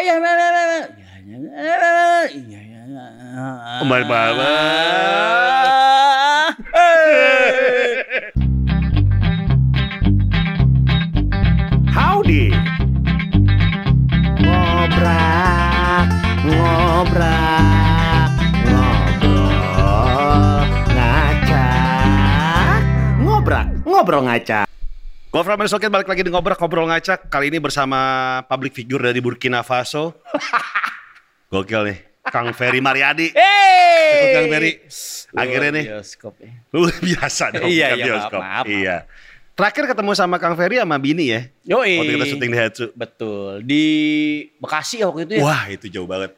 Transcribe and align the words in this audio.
Ayah, 0.00 0.16
nah. 0.16 0.32
Iya, 1.28 1.36
nah. 1.44 2.24
iya, 2.32 2.60
iya. 2.72 2.80
Kembali 3.84 4.04
baba. 4.08 4.40
Howdy. 11.92 12.48
Ngobrak, 14.40 16.08
ngobrak, 16.48 18.30
ngobrol, 18.72 20.64
ngacak, 20.96 22.80
ngobrak, 23.20 23.68
ngobrol 23.84 24.24
ngacak. 24.24 24.69
Gue 25.40 25.48
Fram 25.48 25.64
Soket 25.64 25.88
balik 25.88 26.04
lagi 26.04 26.20
di 26.20 26.28
ngobrak 26.28 26.60
ngobrol 26.60 26.84
ngacak 26.84 27.32
kali 27.32 27.48
ini 27.48 27.56
bersama 27.56 27.96
public 28.44 28.76
figure 28.76 29.08
dari 29.08 29.24
Burkina 29.24 29.64
Faso. 29.64 30.20
Gokil 31.48 31.80
nih, 31.88 31.98
Kang 32.28 32.52
Ferry 32.52 32.84
Mariadi. 32.84 33.32
Hey! 33.32 34.36
Kang 34.36 34.52
Ferry. 34.52 34.84
Akhirnya 35.32 35.70
nih, 35.80 35.84
Bioskop 35.96 36.36
ya. 36.44 36.52
Luar 36.76 36.92
biasa 36.92 37.56
dong. 37.56 37.72
Iya, 37.72 37.96
iya, 37.96 38.04
bioskop. 38.04 38.36
maaf, 38.36 38.52
maaf, 38.52 38.64
Iya. 38.68 38.96
Terakhir 39.56 39.84
ketemu 39.88 40.12
sama 40.12 40.36
Kang 40.36 40.60
Ferry 40.60 40.76
sama 40.76 41.00
Bini 41.00 41.32
ya. 41.32 41.40
Yoi. 41.64 42.04
Waktu 42.04 42.12
kita 42.20 42.26
syuting 42.36 42.50
di 42.52 42.58
Hatsu. 42.60 42.86
Betul. 42.92 43.52
Di 43.64 43.84
Bekasi 44.60 45.00
waktu 45.08 45.24
itu 45.24 45.32
ya. 45.40 45.42
Wah 45.48 45.64
itu 45.72 45.88
jauh 45.88 46.04
banget. 46.04 46.36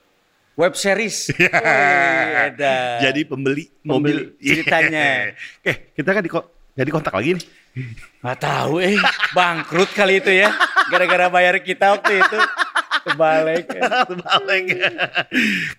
Web 0.55 0.79
series. 0.79 1.27
Iya. 1.43 2.55
Edan. 2.55 3.03
Jadi 3.03 3.21
pembeli 3.27 3.67
mobil. 3.83 4.31
Pembeli, 4.39 4.47
ceritanya. 4.47 5.35
eh 5.75 5.91
kita 5.91 6.15
kan 6.15 6.23
di 6.23 6.31
jadi 6.79 6.91
kontak 6.95 7.19
lagi 7.19 7.35
nih. 7.35 7.45
Nggak 8.21 8.39
tahu 8.39 8.85
eh. 8.85 8.97
Bangkrut 9.33 9.91
kali 9.93 10.21
itu 10.21 10.29
ya. 10.29 10.53
Gara-gara 10.93 11.27
bayar 11.29 11.57
kita 11.59 11.97
waktu 11.97 12.21
itu. 12.21 12.39
Kebalik. 13.03 13.67
Balik. 14.23 14.65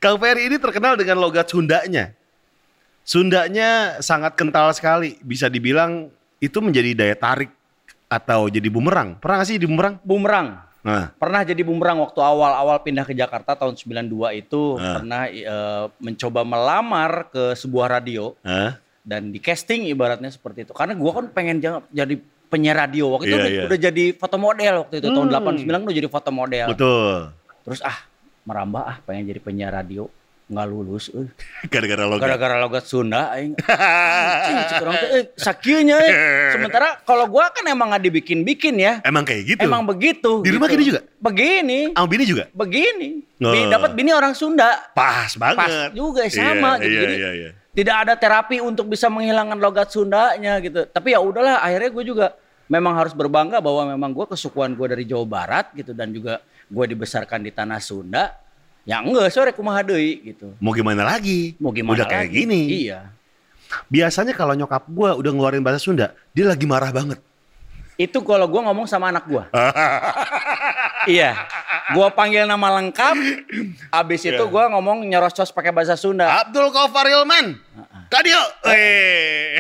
Kang 0.01 0.17
Ferry 0.19 0.51
ini 0.51 0.57
terkenal 0.57 0.97
dengan 0.97 1.21
logat 1.21 1.47
Sundanya. 1.47 2.11
Sundanya 3.03 3.99
sangat 3.99 4.33
kental 4.33 4.71
sekali. 4.71 5.19
Bisa 5.21 5.47
dibilang 5.47 6.07
itu 6.39 6.57
menjadi 6.59 6.91
daya 6.95 7.15
tarik 7.15 7.51
atau 8.07 8.47
jadi 8.47 8.67
bumerang. 8.67 9.15
Pernah 9.19 9.43
gak 9.43 9.47
sih 9.47 9.57
di 9.59 9.67
bumerang? 9.67 9.95
Bumerang. 10.03 10.47
Nah, 10.83 11.15
Pernah 11.15 11.47
jadi 11.47 11.63
bumerang 11.63 12.03
waktu 12.03 12.19
awal-awal 12.19 12.75
pindah 12.83 13.07
ke 13.07 13.15
Jakarta 13.15 13.55
tahun 13.55 13.79
92 13.79 14.35
itu 14.35 14.75
Ah. 14.75 14.99
pernah 14.99 15.21
eh, 15.31 15.85
mencoba 15.95 16.43
melamar 16.43 17.31
ke 17.31 17.55
sebuah 17.55 17.87
radio 17.87 18.35
Hah? 18.43 18.82
Dan 19.03 19.29
di 19.29 19.37
casting 19.37 19.83
ibaratnya 19.85 20.27
seperti 20.27 20.63
itu. 20.63 20.71
Karena 20.71 20.95
gua 20.95 21.11
kan 21.13 21.27
pengen 21.29 21.59
jadi 21.89 22.15
penyiar 22.47 22.77
radio 22.79 23.11
waktu 23.11 23.25
itu 23.25 23.31
Iya, 23.31 23.39
udah, 23.39 23.51
iya. 23.51 23.63
udah 23.65 23.79
jadi 23.81 24.03
foto 24.13 24.37
model 24.37 24.73
waktu 24.81 24.95
itu 24.97 25.07
tahun 25.09 25.27
Hmm. 25.27 25.67
89 25.67 25.83
udah 25.83 25.95
jadi 25.95 26.07
foto 26.07 26.29
model. 26.29 26.67
betul. 26.69 27.15
Terus 27.63 27.79
ah 27.81 27.97
merambah 28.43 28.81
ah 28.81 28.97
pengen 29.01 29.23
jadi 29.25 29.39
penyiar 29.39 29.71
radio 29.71 30.05
nggak 30.43 30.67
lulus 30.67 31.07
eh. 31.09 31.31
Gara-gara 31.71 32.03
logat. 32.03 32.27
gara-gara 32.27 32.55
logat 32.59 32.83
Sunda 32.83 33.31
aing 33.31 33.55
eh, 35.15 35.31
sakieunya 35.33 35.97
eh. 35.97 36.11
sementara 36.53 36.99
kalau 37.01 37.25
gua 37.25 37.47
kan 37.49 37.63
emang 37.65 37.89
nggak 37.89 38.03
dibikin-bikin 38.03 38.75
ya 38.75 38.99
Emang 39.01 39.23
kayak 39.23 39.43
gitu? 39.47 39.63
emang 39.63 39.83
begitu 39.83 40.43
Di 40.43 40.51
rumah 40.51 40.67
gitu. 40.67 40.75
gini 40.75 40.83
juga? 40.85 41.01
begini 41.17 41.79
Sama 41.95 42.07
Bini 42.07 42.23
juga? 42.27 42.43
begini 42.51 43.09
Oh. 43.43 43.51
Dapat 43.51 43.91
bini 43.91 44.11
orang 44.11 44.31
Sunda 44.31 44.71
Pas 44.91 45.35
banget. 45.35 45.59
pas 45.59 45.75
juga 45.91 46.23
sama 46.27 46.79
Iya, 46.79 46.83
gitu 46.83 46.87
iya, 46.87 47.01
jadi 47.01 47.15
iya, 47.17 47.31
iya. 47.33 47.51
Tidak 47.73 47.95
ada 48.07 48.13
terapi 48.13 48.61
untuk 48.61 48.87
bisa 48.87 49.09
menghilangkan 49.09 49.57
logat 49.57 49.89
Sundanya 49.89 50.61
gitu 50.61 50.85
tapi 50.87 51.13
ya 51.13 51.19
udahlah 51.19 51.59
akhirnya 51.59 51.89
gue 51.89 52.05
juga 52.05 52.25
memang 52.69 52.93
harus 52.95 53.11
berbangga 53.11 53.59
bahwa 53.59 53.91
memang 53.91 54.13
gue 54.13 54.25
kesukuan 54.29 54.77
gue 54.77 54.87
dari 54.87 55.03
Jawa 55.03 55.25
Barat 55.25 55.65
gitu 55.73 55.91
dan 55.91 56.13
juga 56.13 56.39
gue 56.69 56.85
dibesarkan 56.87 57.41
di 57.43 57.51
tanah 57.51 57.81
Sunda 57.81 58.33
ya 58.83 59.01
enggak 59.01 59.31
sore 59.31 59.51
kumaha 59.51 59.81
deui 59.81 60.21
gitu 60.33 60.53
Mau 60.61 60.71
gimana 60.71 61.01
lagi? 61.03 61.55
mau 61.57 61.71
gimana 61.71 61.97
Udah 61.97 62.07
kayak 62.07 62.27
lagi? 62.29 62.37
gini. 62.45 62.61
iya 62.85 63.09
Biasanya 63.89 64.37
kalau 64.37 64.53
nyokap 64.53 64.85
gua 64.85 65.17
udah 65.17 65.33
ngeluarin 65.33 65.65
bahasa 65.65 65.81
Sunda, 65.81 66.13
dia 66.29 66.45
lagi 66.45 66.69
marah 66.69 66.93
banget. 66.93 67.17
Itu 67.97 68.17
kalau 68.25 68.49
gue 68.49 68.61
ngomong 68.61 68.89
sama 68.89 69.13
anak 69.13 69.25
gue 69.29 69.43
iya 71.13 71.35
gue 71.93 72.07
panggil 72.15 72.47
nama 72.49 72.79
lengkap 72.81 73.15
abis 73.91 74.21
Iya. 74.25 74.39
itu 74.39 74.43
gue 74.49 74.63
ngomong 74.71 75.05
nyerocos 75.05 75.53
pakai 75.53 75.69
bahasa 75.75 75.93
Sunda 75.99 76.25
Abdul 76.41 76.71
Qafar 76.71 77.05
Ilman. 77.11 77.59
Kadio. 78.07 78.41
Eh. 78.69 79.57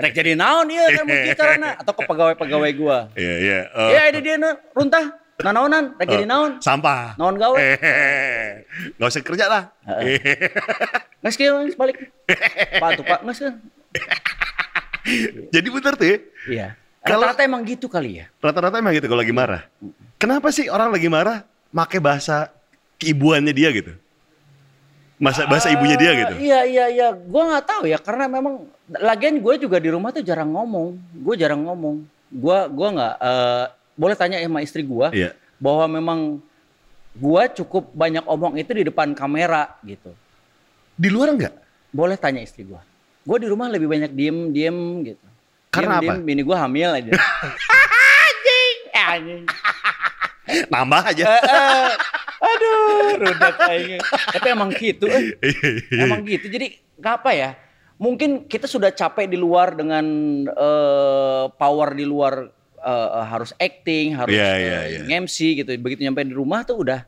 rek 0.00 0.16
jadi 0.16 0.32
naon 0.32 0.72
iya 0.72 0.88
kan 0.88 1.04
mun 1.04 1.20
kitu 1.20 1.42
na. 1.62 1.76
atau 1.76 1.92
ke 1.92 2.02
pegawai-pegawai 2.08 2.70
gue 2.72 2.98
Iya, 3.16 3.34
iya. 3.44 3.60
Oh. 3.76 3.88
Iya, 3.92 4.02
ini 4.08 4.18
dia 4.24 4.36
runtah. 4.72 5.20
Nah, 5.40 5.52
naonan, 5.56 5.96
rek 5.96 6.08
jadi 6.08 6.24
naon. 6.28 6.60
Sampah. 6.60 7.16
Naon 7.16 7.36
gawe. 7.36 7.56
Eh. 7.56 8.64
Gak 8.96 9.08
usah 9.08 9.20
kerja 9.24 9.44
lah. 9.48 9.62
Kieu 11.36 11.52
geus 11.64 11.76
balik. 11.76 12.08
Pak 12.80 12.88
tuh 13.00 13.04
Pak, 13.04 13.20
kan. 13.24 13.54
Jadi 15.52 15.68
bener 15.68 15.92
tuh 15.96 16.06
ya. 16.08 16.16
Iya. 16.48 16.68
Rata-rata 17.00 17.40
emang 17.42 17.64
gitu 17.64 17.88
kali 17.88 18.20
ya. 18.20 18.26
Rata-rata 18.44 18.76
emang 18.76 18.92
gitu 18.92 19.08
kalau 19.08 19.24
lagi 19.24 19.32
marah. 19.32 19.62
Kenapa 20.20 20.52
sih 20.52 20.68
orang 20.68 20.92
lagi 20.92 21.08
marah 21.08 21.48
make 21.72 21.96
bahasa 21.96 22.52
keibuannya 23.00 23.54
dia 23.56 23.72
gitu? 23.72 23.96
Masa 25.20 25.44
bahasa 25.44 25.68
ibunya 25.68 26.00
dia 26.00 26.12
gitu. 26.16 26.34
Iya, 26.40 26.60
iya, 26.64 26.84
iya. 26.88 27.08
Gua 27.12 27.52
nggak 27.52 27.64
tahu 27.68 27.84
ya 27.88 28.00
karena 28.00 28.24
memang 28.24 28.64
lagian 28.88 29.36
gue 29.36 29.54
juga 29.60 29.76
di 29.76 29.92
rumah 29.92 30.12
tuh 30.16 30.24
jarang 30.24 30.48
ngomong. 30.48 30.96
Gue 31.12 31.34
jarang 31.36 31.60
ngomong. 31.64 32.04
Gua 32.32 32.68
gua 32.72 32.88
nggak 32.92 33.14
eh, 33.20 33.64
boleh 34.00 34.16
tanya 34.16 34.40
sama 34.40 34.64
istri 34.64 34.80
gua 34.80 35.12
Iya. 35.12 35.36
bahwa 35.60 35.84
memang 35.92 36.20
gua 37.16 37.52
cukup 37.52 37.92
banyak 37.92 38.24
omong 38.24 38.56
itu 38.56 38.72
di 38.72 38.84
depan 38.88 39.12
kamera 39.12 39.76
gitu. 39.84 40.12
Di 40.96 41.12
luar 41.12 41.36
enggak? 41.36 41.52
Boleh 41.92 42.16
tanya 42.16 42.40
istri 42.40 42.64
gua. 42.64 42.80
Gua 43.24 43.36
di 43.36 43.48
rumah 43.48 43.68
lebih 43.68 43.92
banyak 43.92 44.12
diem 44.16 44.52
diem 44.56 44.76
gitu. 45.04 45.26
Karena 45.70 46.02
Diem, 46.02 46.10
apa? 46.10 46.12
diem, 46.18 46.26
bini 46.26 46.42
gua 46.42 46.66
hamil 46.66 46.90
aja. 46.90 47.12
anjing, 48.26 48.76
anjing. 48.92 49.44
Nambah 50.74 51.02
aja. 51.14 51.24
Eh, 51.30 51.42
eh. 51.46 51.92
Aduh, 52.40 53.20
rudet 53.20 53.56
aing. 53.68 54.00
Tapi 54.34 54.46
emang 54.50 54.70
gitu, 54.74 55.06
eh. 55.06 55.36
emang 56.04 56.26
gitu. 56.26 56.50
Jadi 56.50 56.80
nggak 56.98 57.14
apa 57.22 57.30
ya? 57.36 57.50
Mungkin 58.00 58.48
kita 58.48 58.64
sudah 58.64 58.90
capek 58.90 59.28
di 59.28 59.36
luar 59.36 59.76
dengan 59.76 60.04
eh, 60.48 61.44
power 61.52 61.88
di 61.92 62.02
luar 62.08 62.48
eh, 62.80 63.10
eh, 63.14 63.26
harus 63.28 63.52
acting, 63.60 64.16
harus 64.16 64.34
eh, 64.34 64.40
iya, 64.40 64.80
iya. 64.88 65.20
MC 65.20 65.62
gitu. 65.62 65.70
Begitu 65.78 66.02
nyampe 66.02 66.24
di 66.24 66.34
rumah 66.34 66.64
tuh 66.64 66.80
udah 66.82 67.04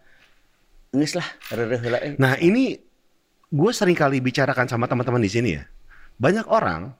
nges 0.92 1.16
lah. 1.16 1.28
Eh. 1.50 2.14
Nah 2.20 2.36
ini 2.38 2.76
gue 3.48 3.72
sering 3.72 3.96
kali 3.96 4.20
bicarakan 4.20 4.68
sama 4.68 4.84
teman-teman 4.84 5.24
di 5.24 5.32
sini 5.32 5.50
ya. 5.56 5.64
Banyak 6.20 6.46
orang 6.52 6.92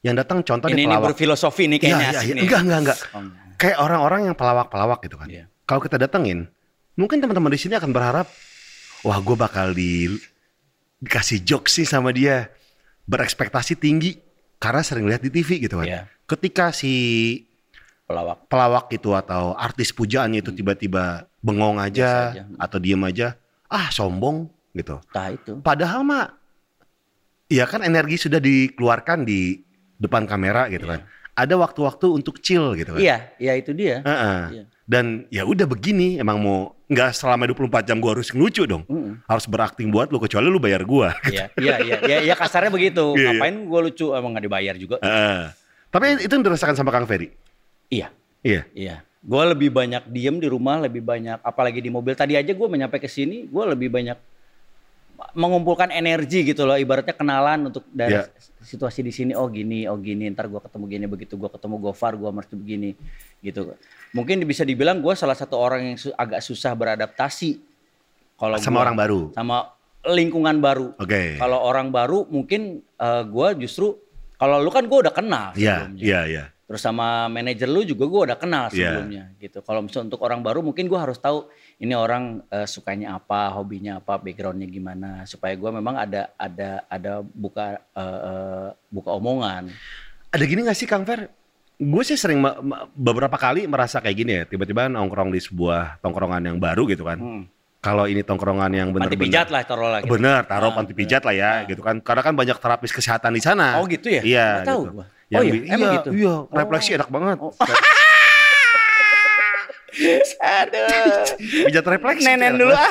yang 0.00 0.14
datang 0.16 0.40
contoh 0.40 0.66
ini, 0.66 0.74
di 0.74 0.82
ini 0.82 0.88
pelawak. 0.90 1.06
berfilosofi 1.12 1.64
nih 1.66 1.76
Iya, 1.76 1.82
kayaknya 1.82 2.06
asik 2.08 2.24
iya. 2.24 2.34
nih. 2.34 2.42
Enggak, 2.42 2.60
enggak, 2.60 2.80
enggak. 2.80 2.98
Oh. 3.12 3.22
Kayak 3.54 3.78
orang-orang 3.78 4.20
yang 4.24 4.36
pelawak-pelawak 4.36 4.98
gitu 5.04 5.16
kan. 5.16 5.28
Iya. 5.28 5.44
Kalau 5.64 5.80
kita 5.80 5.96
datengin, 5.96 6.48
mungkin 6.94 7.20
teman-teman 7.20 7.52
di 7.52 7.60
sini 7.60 7.76
akan 7.76 7.90
berharap, 7.90 8.26
wah 9.02 9.18
gue 9.18 9.36
bakal 9.36 9.70
di 9.70 10.08
dikasih 10.98 11.40
jokes 11.42 11.76
sih 11.76 11.84
sama 11.84 12.10
dia, 12.10 12.48
berekspektasi 13.04 13.76
tinggi 13.76 14.16
karena 14.56 14.80
sering 14.80 15.04
lihat 15.04 15.20
di 15.20 15.30
TV 15.30 15.60
gitu 15.60 15.76
kan. 15.76 15.86
Iya. 15.86 16.02
Ketika 16.24 16.70
si 16.70 16.92
Pelawak. 18.04 18.48
pelawak 18.48 18.86
itu 18.90 19.12
atau 19.12 19.54
artis 19.54 19.92
pujaannya 19.92 20.40
itu 20.40 20.50
tiba-tiba 20.50 21.28
bengong 21.38 21.78
aja, 21.78 22.34
Hmm. 22.34 22.56
Aja. 22.56 22.64
atau 22.66 22.78
diem 22.78 23.00
aja, 23.00 23.38
ah 23.66 23.86
sombong 23.88 24.48
gitu. 24.72 24.98
Tah 25.10 25.30
itu. 25.30 25.60
Padahal 25.60 26.02
mah, 26.02 26.26
ya 27.46 27.64
kan 27.64 27.80
energi 27.80 28.18
sudah 28.18 28.38
dikeluarkan 28.38 29.22
di 29.22 29.62
depan 30.00 30.24
kamera 30.24 30.66
gitu 30.72 30.88
kan. 30.88 31.04
Ada 31.36 31.54
waktu-waktu 31.54 32.06
untuk 32.10 32.40
chill 32.42 32.74
gitu 32.74 32.96
kan. 32.96 33.00
Iya, 33.00 33.16
iya 33.36 33.52
itu 33.54 33.70
dia. 33.76 34.00
Heeh. 34.02 34.40
Iya. 34.50 34.64
Dan 34.90 35.30
ya 35.30 35.46
udah 35.46 35.68
begini, 35.70 36.18
emang 36.18 36.42
mau 36.42 36.74
nggak 36.90 37.14
selama 37.14 37.46
24 37.46 37.86
jam 37.86 38.02
gua 38.02 38.18
harus 38.18 38.34
ngelucu 38.34 38.66
dong. 38.66 38.82
Mm-mm. 38.90 39.22
Harus 39.30 39.46
berakting 39.46 39.94
buat 39.94 40.10
lu 40.10 40.18
kecuali 40.18 40.50
lu 40.50 40.58
bayar 40.58 40.82
gua. 40.82 41.14
Iya, 41.30 41.46
iya, 41.54 41.76
iya, 41.78 41.96
iya, 42.02 42.16
iya 42.26 42.34
kasarnya 42.34 42.74
begitu. 42.74 43.14
Iya, 43.14 43.20
iya. 43.20 43.30
Ngapain 43.38 43.56
gue 43.62 43.80
lucu 43.86 44.06
emang 44.10 44.34
nggak 44.34 44.44
dibayar 44.50 44.74
juga? 44.74 44.96
Heeh. 44.98 45.54
Tapi 45.94 46.26
itu 46.26 46.32
yang 46.34 46.42
dirasakan 46.42 46.74
sama 46.74 46.90
Kang 46.90 47.06
Ferry. 47.06 47.30
Iya, 47.86 48.10
Iya. 48.42 48.62
iya. 48.74 48.96
Gue 49.20 49.42
lebih 49.52 49.68
banyak 49.68 50.08
diem 50.08 50.40
di 50.40 50.48
rumah, 50.48 50.80
lebih 50.80 51.04
banyak 51.04 51.44
apalagi 51.44 51.84
di 51.84 51.92
mobil. 51.92 52.16
Tadi 52.16 52.40
aja 52.40 52.50
gue 52.50 52.68
menyampai 52.68 52.98
ke 52.98 53.06
sini, 53.06 53.44
gue 53.46 53.64
lebih 53.68 53.92
banyak 53.92 54.16
mengumpulkan 55.32 55.88
energi 55.88 56.42
gitu 56.44 56.64
loh. 56.64 56.74
Ibaratnya 56.74 57.12
kenalan 57.12 57.68
untuk 57.68 57.84
dari 57.88 58.16
Iya. 58.16 58.28
situasi 58.60 59.00
di 59.00 59.10
sini. 59.10 59.32
Oh 59.32 59.46
gini, 59.46 59.84
oh 59.84 59.96
gini. 59.96 60.28
Ntar 60.28 60.46
gue 60.46 60.58
ketemu 60.58 60.84
gini, 60.86 61.04
begitu 61.06 61.34
gue 61.34 61.48
ketemu 61.48 61.76
Gofar, 61.80 62.14
gue 62.14 62.28
mesti 62.28 62.54
begini, 62.54 62.90
gitu. 63.40 63.72
Mungkin 64.10 64.42
bisa 64.44 64.62
dibilang 64.62 64.98
gue 64.98 65.14
salah 65.14 65.34
satu 65.34 65.54
orang 65.54 65.80
yang 65.84 65.96
su- 65.96 66.14
agak 66.14 66.40
susah 66.40 66.72
beradaptasi. 66.72 67.60
Kalau 68.34 68.56
Sama 68.56 68.80
gua- 68.80 68.84
orang 68.88 68.96
baru. 68.96 69.20
sama 69.32 69.56
lingkungan 70.02 70.56
baru. 70.58 70.96
Oke. 70.96 71.36
Kalau 71.36 71.60
orang 71.60 71.92
baru 71.92 72.24
mungkin 72.26 72.80
eh, 72.96 73.22
gua 73.28 73.52
justru 73.52 74.00
kalau 74.36 74.56
lu 74.56 74.72
kan 74.72 74.88
gua 74.88 75.04
udah 75.04 75.12
kenal 75.12 75.52
Iya, 75.52 75.84
sebelumnya. 75.84 76.00
iya, 76.00 76.20
iya. 76.24 76.44
Terus 76.64 76.80
sama 76.80 77.26
manajer 77.26 77.66
lu 77.66 77.82
juga 77.82 78.06
gue 78.06 78.20
udah 78.30 78.38
kenal 78.38 78.70
Iya. 78.70 78.94
sebelumnya 78.94 79.24
gitu. 79.36 79.58
Kalau 79.58 79.82
misalnya 79.82 80.14
untuk 80.14 80.22
orang 80.22 80.38
baru 80.38 80.62
mungkin 80.62 80.86
gue 80.86 80.94
harus 80.96 81.18
tahu 81.18 81.50
ini 81.80 81.96
orang 81.96 82.44
eh, 82.52 82.68
sukanya 82.68 83.16
apa, 83.16 83.48
hobinya 83.56 83.98
apa, 83.98 84.20
backgroundnya 84.20 84.68
gimana, 84.68 85.24
supaya 85.24 85.56
gue 85.56 85.70
memang 85.72 85.96
ada 85.96 86.28
ada 86.36 86.84
ada 86.86 87.24
buka 87.24 87.80
eh, 87.80 88.68
buka 88.92 89.10
omongan. 89.16 89.72
Ada 90.30 90.44
gini 90.44 90.62
gak 90.62 90.76
sih 90.76 90.84
Kang 90.86 91.08
Fer? 91.08 91.32
Gue 91.80 92.04
sih 92.04 92.20
sering 92.20 92.44
beberapa 92.92 93.40
kali 93.40 93.64
merasa 93.64 94.04
kayak 94.04 94.16
gini 94.20 94.32
ya. 94.36 94.42
Tiba-tiba 94.44 94.92
nongkrong 94.92 95.32
di 95.32 95.40
sebuah 95.40 96.04
tongkrongan 96.04 96.52
yang 96.52 96.60
baru 96.60 96.84
gitu 96.84 97.08
kan. 97.08 97.16
Hmm. 97.16 97.42
Kalau 97.80 98.04
ini 98.04 98.20
tongkrongan 98.20 98.68
yang 98.76 98.92
Panti 98.92 99.16
bener-bener 99.16 99.24
pijat 99.32 99.48
lah 99.48 99.64
taruh 99.64 99.88
lah. 99.88 100.04
Gitu. 100.04 100.12
Bener, 100.12 100.44
taruh 100.44 100.68
Ah, 100.68 100.76
panti 100.76 100.92
pijat 100.92 101.24
lah 101.24 101.32
ya, 101.32 101.50
Ah. 101.50 101.58
gitu 101.64 101.80
kan. 101.80 101.96
Karena 102.04 102.20
kan 102.20 102.36
banyak 102.36 102.60
terapis 102.60 102.92
kesehatan 102.92 103.32
di 103.32 103.40
sana. 103.40 103.80
Oh 103.80 103.88
gitu 103.88 104.12
ya? 104.12 104.20
Iya, 104.20 104.48
gitu. 104.68 105.00
Yang 105.32 105.40
oh 105.40 105.44
iya, 105.48 105.56
iya, 105.64 105.88
gitu. 105.96 106.10
Iya, 106.12 106.34
Oh. 106.44 106.52
refleksi 106.52 106.90
enak 107.00 107.08
banget. 107.08 107.40
Oh. 107.40 107.56
Aduh. 110.40 111.24
Pijat 111.66 111.86
refleksi. 111.86 112.26
Nenen 112.26 112.58
dulu 112.58 112.74
ah. 112.74 112.90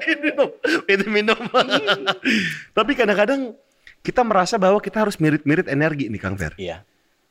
minum, 0.24 0.50
itu 0.88 1.06
minum. 1.08 1.38
Tapi 2.74 2.92
kadang-kadang 2.98 3.54
kita 4.04 4.20
merasa 4.20 4.60
bahwa 4.60 4.78
kita 4.78 5.00
harus 5.00 5.16
mirit-mirit 5.16 5.66
energi 5.70 6.12
nih 6.12 6.20
Kang 6.20 6.36
Fer. 6.36 6.52
Iya. 6.60 6.84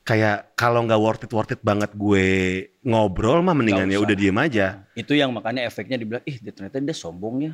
Kayak 0.04 0.51
kalau 0.60 0.83
nggak 0.83 1.00
worth 1.00 1.24
it 1.24 1.31
worth 1.31 1.54
it 1.56 1.62
banget 1.63 1.95
gue 1.95 2.27
ngobrol 2.83 3.39
mah 3.39 3.56
mendingan 3.56 3.88
ya 3.88 4.04
udah 4.04 4.15
diem 4.18 4.36
aja. 4.36 4.83
Itu 4.98 5.15
yang 5.15 5.31
makanya 5.31 5.63
efeknya 5.63 5.95
dibilang, 5.95 6.24
ih 6.27 6.44
ternyata 6.44 6.83
dia 6.83 6.98
sombong 6.98 7.36
ya. 7.39 7.54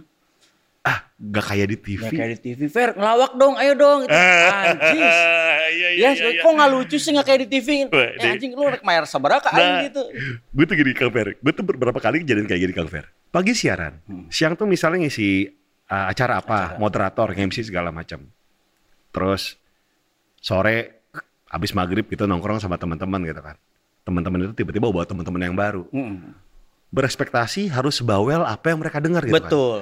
Ah, 0.79 1.11
nggak 1.19 1.45
kayak 1.45 1.67
di 1.69 1.77
TV. 1.77 2.01
Ya 2.01 2.11
kayak 2.11 2.31
di 2.35 2.39
TV, 2.39 2.59
Fer 2.71 2.95
ngelawak 2.95 3.35
dong, 3.35 3.59
ayo 3.59 3.73
dong. 3.75 3.99
Gitu. 4.07 4.15
Anjing. 4.15 5.03
Iya, 5.69 6.11
Ya, 6.11 6.41
kok 6.41 6.49
nggak 6.49 6.71
lucu 6.71 6.97
sih 6.97 7.13
nggak 7.13 7.27
kayak 7.29 7.39
di 7.45 7.49
TV? 7.51 7.67
Ya, 7.85 8.09
di- 8.17 8.29
anjing 8.33 8.51
lu 8.57 8.65
rek 8.65 8.81
mayar 8.81 9.05
seberapa 9.05 9.43
Nah, 9.45 9.85
gitu. 9.85 10.01
Gue 10.49 10.65
tuh 10.65 10.75
gini 10.75 10.91
Kang 10.97 11.13
Fer, 11.13 11.37
gue 11.37 11.51
tuh 11.53 11.61
beberapa 11.61 11.99
kali 11.99 12.25
kejadian 12.25 12.49
kayak 12.49 12.61
gini 12.65 12.73
Kang 12.73 12.89
Fer. 12.89 13.05
Pagi 13.29 13.53
siaran, 13.53 14.01
siang 14.27 14.57
tuh 14.57 14.65
misalnya 14.65 15.05
ngisi 15.05 15.45
uh, 15.85 16.09
acara 16.09 16.41
apa, 16.41 16.79
moderator, 16.81 17.31
MC 17.31 17.69
segala 17.69 17.93
macam. 17.93 18.25
Terus 19.13 19.61
sore 20.41 21.05
habis 21.45 21.71
maghrib 21.73 22.05
gitu 22.05 22.25
nongkrong 22.25 22.57
sama 22.57 22.77
teman-teman 22.77 23.21
gitu 23.21 23.41
kan. 23.41 23.55
Teman-teman 24.01 24.49
itu 24.49 24.53
tiba-tiba 24.57 24.89
bawa 24.89 25.05
teman-teman 25.05 25.41
yang 25.43 25.53
baru. 25.53 25.85
Mm, 25.93 26.33
Berekspektasi 26.89 27.69
harus 27.69 28.01
sebawel 28.01 28.41
apa 28.41 28.73
yang 28.73 28.81
mereka 28.81 28.97
dengar 28.97 29.21
gitu 29.21 29.37
kan. 29.37 29.45
Betul. 29.45 29.77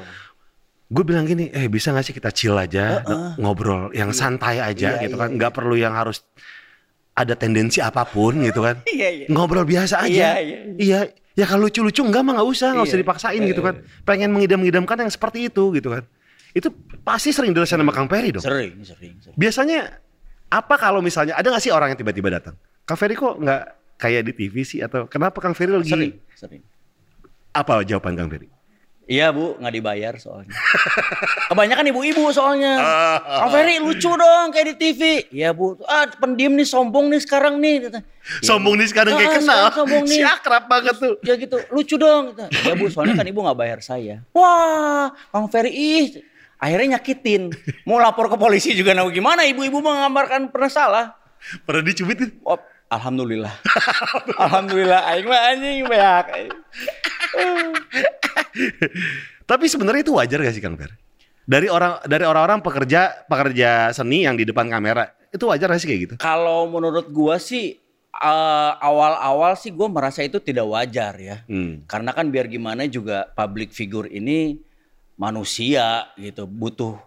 Gue 0.88 1.04
bilang 1.04 1.28
gini, 1.28 1.52
eh 1.52 1.68
bisa 1.68 1.92
gak 1.92 2.00
sih 2.02 2.16
kita 2.16 2.32
chill 2.32 2.56
aja, 2.56 3.04
ngobrol 3.36 3.92
yang 3.92 4.16
santai 4.16 4.64
aja 4.64 4.96
Iya, 4.96 5.04
gitu 5.04 5.20
iya, 5.20 5.22
kan. 5.28 5.30
Nggak 5.36 5.52
perlu 5.52 5.76
yang 5.76 5.92
harus 5.92 6.24
ada 7.12 7.36
tendensi 7.36 7.84
apa 7.84 8.06
pun 8.06 8.40
gitu 8.40 8.62
kan 8.62 8.80
Iya, 8.96 9.10
iya. 9.12 9.26
ngobrol 9.28 9.68
biasa 9.68 10.08
aja. 10.08 10.08
Iya, 10.08 10.32
iya, 10.40 10.58
Iya, 10.80 11.00
ya 11.36 11.46
kalau 11.46 11.68
lucu-lucu 11.68 12.00
enggak 12.08 12.24
mah 12.24 12.40
nggak 12.40 12.48
usah, 12.48 12.70
nggak 12.72 12.88
usah 12.88 12.98
Iya. 12.98 13.04
dipaksain 13.04 13.42
gitu 13.44 13.62
kan. 13.62 13.76
Pengen 14.08 14.32
mengidam-ngidamkan 14.32 15.04
yang 15.04 15.12
seperti 15.12 15.52
itu 15.52 15.76
gitu 15.76 15.92
kan. 15.92 16.08
Itu 16.56 16.72
pasti 17.04 17.36
sering 17.36 17.52
dirasain 17.52 17.78
sama 17.78 17.92
Kang 17.92 18.08
Ferry 18.08 18.32
dong. 18.32 18.42
Sering, 18.42 18.80
sering, 18.82 19.20
sering. 19.20 19.36
Biasanya 19.36 19.92
apa 20.48 20.80
kalau 20.80 21.04
misalnya 21.04 21.36
ada 21.36 21.52
nggak 21.52 21.60
sih 21.60 21.74
orang 21.76 21.92
yang 21.92 22.00
tiba-tiba 22.00 22.32
datang? 22.32 22.56
Kang 22.88 22.96
Ferry 22.96 23.20
kok 23.20 23.36
nggak 23.36 23.62
kayak 24.00 24.24
di 24.24 24.32
TV 24.32 24.64
sih 24.64 24.80
atau 24.80 25.04
kenapa 25.06 25.44
Kang 25.44 25.52
Ferry 25.52 25.76
lagi 25.76 25.92
Sering, 25.92 26.14
sering. 26.32 26.62
apa 27.52 27.84
jawaban 27.84 28.16
Kang 28.16 28.30
Ferry? 28.32 28.48
Iya 29.08 29.32
bu, 29.32 29.56
nggak 29.56 29.72
dibayar 29.72 30.14
soalnya. 30.20 30.52
Kebanyakan 31.48 31.86
ibu-ibu 31.96 32.28
soalnya. 32.30 32.76
Ah. 32.76 33.18
Kang 33.40 33.56
Ferry 33.56 33.80
lucu 33.80 34.12
dong 34.12 34.52
kayak 34.52 34.68
di 34.68 34.76
TV. 34.76 35.02
Iya 35.32 35.56
bu, 35.56 35.80
ah 35.88 36.12
pendiam 36.12 36.52
nih, 36.52 36.68
sombong 36.68 37.08
nih 37.08 37.24
sekarang 37.24 37.56
nih. 37.56 37.88
Kata. 37.88 38.04
Sombong 38.44 38.76
nih 38.76 38.92
sekarang 38.92 39.16
kayak 39.16 39.32
Ah, 39.32 39.36
kenal. 39.40 39.48
sekarang 39.48 39.76
sombong 39.80 40.04
nih. 40.12 40.12
Si 40.12 40.20
akrab 40.22 40.68
banget 40.68 40.96
tuh. 41.00 41.16
Ya 41.24 41.40
gitu, 41.40 41.56
lucu 41.72 41.96
dong. 41.96 42.36
Kata. 42.36 42.52
Ya 42.52 42.76
bu, 42.76 42.92
soalnya 42.92 43.16
kan 43.16 43.24
ibu 43.24 43.40
nggak 43.40 43.56
bayar 43.56 43.80
saya. 43.80 44.28
Wah, 44.36 45.16
Kang 45.32 45.48
Ferry 45.48 45.72
ih. 45.72 46.20
Akhirnya 46.60 47.00
nyakitin. 47.00 47.56
Mau 47.88 47.98
lapor 47.98 48.28
ke 48.28 48.36
polisi 48.36 48.76
juga 48.76 48.92
nah 48.92 49.08
gimana 49.08 49.48
ibu-ibu 49.48 49.80
menggambarkan 49.80 50.52
pernah 50.52 50.68
salah. 50.68 51.06
Pernah 51.64 51.80
dicubit 51.80 52.20
Oh, 52.44 52.60
alhamdulillah. 52.92 53.56
alhamdulillah 54.44 55.00
aing 55.08 55.26
mah 55.30 55.42
anjing 55.48 55.88
beak. 55.88 56.28
Tapi 59.50 59.66
sebenarnya 59.72 60.04
itu 60.04 60.14
wajar 60.16 60.44
gak 60.44 60.56
sih 60.56 60.64
Kang 60.64 60.76
Fer? 60.76 60.92
Dari 61.48 61.72
orang 61.72 62.04
dari 62.04 62.28
orang-orang 62.28 62.60
pekerja 62.60 63.24
pekerja 63.26 63.96
seni 63.96 64.28
yang 64.28 64.36
di 64.36 64.44
depan 64.44 64.68
kamera 64.68 65.08
itu 65.32 65.48
wajar 65.48 65.72
gak 65.72 65.80
sih 65.80 65.88
kayak 65.88 66.02
gitu? 66.04 66.16
Kalau 66.20 66.68
menurut 66.68 67.08
gua 67.08 67.40
sih 67.40 67.80
eh, 68.12 68.72
awal-awal 68.84 69.56
sih 69.56 69.72
gua 69.72 69.88
merasa 69.88 70.24
itu 70.24 70.44
tidak 70.44 70.68
wajar 70.68 71.16
ya. 71.16 71.48
Hmm. 71.48 71.88
Karena 71.88 72.12
kan 72.12 72.28
biar 72.28 72.52
gimana 72.52 72.84
juga 72.92 73.32
public 73.32 73.72
figure 73.72 74.12
ini 74.12 74.60
manusia 75.18 76.12
gitu, 76.20 76.46
butuh 76.46 77.00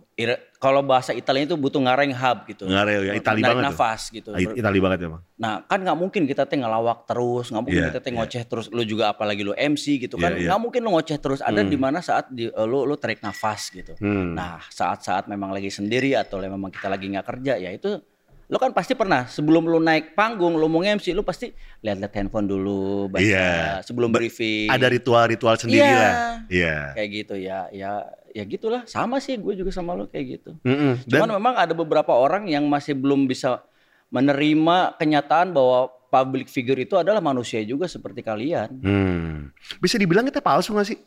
kalau 0.60 0.84
bahasa 0.84 1.10
Italianya 1.10 1.48
itu 1.48 1.56
butuh 1.56 1.80
ngareng 1.80 2.12
hub 2.12 2.44
gitu. 2.44 2.68
Ngareng 2.68 3.00
ya, 3.00 3.12
Itali 3.16 3.40
banget 3.40 3.56
tuh. 3.56 3.68
nafas 3.72 4.02
gitu. 4.12 4.30
Ah, 4.30 4.38
It- 4.38 4.60
Itali 4.60 4.76
banget 4.76 5.08
emang. 5.08 5.24
Nah 5.34 5.64
kan 5.64 5.80
nggak 5.80 5.96
mungkin 5.96 6.28
kita 6.28 6.44
teh 6.44 6.60
ngelawak 6.60 7.08
terus, 7.08 7.48
nggak 7.48 7.62
mungkin 7.64 7.80
Iya, 7.80 7.88
kita 7.88 7.98
teh 7.98 8.12
iya. 8.12 8.18
ngoceh 8.20 8.42
terus. 8.44 8.66
Lu 8.68 8.84
juga 8.84 9.08
apalagi 9.08 9.40
lu 9.40 9.56
MC 9.56 9.96
gitu 9.98 10.14
kan, 10.14 10.30
Iya, 10.30 10.38
iya. 10.38 10.48
nggak 10.52 10.60
mungkin 10.60 10.80
lu 10.84 10.92
ngoceh 10.92 11.16
terus. 11.16 11.40
Ada 11.40 11.64
di 11.64 11.74
mana 11.74 11.98
saat 11.98 12.28
di, 12.28 12.44
eh, 12.44 12.66
lu 12.68 12.84
lu 12.84 12.92
tarik 12.94 13.18
nafas 13.18 13.72
gitu. 13.72 13.96
Hmm. 13.96 14.36
Nah 14.36 14.60
saat-saat 14.68 15.26
memang 15.26 15.48
lagi 15.48 15.72
sendiri 15.72 16.12
atau 16.12 16.36
memang 16.38 16.68
kita 16.68 16.86
lagi 16.86 17.08
nggak 17.08 17.24
kerja 17.26 17.56
ya 17.56 17.72
itu 17.72 17.96
lu 18.44 18.58
kan 18.58 18.74
pasti 18.74 18.92
pernah 18.92 19.24
sebelum 19.24 19.62
lu 19.62 19.78
naik 19.78 20.12
panggung 20.12 20.58
lu 20.58 20.66
mau 20.66 20.82
MC 20.82 21.14
lu 21.14 21.22
pasti 21.22 21.54
lihat-lihat 21.80 22.10
handphone 22.12 22.44
dulu 22.44 23.06
baca 23.06 23.22
Iya. 23.22 23.78
sebelum 23.80 24.10
briefing 24.10 24.66
Ada 24.66 24.90
ritual-ritual 24.90 25.54
sendiri 25.54 25.86
Iya. 25.86 25.94
lah. 25.96 26.14
Iya. 26.50 26.76
kayak 26.92 27.08
gitu 27.14 27.34
ya 27.38 27.70
ya 27.70 28.02
ya 28.30 28.44
gitulah 28.44 28.82
sama 28.86 29.18
sih 29.18 29.34
gue 29.34 29.54
juga 29.54 29.70
sama 29.70 29.92
lu 29.92 30.06
kayak 30.06 30.26
gitu 30.38 30.50
Mm-mm. 30.62 31.02
Dan 31.04 31.18
cuman 31.22 31.30
memang 31.36 31.54
ada 31.56 31.74
beberapa 31.74 32.14
orang 32.14 32.46
yang 32.46 32.66
masih 32.66 32.94
belum 32.94 33.26
bisa 33.26 33.62
menerima 34.08 34.94
kenyataan 34.96 35.50
bahwa 35.50 35.86
public 36.08 36.46
figure 36.46 36.78
itu 36.78 36.94
adalah 36.94 37.18
manusia 37.18 37.62
juga 37.62 37.86
seperti 37.86 38.20
kalian 38.20 38.68
hmm. 38.82 39.36
bisa 39.78 39.94
dibilang 39.94 40.26
kita 40.26 40.38
palsu 40.38 40.74
gak 40.74 40.88
sih? 40.88 40.98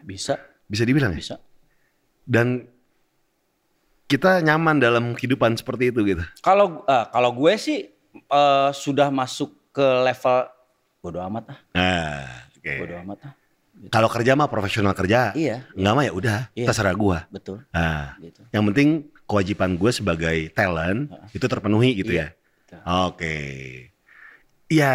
bisa 0.00 0.36
Bisa 0.64 0.84
dibilang 0.84 1.12
ya? 1.12 1.20
bisa 1.20 1.36
Dan 2.24 2.64
kita 4.04 4.40
nyaman 4.40 4.80
dalam 4.80 5.12
kehidupan 5.12 5.56
seperti 5.56 5.88
itu 5.92 6.00
gitu. 6.06 6.24
kalau 6.40 6.84
ah, 6.84 7.08
kalau 7.08 7.32
gue 7.32 7.52
sih 7.56 7.88
eh, 8.14 8.70
sudah 8.72 9.08
masuk 9.08 9.52
ke 9.68 9.84
level 10.04 10.48
bodo 11.00 11.18
amat 11.20 11.44
ah 11.50 11.58
Nah, 11.74 12.24
oke. 12.56 12.72
bodo 12.80 12.94
amat 13.04 13.18
ah 13.28 13.32
Kalau 13.90 14.08
kerja 14.08 14.32
mah 14.32 14.48
profesional 14.48 14.92
kerja. 14.92 15.34
Iya. 15.34 15.68
Enggak 15.76 15.92
mah 15.92 16.04
ya 16.04 16.12
udah, 16.12 16.38
Iya. 16.56 16.66
terserah 16.68 16.94
gua. 16.94 17.28
betul 17.28 17.60
Nah, 17.70 18.16
gitu 18.18 18.40
yang 18.48 18.64
penting 18.72 18.88
kewajiban 19.24 19.74
gue 19.74 19.90
sebagai 19.90 20.36
talent 20.52 21.08
itu 21.32 21.44
terpenuhi 21.44 21.96
gitu 21.96 22.12
Iya. 22.12 22.32
ya. 22.72 23.06
Oke. 23.06 23.36
Ya 24.66 24.94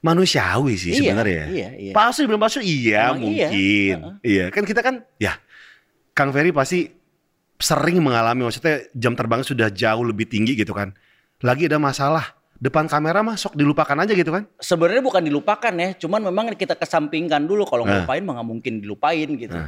manusiawi 0.00 0.74
sih 0.74 0.92
Iya, 0.92 1.14
sebenarnya. 1.14 1.44
iya, 1.48 1.68
iya. 1.78 1.92
Palsu 1.94 2.26
belum 2.26 2.40
palsu 2.40 2.58
iya 2.58 3.14
Emang 3.14 3.22
iya, 3.30 3.46
mungkin. 3.48 3.98
Iya. 4.20 4.44
kan 4.50 4.64
kita 4.66 4.80
kan 4.82 4.94
ya 5.16 5.38
Kang 6.12 6.34
Ferry 6.34 6.50
pasti 6.50 6.90
sering 7.56 8.02
mengalami 8.02 8.42
maksudnya 8.42 8.82
jam 8.92 9.14
terbang 9.14 9.40
sudah 9.40 9.70
jauh 9.70 10.02
lebih 10.02 10.26
tinggi 10.26 10.58
gitu 10.58 10.74
kan. 10.74 10.90
Lagi 11.40 11.70
ada 11.70 11.78
masalah 11.78 12.34
depan 12.62 12.86
kamera 12.86 13.20
mah 13.20 13.34
sok 13.34 13.58
dilupakan 13.58 13.98
aja 13.98 14.14
gitu 14.14 14.30
kan. 14.30 14.46
sebenarnya 14.56 15.02
bukan 15.02 15.18
dilupakan 15.20 15.72
ya, 15.74 15.98
cuman 15.98 16.20
memang 16.22 16.54
kita 16.54 16.78
kesampingkan 16.78 17.42
dulu 17.42 17.66
kalau 17.66 17.82
Nah. 17.82 18.06
ngelupain 18.06 18.22
mah 18.22 18.38
mungkin 18.40 18.78
dilupain 18.78 19.26
gitu. 19.26 19.58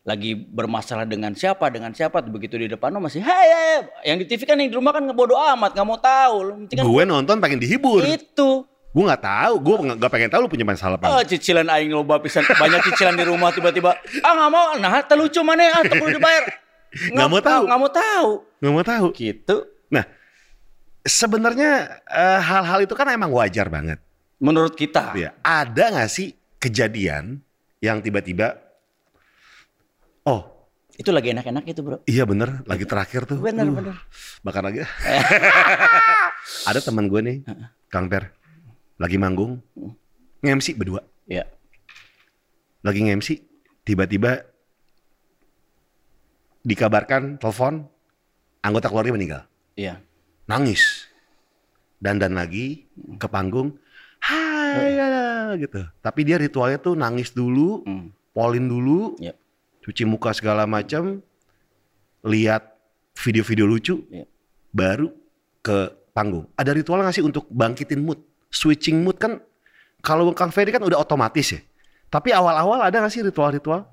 Lagi 0.00 0.32
bermasalah 0.34 1.04
dengan 1.04 1.30
siapa, 1.30 1.68
dengan 1.68 1.92
siapa, 1.92 2.24
begitu 2.24 2.56
di 2.56 2.66
depan 2.66 2.90
lo 2.90 2.98
masih, 2.98 3.20
hei, 3.20 3.30
hei." 3.46 3.78
yang 4.02 4.16
di 4.16 4.24
TV 4.24 4.42
kan 4.42 4.56
yang 4.56 4.66
di 4.66 4.74
rumah 4.74 4.90
kan 4.90 5.04
ngebodo 5.04 5.36
amat, 5.36 5.76
nggak 5.76 5.86
mau 5.86 6.00
tahu. 6.00 6.66
Kan 6.66 6.82
gue 6.82 7.02
nonton 7.04 7.36
pengen 7.38 7.60
dihibur. 7.60 8.02
itu. 8.02 8.64
Gue 8.90 9.04
nggak 9.06 9.22
tahu, 9.22 9.54
gue 9.60 9.76
nggak 9.94 10.10
pengen 10.10 10.30
tahu 10.34 10.40
lu 10.42 10.50
punya 10.50 10.66
masalah 10.66 10.98
Oh, 11.06 11.14
apa. 11.14 11.22
cicilan 11.22 11.68
aing 11.68 11.94
loba 11.94 12.18
pisan, 12.18 12.42
banyak 12.42 12.80
cicilan 12.90 13.14
di 13.14 13.22
rumah 13.22 13.54
tiba-tiba. 13.54 13.94
Ah 14.24 14.32
nggak 14.34 14.50
mau, 14.50 14.74
nah 14.80 14.98
terlucu 15.04 15.38
mana 15.46 15.70
ah 15.70 15.82
perlu 15.86 16.10
dibayar. 16.10 16.44
Nggak 17.14 17.28
mau 17.30 17.38
tahu. 17.38 17.62
Nggak 17.70 17.78
mau 17.78 17.92
tahu. 17.94 18.28
Nggak 18.58 18.72
mau 18.74 18.82
tahu. 18.82 19.06
Gitu. 19.14 19.56
Nah, 19.94 20.02
sebenarnya 21.02 22.00
eh, 22.04 22.40
hal-hal 22.40 22.82
itu 22.82 22.92
kan 22.92 23.08
emang 23.08 23.30
wajar 23.30 23.68
banget. 23.68 23.98
Menurut 24.40 24.72
kita. 24.72 25.12
Ya, 25.14 25.36
ada 25.40 25.92
nggak 25.92 26.08
sih 26.08 26.32
kejadian 26.56 27.40
yang 27.80 28.00
tiba-tiba, 28.00 28.56
oh 30.24 30.44
Itu 30.92 31.16
lagi 31.16 31.32
enak-enak 31.32 31.64
itu 31.64 31.80
bro. 31.80 31.96
iya 32.04 32.28
bener, 32.28 32.60
lagi 32.68 32.84
terakhir 32.84 33.24
tuh, 33.24 33.40
Bener, 33.40 33.64
uh, 33.64 33.72
bener. 33.72 33.96
bakar 34.44 34.60
lagi. 34.60 34.84
ada 36.68 36.76
teman 36.76 37.08
gue 37.08 37.20
nih, 37.24 37.36
Kang 37.88 38.12
Per, 38.12 38.28
lagi 39.00 39.16
manggung, 39.16 39.64
nge-MC 40.44 40.76
berdua, 40.76 41.00
Ya. 41.24 41.48
lagi 42.84 43.00
nge-MC, 43.00 43.40
tiba-tiba 43.80 44.44
dikabarkan 46.60 47.40
telepon 47.40 47.88
anggota 48.60 48.92
keluarga 48.92 49.16
meninggal, 49.16 49.42
Iya. 49.72 50.04
Nangis. 50.50 51.06
dandan 52.00 52.32
lagi 52.32 52.88
ke 53.20 53.28
panggung, 53.28 53.76
hai 54.24 54.96
ya, 54.96 55.52
gitu. 55.60 55.84
Tapi 56.00 56.20
dia 56.24 56.40
ritualnya 56.40 56.80
tuh 56.80 56.96
nangis 56.96 57.28
dulu, 57.28 57.84
Hmm. 57.84 58.08
polin 58.32 58.72
dulu, 58.72 59.20
Yep. 59.20 59.36
cuci 59.84 60.08
muka 60.08 60.32
segala 60.32 60.64
macam, 60.64 61.20
lihat 62.24 62.72
video-video 63.20 63.68
lucu, 63.68 64.00
Yep. 64.08 64.26
baru 64.72 65.12
ke 65.60 65.92
panggung. 66.16 66.48
Ada 66.56 66.72
ritual 66.72 67.04
nggak 67.04 67.20
sih 67.20 67.24
untuk 67.24 67.44
bangkitin 67.52 68.00
mood, 68.00 68.16
switching 68.48 69.04
mood 69.04 69.20
kan? 69.20 69.36
Kalau 70.00 70.32
Kang 70.32 70.48
Ferry 70.48 70.72
kan 70.72 70.80
udah 70.80 71.04
otomatis 71.04 71.52
ya. 71.52 71.60
Tapi 72.08 72.32
awal-awal 72.32 72.80
ada 72.80 72.96
nggak 72.96 73.12
sih 73.12 73.20
ritual-ritual? 73.20 73.84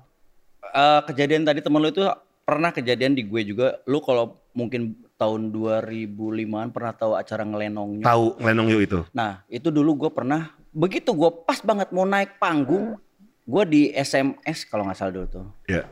Eh, 0.64 1.00
kejadian 1.12 1.44
tadi 1.44 1.60
temen 1.60 1.76
lu 1.76 1.92
itu 1.92 2.08
pernah 2.48 2.72
kejadian 2.72 3.12
di 3.12 3.20
gue 3.20 3.44
juga. 3.44 3.76
Lu 3.84 4.00
kalau 4.00 4.40
mungkin 4.56 4.96
tahun 5.18 5.50
2005-an 5.50 6.70
pernah 6.70 6.94
tahu 6.94 7.12
acara 7.18 7.42
ngelenongnya. 7.42 8.06
Tahu 8.06 8.38
Lenong 8.38 8.68
Yu 8.70 8.78
itu? 8.86 9.00
Nah, 9.10 9.42
itu 9.50 9.68
dulu 9.68 10.06
gue 10.06 10.10
pernah 10.14 10.54
begitu 10.70 11.10
gue 11.10 11.30
pas 11.42 11.58
banget 11.58 11.90
mau 11.90 12.06
naik 12.06 12.38
panggung, 12.38 12.94
gue 13.42 13.62
di 13.66 13.82
SMS 13.90 14.62
kalau 14.64 14.86
nggak 14.86 14.96
salah 14.96 15.12
dulu 15.12 15.26
tuh. 15.26 15.46
Ya. 15.66 15.90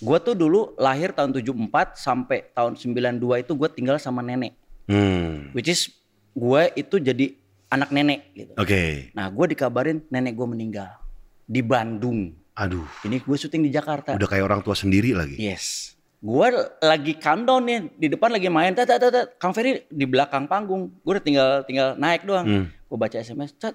Gue 0.00 0.18
tuh 0.24 0.32
dulu 0.32 0.72
lahir 0.80 1.12
tahun 1.12 1.36
74 1.36 2.00
sampai 2.00 2.48
tahun 2.56 2.80
92 2.80 3.44
itu 3.44 3.52
gue 3.52 3.68
tinggal 3.68 4.00
sama 4.00 4.24
nenek. 4.24 4.56
Hmm. 4.88 5.52
Which 5.52 5.68
is 5.68 5.92
gue 6.32 6.62
itu 6.74 6.96
jadi 6.96 7.36
anak 7.68 7.92
nenek 7.92 8.20
gitu. 8.32 8.52
Oke. 8.56 9.12
Nah, 9.12 9.28
gue 9.28 9.46
dikabarin 9.52 10.00
nenek 10.08 10.32
gue 10.32 10.48
meninggal 10.48 10.90
di 11.44 11.60
Bandung. 11.60 12.32
Aduh, 12.52 12.84
Ini 13.04 13.20
gue 13.20 13.36
syuting 13.36 13.64
di 13.64 13.72
Jakarta. 13.72 14.12
udah 14.12 14.28
kayak 14.28 14.44
orang 14.44 14.60
tua 14.60 14.76
sendiri 14.76 15.16
lagi. 15.16 15.40
Yes. 15.40 15.91
Gue 16.22 16.54
lagi 16.78 17.18
countdown 17.18 17.62
nih 17.66 17.78
di 17.98 18.06
depan 18.14 18.30
lagi 18.30 18.46
main. 18.46 18.70
Tat, 18.78 18.86
tat, 18.86 19.02
tat. 19.02 19.34
Kang 19.42 19.50
Ferry 19.50 19.82
di 19.90 20.06
belakang 20.06 20.46
panggung. 20.46 20.94
Gue 21.02 21.18
udah 21.18 21.24
tinggal 21.24 21.48
tinggal 21.66 21.98
naik 21.98 22.22
doang. 22.22 22.46
Hmm. 22.46 22.64
Gue 22.70 22.94
baca 22.94 23.18
SMS. 23.18 23.50
Cat, 23.58 23.74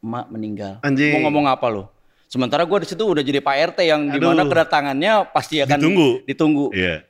emak 0.00 0.32
meninggal. 0.32 0.80
Anjing. 0.80 1.12
Mau 1.20 1.28
ngomong 1.28 1.44
apa 1.44 1.68
lo? 1.68 1.92
Sementara 2.24 2.64
gue 2.64 2.78
di 2.80 2.88
situ 2.88 3.04
udah 3.04 3.20
jadi 3.20 3.44
Pak 3.44 3.76
RT 3.76 3.78
yang 3.84 4.08
Aduh. 4.08 4.16
di 4.16 4.24
mana 4.32 4.42
kedatangannya 4.48 5.12
pasti 5.28 5.60
akan 5.60 5.76
Ditunggu. 5.76 6.08
Ditunggu. 6.24 6.66
Iya. 6.72 7.04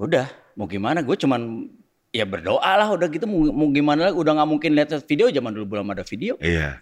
Udah, 0.00 0.32
mau 0.56 0.64
gimana? 0.64 1.04
Gue 1.04 1.20
cuman 1.20 1.68
ya 2.08 2.24
berdoa 2.24 2.72
lah. 2.80 2.88
Udah 2.88 3.04
gitu 3.12 3.28
mau, 3.28 3.52
mau 3.52 3.68
gimana 3.68 4.08
lagi? 4.08 4.16
Udah 4.16 4.32
nggak 4.32 4.48
mungkin 4.48 4.70
lihat 4.80 4.96
video 5.04 5.28
zaman 5.28 5.52
dulu 5.52 5.76
belum 5.76 5.92
ada 5.92 6.08
video. 6.08 6.40
Iya. 6.40 6.80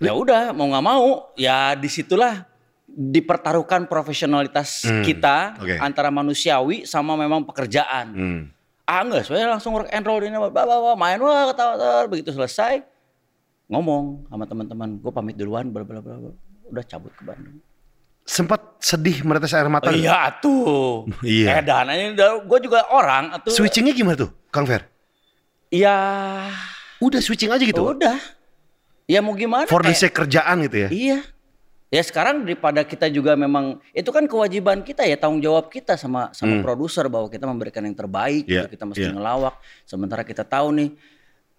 Ya 0.00 0.12
udah, 0.16 0.56
mau 0.56 0.64
nggak 0.70 0.84
mau, 0.86 1.34
ya 1.34 1.76
di 1.76 1.90
situlah 1.90 2.46
dipertaruhkan 2.88 3.84
profesionalitas 3.84 4.82
Hmm, 4.82 5.02
kita 5.02 5.54
oke. 5.56 5.76
antara 5.78 6.08
manusiawi 6.08 6.82
sama 6.82 7.14
memang 7.14 7.44
pekerjaan. 7.44 8.06
Hmm. 8.10 8.40
Ah 8.82 9.04
enggak, 9.04 9.28
saya 9.28 9.44
langsung 9.46 9.76
work 9.76 9.86
and 9.88 10.02
roll 10.02 10.18
ini, 10.18 10.32
bah, 10.34 10.48
bah, 10.50 10.96
main 10.96 11.20
wah 11.20 11.52
ketawa 11.52 11.76
ketawa 11.76 12.02
begitu 12.08 12.32
selesai 12.32 12.80
ngomong 13.68 14.24
sama 14.26 14.44
teman-teman, 14.44 14.96
gue 14.96 15.12
pamit 15.12 15.36
duluan, 15.36 15.68
bla 15.68 15.84
bla 15.84 16.00
bla, 16.00 16.32
udah 16.66 16.84
cabut 16.84 17.12
ke 17.12 17.20
Bandung. 17.20 17.60
Sempat 18.24 18.60
sedih 18.78 19.20
menetes 19.22 19.52
air 19.52 19.68
mata. 19.68 19.88
Oh, 19.88 19.92
iya 19.92 20.32
tuh, 20.34 21.04
Iya. 21.20 21.60
edananya 21.60 22.16
gue 22.40 22.58
juga 22.60 22.88
orang 22.88 23.36
tuh. 23.40 23.52
Switchingnya 23.52 23.92
gimana 23.92 24.16
tuh, 24.18 24.32
Kang 24.48 24.64
Fer? 24.64 24.88
Ya 25.68 25.96
Udah 26.98 27.20
switching 27.20 27.52
aja 27.52 27.60
gitu. 27.62 27.84
udah, 27.84 28.16
ya 29.04 29.20
mau 29.20 29.36
gimana? 29.36 29.68
For 29.68 29.84
the 29.84 29.92
sake 29.92 30.16
kerjaan 30.16 30.64
gitu 30.64 30.88
ya. 30.88 30.90
Iya. 30.90 31.18
Ya 31.88 32.04
sekarang 32.04 32.44
daripada 32.44 32.84
kita 32.84 33.08
juga 33.08 33.32
memang 33.32 33.80
itu 33.90 34.08
kan 34.08 34.24
kewajiban 34.24 34.84
kita 34.84 35.08
ya 35.08 35.16
tanggung 35.16 35.40
jawab 35.40 35.72
kita 35.72 35.96
sama 35.96 36.28
sama 36.30 36.60
Hmm. 36.60 36.62
produser 36.62 37.08
bahwa 37.08 37.26
kita 37.26 37.48
memberikan 37.48 37.80
yang 37.80 37.96
terbaik 37.96 38.44
Iya, 38.44 38.68
gitu 38.68 38.76
kita 38.76 38.84
mesti 38.84 39.08
iya. 39.08 39.12
ngelawak. 39.12 39.56
Sementara 39.82 40.20
kita 40.20 40.44
tahu 40.44 40.68
nih 40.74 40.90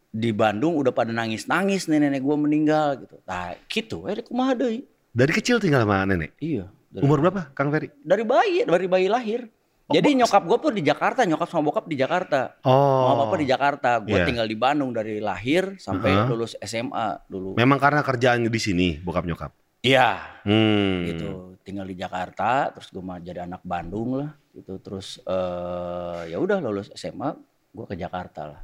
di 0.08 0.30
Bandung 0.30 0.78
udah 0.78 0.90
pada 0.90 1.10
nangis-nangis 1.10 1.86
nenek-nenek 1.86 2.22
gua 2.22 2.38
meninggal 2.38 2.88
gitu. 3.00 3.18
Nah, 3.26 3.58
gitu 3.66 3.98
eh 4.06 4.22
kumaha 4.22 4.54
deui. 4.54 4.86
Dari 5.10 5.32
kecil 5.34 5.58
tinggal 5.58 5.82
sama 5.82 6.06
nenek. 6.06 6.38
Iya. 6.38 6.70
Dari, 6.90 7.02
Umur 7.02 7.22
berapa, 7.22 7.50
Kang 7.54 7.70
Ferry? 7.70 7.90
dari 8.00 8.22
bayi, 8.22 8.66
dari 8.66 8.86
bayi 8.86 9.06
lahir. 9.06 9.46
Oh, 9.86 9.94
Jadi 9.94 10.14
nyokap 10.16 10.46
gue 10.46 10.58
tuh 10.60 10.70
di 10.72 10.82
Jakarta, 10.82 11.26
nyokap 11.26 11.46
sama 11.46 11.66
bokap 11.66 11.86
di 11.86 11.98
Jakarta. 11.98 12.54
Oh. 12.62 13.10
Mama 13.10 13.26
papa 13.26 13.38
di 13.38 13.46
Jakarta, 13.46 13.98
gue 13.98 14.14
Iya. 14.14 14.26
tinggal 14.26 14.46
di 14.46 14.54
Bandung 14.54 14.94
dari 14.94 15.18
lahir 15.18 15.78
sampai 15.78 16.14
Uh-huh. 16.14 16.30
lulus 16.30 16.54
SMA 16.60 17.26
dulu. 17.26 17.54
Memang 17.54 17.78
karena 17.78 18.02
kerjaan 18.02 18.42
di 18.42 18.62
sini, 18.62 18.98
bokap 18.98 19.26
nyokap. 19.26 19.50
Iya. 19.80 20.40
Hmm. 20.44 21.08
gitu. 21.08 21.30
Tinggal 21.64 21.86
di 21.86 21.96
Jakarta 21.96 22.74
terus 22.74 22.90
gue 22.90 23.04
mah 23.04 23.22
jadi 23.22 23.46
anak 23.46 23.64
Bandung 23.64 24.20
lah 24.20 24.32
gitu. 24.52 24.80
Terus 24.82 25.22
eh 25.24 26.34
ya 26.36 26.38
udah 26.40 26.60
lulus 26.60 26.92
SMA 26.96 27.36
gue 27.72 27.86
ke 27.88 27.96
Jakarta 27.96 28.42
lah. 28.50 28.62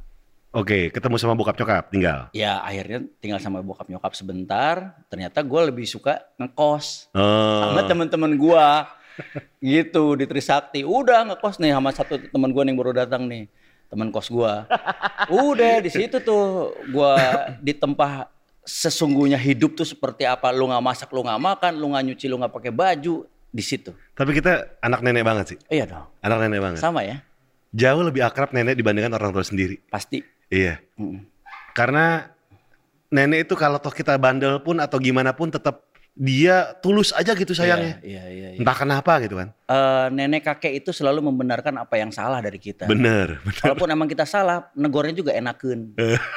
Oke, 0.56 0.88
ketemu 0.88 1.20
sama 1.20 1.36
bokap 1.36 1.52
nyokap, 1.60 1.92
tinggal. 1.92 2.32
ya 2.32 2.64
akhirnya 2.64 3.04
tinggal 3.20 3.36
sama 3.36 3.60
bokap 3.60 3.92
nyokap 3.92 4.16
sebentar. 4.16 4.96
Ternyata 5.12 5.44
gue 5.44 5.60
lebih 5.68 5.84
suka 5.84 6.24
ngekos. 6.40 7.12
Oh. 7.12 7.60
sama 7.68 7.84
teman-teman 7.84 8.32
gue 8.32 8.66
gitu 9.76 10.16
di 10.16 10.24
Trisakti. 10.24 10.80
Udah 10.84 11.28
ngekos 11.28 11.60
nih 11.60 11.76
sama 11.76 11.92
satu 11.92 12.16
teman 12.32 12.52
gue 12.56 12.62
yang 12.64 12.76
baru 12.76 12.92
datang 12.96 13.28
nih. 13.28 13.48
Teman 13.86 14.10
kos 14.10 14.26
gue 14.32 14.52
udah 15.30 15.74
di 15.78 15.90
situ 15.92 16.18
tuh 16.24 16.74
gue 16.90 17.12
ditempah 17.62 18.35
sesungguhnya 18.66 19.38
hidup 19.38 19.78
tuh 19.78 19.86
seperti 19.86 20.26
apa 20.26 20.50
lu 20.50 20.66
nggak 20.66 20.82
masak 20.82 21.08
lu 21.14 21.22
nggak 21.22 21.38
makan 21.38 21.72
lu 21.78 21.94
nggak 21.94 22.04
nyuci 22.04 22.26
lu 22.26 22.36
nggak 22.36 22.50
pakai 22.50 22.72
baju 22.74 23.22
di 23.46 23.62
situ 23.62 23.94
Tapi 24.12 24.34
kita 24.34 24.82
anak 24.82 25.00
nenek 25.00 25.22
banget 25.22 25.46
sih. 25.54 25.58
iya 25.70 25.86
dong 25.86 26.04
Anak 26.20 26.38
nenek 26.44 26.60
banget. 26.60 26.78
sama 26.82 27.06
ya 27.06 27.22
Jauh 27.70 28.02
lebih 28.02 28.26
akrab 28.26 28.50
nenek 28.50 28.74
dibandingkan 28.74 29.14
orang 29.14 29.30
tua 29.30 29.46
sendiri. 29.46 29.78
pasti 29.86 30.20
Iya. 30.46 30.78
Mm. 30.98 31.26
Karena 31.72 32.26
nenek 33.08 33.46
itu 33.50 33.54
kalau 33.54 33.78
toh 33.78 33.90
kita 33.90 34.14
bandel 34.16 34.62
pun 34.62 34.78
atau 34.78 34.98
gimana 34.98 35.34
pun 35.34 35.50
tetap 35.50 35.86
dia 36.16 36.72
tulus 36.80 37.12
aja 37.12 37.36
gitu 37.36 37.52
sayangnya. 37.52 38.00
Iya, 38.00 38.24
iya, 38.32 38.48
iya. 38.56 38.58
Entah 38.58 38.72
kenapa 38.72 39.20
gitu 39.20 39.36
kan. 39.36 39.52
Eh, 39.68 40.06
nenek 40.16 40.48
kakek 40.48 40.80
itu 40.80 40.90
selalu 40.96 41.28
membenarkan 41.28 41.76
apa 41.76 42.00
yang 42.00 42.08
salah 42.08 42.40
dari 42.40 42.56
kita. 42.56 42.88
Bener, 42.88 43.36
bener. 43.44 43.60
Walaupun 43.60 43.88
emang 43.92 44.08
kita 44.08 44.24
salah, 44.24 44.72
negornya 44.72 45.12
juga 45.12 45.36
enakan. 45.36 45.92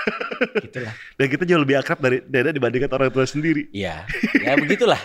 Gitulah. 0.67 0.91
Dan 1.15 1.25
kita 1.31 1.43
jauh 1.47 1.63
lebih 1.63 1.79
akrab 1.79 2.03
dari 2.03 2.19
nenek 2.27 2.59
dibandingkan 2.59 2.91
orang 2.91 3.07
tua 3.07 3.23
sendiri. 3.23 3.71
Iya, 3.71 4.03
ya 4.35 4.53
begitulah. 4.59 4.99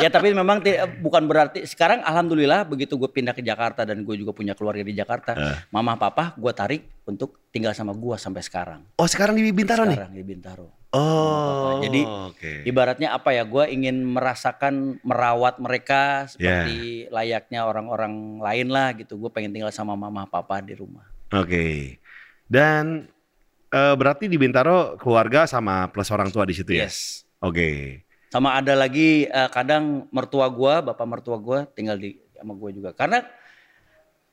ya 0.00 0.08
tapi 0.08 0.32
memang 0.32 0.64
bukan 1.04 1.28
berarti 1.28 1.68
sekarang 1.68 2.00
alhamdulillah 2.00 2.64
begitu 2.64 2.96
gue 2.96 3.12
pindah 3.12 3.36
ke 3.36 3.44
Jakarta 3.44 3.84
dan 3.84 4.00
gue 4.00 4.16
juga 4.16 4.32
punya 4.32 4.56
keluarga 4.56 4.80
di 4.80 4.96
Jakarta, 4.96 5.36
Eh. 5.36 5.56
mama 5.68 6.00
papa 6.00 6.32
gue 6.40 6.52
tarik 6.56 6.82
untuk 7.04 7.44
tinggal 7.52 7.76
sama 7.76 7.92
gue 7.92 8.16
sampai 8.16 8.40
sekarang. 8.40 8.80
Oh 8.96 9.08
sekarang 9.08 9.36
di 9.36 9.52
Bintaro 9.52 9.84
nih? 9.84 9.96
Sekarang 9.96 10.14
di 10.16 10.24
Bintaro. 10.24 10.75
Oh, 10.94 11.82
Jadi, 11.82 12.06
oke. 12.06 12.52
Ibaratnya 12.64 13.12
apa 13.12 13.34
ya? 13.34 13.42
Gue 13.42 13.68
ingin 13.68 14.06
merasakan 14.06 15.02
merawat 15.02 15.58
mereka 15.58 16.30
seperti 16.30 17.10
layaknya 17.10 17.66
orang-orang 17.66 18.38
lain 18.40 18.68
lah 18.70 18.94
gitu. 18.94 19.18
Gue 19.18 19.28
pengen 19.28 19.52
tinggal 19.52 19.74
sama 19.74 19.98
mama 19.98 20.24
papa 20.24 20.62
di 20.62 20.72
rumah. 20.78 21.04
Oke. 21.34 21.98
Dan 22.46 23.10
eh, 23.74 23.94
berarti 23.98 24.30
di 24.30 24.38
Bintaro 24.38 24.94
keluarga 24.96 25.44
sama 25.44 25.90
plus 25.90 26.08
orang 26.14 26.30
tua 26.30 26.46
di 26.46 26.54
situ 26.54 26.70
ya? 26.72 26.86
Yes. 26.86 27.26
Oke. 27.42 28.00
Sama 28.30 28.56
ada 28.56 28.72
lagi 28.78 29.26
eh, 29.26 29.50
kadang 29.50 30.06
mertua 30.14 30.46
gua, 30.48 30.80
bapak 30.80 31.06
mertua 31.06 31.36
gua 31.36 31.66
tinggal 31.66 31.98
di 31.98 32.16
sama 32.38 32.54
gua 32.54 32.70
juga. 32.70 32.90
Karena 32.94 33.26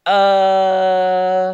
eh 0.03 1.51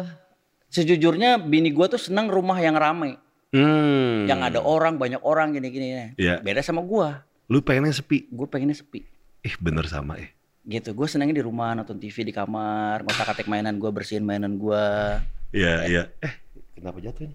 sejujurnya 0.70 1.38
bini 1.40 1.74
gua 1.74 1.90
tuh 1.90 1.98
senang 1.98 2.30
rumah 2.30 2.58
yang 2.62 2.78
ramai, 2.78 3.18
Hmm. 3.50 4.30
yang 4.30 4.46
ada 4.46 4.62
orang, 4.62 4.94
banyak 4.94 5.18
orang 5.26 5.50
gini-gini. 5.54 6.14
Iya. 6.14 6.38
Beda 6.38 6.62
sama 6.62 6.82
gua. 6.86 7.26
Lu 7.50 7.58
pengennya 7.58 7.90
sepi? 7.90 8.30
Gue 8.30 8.46
pengennya 8.46 8.78
sepi. 8.78 9.02
Ih 9.42 9.54
bener 9.58 9.90
sama 9.90 10.22
eh. 10.22 10.30
Gitu. 10.62 10.94
Gue 10.94 11.10
senangnya 11.10 11.42
di 11.42 11.44
rumah 11.44 11.74
nonton 11.74 11.98
TV 11.98 12.22
di 12.22 12.30
kamar, 12.30 13.02
ngotak-atik 13.02 13.50
mainan 13.50 13.82
gua, 13.82 13.90
bersihin 13.90 14.22
mainan 14.22 14.54
gua, 14.54 15.18
Iya 15.50 15.74
iya. 15.90 16.02
Eh 16.22 16.32
kenapa 16.78 17.02
jatuh 17.02 17.26
ini? 17.26 17.34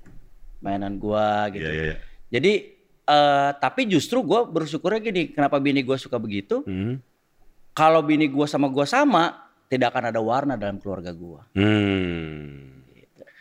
mainan 0.63 0.97
gua 0.97 1.51
gitu. 1.51 1.61
Iya 1.61 1.71
iya. 1.71 1.83
iya. 1.93 1.95
Jadi 2.31 2.53
eh 3.05 3.51
tapi 3.61 3.85
justru 3.85 4.23
gua 4.25 4.47
bersyukurnya 4.47 5.03
gini, 5.03 5.29
kenapa 5.29 5.59
bini 5.61 5.83
gua 5.85 5.99
suka 5.99 6.17
begitu? 6.17 6.63
Hmm. 6.65 6.97
Kalau 7.75 8.01
bini 8.01 8.31
gua 8.31 8.47
sama 8.47 8.71
gua 8.71 8.87
sama, 8.87 9.51
tidak 9.67 9.93
akan 9.93 10.15
ada 10.15 10.21
warna 10.23 10.55
dalam 10.55 10.79
keluarga 10.79 11.11
gua. 11.11 11.43
Hmm. 11.53 12.71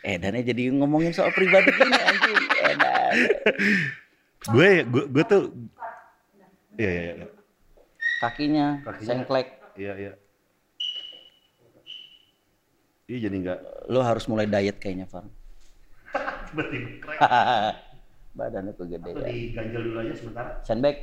Eh, 0.05 0.21
dan 0.21 0.37
jadi 0.37 0.69
ngomongin 0.69 1.17
soal 1.17 1.33
pribadi 1.33 1.73
gini 1.73 1.97
anjing. 1.97 2.44
Gue 4.53 4.85
gue 4.85 5.03
gue 5.09 5.23
tuh. 5.25 5.43
Iya 6.77 6.91
iya 6.91 7.01
iya. 7.17 7.27
Kakinya, 8.21 8.67
Kakinya. 8.85 9.07
sengklek. 9.07 9.47
Iya 9.73 9.93
iya. 9.97 10.13
Iya 13.09 13.17
jadi 13.29 13.35
nggak. 13.41 13.59
Lu 13.89 13.99
harus 14.05 14.25
mulai 14.29 14.45
diet 14.45 14.77
kayaknya, 14.77 15.09
Far. 15.09 15.25
Betul. 16.53 17.01
Badannya 18.35 18.73
kegedean. 18.75 19.15
Diganjel 19.23 19.81
dulu 19.81 19.97
aja 20.03 20.13
sebentar. 20.13 20.45
Sandbag. 20.61 20.97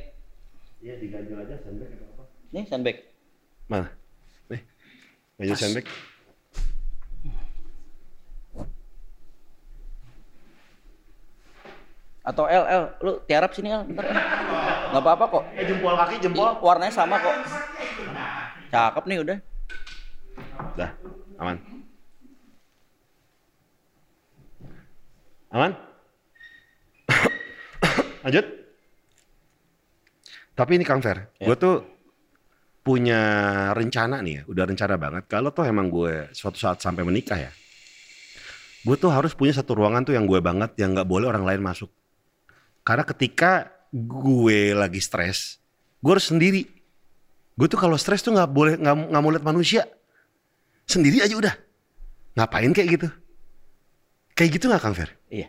Iya 0.83 0.99
diganjel 0.99 1.37
aja 1.43 1.55
sandbag 1.63 1.89
atau 1.95 2.07
apa? 2.15 2.23
Nih 2.53 2.63
sandbag. 2.69 2.97
Mana? 3.67 3.87
Nih. 4.51 4.61
Ganjel 5.41 5.57
sandbag. 5.57 5.85
Atau 12.23 12.47
L, 12.47 12.63
L, 12.63 12.83
lu 13.03 13.11
tiarap 13.27 13.51
sini 13.51 13.75
L, 13.75 13.83
bentar. 13.83 14.07
Nggak 14.95 15.03
apa-apa 15.03 15.25
kok. 15.27 15.43
Eh 15.59 15.67
jempol 15.67 15.91
kaki 15.99 16.23
Ih, 16.23 16.55
warnanya 16.63 16.93
sama 16.95 17.19
kok. 17.19 17.35
Cakep 18.71 19.03
nih 19.11 19.17
udah. 19.27 19.37
Dah, 20.79 20.91
aman. 21.43 21.57
Aman? 25.53 25.71
Lanjut. 28.25 28.45
Tapi 30.53 30.71
ini 30.77 30.85
Kang 30.85 31.01
Fer, 31.01 31.33
Ya. 31.41 31.49
gue 31.49 31.55
tuh 31.57 31.75
punya 32.85 33.21
rencana 33.73 34.21
nih 34.21 34.33
ya, 34.39 34.41
udah 34.47 34.63
rencana 34.69 34.95
banget. 35.01 35.23
Kalau 35.27 35.49
tuh 35.49 35.65
emang 35.65 35.89
gue 35.89 36.29
suatu 36.31 36.55
saat 36.61 36.77
sampai 36.77 37.01
menikah 37.01 37.41
ya, 37.41 37.51
gue 38.85 38.95
tuh 38.95 39.09
harus 39.09 39.33
punya 39.33 39.49
satu 39.51 39.73
ruangan 39.73 40.05
tuh 40.05 40.13
yang 40.13 40.29
gue 40.29 40.37
banget, 40.39 40.77
yang 40.77 40.93
nggak 40.93 41.09
boleh 41.09 41.25
orang 41.25 41.41
lain 41.41 41.61
masuk. 41.61 41.89
Karena 42.83 43.07
ketika 43.07 43.71
gue 43.91 44.75
lagi 44.75 44.99
stres, 44.99 45.57
gue 46.03 46.11
harus 46.11 46.27
sendiri. 46.27 46.67
Gue 47.55 47.67
tuh 47.71 47.79
kalau 47.79 47.95
stres 47.95 48.19
tuh 48.19 48.35
nggak 48.35 48.49
boleh 48.51 48.73
nggak 48.77 49.21
mau 49.23 49.31
lihat 49.31 49.45
manusia, 49.45 49.87
sendiri 50.83 51.23
aja 51.23 51.35
udah. 51.37 51.55
Ngapain 52.35 52.71
kayak 52.75 52.89
gitu? 52.99 53.07
Kayak 54.33 54.49
gitu 54.57 54.65
nggak 54.67 54.81
Kang 54.81 54.97
Fer? 54.97 55.13
Iya, 55.29 55.47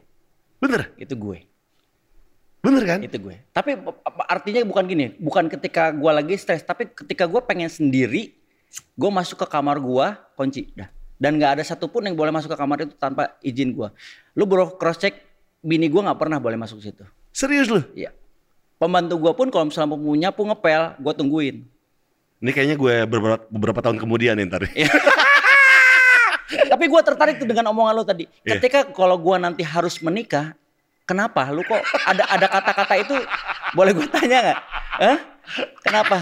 Bener, 0.61 0.93
itu 1.01 1.17
gue. 1.17 1.49
bener 2.65 2.83
kan? 2.89 2.99
Itu 3.05 3.21
gue. 3.21 3.37
Tapi 3.53 3.77
artinya 4.25 4.65
bukan 4.65 4.85
gini, 4.89 5.13
bukan 5.21 5.53
ketika 5.53 5.93
gue 5.93 6.09
lagi 6.09 6.37
stres, 6.41 6.65
tapi 6.65 6.89
ketika 6.89 7.29
gue 7.29 7.41
pengen 7.45 7.69
sendiri, 7.69 8.33
gue 8.97 9.11
masuk 9.13 9.45
ke 9.45 9.47
kamar 9.49 9.77
gue, 9.81 10.07
kunci, 10.33 10.73
dah. 10.73 10.89
Dan 11.21 11.37
nggak 11.37 11.61
ada 11.61 11.65
satupun 11.65 12.09
yang 12.09 12.17
boleh 12.17 12.33
masuk 12.33 12.53
ke 12.53 12.59
kamar 12.61 12.89
itu 12.89 12.97
tanpa 12.97 13.37
izin 13.45 13.77
gue. 13.77 13.89
Lu 14.37 14.49
bro 14.49 14.77
cross 14.81 14.97
check, 14.97 15.13
bini 15.61 15.89
gue 15.93 16.01
nggak 16.01 16.17
pernah 16.17 16.41
boleh 16.41 16.57
masuk 16.57 16.81
situ. 16.81 17.05
Serius 17.35 17.67
lu? 17.67 17.83
Iya. 17.99 18.15
Pembantu 18.79 19.19
gue 19.19 19.33
pun 19.35 19.51
kalau 19.51 19.67
misalnya 19.67 19.91
mau 19.91 20.15
nyapu 20.15 20.47
ngepel, 20.47 20.95
gue 21.03 21.13
tungguin. 21.19 21.57
Ini 22.39 22.51
kayaknya 22.55 22.77
gue 22.79 22.95
beberapa, 23.11 23.43
beberapa 23.51 23.81
tahun 23.83 23.99
kemudian 23.99 24.39
nih 24.39 24.47
ntar. 24.47 24.63
Tapi 26.71 26.85
gue 26.87 27.01
tertarik 27.03 27.43
tuh 27.43 27.49
dengan 27.51 27.75
omongan 27.75 27.95
lo 27.99 28.07
tadi. 28.07 28.31
Iya. 28.47 28.63
Ketika 28.63 28.87
kalau 28.95 29.19
gue 29.19 29.35
nanti 29.43 29.67
harus 29.67 29.99
menikah, 29.99 30.55
kenapa? 31.05 31.49
Lu 31.49 31.63
kok 31.63 31.79
ada 32.03 32.25
ada 32.27 32.47
kata-kata 32.49 32.95
itu? 32.97 33.17
Boleh 33.73 33.93
gue 33.93 34.09
tanya 34.09 34.39
nggak? 34.43 34.59
Hah? 34.97 35.19
Kenapa? 35.79 36.17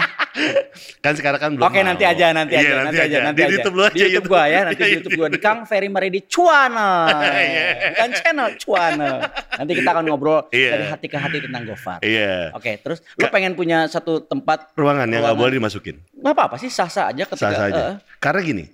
kan 0.98 1.14
sekarang 1.14 1.38
kan 1.38 1.50
belum 1.54 1.62
Oke 1.62 1.78
nanti 1.80 2.02
mau. 2.02 2.10
aja, 2.10 2.26
nanti 2.32 2.52
Iya, 2.52 2.62
aja, 2.64 2.74
nanti 2.82 2.98
aja, 2.98 3.18
nanti 3.22 3.38
di 3.38 3.44
aja. 3.44 3.54
YouTube 3.54 3.74
lu 3.76 3.82
aja. 3.84 3.94
Di 3.94 4.02
YouTube 4.02 4.26
gua 4.26 4.42
ya, 4.44 4.60
nanti 4.64 4.82
di 4.82 4.92
YouTube 4.92 5.14
gua 5.14 5.28
di 5.30 5.38
Kang 5.38 5.60
Ferry 5.62 5.86
Maridi 5.86 6.20
Cuana. 6.26 6.90
Iya. 7.22 7.66
Bukan 7.94 8.10
channel 8.12 8.48
Cuana. 8.56 9.10
Nanti 9.54 9.72
kita 9.72 9.88
akan 9.88 10.04
ngobrol 10.04 10.50
Iya. 10.50 10.70
dari 10.72 10.84
hati 10.88 11.06
ke 11.06 11.14
hati 11.16 11.38
tentang 11.38 11.62
Gofar. 11.64 12.02
Iya. 12.02 12.50
Oke, 12.50 12.82
terus 12.82 12.98
lu 13.14 13.26
pengen 13.28 13.54
punya 13.54 13.86
satu 13.86 14.18
tempat 14.20 14.74
Ruangan 14.74 15.06
yang 15.06 15.22
nggak 15.22 15.38
boleh 15.38 15.54
dimasukin. 15.54 16.02
nggak 16.12 16.34
apa-apa 16.34 16.56
sih 16.56 16.66
sah-sah 16.66 17.06
aja 17.08 17.22
ketika 17.22 17.46
Sah 17.48 17.62
saja. 17.62 17.82
eh, 17.84 17.96
Karena 18.18 18.40
gini, 18.42 18.64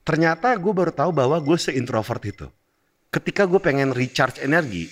ternyata 0.00 0.48
gue 0.54 0.72
baru 0.72 0.92
tahu 0.92 1.12
bahwa 1.12 1.36
gue 1.36 1.56
se-introvert 1.58 2.24
itu. 2.24 2.46
Ketika 3.10 3.44
gue 3.44 3.58
pengen 3.58 3.90
recharge 3.90 4.40
energi, 4.40 4.88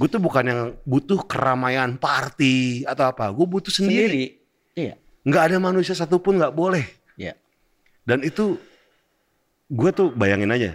gue 0.00 0.08
tuh 0.08 0.16
bukan 0.16 0.44
yang 0.48 0.60
butuh 0.88 1.20
keramaian 1.28 1.92
party 2.00 2.88
atau 2.88 3.12
apa. 3.12 3.28
Gue 3.28 3.44
butuh 3.44 3.68
sendiri. 3.68 4.08
sendiri. 4.08 4.24
Iya. 4.72 4.94
Nggak 5.28 5.42
ada 5.52 5.56
manusia 5.60 5.92
satupun 5.92 6.40
nggak 6.40 6.56
boleh. 6.56 6.88
Iya. 7.20 7.36
Dan 8.08 8.24
itu 8.24 8.56
gue 9.68 9.90
tuh 9.92 10.08
bayangin 10.16 10.48
aja. 10.48 10.70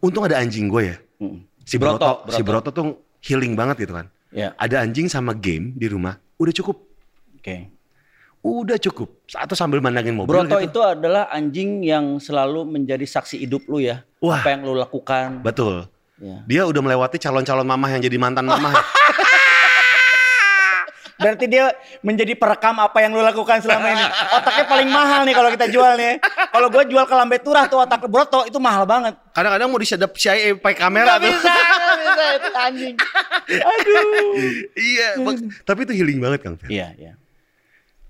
Untung 0.00 0.24
ada 0.24 0.40
anjing 0.40 0.64
gue 0.72 0.96
ya. 0.96 0.96
Mm. 1.20 1.44
Si 1.62 1.76
Broto, 1.76 2.24
si 2.32 2.40
Broto 2.40 2.72
tuh 2.72 3.04
healing 3.20 3.52
banget 3.52 3.84
gitu 3.84 4.00
kan. 4.00 4.08
Iya. 4.32 4.56
Ada 4.56 4.80
anjing 4.80 5.12
sama 5.12 5.36
game 5.36 5.76
di 5.76 5.92
rumah, 5.92 6.16
udah 6.40 6.56
cukup. 6.56 6.88
Oke. 7.36 7.68
Udah 8.42 8.80
cukup. 8.80 9.22
Atau 9.28 9.54
sambil 9.54 9.78
mandangin 9.84 10.16
mobil 10.16 10.32
Broto 10.32 10.56
gitu. 10.58 10.72
itu 10.72 10.80
adalah 10.80 11.28
anjing 11.28 11.84
yang 11.84 12.16
selalu 12.16 12.64
menjadi 12.64 13.04
saksi 13.04 13.44
hidup 13.44 13.68
lu 13.68 13.84
ya. 13.84 14.02
Wah. 14.24 14.40
Apa 14.40 14.56
yang 14.56 14.64
lu 14.64 14.74
lakukan. 14.74 15.44
Betul. 15.44 15.91
Ya. 16.22 16.38
Dia 16.46 16.62
udah 16.70 16.78
melewati 16.78 17.18
calon-calon 17.18 17.66
mamah 17.66 17.90
yang 17.98 18.02
jadi 18.06 18.14
mantan 18.14 18.46
mamah. 18.46 18.70
Berarti 21.22 21.46
dia 21.46 21.70
menjadi 22.02 22.34
perekam 22.34 22.82
apa 22.82 22.98
yang 22.98 23.14
lu 23.14 23.22
lakukan 23.22 23.62
selama 23.62 23.94
ini. 23.94 24.06
Otaknya 24.06 24.64
paling 24.66 24.88
mahal 24.90 25.22
nih 25.22 25.34
kalau 25.38 25.50
kita 25.54 25.66
jual 25.70 25.92
nih. 25.94 26.18
Kalau 26.22 26.66
gue 26.66 26.82
jual 26.90 27.04
ke 27.06 27.14
Lambe 27.14 27.38
Turah 27.38 27.70
tuh 27.70 27.78
otak 27.78 28.10
Broto 28.10 28.42
itu 28.42 28.58
mahal 28.58 28.86
banget. 28.86 29.14
Kadang-kadang 29.30 29.70
mau 29.70 29.78
disedap 29.78 30.10
CIA 30.18 30.58
pakai 30.58 30.78
kamera 30.78 31.22
tuh. 31.22 31.30
nggak 31.30 31.98
bisa 32.02 32.24
itu 32.34 32.50
anjing. 32.58 32.94
Aduh. 33.70 34.34
iya, 34.74 35.08
tapi 35.62 35.86
itu 35.86 35.92
healing 35.94 36.18
banget 36.18 36.42
Kang 36.42 36.58
Ferry. 36.58 36.74
Iya, 36.74 36.88
iya. 36.98 37.12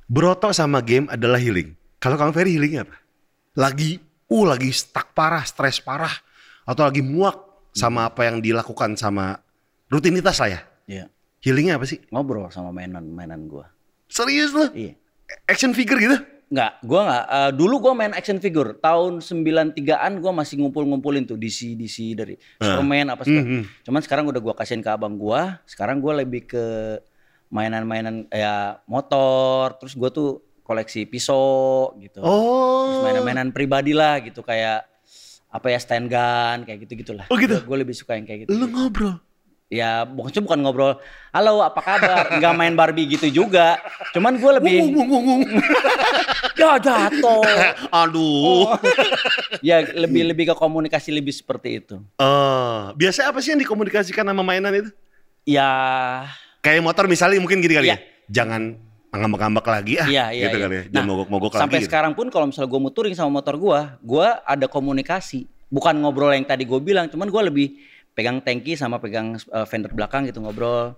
Broto 0.08 0.48
sama 0.56 0.80
game 0.80 1.08
adalah 1.12 1.36
healing. 1.36 1.76
Kalau 2.00 2.16
Kang 2.16 2.32
Ferry 2.32 2.56
healing 2.56 2.80
apa? 2.80 2.96
Lagi, 3.60 4.00
uh 4.32 4.44
lagi 4.48 4.72
stuck 4.72 5.12
parah, 5.12 5.44
stres 5.44 5.84
parah. 5.84 6.12
Atau 6.64 6.86
lagi 6.88 7.04
muak 7.04 7.51
sama 7.72 8.08
apa 8.12 8.28
yang 8.28 8.44
dilakukan 8.44 8.94
sama 8.94 9.40
rutinitas 9.88 10.38
lah 10.40 10.48
ya. 10.48 10.60
Iya. 10.86 11.04
Healingnya 11.42 11.80
apa 11.80 11.88
sih? 11.88 11.98
Ngobrol 12.12 12.52
sama 12.52 12.70
mainan-mainan 12.70 13.48
gue. 13.48 13.64
Serius 14.06 14.52
lu? 14.52 14.68
Iya. 14.76 14.94
Action 15.48 15.72
figure 15.72 15.98
gitu? 15.98 16.16
Enggak, 16.52 16.72
gua 16.84 17.00
enggak. 17.08 17.24
Eh, 17.32 17.50
dulu 17.56 17.74
gua 17.80 17.92
main 17.96 18.12
action 18.12 18.36
figure. 18.36 18.76
Tahun 18.76 19.24
93-an 19.24 20.20
gua 20.20 20.36
masih 20.36 20.60
ngumpul-ngumpulin 20.60 21.24
tuh 21.24 21.40
DC 21.40 21.72
DC 21.80 22.12
dari 22.12 22.36
Superman 22.60 23.16
apa 23.16 23.24
segala. 23.24 23.48
Mhm. 23.48 23.62
Cuman 23.88 24.00
sekarang 24.04 24.24
udah 24.28 24.36
gua 24.44 24.52
kasihin 24.52 24.84
ke 24.84 24.90
abang 24.92 25.16
gua. 25.16 25.64
Sekarang 25.64 26.04
gua 26.04 26.20
lebih 26.20 26.44
ke 26.44 26.64
mainan-mainan 27.48 28.28
ya 28.28 28.84
motor, 28.84 29.80
terus 29.80 29.96
gua 29.96 30.12
tuh 30.12 30.44
koleksi 30.60 31.08
pisau 31.08 31.96
gitu. 31.98 32.20
Oh. 32.20 33.00
mainan-mainan 33.02 33.50
pribadi 33.50 33.96
lah 33.96 34.20
gitu 34.20 34.44
kayak 34.44 34.86
apa 35.52 35.68
ya 35.68 35.78
stand 35.78 36.08
gun 36.08 36.64
kayak 36.64 36.88
gitu-gitulah. 36.88 37.28
Oh, 37.28 37.36
gitu? 37.36 37.60
Gue 37.60 37.76
lebih 37.76 37.92
suka 37.92 38.16
yang 38.16 38.24
kayak 38.24 38.48
gitu. 38.48 38.56
Lu 38.56 38.66
ngobrol. 38.66 39.20
Ya 39.68 40.04
bukan 40.04 40.44
bukan 40.44 40.60
ngobrol, 40.60 40.92
halo 41.32 41.64
apa 41.64 41.80
kabar? 41.80 42.28
Enggak 42.36 42.52
main 42.52 42.76
Barbie 42.76 43.08
gitu 43.08 43.32
juga. 43.32 43.80
Cuman 44.12 44.36
gue 44.36 44.50
lebih 44.60 44.84
Wung, 44.84 44.92
wung, 44.92 45.08
wung, 45.08 45.24
wung. 45.28 45.42
ya 46.60 46.76
jatuh. 46.76 47.40
Aduh. 48.04 48.68
ya 49.64 49.80
lebih 49.96 50.28
lebih 50.28 50.52
ke 50.52 50.54
komunikasi 50.56 51.08
lebih 51.08 51.32
seperti 51.32 51.80
itu. 51.80 51.96
Oh, 52.20 52.92
biasa 52.92 53.32
apa 53.32 53.40
sih 53.40 53.56
yang 53.56 53.64
dikomunikasikan 53.64 54.28
sama 54.28 54.44
mainan 54.44 54.76
itu? 54.76 54.90
Ya 55.48 55.68
Kayak 56.60 56.84
motor 56.84 57.08
misalnya 57.08 57.40
mungkin 57.40 57.64
gini 57.64 57.72
kali 57.72 57.88
Iya. 57.88 57.96
ya. 57.96 58.04
Jangan 58.28 58.76
ngambek-ngambek 59.12 59.66
lagi 59.68 59.94
ah. 60.00 60.08
iya 60.08 60.24
iya. 60.32 60.48
gitu 60.48 60.56
iya. 60.56 60.64
kali 60.64 60.74
ya. 60.74 60.84
Jangan 60.88 61.08
mogok-mogok 61.12 61.52
lagi. 61.52 61.62
sampai 61.68 61.78
gitu. 61.84 61.86
sekarang 61.92 62.12
pun 62.16 62.26
kalau 62.32 62.46
misalnya 62.48 62.70
gue 62.72 62.80
muturing 62.80 63.14
sama 63.14 63.30
motor 63.40 63.54
gue, 63.60 63.80
gue 64.00 64.26
ada 64.48 64.66
komunikasi. 64.66 65.44
Bukan 65.72 66.00
ngobrol 66.00 66.32
yang 66.32 66.48
tadi 66.48 66.64
gue 66.64 66.80
bilang, 66.80 67.08
cuman 67.12 67.28
gue 67.28 67.42
lebih 67.48 67.66
pegang 68.16 68.40
tangki 68.40 68.76
sama 68.76 68.96
pegang 69.00 69.36
eh, 69.36 69.66
fender 69.68 69.92
belakang 69.92 70.24
gitu 70.28 70.40
ngobrol. 70.40 70.96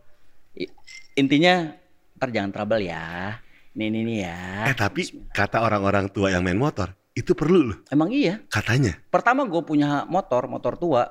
Intinya 1.19 1.75
ntar 2.19 2.31
jangan 2.31 2.55
trouble 2.55 2.87
ya. 2.87 3.39
Nih 3.75 3.91
nih 3.91 4.03
nih 4.07 4.19
ya. 4.31 4.39
Eh 4.71 4.77
tapi 4.79 5.03
kata 5.35 5.67
orang-orang 5.67 6.07
tua 6.15 6.31
yang 6.31 6.47
main 6.47 6.59
motor, 6.59 6.95
itu 7.19 7.35
perlu 7.35 7.75
loh 7.75 7.79
Emang 7.91 8.15
iya. 8.15 8.39
katanya. 8.47 8.95
Pertama 9.11 9.43
gue 9.47 9.63
punya 9.67 10.07
motor, 10.07 10.47
motor 10.47 10.79
tua, 10.79 11.03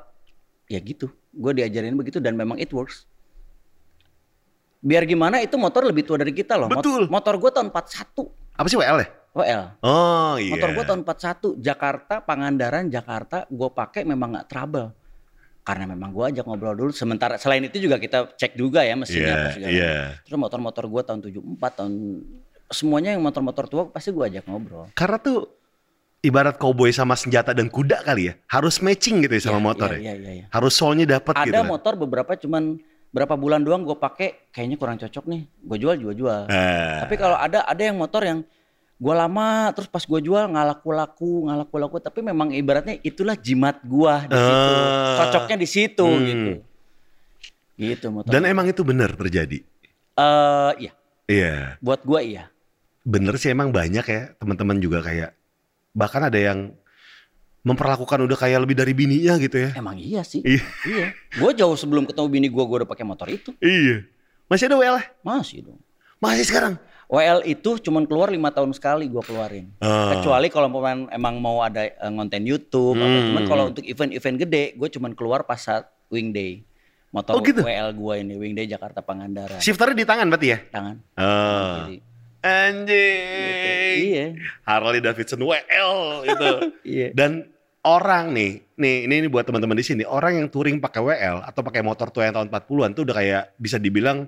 ya 0.71 0.79
gitu. 0.79 1.11
Gue 1.35 1.51
diajarin 1.51 1.99
begitu 1.99 2.23
dan 2.23 2.39
memang 2.39 2.55
it 2.63 2.71
works. 2.71 3.03
Biar 4.83 5.07
gimana 5.07 5.39
itu 5.39 5.55
motor 5.55 5.87
lebih 5.87 6.03
tua 6.03 6.19
dari 6.19 6.29
kita 6.29 6.59
loh. 6.59 6.67
Mot- 6.67 6.83
Betul. 6.83 7.01
motor 7.07 7.39
gue 7.39 7.49
tahun 7.49 7.71
41. 7.71 8.27
Apa 8.53 8.67
sih 8.67 8.75
WL 8.75 8.97
ya? 8.99 9.07
WL. 9.33 9.63
Oh 9.81 10.35
iya. 10.35 10.51
Motor 10.53 10.69
gue 10.75 10.83
tahun 10.83 11.01
41. 11.01 11.57
Jakarta, 11.57 12.19
Pangandaran, 12.19 12.85
Jakarta. 12.87 13.47
Gue 13.47 13.71
pakai 13.71 14.03
memang 14.03 14.35
nggak 14.35 14.45
trouble. 14.45 14.91
Karena 15.63 15.87
memang 15.87 16.11
gue 16.11 16.25
ajak 16.27 16.43
ngobrol 16.43 16.75
dulu. 16.75 16.91
Sementara 16.91 17.39
selain 17.39 17.63
itu 17.63 17.79
juga 17.79 17.95
kita 17.95 18.35
cek 18.35 18.53
juga 18.53 18.83
ya 18.83 18.93
mesinnya 18.93 19.23
Iya, 19.23 19.33
apa 19.33 19.49
segala. 19.49 19.71
iya. 19.71 19.95
Terus 20.21 20.35
motor-motor 20.37 20.83
gue 20.85 21.01
tahun 21.01 21.19
74, 21.23 21.71
tahun 21.79 21.93
semuanya 22.67 23.15
yang 23.15 23.23
motor-motor 23.23 23.65
tua 23.65 23.83
pasti 23.87 24.11
gue 24.11 24.25
ajak 24.27 24.43
ngobrol. 24.43 24.91
Karena 24.91 25.15
tuh 25.17 25.47
ibarat 26.19 26.55
cowboy 26.55 26.91
sama 26.91 27.15
senjata 27.15 27.55
dan 27.55 27.71
kuda 27.71 28.03
kali 28.03 28.27
ya. 28.27 28.33
Harus 28.45 28.83
matching 28.83 29.23
gitu 29.23 29.33
ya 29.33 29.43
sama 29.45 29.57
Iya, 29.57 29.63
motor 29.63 29.89
iya, 29.89 29.95
ya. 29.95 30.03
iya, 30.03 30.13
iya, 30.13 30.31
iya. 30.35 30.45
Harus 30.51 30.75
soulnya 30.75 31.07
dapat 31.09 31.33
Ada 31.33 31.47
gitu. 31.47 31.55
kan. 31.55 31.65
motor 31.65 31.93
beberapa 31.95 32.31
cuman 32.35 32.63
berapa 33.13 33.37
bulan 33.37 33.61
doang 33.61 33.85
gue 33.85 33.93
pakai 33.93 34.49
kayaknya 34.49 34.75
kurang 34.75 34.97
cocok 34.97 35.25
nih. 35.25 35.41
Gue 35.61 35.77
jual 35.77 35.95
jual 35.95 36.13
jual. 36.13 36.41
Eh, 36.47 36.97
Tapi 36.99 37.15
kalau 37.15 37.37
ada 37.37 37.61
ada 37.61 37.77
yang 37.79 37.95
motor 37.95 38.19
yang 38.19 38.41
gue 38.93 39.13
lama 39.13 39.47
terus 39.71 39.85
pas 39.85 40.01
gue 40.01 40.19
jual 40.19 40.43
nggak 40.47 40.65
laku 40.65 40.89
laku 40.91 41.31
nggak 41.43 41.57
laku 41.59 41.75
laku 41.75 41.95
tapi 41.99 42.19
memang 42.21 42.49
ibaratnya 42.49 42.95
itulah 42.99 43.35
jimat 43.35 43.75
gue 43.83 44.13
di 44.25 44.37
situ 44.37 44.71
Ah. 44.71 45.17
cocoknya 45.19 45.57
di 45.57 45.67
situ 45.67 46.07
Hmm. 46.07 46.23
gitu 46.23 46.51
gitu 47.75 48.05
motor 48.09 48.31
dan 48.31 48.45
emang 48.45 48.65
itu 48.65 48.79
benar 48.81 49.11
terjadi. 49.11 49.59
Eh, 50.13 50.71
iya 50.79 50.91
Iya. 51.25 51.53
buat 51.79 52.01
gue 52.01 52.19
iya 52.23 52.47
Bener 53.03 53.35
sih 53.35 53.51
emang 53.51 53.75
banyak 53.75 54.05
ya 54.05 54.21
teman-teman 54.37 54.79
juga 54.79 55.03
kayak 55.03 55.35
bahkan 55.91 56.23
ada 56.23 56.39
yang 56.39 56.71
memperlakukan 57.63 58.19
udah 58.27 58.37
kayak 58.37 58.59
lebih 58.67 58.75
dari 58.75 58.91
bininya 58.91 59.39
gitu 59.39 59.55
ya. 59.55 59.71
Emang 59.79 59.95
iya 59.95 60.21
sih. 60.21 60.43
Iya. 60.43 60.63
iya. 60.83 61.07
Gue 61.39 61.51
jauh 61.55 61.79
sebelum 61.79 62.03
ketemu 62.03 62.27
bini 62.27 62.47
gue, 62.51 62.63
gue 62.63 62.77
udah 62.83 62.89
pakai 62.89 63.07
motor 63.07 63.31
itu. 63.31 63.55
Iya. 63.63 64.03
Masih 64.51 64.67
ada 64.67 64.75
WL? 64.75 64.99
-nya? 64.99 65.03
Masih 65.23 65.63
dong. 65.63 65.79
Masih 66.19 66.43
sekarang? 66.43 66.75
WL 67.07 67.39
itu 67.47 67.79
cuman 67.79 68.03
keluar 68.03 68.31
lima 68.31 68.51
tahun 68.51 68.75
sekali 68.75 69.07
gue 69.07 69.23
keluarin. 69.23 69.71
Ah. 69.79 70.17
Kecuali 70.17 70.51
kalau 70.51 70.67
pemain 70.71 71.07
emang 71.11 71.39
mau 71.39 71.63
ada 71.63 71.87
eh, 71.87 72.11
konten 72.11 72.43
YouTube. 72.43 72.99
atau 72.99 73.07
Hmm. 73.07 73.27
cuman 73.31 73.43
kalau 73.47 73.63
untuk 73.71 73.85
event-event 73.87 74.37
gede, 74.43 74.65
gue 74.75 74.89
cuman 74.99 75.11
keluar 75.15 75.47
pas 75.47 75.59
saat 75.59 75.87
Wing 76.11 76.35
Day. 76.35 76.67
Motor 77.13 77.37
Oh, 77.37 77.45
gitu? 77.45 77.61
WL 77.61 77.93
gue 77.93 78.13
ini, 78.25 78.33
Wing 78.41 78.57
Day 78.57 78.65
Jakarta 78.65 79.05
Pangandaran. 79.05 79.61
Shifternya 79.61 79.93
di 80.01 80.05
tangan 80.09 80.25
berarti 80.33 80.47
ya? 80.49 80.57
Tangan. 80.73 80.95
Oh. 81.21 81.75
Jadi, 81.85 81.95
Anjing. 82.43 83.97
Iya. 84.03 84.25
Harley 84.67 84.99
Davidson 84.99 85.39
WL 85.39 85.93
itu. 86.27 86.51
Iya. 86.83 87.07
Dan 87.15 87.52
orang 87.83 88.31
nih, 88.31 88.63
nih 88.79 88.95
ini, 89.05 89.15
ini 89.23 89.27
buat 89.27 89.43
teman-teman 89.43 89.75
di 89.75 89.85
sini, 89.85 90.03
orang 90.07 90.39
yang 90.39 90.47
touring 90.47 90.79
pakai 90.79 91.03
WL 91.03 91.43
atau 91.43 91.61
pakai 91.61 91.83
motor 91.83 92.07
tua 92.09 92.27
yang 92.27 92.35
tahun 92.39 92.47
40-an 92.49 92.91
tuh 92.95 93.03
udah 93.03 93.15
kayak 93.15 93.43
bisa 93.59 93.75
dibilang 93.75 94.25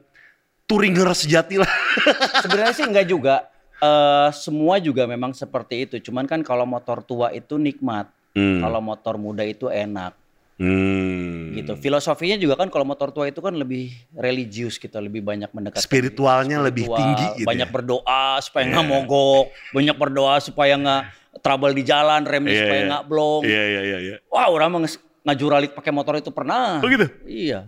touringer 0.68 1.10
sejati 1.16 1.64
lah. 1.64 1.72
Sebenarnya 2.44 2.74
sih 2.76 2.86
enggak 2.86 3.08
juga. 3.08 3.36
Eh 3.80 4.30
semua 4.36 4.80
juga 4.84 5.08
memang 5.08 5.32
seperti 5.32 5.88
itu. 5.88 5.96
Cuman 6.12 6.28
kan 6.28 6.44
kalau 6.44 6.68
motor 6.68 7.00
tua 7.00 7.32
itu 7.32 7.56
nikmat. 7.56 8.12
Hmm. 8.36 8.60
Kalau 8.60 8.84
motor 8.84 9.16
muda 9.16 9.48
itu 9.48 9.72
enak. 9.72 10.14
Hmm. 10.56 11.52
gitu. 11.52 11.76
Filosofinya 11.76 12.40
juga 12.40 12.56
kan 12.56 12.72
kalau 12.72 12.88
motor 12.88 13.12
tua 13.12 13.28
itu 13.28 13.44
kan 13.44 13.52
lebih 13.52 13.92
religius 14.16 14.80
gitu, 14.80 14.96
lebih 15.04 15.20
banyak 15.20 15.52
mendekati 15.52 15.84
Spiritualnya 15.84 16.64
lebih 16.64 16.88
spiritual, 16.88 17.00
tinggi 17.04 17.28
gitu 17.44 17.48
Banyak 17.52 17.68
ya. 17.68 17.74
berdoa 17.76 18.28
supaya 18.40 18.64
nggak 18.72 18.88
mogok, 18.88 19.52
banyak 19.76 19.96
berdoa 20.00 20.36
supaya 20.40 20.80
nggak 20.80 21.02
trouble 21.40 21.74
di 21.74 21.84
jalan, 21.84 22.24
remnya 22.24 22.52
Iya, 22.52 22.60
supaya 22.62 22.80
iya. 22.80 22.90
nggak 22.92 23.06
blong. 23.08 23.42
Iya 23.44 23.64
iya 23.64 23.82
iya 23.82 23.98
iya. 24.00 24.16
Wah, 24.28 24.48
orang 24.48 24.70
mah 24.72 24.80
nges- 24.86 25.02
ngajuralit 25.26 25.72
pakai 25.74 25.92
motor 25.92 26.16
itu 26.16 26.30
pernah. 26.30 26.80
Oh 26.80 26.88
gitu. 26.88 27.08
Iya. 27.26 27.68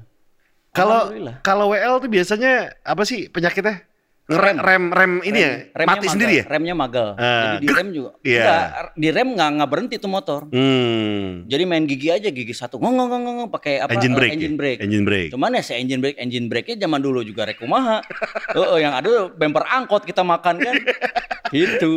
Kalau 0.71 1.09
kalau 1.41 1.73
WL 1.73 1.97
tuh 1.97 2.11
biasanya 2.11 2.77
apa 2.85 3.01
sih 3.01 3.27
penyakitnya? 3.27 3.87
Ngerem 4.27 4.59
rem 4.59 4.83
rem 4.91 5.13
ini 5.23 5.39
ya 5.39 5.51
Remnya 5.71 5.87
mati 5.87 6.03
magal, 6.03 6.11
sendiri 6.19 6.33
ya? 6.35 6.43
Remnya 6.51 6.75
magal. 6.75 7.07
Ah. 7.15 7.55
Jadi 7.55 7.55
di 7.63 7.67
rem 7.71 7.87
juga. 7.95 8.11
Iya. 8.27 8.43
Enggak, 8.43 8.67
di 8.99 9.07
rem 9.15 9.27
nggak 9.39 9.49
nggak 9.55 9.69
berhenti 9.71 9.95
tuh 10.03 10.11
motor. 10.11 10.41
Hmm. 10.51 11.47
Jadi 11.47 11.63
main 11.63 11.87
gigi 11.87 12.11
aja 12.11 12.27
gigi 12.27 12.51
satu 12.51 12.75
ngong 12.75 12.91
ngong 12.91 13.09
ngong 13.09 13.23
ngong, 13.23 13.49
pakai 13.49 13.79
apa? 13.79 13.95
Engine 13.95 14.13
eh, 14.13 14.17
brake. 14.19 14.33
Engine 14.35 14.51
ya? 14.51 14.59
brake. 14.59 14.79
Engine 14.83 15.05
brake. 15.07 15.29
Cuman 15.31 15.55
ya 15.55 15.63
si 15.63 15.73
engine 15.79 16.01
brake, 16.03 16.19
engine 16.19 16.47
brake-nya 16.51 16.75
zaman 16.75 16.99
dulu 16.99 17.23
juga 17.23 17.47
rekumaha. 17.47 18.03
Heeh, 18.59 18.77
yang 18.83 18.99
ada 18.99 19.31
bumper 19.31 19.63
angkot 19.63 20.03
kita 20.03 20.27
makan 20.27 20.55
kan. 20.59 20.75
Gitu. 21.55 21.95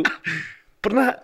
Pernah 0.79 1.19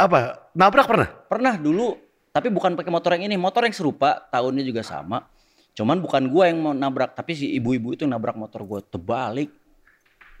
apa? 0.00 0.50
Nabrak 0.52 0.86
pernah? 0.86 1.08
Pernah 1.28 1.54
dulu, 1.56 1.94
tapi 2.30 2.48
bukan 2.48 2.74
pakai 2.74 2.88
motor 2.88 3.10
yang 3.16 3.28
ini, 3.28 3.36
motor 3.36 3.64
yang 3.66 3.74
serupa, 3.74 4.16
tahunnya 4.30 4.64
juga 4.64 4.80
sama. 4.80 5.26
Cuman 5.72 6.00
bukan 6.00 6.26
gua 6.28 6.50
yang 6.50 6.58
mau 6.60 6.74
nabrak, 6.74 7.14
tapi 7.14 7.32
si 7.32 7.46
ibu-ibu 7.54 7.94
itu 7.94 8.04
nabrak 8.04 8.34
motor 8.34 8.64
gua 8.64 8.80
terbalik. 8.82 9.52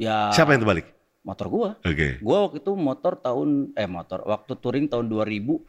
Ya 0.00 0.32
Siapa 0.32 0.56
yang 0.56 0.64
terbalik? 0.64 0.86
motor 1.20 1.46
gua. 1.52 1.68
Oke. 1.84 2.16
Gua 2.24 2.48
waktu 2.48 2.64
itu 2.64 2.72
motor 2.72 3.12
tahun 3.14 3.76
eh 3.76 3.84
motor 3.84 4.24
waktu 4.24 4.56
touring 4.56 4.88
tahun 4.88 5.04
2000 5.06 5.60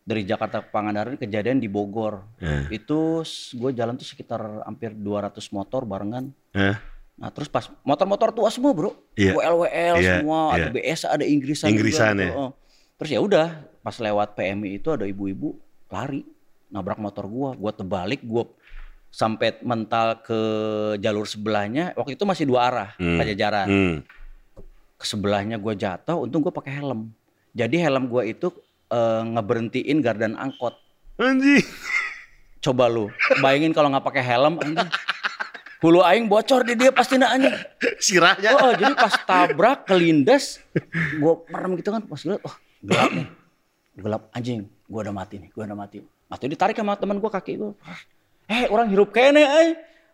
dari 0.00 0.22
Jakarta 0.22 0.62
ke 0.64 0.70
Pangandaran 0.70 1.18
kejadian 1.18 1.58
di 1.58 1.66
Bogor. 1.66 2.22
Eh. 2.40 2.78
Itu 2.78 3.22
gue 3.54 3.70
jalan 3.70 3.94
tuh 3.94 4.06
sekitar 4.08 4.64
hampir 4.64 4.94
200 4.94 5.38
motor 5.50 5.82
barengan. 5.84 6.30
Eh. 6.54 6.74
Nah 7.20 7.28
terus 7.30 7.50
pas 7.52 7.68
motor-motor 7.84 8.32
tua 8.32 8.48
semua 8.48 8.72
bro, 8.72 8.96
Iya. 9.12 9.36
WL-WL 9.36 9.96
Iya, 10.00 10.12
semua, 10.24 10.40
iya. 10.50 10.54
ada 10.56 10.66
BS, 10.72 11.00
ada 11.04 11.24
Inggrisan, 11.26 11.68
Inggrisan 11.68 12.16
juga, 12.16 12.22
ya. 12.22 12.30
gitu. 12.32 12.46
Oh. 13.00 13.08
Terus 13.08 13.16
ya 13.16 13.20
udah, 13.24 13.64
pas 13.80 13.96
lewat 13.96 14.36
PMI 14.36 14.76
itu 14.76 14.92
ada 14.92 15.08
ibu-ibu 15.08 15.56
lari, 15.88 16.20
nabrak 16.68 17.00
motor 17.00 17.24
gua, 17.24 17.56
gua 17.56 17.72
terbalik, 17.72 18.20
gua 18.20 18.44
sampai 19.08 19.56
mental 19.64 20.20
ke 20.20 20.40
jalur 21.00 21.24
sebelahnya. 21.24 21.96
Waktu 21.96 22.20
itu 22.20 22.28
masih 22.28 22.44
dua 22.44 22.68
arah, 22.68 22.88
Hmm. 23.00 23.16
pajajaran. 23.16 23.66
Hmm. 23.72 23.96
Ke 25.00 25.04
sebelahnya 25.08 25.56
gua 25.56 25.72
jatuh, 25.72 26.20
untung 26.28 26.44
gua 26.44 26.52
pakai 26.52 26.76
helm. 26.76 27.08
Jadi 27.56 27.80
helm 27.80 28.04
gua 28.12 28.28
itu 28.28 28.52
eh, 28.92 29.22
ngeberhentiin 29.32 30.04
gardan 30.04 30.36
angkot. 30.36 30.76
Anjing. 31.16 31.64
Coba 32.60 32.92
lu, 32.92 33.08
bayangin 33.40 33.72
kalau 33.72 33.88
nggak 33.88 34.04
pakai 34.04 34.20
helm, 34.20 34.60
anjing. 34.60 34.92
Hulu 35.80 36.04
aing 36.04 36.28
bocor 36.28 36.60
di 36.68 36.76
dia 36.76 36.92
pasti 36.92 37.16
nak 37.16 37.32
anjing. 37.32 37.56
Sirahnya. 38.04 38.60
Oh, 38.60 38.76
jadi 38.76 38.92
pas 38.92 39.16
tabrak 39.24 39.88
kelindes, 39.88 40.60
gua 41.16 41.40
merem 41.48 41.80
gitu 41.80 41.88
kan, 41.88 42.04
pas 42.04 42.20
lihat, 42.28 42.44
oh 42.44 42.52
gelap 42.80 43.10
nih, 43.12 43.26
gelap 44.00 44.22
anjing, 44.32 44.64
gua 44.88 45.00
udah 45.04 45.14
mati 45.14 45.36
nih, 45.36 45.50
gua 45.52 45.64
udah 45.68 45.78
mati. 45.78 46.00
Atau 46.30 46.46
ditarik 46.48 46.76
sama 46.76 46.96
teman 46.96 47.20
gua 47.20 47.30
kaki 47.30 47.52
gua, 47.60 47.72
eh 48.48 48.66
orang 48.68 48.88
hirup 48.88 49.12
kene, 49.12 49.44
eh. 49.44 49.70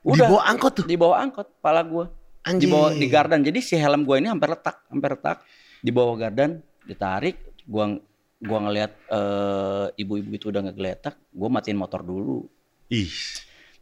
Di 0.07 0.23
bawah 0.23 0.47
angkot 0.47 0.73
tuh? 0.83 0.87
Di 0.87 0.95
bawah 0.95 1.19
angkot, 1.19 1.59
pala 1.59 1.83
gua. 1.83 2.07
Di 2.47 2.55
Anjing. 2.55 2.71
bawah 2.71 2.91
di 2.95 3.07
gardan, 3.11 3.43
jadi 3.43 3.59
si 3.59 3.75
helm 3.75 4.07
gua 4.07 4.23
ini 4.23 4.31
hampir 4.31 4.47
retak, 4.47 4.87
hampir 4.87 5.19
retak. 5.19 5.43
Di 5.83 5.91
bawah 5.91 6.15
gardan, 6.15 6.63
ditarik, 6.87 7.59
gua 7.67 7.99
gua 8.39 8.59
ngelihat 8.71 8.93
eh, 9.11 9.87
ibu-ibu 9.99 10.31
itu 10.31 10.47
udah 10.55 10.71
ngegeletak, 10.71 11.19
gua 11.35 11.49
matiin 11.51 11.75
motor 11.75 12.07
dulu. 12.07 12.47
Ih. 12.95 13.11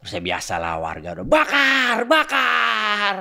Terus 0.01 0.11
ya 0.17 0.21
biasalah 0.21 0.81
warga 0.81 1.17
udah 1.21 1.25
bakar, 1.25 1.97
bakar. 2.05 3.15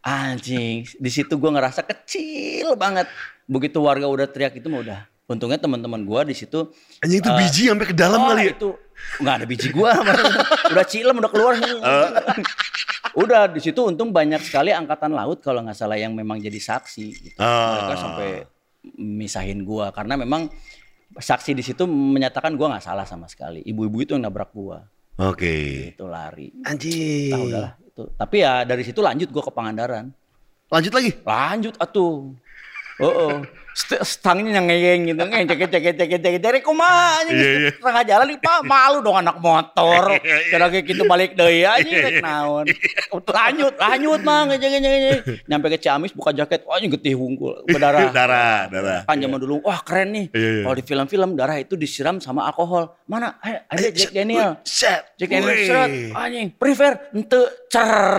Anjing, 0.00 0.88
di 0.96 1.10
situ 1.12 1.36
gua 1.36 1.52
ngerasa 1.52 1.84
kecil 1.84 2.72
banget. 2.72 3.04
Begitu 3.44 3.84
warga 3.84 4.08
udah 4.08 4.24
teriak 4.24 4.56
itu 4.56 4.72
mah 4.72 4.80
udah. 4.80 5.00
Untungnya 5.28 5.60
teman-teman 5.60 6.02
gua 6.08 6.24
di 6.26 6.34
situ 6.34 6.72
Anjing 7.04 7.20
itu 7.20 7.30
biji 7.30 7.62
sampai 7.70 7.86
ke 7.86 7.94
dalam 7.94 8.18
oh, 8.18 8.34
kali 8.34 8.50
ya. 8.50 8.56
itu 8.56 8.68
nggak 9.22 9.34
ada 9.40 9.46
biji 9.46 9.68
gua, 9.72 9.96
udah 10.72 10.84
cilem 10.88 11.16
udah 11.20 11.30
keluar. 11.30 11.52
udah 13.22 13.42
di 13.52 13.60
situ 13.60 13.80
untung 13.84 14.08
banyak 14.12 14.40
sekali 14.40 14.72
angkatan 14.72 15.12
laut 15.12 15.44
kalau 15.44 15.60
nggak 15.60 15.76
salah 15.76 16.00
yang 16.00 16.16
memang 16.16 16.40
jadi 16.40 16.56
saksi. 16.56 17.06
Gitu. 17.12 17.36
Ah. 17.36 17.76
Mereka 17.76 17.94
sampai 18.00 18.30
misahin 18.96 19.68
gua 19.68 19.92
karena 19.92 20.16
memang 20.16 20.48
saksi 21.12 21.52
di 21.52 21.60
situ 21.60 21.84
menyatakan 21.84 22.56
gua 22.56 22.72
nggak 22.76 22.84
salah 22.88 23.04
sama 23.04 23.28
sekali. 23.28 23.60
Ibu-ibu 23.68 23.96
itu 24.00 24.10
yang 24.16 24.24
nabrak 24.24 24.48
gua. 24.56 24.80
Oke. 25.20 25.92
Itu 25.92 26.08
lari. 26.08 26.48
Anjing. 26.64 27.36
Tahu 27.36 27.44
udahlah 27.52 27.79
itu. 27.90 28.04
Tapi 28.14 28.36
ya 28.46 28.62
dari 28.62 28.86
situ 28.86 29.02
lanjut 29.02 29.28
gua 29.34 29.42
ke 29.42 29.52
Pangandaran. 29.52 30.06
Lanjut 30.70 30.92
lagi. 30.94 31.10
Lanjut 31.26 31.74
atuh. 31.76 32.30
Oh, 33.02 33.12
oh. 33.12 33.34
St- 33.70 34.02
stangnya 34.02 34.58
yang 34.58 34.66
ngeyeng 34.66 35.00
gitu, 35.06 35.22
ngecek 35.22 35.70
cek 35.70 35.82
cek 35.86 35.94
cek 35.94 36.18
cek 36.18 36.34
dari 36.38 36.58
kumaha 36.58 37.22
anjing 37.22 37.38
Iya, 37.38 37.50
iya. 37.54 37.70
setengah 37.70 38.04
jalan 38.04 38.26
nih 38.26 38.38
Pak 38.38 38.58
malu 38.66 38.98
dong 38.98 39.14
anak 39.14 39.36
motor. 39.38 40.02
Cara 40.20 40.66
kayak 40.68 40.84
gitu 40.84 41.02
balik 41.06 41.38
deui 41.38 41.62
Iya, 41.62 41.78
anjing 41.78 41.94
rek 41.96 42.18
naon. 42.18 42.64
Lanjut, 43.30 43.74
lanjut 43.78 44.20
mah 44.20 44.40
ngecek 44.50 44.68
cek 44.68 44.80
cek. 44.82 45.18
Nyampe 45.46 45.66
ke 45.70 45.78
Ciamis 45.78 46.10
buka 46.10 46.30
jaket, 46.32 46.66
wah 46.66 46.76
anjing 46.76 46.90
getih 46.90 47.14
hungkul, 47.14 47.62
berdarah. 47.64 48.10
darah, 48.18 48.60
darah. 48.66 49.00
Kan 49.06 49.16
zaman 49.16 49.38
dulu, 49.38 49.62
wah 49.62 49.78
keren 49.80 50.10
nih. 50.12 50.26
Iya, 50.34 50.48
iya. 50.50 50.62
Kalau 50.66 50.74
di 50.74 50.84
film-film 50.84 51.30
darah 51.34 51.56
itu 51.56 51.74
disiram 51.74 52.18
sama 52.18 52.44
alkohol. 52.44 52.90
Mana? 53.06 53.38
Ada 53.40 53.90
Jack 53.90 54.10
Daniel. 54.10 54.58
Set. 54.66 55.14
Jack 55.14 55.30
Daniel 55.30 55.50
Wih. 55.50 55.66
seret, 55.66 55.90
anjing, 56.10 56.46
prefer, 56.52 56.92
ente, 57.10 57.40
cer, 57.66 58.18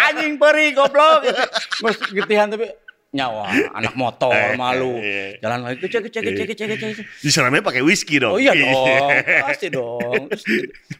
anjing 0.00 0.36
peri, 0.36 0.72
goblok. 0.72 1.28
Getihan 2.16 2.48
tapi 2.48 2.68
nyawa 3.10 3.74
anak 3.74 3.94
motor 3.98 4.30
malu. 4.60 4.94
Iya. 5.02 5.42
Jalan 5.42 5.66
lagi 5.66 5.82
cek 5.82 6.06
cek 6.06 6.12
cek 6.14 6.54
cek 6.54 6.68
cek. 6.78 6.94
Disiramnya 7.22 7.62
pakai 7.62 7.82
whisky 7.82 8.22
dong. 8.22 8.38
Oh 8.38 8.40
iya 8.40 8.54
dong, 8.62 9.10
pasti 9.42 9.66
dong. 9.66 10.30
Terus, 10.30 10.44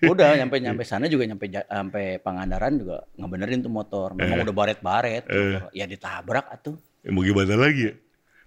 udah 0.02 0.34
nyampe 0.34 0.58
nyampe 0.58 0.82
sana 0.82 1.06
juga 1.06 1.26
nyampe 1.30 1.46
sampai 1.46 2.18
Pangandaran 2.18 2.74
juga 2.82 3.06
ngebenerin 3.14 3.62
tuh 3.62 3.72
motor. 3.72 4.18
Memang 4.18 4.42
udah 4.42 4.54
baret-baret. 4.54 5.24
Eh. 5.30 5.62
Ya 5.70 5.86
ditabrak 5.86 6.50
atuh. 6.50 6.74
Ya, 7.06 7.14
Mau 7.14 7.22
gimana 7.22 7.54
lagi 7.54 7.90
ya? 7.90 7.94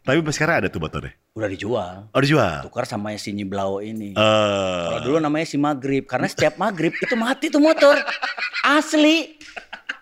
Tapi 0.04 0.20
pas 0.20 0.36
sekarang 0.36 0.56
ada 0.60 0.68
tuh 0.68 0.84
motornya. 0.84 1.16
Udah 1.32 1.48
dijual. 1.48 1.96
Oh 2.12 2.20
dijual. 2.20 2.68
Tukar 2.68 2.84
sama 2.84 3.16
si 3.16 3.32
Nyiblau 3.32 3.80
ini. 3.80 4.12
Eh. 4.12 4.84
Kalau 4.92 5.00
dulu 5.00 5.18
namanya 5.24 5.48
si 5.48 5.56
Maghrib 5.56 6.04
karena 6.04 6.28
setiap 6.28 6.60
Maghrib 6.60 6.92
itu 6.92 7.16
mati 7.16 7.48
tuh 7.48 7.64
motor. 7.64 7.96
Asli. 8.68 9.40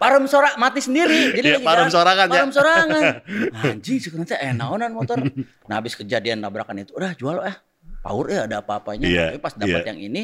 Parum 0.01 0.25
sorak 0.25 0.57
mati 0.57 0.81
sendiri. 0.81 1.29
Jadi 1.37 1.45
Iya, 1.45 1.57
lagi 1.61 1.67
parum 1.69 1.85
jalan, 1.85 1.93
sorangan 1.93 2.25
ya. 2.25 2.33
Parum 2.33 2.51
sorangan. 2.57 3.03
Anjing 3.69 3.97
sekarang 4.01 4.25
teh 4.25 4.39
enaonan 4.41 4.89
motor. 4.97 5.21
Nah 5.69 5.77
habis 5.77 5.93
kejadian 5.93 6.41
nabrakan 6.41 6.81
itu 6.81 6.97
udah 6.97 7.13
jual 7.13 7.37
eh. 7.45 7.53
Power 8.01 8.25
ya 8.33 8.49
ada 8.49 8.65
apa-apanya. 8.65 9.05
Iya, 9.05 9.23
Tapi 9.29 9.37
pas 9.37 9.53
dapat 9.53 9.85
iya. 9.85 9.89
yang 9.93 9.99
ini 10.01 10.23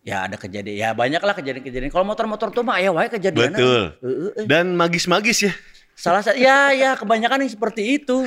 ya 0.00 0.16
ada 0.24 0.40
kejadian. 0.40 0.76
Ya 0.80 0.88
banyak 0.96 1.20
lah 1.20 1.36
kejadian-kejadian. 1.36 1.92
Kalau 1.92 2.08
motor-motor 2.08 2.48
tuh 2.56 2.64
mah 2.64 2.80
ya 2.80 2.88
wae 2.88 3.12
kejadian. 3.12 3.52
Betul. 3.52 3.82
Eh, 4.00 4.48
Dan 4.48 4.72
magis-magis 4.72 5.44
ya. 5.44 5.52
Salah 5.92 6.24
satu 6.24 6.40
ya 6.40 6.72
ya 6.72 6.96
kebanyakan 6.96 7.44
yang 7.44 7.52
seperti 7.52 8.00
itu. 8.00 8.24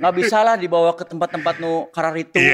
nggak 0.00 0.14
bisa 0.16 0.40
lah 0.40 0.56
dibawa 0.56 0.96
ke 0.96 1.04
tempat-tempat 1.04 1.60
nu 1.60 1.92
kararitu. 1.92 2.40
Iya, 2.40 2.48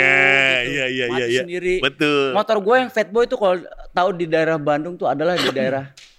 gitu. 0.67 0.75
iya, 0.75 0.87
iya, 0.91 1.07
iya, 1.07 1.27
iya. 1.31 1.41
sendiri. 1.47 1.79
Betul. 1.79 2.35
Motor 2.35 2.59
gue 2.59 2.77
yang 2.83 2.91
Fatboy 2.91 3.31
itu 3.31 3.39
kalau 3.39 3.63
tahu 3.95 4.09
di 4.19 4.27
daerah 4.27 4.59
Bandung 4.59 4.99
tuh 4.99 5.07
adalah 5.07 5.39
di 5.39 5.55
daerah 5.55 5.87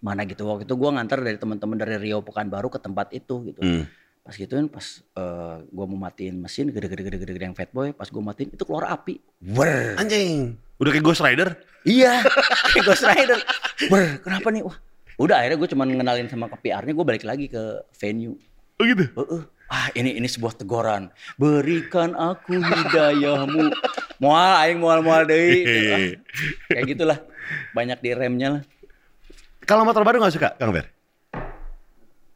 mana 0.00 0.24
gitu. 0.28 0.44
Waktu 0.46 0.68
itu 0.68 0.74
gue 0.76 0.90
nganter 0.92 1.18
dari 1.22 1.38
teman-teman 1.40 1.76
dari 1.78 1.96
Rio 2.00 2.20
Pekanbaru 2.20 2.68
ke 2.72 2.78
tempat 2.80 3.12
itu 3.12 3.52
gitu. 3.52 3.60
Hmm. 3.60 3.84
Pas 4.26 4.34
gituin 4.34 4.66
pas 4.66 4.82
eh, 4.98 5.56
gua 5.70 5.86
mau 5.86 5.94
matiin 6.02 6.42
mesin 6.42 6.74
gede-gede 6.74 7.06
gede-gede 7.06 7.30
gede 7.30 7.46
yang 7.46 7.54
fat 7.54 7.70
boy, 7.70 7.94
pas 7.94 8.10
gua 8.10 8.34
matiin 8.34 8.50
itu 8.50 8.66
keluar 8.66 8.90
api. 8.90 9.22
Wer. 9.54 9.94
Anjing. 10.02 10.58
Udah 10.82 10.90
kayak 10.90 11.06
Ghost 11.06 11.22
Rider? 11.22 11.54
Iya, 11.86 12.26
kayak 12.74 12.84
Ghost 12.90 13.06
Rider. 13.06 13.38
Wer, 13.86 14.18
kenapa 14.18 14.50
nih? 14.50 14.66
Wah. 14.66 14.74
Udah 15.16 15.40
akhirnya 15.40 15.56
gue 15.56 15.70
cuman 15.72 15.88
ngenalin 15.96 16.28
sama 16.28 16.50
ke 16.52 16.68
PR-nya, 16.68 16.92
gue 16.92 17.06
balik 17.06 17.24
lagi 17.24 17.48
ke 17.48 17.80
venue. 17.96 18.36
Oh 18.76 18.84
gitu? 18.84 19.08
Heeh. 19.16 19.42
Ah 19.66 19.88
ini 19.96 20.14
ini 20.14 20.28
sebuah 20.28 20.60
teguran. 20.60 21.08
Berikan 21.40 22.12
aku 22.12 22.60
hidayahmu. 22.60 23.72
Mual 24.20 24.52
aing 24.62 24.78
mual-mual 24.78 25.24
deui. 25.24 25.64
Gitu. 25.64 25.90
Ah, 25.90 26.06
kayak 26.70 26.84
gitulah. 26.92 27.18
Banyak 27.72 27.98
di 28.04 28.10
remnya 28.12 28.48
lah. 28.58 28.62
Kalau 29.66 29.82
motor 29.82 30.06
baru 30.06 30.22
gak 30.22 30.38
suka, 30.38 30.54
Kang 30.54 30.70
Ber? 30.70 30.86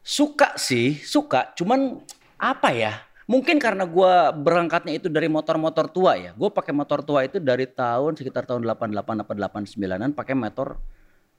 Suka 0.03 0.59
sih, 0.59 0.99
suka. 0.99 1.55
Cuman 1.55 2.03
apa 2.35 2.75
ya? 2.75 3.07
Mungkin 3.23 3.55
karena 3.55 3.87
gua 3.87 4.35
berangkatnya 4.35 4.99
itu 4.99 5.07
dari 5.07 5.31
motor-motor 5.31 5.87
tua 5.87 6.19
ya. 6.19 6.35
Gue 6.35 6.51
pakai 6.51 6.75
motor 6.75 6.99
tua 7.07 7.23
itu 7.23 7.39
dari 7.39 7.71
tahun 7.71 8.19
sekitar 8.19 8.43
tahun 8.43 8.67
88 8.67 9.23
apa 9.23 9.31
89-an 9.47 10.11
pakai 10.11 10.35
motor 10.35 10.75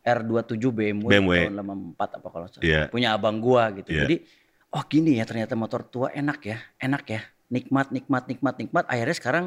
R27 0.00 0.64
BMW, 0.72 1.08
BMW. 1.12 1.32
tahun 1.52 1.60
84 2.00 2.16
apa 2.16 2.28
kalau 2.32 2.46
salah. 2.48 2.64
Iya. 2.64 2.82
Punya 2.88 3.12
abang 3.12 3.36
gua 3.44 3.68
gitu. 3.76 3.92
Iya. 3.92 4.08
Jadi 4.08 4.16
oh 4.72 4.82
gini 4.88 5.20
ya 5.20 5.28
ternyata 5.28 5.52
motor 5.52 5.84
tua 5.84 6.08
enak 6.16 6.40
ya, 6.40 6.56
enak 6.80 7.04
ya. 7.04 7.20
Nikmat, 7.52 7.92
nikmat, 7.92 8.24
nikmat, 8.32 8.54
nikmat. 8.56 8.84
Akhirnya 8.88 9.16
sekarang 9.20 9.44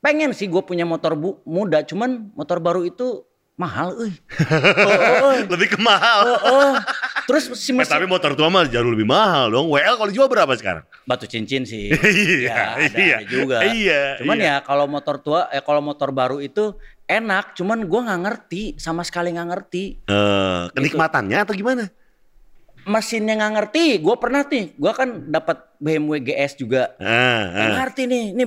pengen 0.00 0.32
sih 0.32 0.48
gue 0.48 0.64
punya 0.64 0.88
motor 0.88 1.12
bu, 1.12 1.44
muda, 1.44 1.84
cuman 1.84 2.32
motor 2.32 2.64
baru 2.64 2.88
itu 2.88 3.27
mahal, 3.58 3.98
euy. 3.98 4.14
Oh. 5.18 5.34
Lebih 5.50 5.74
ke 5.74 5.78
mahal. 5.82 6.18
Oh, 6.24 6.38
oh. 6.46 6.72
Terus 7.26 7.50
si 7.58 7.74
Eh, 7.74 7.76
mesin 7.76 7.90
tapi 7.90 8.06
motor 8.06 8.32
tua 8.32 8.48
mah 8.48 8.64
jauh 8.64 8.86
lebih 8.86 9.04
mahal 9.04 9.50
dong. 9.50 9.66
WL 9.68 9.98
kalau 9.98 10.08
jual 10.08 10.30
berapa 10.30 10.54
sekarang? 10.54 10.86
batu 11.04 11.26
cincin 11.26 11.66
sih. 11.66 11.90
Iya, 11.98 12.48
Ya, 12.48 12.56
ada, 12.78 12.96
iya. 12.96 13.16
ada 13.20 13.26
juga. 13.26 13.56
Iya, 13.66 14.02
Cuman 14.22 14.36
iya. 14.38 14.46
ya 14.46 14.54
kalau 14.62 14.86
motor 14.86 15.18
tua, 15.18 15.50
eh 15.50 15.60
kalau 15.60 15.82
motor 15.82 16.14
baru 16.14 16.38
itu 16.38 16.78
enak. 17.04 17.58
Cuman 17.58 17.84
gua 17.84 18.06
nggak 18.06 18.22
ngerti, 18.24 18.62
sama 18.78 19.02
sekali 19.02 19.34
nggak 19.34 19.48
ngerti. 19.50 19.84
Eh, 20.06 20.62
kenikmatannya 20.72 21.36
atau 21.42 21.52
gimana? 21.52 21.90
Mesinnya 22.88 23.36
nggak 23.36 23.52
ngerti. 23.58 23.84
Gua 24.00 24.16
pernah 24.16 24.46
nih, 24.46 24.72
gua 24.78 24.94
kan 24.94 25.28
dapat 25.28 25.60
BMW 25.76 26.22
GS 26.22 26.56
juga. 26.56 26.94
Ah, 26.96 27.42
Nggak 27.52 27.68
ah. 27.68 27.76
ngerti 27.84 28.02
nih, 28.06 28.24
ini 28.32 28.44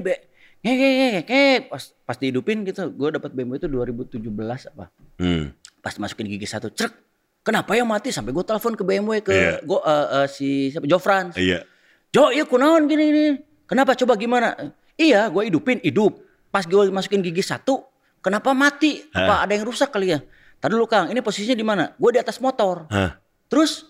ngek 0.61 0.75
ngek 0.77 0.93
ngek, 0.93 1.11
ngek. 1.25 1.59
pas 1.69 1.83
pas 2.05 2.17
dihidupin 2.17 2.61
gitu. 2.65 2.89
Gua 2.93 3.09
dapat 3.09 3.33
BMW 3.33 3.57
itu 3.57 3.65
2017 3.65 4.69
apa? 4.73 4.93
Hmm. 5.17 5.53
Pas 5.81 5.97
masukin 5.97 6.29
gigi 6.29 6.45
satu, 6.45 6.69
truk. 6.69 6.93
Kenapa 7.41 7.73
ya 7.73 7.81
mati? 7.81 8.13
Sampai 8.13 8.37
gue 8.37 8.45
telepon 8.45 8.77
ke 8.77 8.85
BMW 8.85 9.25
ke 9.25 9.33
Iya. 9.33 9.53
gua 9.65 9.81
eh, 9.81 10.07
eh, 10.21 10.27
si 10.29 10.69
siapa? 10.69 10.85
Jofrans. 10.85 11.33
Iya. 11.33 11.65
Jo, 12.13 12.29
iya 12.29 12.45
kunaon 12.45 12.85
gini 12.85 13.03
gini. 13.09 13.25
Kenapa 13.65 13.97
coba 13.97 14.13
gimana? 14.13 14.53
Iya, 14.93 15.25
gue 15.33 15.49
hidupin, 15.49 15.81
hidup. 15.81 16.21
Pas 16.53 16.67
gue 16.67 16.91
masukin 16.91 17.23
gigi 17.25 17.41
satu, 17.41 17.81
kenapa 18.21 18.53
mati? 18.53 19.01
Apa 19.09 19.47
ada 19.47 19.55
yang 19.57 19.65
rusak 19.65 19.89
kali 19.89 20.13
ya? 20.13 20.19
Tadi 20.61 20.77
dulu 20.77 20.85
Kang, 20.85 21.09
ini 21.09 21.23
posisinya 21.25 21.57
di 21.57 21.65
mana? 21.65 21.89
Gue 21.97 22.13
di 22.13 22.19
atas 22.21 22.37
motor. 22.37 22.85
Hah. 22.93 23.17
Terus 23.49 23.89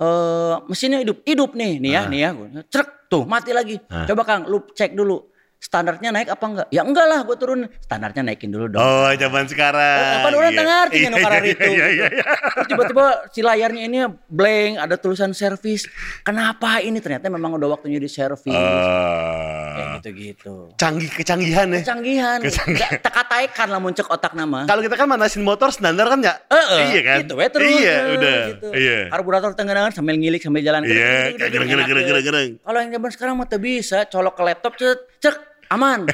eh 0.00 0.56
mesinnya 0.64 1.04
hidup, 1.04 1.20
hidup 1.28 1.52
nih, 1.52 1.76
nih 1.76 1.90
ya, 1.92 2.02
nih 2.08 2.20
ya. 2.24 2.30
Gua, 2.32 2.46
Cerek, 2.72 2.88
tuh 3.12 3.28
mati 3.28 3.52
lagi. 3.52 3.76
Coba 3.84 4.22
Kang, 4.24 4.48
lu 4.48 4.64
cek 4.72 4.96
dulu. 4.96 5.28
Standarnya 5.60 6.08
naik 6.08 6.32
apa 6.32 6.44
enggak? 6.48 6.66
Ya 6.72 6.80
enggak 6.80 7.04
lah, 7.04 7.20
gue 7.20 7.36
turun. 7.36 7.68
Standarnya 7.84 8.24
naikin 8.24 8.48
dulu 8.48 8.72
dong. 8.72 8.80
Oh, 8.80 9.12
zaman 9.12 9.44
sekarang. 9.44 10.24
Apa 10.24 10.32
orang 10.32 10.56
Iya. 10.56 10.64
artinya 10.88 11.08
Iya, 11.12 11.20
karar 11.20 11.42
iya, 11.44 11.52
itu. 11.52 11.60
Iya, 11.60 11.68
iya, 11.68 11.86
gitu. 12.08 12.16
iya. 12.16 12.24
Terus 12.32 12.66
tiba-tiba 12.72 13.06
si 13.28 13.40
layarnya 13.44 13.82
ini 13.84 13.98
blank, 14.24 14.72
ada 14.80 14.96
tulisan 14.96 15.36
servis. 15.36 15.84
Kenapa 16.24 16.80
ini? 16.80 16.96
Ternyata 17.04 17.28
memang 17.28 17.60
udah 17.60 17.76
waktunya 17.76 18.00
di 18.00 18.08
servis. 18.08 18.56
Ah. 18.56 19.76
Kayak 19.76 19.88
gitu-gitu. 20.00 20.56
canggih 20.80 21.12
kecanggihan 21.12 21.68
ya. 21.76 21.80
Kecanggihan. 21.84 22.38
Kecanggihan. 22.40 22.80
Gak 22.80 22.90
tekataikan 23.04 23.68
lah 23.68 23.80
muncul 23.84 24.08
otak 24.08 24.32
nama. 24.32 24.64
Kalau 24.64 24.80
kita 24.80 24.96
kan 24.96 25.12
manasin 25.12 25.44
motor 25.44 25.68
standar 25.76 26.08
kan 26.08 26.24
ya? 26.24 26.40
Heeh, 26.48 26.80
iya 26.96 27.00
kan? 27.04 27.18
Gitu 27.20 27.36
we 27.36 27.46
terus. 27.52 27.68
Iya, 27.68 27.96
udah. 28.16 28.36
Gitu. 28.56 28.66
Iya. 28.80 28.98
Karburator 29.12 29.52
tengah 29.52 29.92
sambil 29.92 30.16
ngilik 30.16 30.40
sambil 30.40 30.64
jalan. 30.64 30.88
Iya, 30.88 31.36
gereng-gereng 31.36 31.84
gereng-gereng 31.84 32.24
gereng. 32.24 32.50
Kalau 32.64 32.78
yang 32.80 32.90
zaman 32.96 33.10
sekarang 33.12 33.34
mah 33.36 33.48
bisa, 33.60 34.08
colok 34.08 34.40
ke 34.40 34.42
laptop 34.48 34.72
cek, 34.80 35.20
cek 35.20 35.36
aman. 35.70 36.06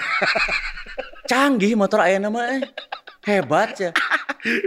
Canggih 1.26 1.74
motor 1.74 1.98
aya 1.98 2.16
nama 2.16 2.40
eh. 2.52 2.62
Hebat 3.24 3.74
ya. 3.76 3.90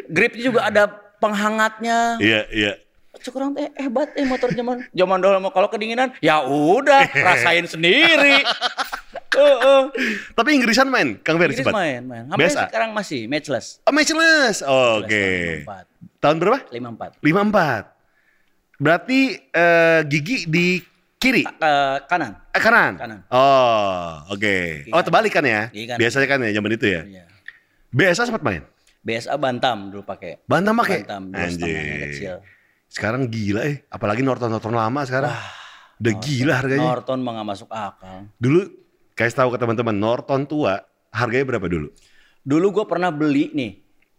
Gripnya 0.05 0.43
juga 0.43 0.61
ada 0.65 0.83
penghangatnya. 1.17 2.19
Iya, 2.19 2.41
iya. 2.51 2.73
Cek 3.19 3.35
orang 3.35 3.51
teh 3.51 3.67
hebat 3.75 4.15
eh 4.15 4.23
motor 4.23 4.47
zaman 4.49 4.79
zaman 4.89 5.17
dulu 5.19 5.37
mah 5.41 5.51
kalau 5.51 5.67
kedinginan 5.67 6.15
ya 6.19 6.39
udah 6.41 7.03
rasain 7.09 7.67
sendiri. 7.67 8.39
Heeh. 9.29 9.81
Tapi 10.37 10.49
Inggrisan 10.51 10.87
main, 10.87 11.19
Kang 11.19 11.35
Ferry 11.35 11.51
Inggris 11.51 11.63
sempat. 11.63 11.75
main, 11.75 12.01
main. 12.01 12.23
Sampai 12.27 12.47
Biasa. 12.47 12.61
sekarang 12.67 12.89
masih 12.91 13.27
matchless. 13.27 13.67
Oh, 13.83 13.91
matchless. 13.91 14.57
Oh, 14.63 14.99
Oke. 14.99 15.63
Tahun 16.19 16.35
berapa? 16.37 16.59
54. 16.71 17.19
54. 17.19 18.79
Berarti 18.79 19.19
eh, 19.37 20.01
gigi 20.07 20.47
di 20.47 20.79
kiri, 21.15 21.43
Eh, 21.43 21.97
kanan. 22.07 22.39
Eh, 22.59 22.63
kanan. 22.63 22.93
Kanan. 22.99 23.19
Oh, 23.31 24.35
oke. 24.35 24.55
Kiri 24.83 24.91
Oh, 24.91 25.01
terbalik 25.01 25.31
kan 25.31 25.43
ya? 25.43 25.71
Kiri. 25.71 25.95
Biasanya 25.95 26.27
kan 26.27 26.39
ya 26.43 26.51
zaman 26.51 26.71
itu 26.75 26.85
ya. 26.85 27.01
Iya. 27.07 27.23
BSA 27.89 28.27
sempat 28.27 28.43
main. 28.43 28.61
BSA 28.99 29.39
Bantam 29.39 29.89
dulu 29.89 30.03
pakai. 30.03 30.43
Bantam 30.43 30.75
pakai. 30.77 31.07
Bantam 31.07 31.31
Anjir. 31.31 32.11
kecil. 32.11 32.35
Sekarang 32.89 33.29
gila 33.29 33.63
eh, 33.63 33.85
apalagi 33.87 34.21
Norton-Norton 34.21 34.75
lama 34.75 35.01
sekarang. 35.07 35.33
Udah 35.99 36.13
gila 36.19 36.53
harganya. 36.55 36.89
Norton 36.95 37.19
mah 37.19 37.31
nggak 37.39 37.47
masuk 37.47 37.69
akal. 37.71 38.27
Dulu 38.35 38.59
kasih 39.13 39.35
tahu 39.35 39.49
ke 39.55 39.57
teman-teman 39.59 39.95
Norton 39.95 40.47
tua 40.47 40.79
harganya 41.11 41.55
berapa 41.55 41.67
dulu? 41.67 41.87
Dulu 42.39 42.65
gue 42.71 42.85
pernah 42.87 43.11
beli 43.11 43.51
nih. 43.51 43.71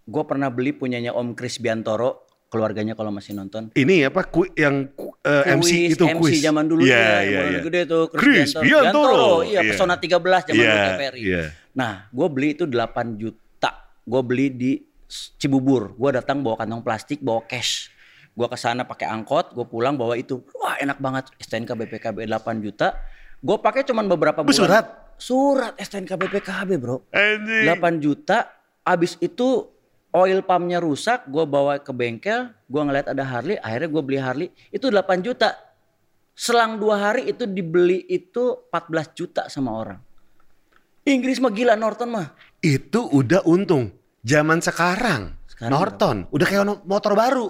Gue 0.04 0.24
pernah 0.26 0.50
beli 0.50 0.74
punyanya 0.74 1.14
Om 1.14 1.32
Chris 1.34 1.56
Biantoro. 1.56 2.29
Keluarganya 2.50 2.92
kalau 2.92 3.08
masih 3.08 3.32
nonton. 3.32 3.70
Ini 3.72 4.10
apa 4.10 4.26
ku, 4.26 4.42
yang 4.52 4.90
ku- 4.90 5.14
eh, 5.22 5.54
MC 5.54 5.94
itu 5.94 6.02
MC 6.02 6.18
kuis. 6.18 6.42
zaman 6.42 6.66
dulu 6.66 6.82
Iya, 6.82 6.98
ya, 6.98 7.06
yang 7.22 7.46
iya. 7.46 7.60
gede 7.62 7.80
tuh 7.86 8.10
Chris 8.10 8.50
Biantoro. 8.52 9.46
Iya, 9.46 9.62
Iya. 9.62 9.70
Pesona 9.70 9.94
13 9.94 10.42
zaman 10.44 10.58
Iya, 10.58 10.66
dulu 10.68 10.88
TVRI. 10.90 11.20
iya. 11.22 11.44
Nah, 11.70 12.10
gue 12.10 12.26
beli 12.26 12.48
itu 12.52 12.66
8 12.66 13.14
juta. 13.14 13.70
Gue 14.02 14.20
beli 14.20 14.46
di 14.50 14.72
Cibubur. 15.36 15.94
Gue 15.94 16.10
datang 16.12 16.38
bawa 16.40 16.54
kantong 16.56 16.82
plastik, 16.82 17.18
bawa 17.18 17.42
cash. 17.44 17.86
Gue 18.30 18.46
ke 18.46 18.54
sana 18.54 18.82
pakai 18.82 19.06
angkot, 19.06 19.50
gue 19.52 19.62
pulang 19.64 19.94
bawa 19.94 20.14
itu. 20.14 20.42
Wah, 20.56 20.74
enak 20.76 20.98
banget 20.98 21.30
STNK 21.36 21.74
BPKB 21.76 22.26
8 22.26 22.58
juta. 22.58 22.98
Gue 23.38 23.56
pakai 23.56 23.82
cuman 23.82 24.06
beberapa 24.06 24.42
bulan. 24.42 24.54
surat? 24.56 24.84
Surat 25.16 25.74
STNK 25.76 26.14
BPKB, 26.16 26.70
Bro. 26.76 27.06
Anjing. 27.10 27.62
8 27.64 27.98
juta. 27.98 28.50
Abis 28.80 29.14
itu 29.18 29.70
oil 30.10 30.42
pumpnya 30.42 30.82
rusak, 30.82 31.26
gue 31.30 31.44
bawa 31.46 31.78
ke 31.78 31.94
bengkel, 31.94 32.50
gue 32.66 32.82
ngeliat 32.82 33.10
ada 33.10 33.22
Harley, 33.22 33.56
akhirnya 33.62 33.88
gue 33.88 34.02
beli 34.02 34.18
Harley, 34.18 34.48
itu 34.74 34.90
8 34.90 35.22
juta. 35.22 35.54
Selang 36.34 36.80
dua 36.80 36.96
hari 36.96 37.28
itu 37.28 37.44
dibeli 37.44 38.00
itu 38.08 38.64
14 38.72 39.12
juta 39.12 39.42
sama 39.52 39.76
orang. 39.76 40.00
Inggris 41.04 41.36
mah 41.36 41.52
gila 41.52 41.76
Norton 41.76 42.08
mah. 42.16 42.32
Itu 42.64 43.12
udah 43.12 43.44
untung. 43.44 43.92
Zaman 44.24 44.64
sekarang, 44.64 45.36
Sekarang 45.48 45.72
Norton 45.72 46.16
udah 46.32 46.46
kayak 46.48 46.64
motor 46.84 47.12
baru. 47.12 47.48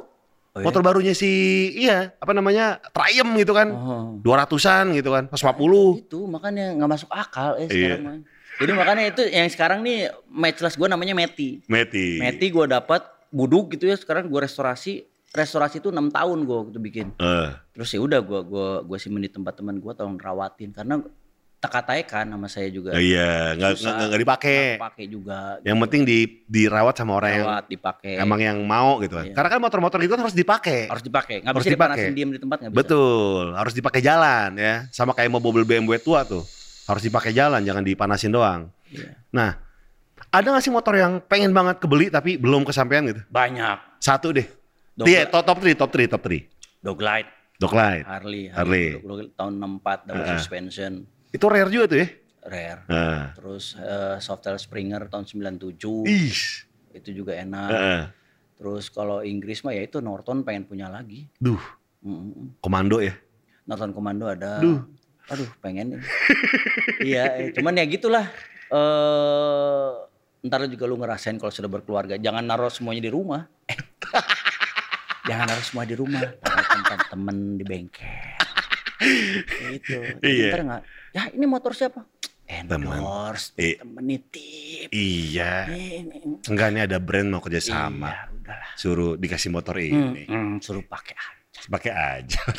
Oh, 0.51 0.59
iya? 0.59 0.67
Motor 0.67 0.83
barunya 0.83 1.15
si 1.15 1.31
iya, 1.79 2.11
apa 2.19 2.35
namanya? 2.35 2.83
Triumph 2.91 3.39
gitu 3.39 3.55
kan. 3.55 3.69
Oh. 3.71 4.19
200-an 4.19 4.99
gitu 4.99 5.15
kan, 5.15 5.31
150. 5.31 6.03
Itu 6.03 6.27
makanya 6.27 6.75
nggak 6.75 6.91
masuk 6.91 7.11
akal 7.15 7.55
eh 7.63 7.71
Iya. 7.71 7.71
sekarang 7.71 8.03
mah. 8.03 8.15
Jadi 8.61 8.73
makanya 8.77 9.05
itu 9.09 9.23
yang 9.25 9.49
sekarang 9.49 9.81
nih 9.81 10.13
matchless 10.29 10.77
gue 10.77 10.85
namanya 10.85 11.17
Meti. 11.17 11.65
Meti. 11.65 12.21
Meti 12.21 12.47
gue 12.53 12.67
dapat 12.69 13.01
buduk 13.33 13.73
gitu 13.73 13.89
ya 13.89 13.97
sekarang 13.97 14.29
gue 14.29 14.41
restorasi. 14.41 15.09
Restorasi 15.31 15.79
itu 15.81 15.89
enam 15.89 16.13
tahun 16.13 16.45
gue 16.45 16.59
gitu 16.69 16.79
bikin. 16.83 17.07
Eh, 17.17 17.49
Terus 17.73 17.89
ya 17.95 18.03
udah 18.03 18.19
gua 18.19 18.43
gua 18.43 18.69
gua 18.83 18.99
simpen 18.99 19.23
di 19.23 19.31
tempat 19.31 19.55
teman 19.55 19.79
gua 19.79 19.95
tolong 19.95 20.19
rawatin 20.19 20.75
karena 20.75 20.99
teka 21.61 21.85
kan 22.09 22.27
sama 22.27 22.49
saya 22.51 22.73
juga. 22.73 22.97
iya, 22.97 23.55
nggak 23.55 23.79
nggak 24.11 24.21
dipakai. 24.27 24.59
Pakai 24.81 25.05
juga. 25.07 25.61
Yang 25.63 25.79
penting 25.87 26.03
di 26.09 26.19
dirawat 26.49 26.99
sama 26.99 27.21
orang 27.21 27.31
yang 27.31 27.47
Rawat 27.47 27.67
dipakai. 27.69 28.13
emang 28.17 28.41
yang 28.43 28.59
mau 28.65 28.97
gitu 29.05 29.21
kan. 29.21 29.29
Iya. 29.29 29.35
Karena 29.37 29.49
kan 29.53 29.61
motor-motor 29.61 30.01
itu 30.03 30.13
harus 30.19 30.35
dipakai. 30.35 30.89
harus 30.89 31.05
dipakai. 31.05 31.37
Nggak 31.45 31.53
harus 31.55 31.65
bisa 31.69 31.75
dipakai. 31.77 31.97
dipanasin 32.11 32.33
di 32.33 32.41
tempat 32.41 32.57
nggak 32.65 32.73
bisa. 32.75 32.81
Betul, 32.81 33.45
harus 33.55 33.75
dipakai 33.77 34.01
jalan 34.03 34.51
ya. 34.57 34.75
Sama 34.91 35.13
kayak 35.15 35.31
mobil 35.31 35.63
BMW 35.69 36.01
tua 36.03 36.25
tuh. 36.27 36.43
Harus 36.91 37.03
dipakai 37.03 37.31
jalan, 37.31 37.63
jangan 37.63 37.81
dipanasin 37.81 38.35
doang. 38.35 38.67
Iya. 38.91 39.15
Nah, 39.31 39.55
ada 40.29 40.47
gak 40.51 40.59
sih 40.61 40.69
motor 40.69 40.93
yang 40.93 41.23
pengen 41.23 41.51
banget 41.51 41.79
kebeli 41.79 42.11
tapi 42.11 42.35
belum 42.35 42.67
kesampaian 42.67 43.07
gitu? 43.07 43.23
Banyak. 43.31 44.03
Satu 44.03 44.35
deh. 44.35 44.47
Dog- 44.93 45.07
Iya, 45.07 45.25
top 45.25 45.47
top 45.47 45.59
3, 45.61 45.79
top 45.79 45.89
3, 45.89 46.11
top 46.11 46.23
3. 46.23 46.51
Doglight, 46.83 47.29
Doglight. 47.57 48.03
Harley, 48.05 48.51
Harley. 48.51 48.99
Dog- 48.99 49.07
Dog- 49.23 49.33
tahun 49.33 49.53
64 49.55 49.99
double 50.05 50.19
Heeh. 50.21 50.37
suspension, 50.37 50.93
Itu 51.31 51.47
rare 51.47 51.71
juga 51.71 51.87
tuh 51.87 51.99
ya. 51.99 52.09
rare. 52.43 52.81
Nah. 52.85 53.23
Terus 53.33 53.77
eh, 53.77 54.17
Softail 54.19 54.57
Springer 54.57 55.07
tahun 55.07 55.25
97 55.25 56.03
Ih. 56.05 56.35
itu 56.93 57.11
juga 57.15 57.39
enak. 57.39 57.71
Heeh. 57.71 58.03
Terus 58.57 58.89
kalau 58.89 59.23
Inggris 59.23 59.63
mah 59.63 59.71
ya 59.71 59.81
itu 59.81 60.01
Norton 60.01 60.43
pengen 60.43 60.65
punya 60.65 60.89
lagi. 60.89 61.31
Duh, 61.37 61.61
Mm-mm. 62.03 62.59
komando 62.59 62.99
ya. 62.99 63.15
Nonton 63.63 63.95
Komando 63.95 64.27
ada. 64.27 64.59
Duh. 64.59 64.83
Aduh, 65.31 65.49
pengen. 65.61 65.95
nih. 65.95 66.01
iya, 67.09 67.23
eh, 67.39 67.49
cuman 67.53 67.73
ya 67.73 67.85
gitulah. 67.87 68.27
Eh 68.69 69.91
ntar 70.41 70.65
juga 70.67 70.85
lu 70.85 70.97
ngerasain 70.97 71.37
kalau 71.37 71.51
sudah 71.51 71.69
berkeluarga. 71.69 72.17
Jangan 72.17 72.43
naruh 72.43 72.69
semuanya 72.69 73.03
di 73.03 73.13
rumah. 73.13 73.45
Eh. 73.67 73.77
Jangan 75.29 75.47
naruh 75.47 75.63
semua 75.63 75.85
di 75.85 75.95
rumah. 75.95 76.23
Tempat 76.41 76.99
temen 77.09 77.37
di 77.55 77.65
bengkel. 77.65 78.09
Gitu. 79.71 79.97
Iya. 80.21 80.49
Ntar 80.51 80.61
nggak, 80.63 80.83
ya 81.11 81.23
ini 81.31 81.47
motor 81.47 81.73
siapa? 81.73 82.03
Endorse, 82.51 83.55
I- 83.55 83.79
temen 83.79 84.03
nitip. 84.03 84.91
Iya. 84.91 85.71
Ini, 85.71 86.43
Enggak 86.45 86.69
nih 86.75 86.83
ada 86.83 86.99
brand 86.99 87.31
mau 87.31 87.39
kerja 87.39 87.63
sama. 87.63 88.11
Iya, 88.11 88.35
udahlah. 88.35 88.71
Suruh 88.75 89.13
dikasih 89.15 89.51
motor 89.51 89.79
Hmm, 89.79 90.19
ini. 90.19 90.23
hmm, 90.27 90.59
suruh 90.59 90.83
pakai 90.83 91.15
aja. 91.15 91.61
Pakai 91.69 91.93
aja. 91.95 92.41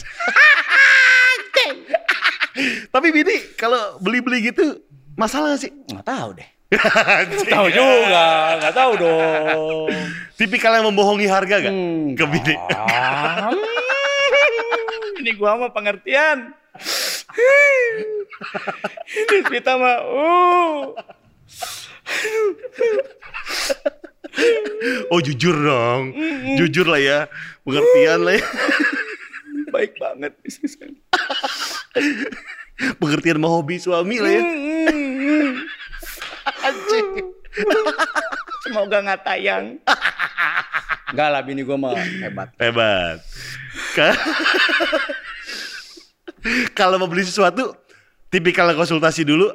Tapi 2.92 3.08
Bini 3.16 3.36
kalau 3.56 3.98
beli-beli 4.04 4.52
gitu 4.52 4.84
masalah 5.16 5.56
gak 5.56 5.62
sih? 5.68 5.72
Nggak 5.92 6.08
tahu 6.08 6.30
deh. 6.36 6.50
tahu 7.52 7.68
juga, 7.68 8.28
nggak 8.64 8.74
tahu 8.76 8.92
dong. 8.96 9.92
Tipikal 10.40 10.80
yang 10.80 10.88
membohongi 10.88 11.28
harga 11.28 11.68
gak? 11.68 11.74
Hmm, 11.74 12.16
Ke 12.16 12.24
Bini. 12.28 12.56
ini 15.22 15.32
gua 15.38 15.60
mah 15.60 15.72
pengertian. 15.76 16.56
ini 19.12 19.38
kita 19.52 19.76
mah, 19.78 19.98
uh, 20.02 20.96
Oh 25.12 25.20
jujur 25.20 25.54
dong. 25.54 26.16
Jujur 26.56 26.88
lah 26.88 27.02
ya. 27.04 27.20
Pengertian 27.68 28.20
lah 28.24 28.40
ya. 28.40 28.48
baik 29.72 29.96
banget 30.00 30.36
bisnis 30.44 30.76
ini. 30.80 31.00
Pengertian 33.00 33.38
mau 33.38 33.60
hobi 33.60 33.78
suami 33.78 34.18
lah 34.18 34.32
ya. 34.32 34.44
Anjing. 36.66 37.08
Semoga 38.66 38.98
nggak 39.04 39.22
tayang. 39.22 39.66
Enggak 41.12 41.28
lah, 41.28 41.42
bini 41.44 41.62
gua 41.68 41.76
mah 41.76 41.92
hebat. 41.98 42.50
Hebat. 42.56 43.18
Ka- 43.94 44.16
Kalau 46.78 46.98
mau 46.98 47.06
beli 47.06 47.22
sesuatu, 47.22 47.76
tipikal 48.34 48.74
konsultasi 48.74 49.22
dulu 49.22 49.52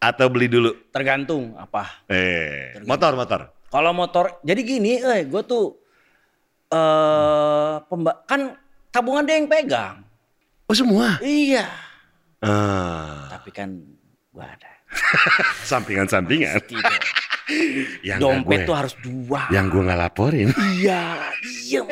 atau 0.00 0.26
beli 0.26 0.50
dulu? 0.50 0.74
Tergantung 0.90 1.54
apa. 1.54 2.02
Eh, 2.10 2.80
motor, 2.82 3.14
motor. 3.14 3.40
Kalau 3.70 3.92
motor, 3.92 4.40
jadi 4.42 4.60
gini, 4.62 4.98
eh, 5.02 5.26
gue 5.26 5.42
tuh 5.44 5.76
eh 6.66 7.74
pemba 7.86 8.26
kan 8.26 8.58
tabungan 8.90 9.22
dia 9.22 9.38
yang 9.38 9.46
pegang. 9.46 10.05
Oh 10.66 10.74
semua? 10.74 11.22
Iya. 11.22 11.70
Ah, 12.42 13.30
Tapi 13.38 13.54
kan 13.54 13.70
gua 14.34 14.50
ada. 14.50 14.70
sampingan-sampingan. 15.70 16.58
Yang 18.02 18.18
Dompet 18.18 18.66
tuh 18.66 18.74
gue, 18.74 18.78
harus 18.82 18.94
dua. 19.06 19.46
yang 19.54 19.70
gue 19.70 19.78
nggak 19.78 20.00
laporin. 20.02 20.50
Iya, 20.82 21.30
diem. 21.46 21.86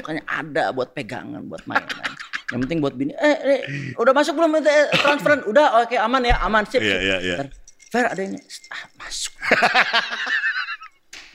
Makanya 0.00 0.22
ada 0.24 0.64
buat 0.72 0.96
pegangan, 0.96 1.44
buat 1.52 1.60
mainan. 1.68 2.16
Yang 2.48 2.60
penting 2.64 2.78
buat 2.80 2.96
bini. 2.96 3.12
Eh, 3.12 3.36
eh 3.44 3.60
udah 4.00 4.16
masuk 4.16 4.32
belum 4.32 4.56
itu 4.56 4.72
eh, 4.72 4.88
transferan? 5.04 5.44
Udah, 5.44 5.84
oke 5.84 6.00
aman 6.00 6.24
ya, 6.24 6.40
aman 6.40 6.64
sip. 6.64 6.80
Iya, 6.80 6.98
iya, 7.04 7.16
iya. 7.20 7.36
Ntar, 7.44 7.48
Fer 7.92 8.08
ada 8.08 8.22
ini, 8.24 8.40
ah, 8.72 8.82
masuk. 8.96 9.36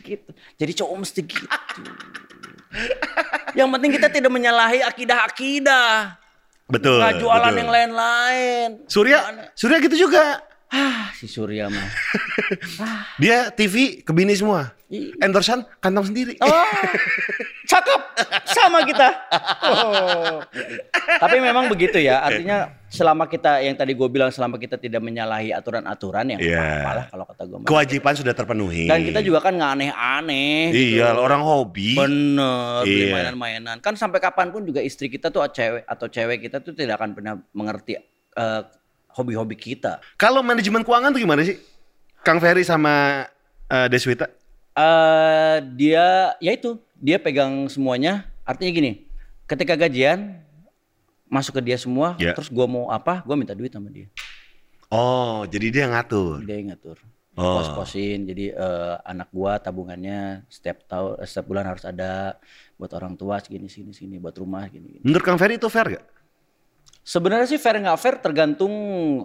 gitu. 0.01 0.29
Jadi 0.57 0.71
cowok 0.81 0.95
mesti 0.97 1.21
gitu. 1.21 1.45
Yang 3.57 3.69
penting 3.73 3.91
kita 3.97 4.07
tidak 4.13 4.31
menyalahi 4.31 4.85
akidah-akidah. 4.85 6.17
Betul. 6.67 6.99
Nggak 6.99 7.15
jualan 7.23 7.47
betul. 7.47 7.59
yang 7.63 7.71
lain-lain. 7.71 8.67
Surya, 8.91 9.19
Surya 9.55 9.77
gitu 9.79 9.95
juga. 10.07 10.43
Ah, 10.67 11.15
si 11.15 11.31
Surya 11.31 11.71
mah. 11.71 11.87
Dia 13.21 13.47
TV 13.49 14.03
ke 14.03 14.11
bini 14.11 14.35
semua. 14.35 14.75
Ih. 14.87 15.15
Endorsean 15.19 15.67
kantong 15.79 16.11
sendiri. 16.11 16.39
Oh, 16.39 16.67
cakep, 17.67 18.01
sama 18.47 18.83
kita. 18.83 19.07
Oh. 19.63 20.39
Tapi 21.19 21.39
memang 21.39 21.67
begitu 21.67 21.99
ya, 21.99 22.23
artinya 22.23 22.71
selama 22.87 23.27
kita 23.27 23.59
yang 23.59 23.75
tadi 23.75 23.91
gue 23.91 24.07
bilang 24.07 24.31
selama 24.31 24.55
kita 24.55 24.79
tidak 24.79 25.03
menyalahi 25.03 25.51
aturan-aturan 25.51 26.35
ya, 26.35 26.39
Iya. 26.39 26.67
apa 26.83 26.91
lah 26.93 27.05
kalau 27.11 27.25
kata 27.27 27.43
gue. 27.43 27.57
Kewajiban 27.67 28.13
sudah 28.15 28.31
terpenuhi. 28.31 28.87
Dan 28.87 29.03
kita 29.03 29.19
juga 29.19 29.43
kan 29.43 29.59
nggak 29.59 29.71
aneh-aneh. 29.75 30.71
gitu. 30.71 31.03
Iya, 31.03 31.15
orang 31.15 31.43
hobi. 31.43 31.91
Bener, 31.95 32.87
beli 32.87 33.07
Iya. 33.07 33.13
mainan-mainan. 33.15 33.77
Kan 33.79 33.99
sampai 33.99 34.19
kapan 34.19 34.51
pun 34.51 34.63
juga 34.63 34.79
istri 34.79 35.07
kita 35.07 35.27
tuh 35.27 35.43
cewek 35.47 35.83
atau 35.83 36.07
cewek 36.07 36.47
kita 36.47 36.63
tuh 36.63 36.71
tidak 36.71 36.99
akan 36.99 37.11
pernah 37.11 37.35
mengerti 37.51 37.99
eh, 38.37 38.61
hobi-hobi 39.17 39.57
kita. 39.57 39.97
Kalau 40.15 40.39
manajemen 40.39 40.85
keuangan 40.85 41.09
tuh 41.09 41.19
gimana 41.19 41.41
sih? 41.41 41.57
Kang 42.21 42.37
Ferry 42.37 42.61
sama 42.61 43.25
eh, 43.65 43.87
Deswita? 43.89 44.29
eh 44.77 45.57
dia 45.73 46.37
ya 46.37 46.51
itu 46.53 46.77
dia 46.93 47.17
pegang 47.17 47.65
semuanya 47.65 48.29
artinya 48.45 48.69
gini 48.71 48.91
ketika 49.43 49.73
gajian 49.73 50.37
masuk 51.25 51.57
ke 51.57 51.61
dia 51.65 51.81
semua 51.81 52.13
Ya. 52.15 52.37
terus 52.37 52.45
gua 52.45 52.69
mau 52.69 52.85
apa 52.87 53.25
gua 53.25 53.33
minta 53.33 53.57
duit 53.57 53.73
sama 53.73 53.89
dia 53.89 54.05
Oh, 54.87 55.43
jadi 55.43 55.67
dia 55.67 55.85
ngatur. 55.89 56.45
dia 56.45 56.61
yang 56.61 56.69
ngatur 56.71 57.01
Oh. 57.33 57.57
pos-posin 57.57 58.21
jadi 58.23 58.53
eh, 58.53 58.95
anak 59.01 59.29
gua 59.29 59.57
tabungannya 59.57 60.45
setiap 60.45 60.85
tahun 60.85 61.21
setiap 61.21 61.45
bulan 61.45 61.65
harus 61.65 61.81
ada 61.81 62.37
buat 62.77 62.93
orang 62.93 63.13
tua 63.13 63.37
segini 63.37 63.65
sini 63.67 63.93
sini 63.93 64.17
buat 64.17 64.37
rumah 64.37 64.65
gini, 64.65 64.97
gini. 64.97 65.01
Menurut 65.01 65.21
Kang 65.21 65.37
Ferry 65.37 65.57
itu 65.57 65.65
fair 65.67 65.89
gak? 65.91 66.05
Sebenarnya 67.07 67.47
sih 67.47 67.55
fair 67.55 67.79
nggak 67.79 67.99
fair 67.99 68.15
tergantung 68.19 68.75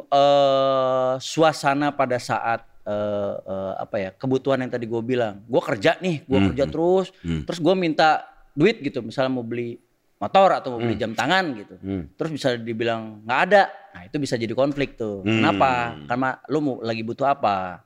eh, 0.07 1.13
suasana 1.19 1.91
pada 1.91 2.23
saat 2.23 2.63
eh, 2.87 3.35
eh, 3.43 3.75
apa 3.83 3.97
ya 3.99 4.11
kebutuhan 4.15 4.63
yang 4.63 4.71
tadi 4.71 4.87
gue 4.87 5.03
bilang. 5.03 5.43
Gue 5.51 5.59
kerja 5.59 5.99
nih 5.99 6.23
gue 6.23 6.39
Hmm, 6.39 6.49
kerja 6.55 6.65
hmm, 6.71 6.73
terus 6.73 7.07
hmm. 7.27 7.43
terus 7.51 7.59
gue 7.59 7.75
minta 7.75 8.23
duit 8.55 8.79
gitu. 8.79 9.03
Misalnya 9.03 9.35
mau 9.35 9.43
beli 9.43 9.75
motor 10.23 10.55
atau 10.55 10.79
mau 10.79 10.81
beli 10.87 10.95
jam 10.95 11.11
tangan 11.19 11.45
gitu. 11.59 11.75
Hmm. 11.83 12.07
terus 12.15 12.31
bisa 12.31 12.55
dibilang 12.55 13.27
nggak 13.27 13.41
ada. 13.51 13.63
Nah 13.99 14.07
itu 14.07 14.17
bisa 14.23 14.39
jadi 14.39 14.55
konflik 14.55 14.95
tuh. 14.95 15.27
Hmm. 15.27 15.43
kenapa? 15.43 15.99
Karena 16.07 16.31
lu 16.47 16.59
mau 16.63 16.77
lagi 16.79 17.03
butuh 17.03 17.27
apa? 17.27 17.83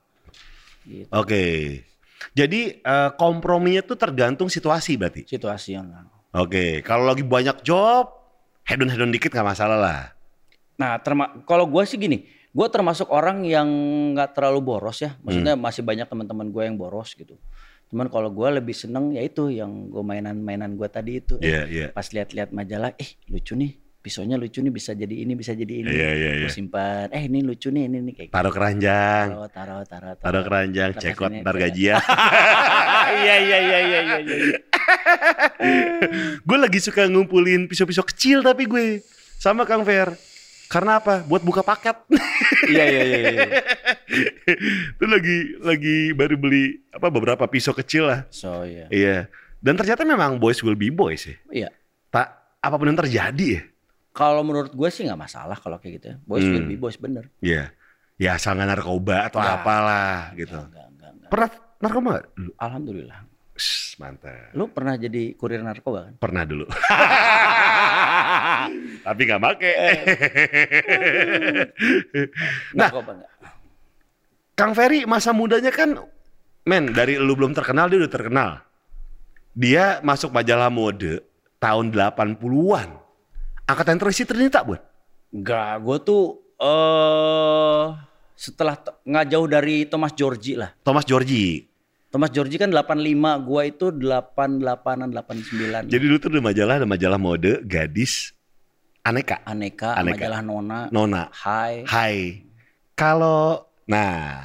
Gitu. 0.85 1.09
Oke. 1.09 1.43
Jadi 2.37 2.81
eh, 2.85 3.09
komprominya 3.17 3.81
tuh 3.81 3.97
tergantung 3.97 4.45
situasi 4.45 4.93
berarti. 4.93 5.25
situasi 5.25 5.73
yang 5.73 5.89
Oke, 6.37 6.85
kalau 6.85 7.09
lagi 7.09 7.25
banyak 7.25 7.65
job, 7.65 8.16
hedon-hedon 8.67 9.09
dikit 9.09 9.31
nggak 9.31 9.47
masalah 9.47 9.77
lah. 9.79 9.99
Nah, 10.77 10.99
terma 11.01 11.41
kalau 11.47 11.65
gue 11.65 11.81
sih 11.87 11.97
gini, 11.97 12.27
gue 12.53 12.67
termasuk 12.69 13.09
orang 13.09 13.41
yang 13.47 13.65
nggak 14.13 14.35
terlalu 14.37 14.61
boros 14.61 15.01
ya. 15.01 15.15
Maksudnya 15.23 15.55
masih 15.57 15.81
banyak 15.81 16.05
teman-teman 16.05 16.51
gue 16.51 16.63
yang 16.67 16.77
boros 16.77 17.15
gitu. 17.15 17.39
Cuman 17.87 18.11
kalau 18.11 18.27
gue 18.29 18.47
lebih 18.51 18.75
seneng 18.75 19.15
ya 19.15 19.23
itu 19.23 19.47
yang 19.47 19.87
gue 19.87 20.03
mainan-mainan 20.03 20.75
gue 20.75 20.87
tadi 20.91 21.23
itu. 21.23 21.39
Eh, 21.39 21.47
Iya, 21.49 21.61
iya. 21.65 21.87
Pas 21.95 22.05
lihat-lihat 22.11 22.51
majalah, 22.51 22.91
eh 22.99 23.15
lucu 23.31 23.55
nih, 23.55 23.79
pisaunya 24.07 24.39
lucu 24.39 24.63
nih 24.63 24.71
bisa 24.71 24.95
jadi 24.95 25.11
ini 25.11 25.35
bisa 25.35 25.51
jadi 25.51 25.73
ini. 25.83 25.91
Iya, 25.91 26.09
iya, 26.15 26.31
iya. 26.39 26.47
Gue 26.47 26.55
simpan. 26.55 27.11
Eh 27.11 27.27
ini 27.27 27.43
lucu 27.43 27.67
nih 27.67 27.91
ini 27.91 27.99
nih 28.07 28.13
kayak. 28.15 28.29
Taruh 28.31 28.53
keranjang, 28.55 29.25
Taruh, 29.35 29.49
taruh, 29.51 29.83
taruh, 29.83 30.13
taruh 30.15 30.43
keranjang, 30.47 30.89
Ntar 30.95 31.03
cekot 31.03 31.31
ntar 31.43 31.55
gajian. 31.59 31.99
Iya 33.07 33.35
iya 33.39 33.57
iya 33.59 33.79
iya 33.87 33.99
iya. 34.03 34.17
iya. 34.19 34.59
gue 36.43 36.57
lagi 36.59 36.79
suka 36.83 37.07
ngumpulin 37.07 37.67
pisau-pisau 37.67 38.03
kecil 38.03 38.43
tapi 38.43 38.67
gue 38.67 39.03
sama 39.39 39.67
Kang 39.67 39.83
Fer. 39.83 40.15
Karena 40.67 40.99
apa? 40.99 41.23
Buat 41.23 41.43
buka 41.43 41.63
paket. 41.63 41.95
Iya 42.67 42.83
iya 42.83 43.01
iya. 43.03 43.17
iya. 43.19 43.47
Itu 44.95 45.05
lagi 45.07 45.37
lagi 45.63 45.97
baru 46.11 46.35
beli 46.35 46.83
apa 46.91 47.07
beberapa 47.07 47.43
pisau 47.47 47.71
kecil 47.71 48.11
lah. 48.11 48.27
So 48.31 48.67
iya. 48.67 48.87
Iya. 48.91 49.17
Dan 49.63 49.79
ternyata 49.79 50.03
memang 50.03 50.35
boys 50.39 50.59
will 50.63 50.75
be 50.75 50.91
boys 50.91 51.23
ya. 51.27 51.35
Iya. 51.51 51.69
Tak 52.11 52.27
apa 52.59 52.75
pun 52.75 52.91
yang 52.91 52.99
terjadi 52.99 53.47
ya. 53.59 53.61
Kalau 54.17 54.41
menurut 54.41 54.73
gue 54.73 54.89
sih 54.89 55.05
nggak 55.05 55.21
masalah 55.21 55.53
kalau 55.55 55.77
kayak 55.77 55.93
gitu 56.01 56.05
ya. 56.09 56.15
Boys 56.25 56.41
Hmm. 56.41 56.57
will 56.57 56.65
be 56.65 56.73
boys 56.73 56.97
bener. 56.97 57.29
Iya. 57.37 57.69
Ya 58.17 58.33
asal 58.33 58.57
nggak 58.57 58.73
narkoba 58.73 59.29
atau 59.29 59.37
Nggak. 59.37 59.55
apalah 59.55 60.33
gitu. 60.33 60.57
Enggak, 60.57 60.85
enggak, 60.89 61.09
enggak. 61.13 61.29
Pernah 61.29 61.49
narkoba? 61.77 62.13
Alhamdulillah. 62.57 63.19
Shh, 63.53 63.97
mantap. 63.97 64.53
Lu 64.53 64.69
pernah 64.69 64.93
jadi 64.93 65.33
kurir 65.33 65.61
narkoba 65.61 66.05
kan? 66.05 66.13
Pernah 66.17 66.43
dulu. 66.43 66.65
Tapi 69.05 69.21
nggak 69.23 69.39
make. 69.39 69.69
nah, 72.73 72.89
narkoba 72.89 73.11
enggak? 73.13 73.31
Kang 74.57 74.73
Ferry 74.73 75.05
masa 75.05 75.31
mudanya 75.31 75.69
kan, 75.69 75.93
men 76.65 76.89
dari 76.89 77.21
lu 77.21 77.37
belum 77.37 77.53
terkenal 77.53 77.85
dia 77.87 78.01
udah 78.01 78.09
terkenal. 78.09 78.49
Dia 79.53 80.01
masuk 80.01 80.29
majalah 80.29 80.69
mode 80.69 81.21
tahun 81.57 81.89
80-an. 81.93 82.89
Angkatan 83.67 83.99
terisi 83.99 84.23
Trinita 84.23 84.63
buat. 84.63 84.79
Enggak, 85.35 85.83
gue 85.83 85.97
tuh 86.07 86.23
eh 86.57 87.83
setelah 88.37 88.79
t- 88.79 88.95
nggak 89.03 89.25
jauh 89.27 89.47
dari 89.49 89.83
Thomas 89.89 90.15
Georgi 90.15 90.55
lah. 90.55 90.71
Thomas 90.85 91.03
Georgi. 91.03 91.67
Thomas 92.07 92.31
Georgi 92.31 92.55
kan 92.55 92.71
85, 92.71 93.43
gua 93.43 93.67
itu 93.67 93.91
88-an, 93.91 95.11
89. 95.11 95.91
Jadi 95.91 96.03
dulu 96.07 96.17
tuh 96.23 96.31
ada 96.31 96.39
majalah, 96.39 96.73
ada 96.79 96.87
majalah 96.87 97.19
mode 97.19 97.67
gadis 97.67 98.31
Aneka. 99.03 99.43
Aneka, 99.43 99.91
Aneka. 99.99 100.15
majalah 100.15 100.41
Nona, 100.43 100.79
Nona. 100.87 101.23
Hai. 101.35 101.83
Hai. 101.83 102.15
Kalau 102.95 103.67
nah, 103.87 104.43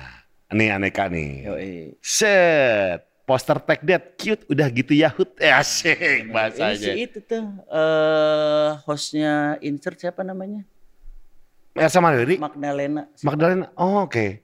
ini 0.50 0.70
aneka 0.74 1.06
nih. 1.06 1.30
Yoi. 1.46 1.74
Set. 2.02 3.11
Poster 3.22 3.54
tag 3.62 3.78
that 3.86 4.18
cute 4.18 4.42
udah 4.50 4.66
gitu 4.66 4.98
Yahut. 4.98 5.30
Eh, 5.38 5.46
asik 5.46 5.94
Ini 5.94 6.26
si 6.26 6.32
bahasanya. 6.34 6.92
itu 6.98 7.18
tuh 7.22 7.44
eh 7.70 8.68
hostnya 8.82 9.32
insert 9.62 9.94
siapa 9.94 10.26
namanya? 10.26 10.66
Elsa 11.78 12.02
Mayuri. 12.02 12.36
Magdalena. 12.36 13.06
Magdalena. 13.22 13.66
Oh, 13.78 14.04
oke. 14.04 14.42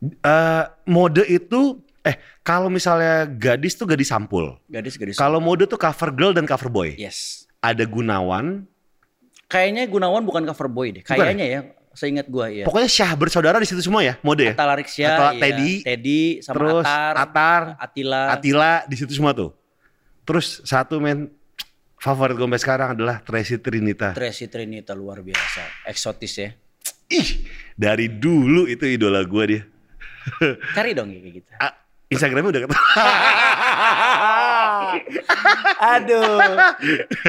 Eh, 0.00 0.64
mode 0.86 1.26
itu 1.28 1.76
eh 2.00 2.16
kalau 2.40 2.72
misalnya 2.72 3.26
gadis 3.28 3.74
tuh 3.76 3.84
gadis 3.84 4.08
sampul. 4.08 4.56
Gadis 4.70 4.94
gadis. 4.96 5.18
Kalau 5.18 5.42
mode 5.42 5.66
tuh 5.66 5.76
cover 5.76 6.14
girl 6.14 6.32
dan 6.32 6.46
cover 6.46 6.70
boy. 6.70 6.94
Yes. 6.96 7.50
Ada 7.60 7.84
Gunawan. 7.84 8.64
Kayaknya 9.50 9.90
Gunawan 9.90 10.22
bukan 10.22 10.46
cover 10.46 10.70
boy 10.70 10.94
deh. 10.94 11.02
Bukan 11.02 11.18
Kayaknya 11.18 11.46
ya. 11.50 11.60
Seingat 12.00 12.32
gua 12.32 12.48
ya. 12.48 12.64
Pokoknya 12.64 12.88
Syah 12.88 13.12
bersaudara 13.12 13.60
di 13.60 13.68
situ 13.68 13.84
semua 13.84 14.00
ya 14.00 14.16
mode 14.24 14.48
ya. 14.48 14.56
Atta 14.56 14.64
Larixia, 14.64 15.08
Atau 15.12 15.36
iya. 15.36 15.40
Teddy. 15.44 15.72
Teddy 15.84 16.20
sama 16.40 16.56
Terus 16.56 16.84
Atar, 16.88 17.14
Atar, 17.20 17.62
Atila. 17.76 18.22
Atila 18.32 18.72
di 18.88 18.96
situ 18.96 19.12
semua 19.12 19.36
tuh. 19.36 19.52
Terus 20.24 20.64
satu 20.64 20.96
men 20.96 21.28
favorit 22.00 22.40
gue 22.40 22.48
sampai 22.48 22.62
sekarang 22.64 22.88
adalah 22.96 23.20
Tracy 23.20 23.60
Trinita. 23.60 24.16
Tracy 24.16 24.48
Trinita 24.48 24.96
luar 24.96 25.20
biasa. 25.20 25.84
Eksotis 25.84 26.32
ya. 26.40 26.48
Ih, 27.12 27.44
dari 27.76 28.08
dulu 28.08 28.64
itu 28.64 28.88
idola 28.88 29.20
gue 29.20 29.44
dia. 29.44 29.62
Cari 30.72 30.96
dong 30.96 31.12
kayak 31.12 31.32
gitu. 31.36 31.50
Instagramnya 32.10 32.48
udah 32.48 32.60
ketemu. 32.64 32.80
Aduh. 35.96 36.38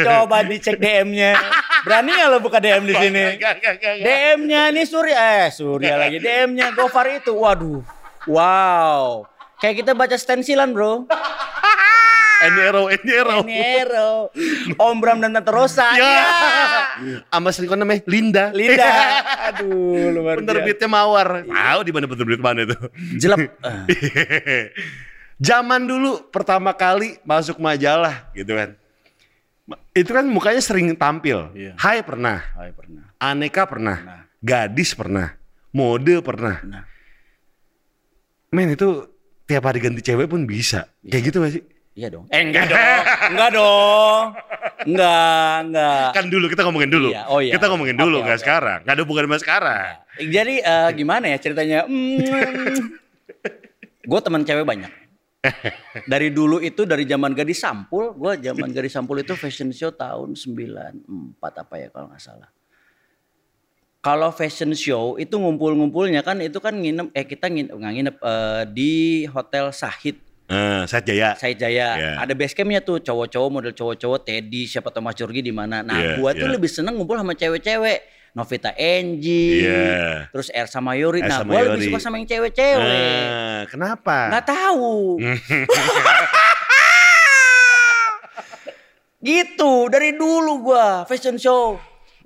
Coba 0.02 0.44
dicek 0.46 0.78
DM-nya. 0.78 1.38
Berani 1.86 2.10
nggak 2.14 2.30
lo 2.30 2.38
buka 2.39 2.62
DM 2.62 2.84
di 2.86 2.96
sini? 2.96 3.24
DM-nya 4.02 4.70
nih 4.70 4.86
Surya, 4.86 5.18
eh 5.46 5.48
Surya 5.50 5.98
lagi. 5.98 6.22
DM-nya 6.22 6.74
Gofar 6.78 7.10
itu, 7.10 7.34
waduh, 7.34 7.82
wow. 8.30 9.26
Kayak 9.62 9.86
kita 9.86 9.92
baca 9.94 10.18
stensilan 10.18 10.74
bro. 10.74 11.06
Enero, 12.42 12.89
Enero. 12.89 13.46
Nero, 13.46 14.34
Om 14.74 14.98
Bram 14.98 15.22
dan 15.22 15.38
Tante 15.38 15.54
Rosa. 15.54 15.94
Ya. 15.94 16.02
Ya. 16.02 17.18
Sama 17.30 17.54
selingkuhan 17.54 17.86
namanya 17.86 18.02
Linda. 18.10 18.50
Linda. 18.50 18.89
Aduh, 19.54 20.10
luar 20.10 20.42
biasa. 20.42 20.50
Penerbitnya 20.50 20.88
Mawar. 20.89 21.46
Tahu 21.46 21.80
di 21.86 21.92
mana 21.94 22.06
penerbit 22.10 22.42
mana 22.42 22.66
itu. 22.66 22.78
Jelek. 23.22 23.54
Zaman 25.42 25.89
dulu 25.89 26.30
pertama 26.30 26.70
kali 26.72 27.18
masuk 27.26 27.58
majalah 27.58 28.30
gitu 28.32 28.54
kan. 28.54 28.78
Itu 29.92 30.14
kan 30.14 30.30
mukanya 30.30 30.62
sering 30.62 30.94
tampil. 30.94 31.50
Iya. 31.58 31.74
Hai 31.76 32.06
pernah, 32.06 32.46
Hai 32.54 32.70
pernah. 32.70 33.10
aneka 33.18 33.66
pernah, 33.66 33.98
Pernah. 33.98 34.22
gadis 34.38 34.94
pernah, 34.94 35.34
mode 35.72 36.22
pernah. 36.22 36.62
Nah, 36.62 36.84
Men 38.52 38.70
itu 38.70 39.08
tiap 39.48 39.64
hari 39.64 39.80
ganti 39.80 40.04
cewek 40.04 40.28
pun 40.28 40.46
bisa. 40.46 40.86
Kayak 41.02 41.24
gitu 41.26 41.38
gak 41.42 41.54
sih? 41.56 41.64
iya 41.92 42.08
dong. 42.08 42.24
Eh 42.30 42.39
enggak 42.39 42.68
dong. 42.68 42.80
Enggak 43.32 43.50
dong. 43.52 44.26
Enggak, 44.82 45.56
enggak. 45.66 46.08
Kan 46.16 46.26
dulu 46.28 46.46
kita 46.48 46.62
ngomongin 46.64 46.92
dulu. 46.92 47.10
Iya, 47.12 47.24
oh 47.28 47.39
iya. 47.39 47.54
Kita 47.56 47.66
ngomongin 47.68 47.96
dulu, 47.96 48.16
Oke, 48.18 48.26
nggak 48.28 48.38
oke. 48.38 48.44
sekarang. 48.44 48.80
Gak 48.84 48.94
ada 48.94 49.02
hubungan 49.04 49.26
sama 49.26 49.38
sekarang. 49.39 49.86
Jadi 50.20 50.56
eh, 50.60 50.89
gimana 50.94 51.26
ya 51.28 51.38
ceritanya? 51.38 51.80
gue 54.12 54.20
teman 54.22 54.42
cewek 54.44 54.64
banyak. 54.64 54.92
Dari 56.12 56.30
dulu 56.30 56.62
itu 56.62 56.86
dari 56.86 57.04
zaman 57.10 57.34
gadis 57.34 57.66
sampul, 57.66 58.14
gue 58.14 58.46
zaman 58.46 58.70
gadis 58.70 58.94
sampul 58.94 59.18
itu 59.18 59.34
fashion 59.34 59.74
show 59.74 59.89
tahun 59.89 60.38
94 60.38 61.42
apa 61.42 61.76
ya 61.82 61.88
kalau 61.89 62.08
nggak 62.14 62.22
salah. 62.22 62.50
Kalau 64.02 64.30
fashion 64.34 64.74
show 64.74 65.18
itu 65.18 65.34
ngumpul-ngumpulnya 65.38 66.22
kan 66.26 66.42
itu 66.42 66.58
kan 66.58 66.74
nginep 66.78 67.14
eh 67.14 67.26
kita 67.26 67.50
nginep 67.50 67.74
nggak 67.74 67.94
nginep 67.98 68.16
eh, 68.22 68.64
di 68.70 68.94
hotel 69.30 69.70
Sahid 69.74 70.18
Eh, 70.52 70.84
Said 70.84 71.08
Jaya. 71.08 71.32
Said 71.39 71.56
Jaya. 71.56 71.88
Iya. 71.96 72.12
Ada 72.20 72.36
base 72.36 72.52
campnya 72.52 72.84
tuh 72.84 73.00
cowok-cowok 73.00 73.50
model 73.50 73.72
cowok-cowok 73.72 74.20
Teddy 74.28 74.68
siapa 74.68 74.92
Thomas 74.92 75.16
Jorgi 75.16 75.39
di 75.39 75.56
mana. 75.56 75.80
Nah, 75.80 75.96
Iya, 75.96 76.20
gua 76.20 76.36
tuh 76.36 76.52
iya. 76.52 76.56
lebih 76.60 76.68
seneng 76.68 77.00
ngumpul 77.00 77.16
sama 77.16 77.32
cewek-cewek. 77.32 78.00
Novita 78.32 78.71
Angie, 78.71 79.67
Iya. 79.67 80.32
terus 80.32 80.47
Ersa 80.55 80.79
Mayori. 80.79 81.19
Nah, 81.19 81.43
gua 81.43 81.75
lebih 81.75 81.91
suka 81.91 81.99
sama 81.99 82.15
yang 82.15 82.32
cewek-cewek. 82.32 82.79
Eh, 82.79 83.61
kenapa? 83.67 84.32
Nggak 84.32 84.45
tahu. 84.47 85.19
gitu, 89.21 89.73
dari 89.91 90.15
dulu 90.15 90.71
gua 90.71 91.03
fashion 91.05 91.36
show. 91.36 91.75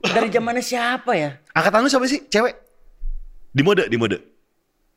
Dari 0.06 0.30
zamannya 0.30 0.62
siapa 0.62 1.18
ya? 1.18 1.42
Angkatan 1.52 1.82
lu 1.82 1.90
siapa 1.90 2.06
sih? 2.06 2.22
Cewek? 2.30 2.54
Di 3.50 3.66
mode, 3.66 3.90
di 3.90 3.98
mode. 3.98 4.22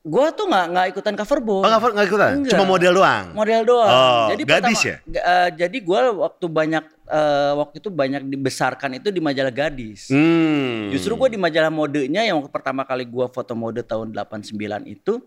Gua 0.04 0.28
tuh 0.30 0.44
nggak 0.46 0.66
nggak 0.72 0.86
ikutan 0.92 1.14
cover 1.16 1.38
boy. 1.40 1.64
Oh, 1.64 1.68
nggak 1.68 1.80
nggak 1.96 2.06
ikutan? 2.06 2.30
Enggak. 2.40 2.52
Cuma 2.52 2.64
model 2.68 2.92
doang? 2.92 3.24
model 3.32 3.60
doang. 3.64 3.88
Oh, 3.90 4.26
jadi 4.30 4.42
gadis 4.44 4.78
pertama, 4.78 5.16
ya? 5.16 5.20
eh, 5.24 5.48
jadi 5.56 5.78
gue 5.80 6.00
waktu 6.20 6.46
banyak 6.46 6.84
eh, 7.08 7.52
waktu 7.56 7.80
itu 7.80 7.88
banyak 7.88 8.22
dibesarkan 8.28 9.00
itu 9.00 9.08
di 9.08 9.18
majalah 9.18 9.50
gadis. 9.50 10.12
Hmm. 10.12 10.92
Justru 10.92 11.16
gue 11.16 11.34
di 11.34 11.38
majalah 11.40 11.72
modenya 11.72 12.22
yang 12.22 12.38
waktu 12.38 12.52
pertama 12.52 12.84
kali 12.84 13.02
gue 13.02 13.26
foto 13.28 13.56
mode 13.56 13.80
tahun 13.82 14.12
89 14.12 14.54
itu 14.86 15.18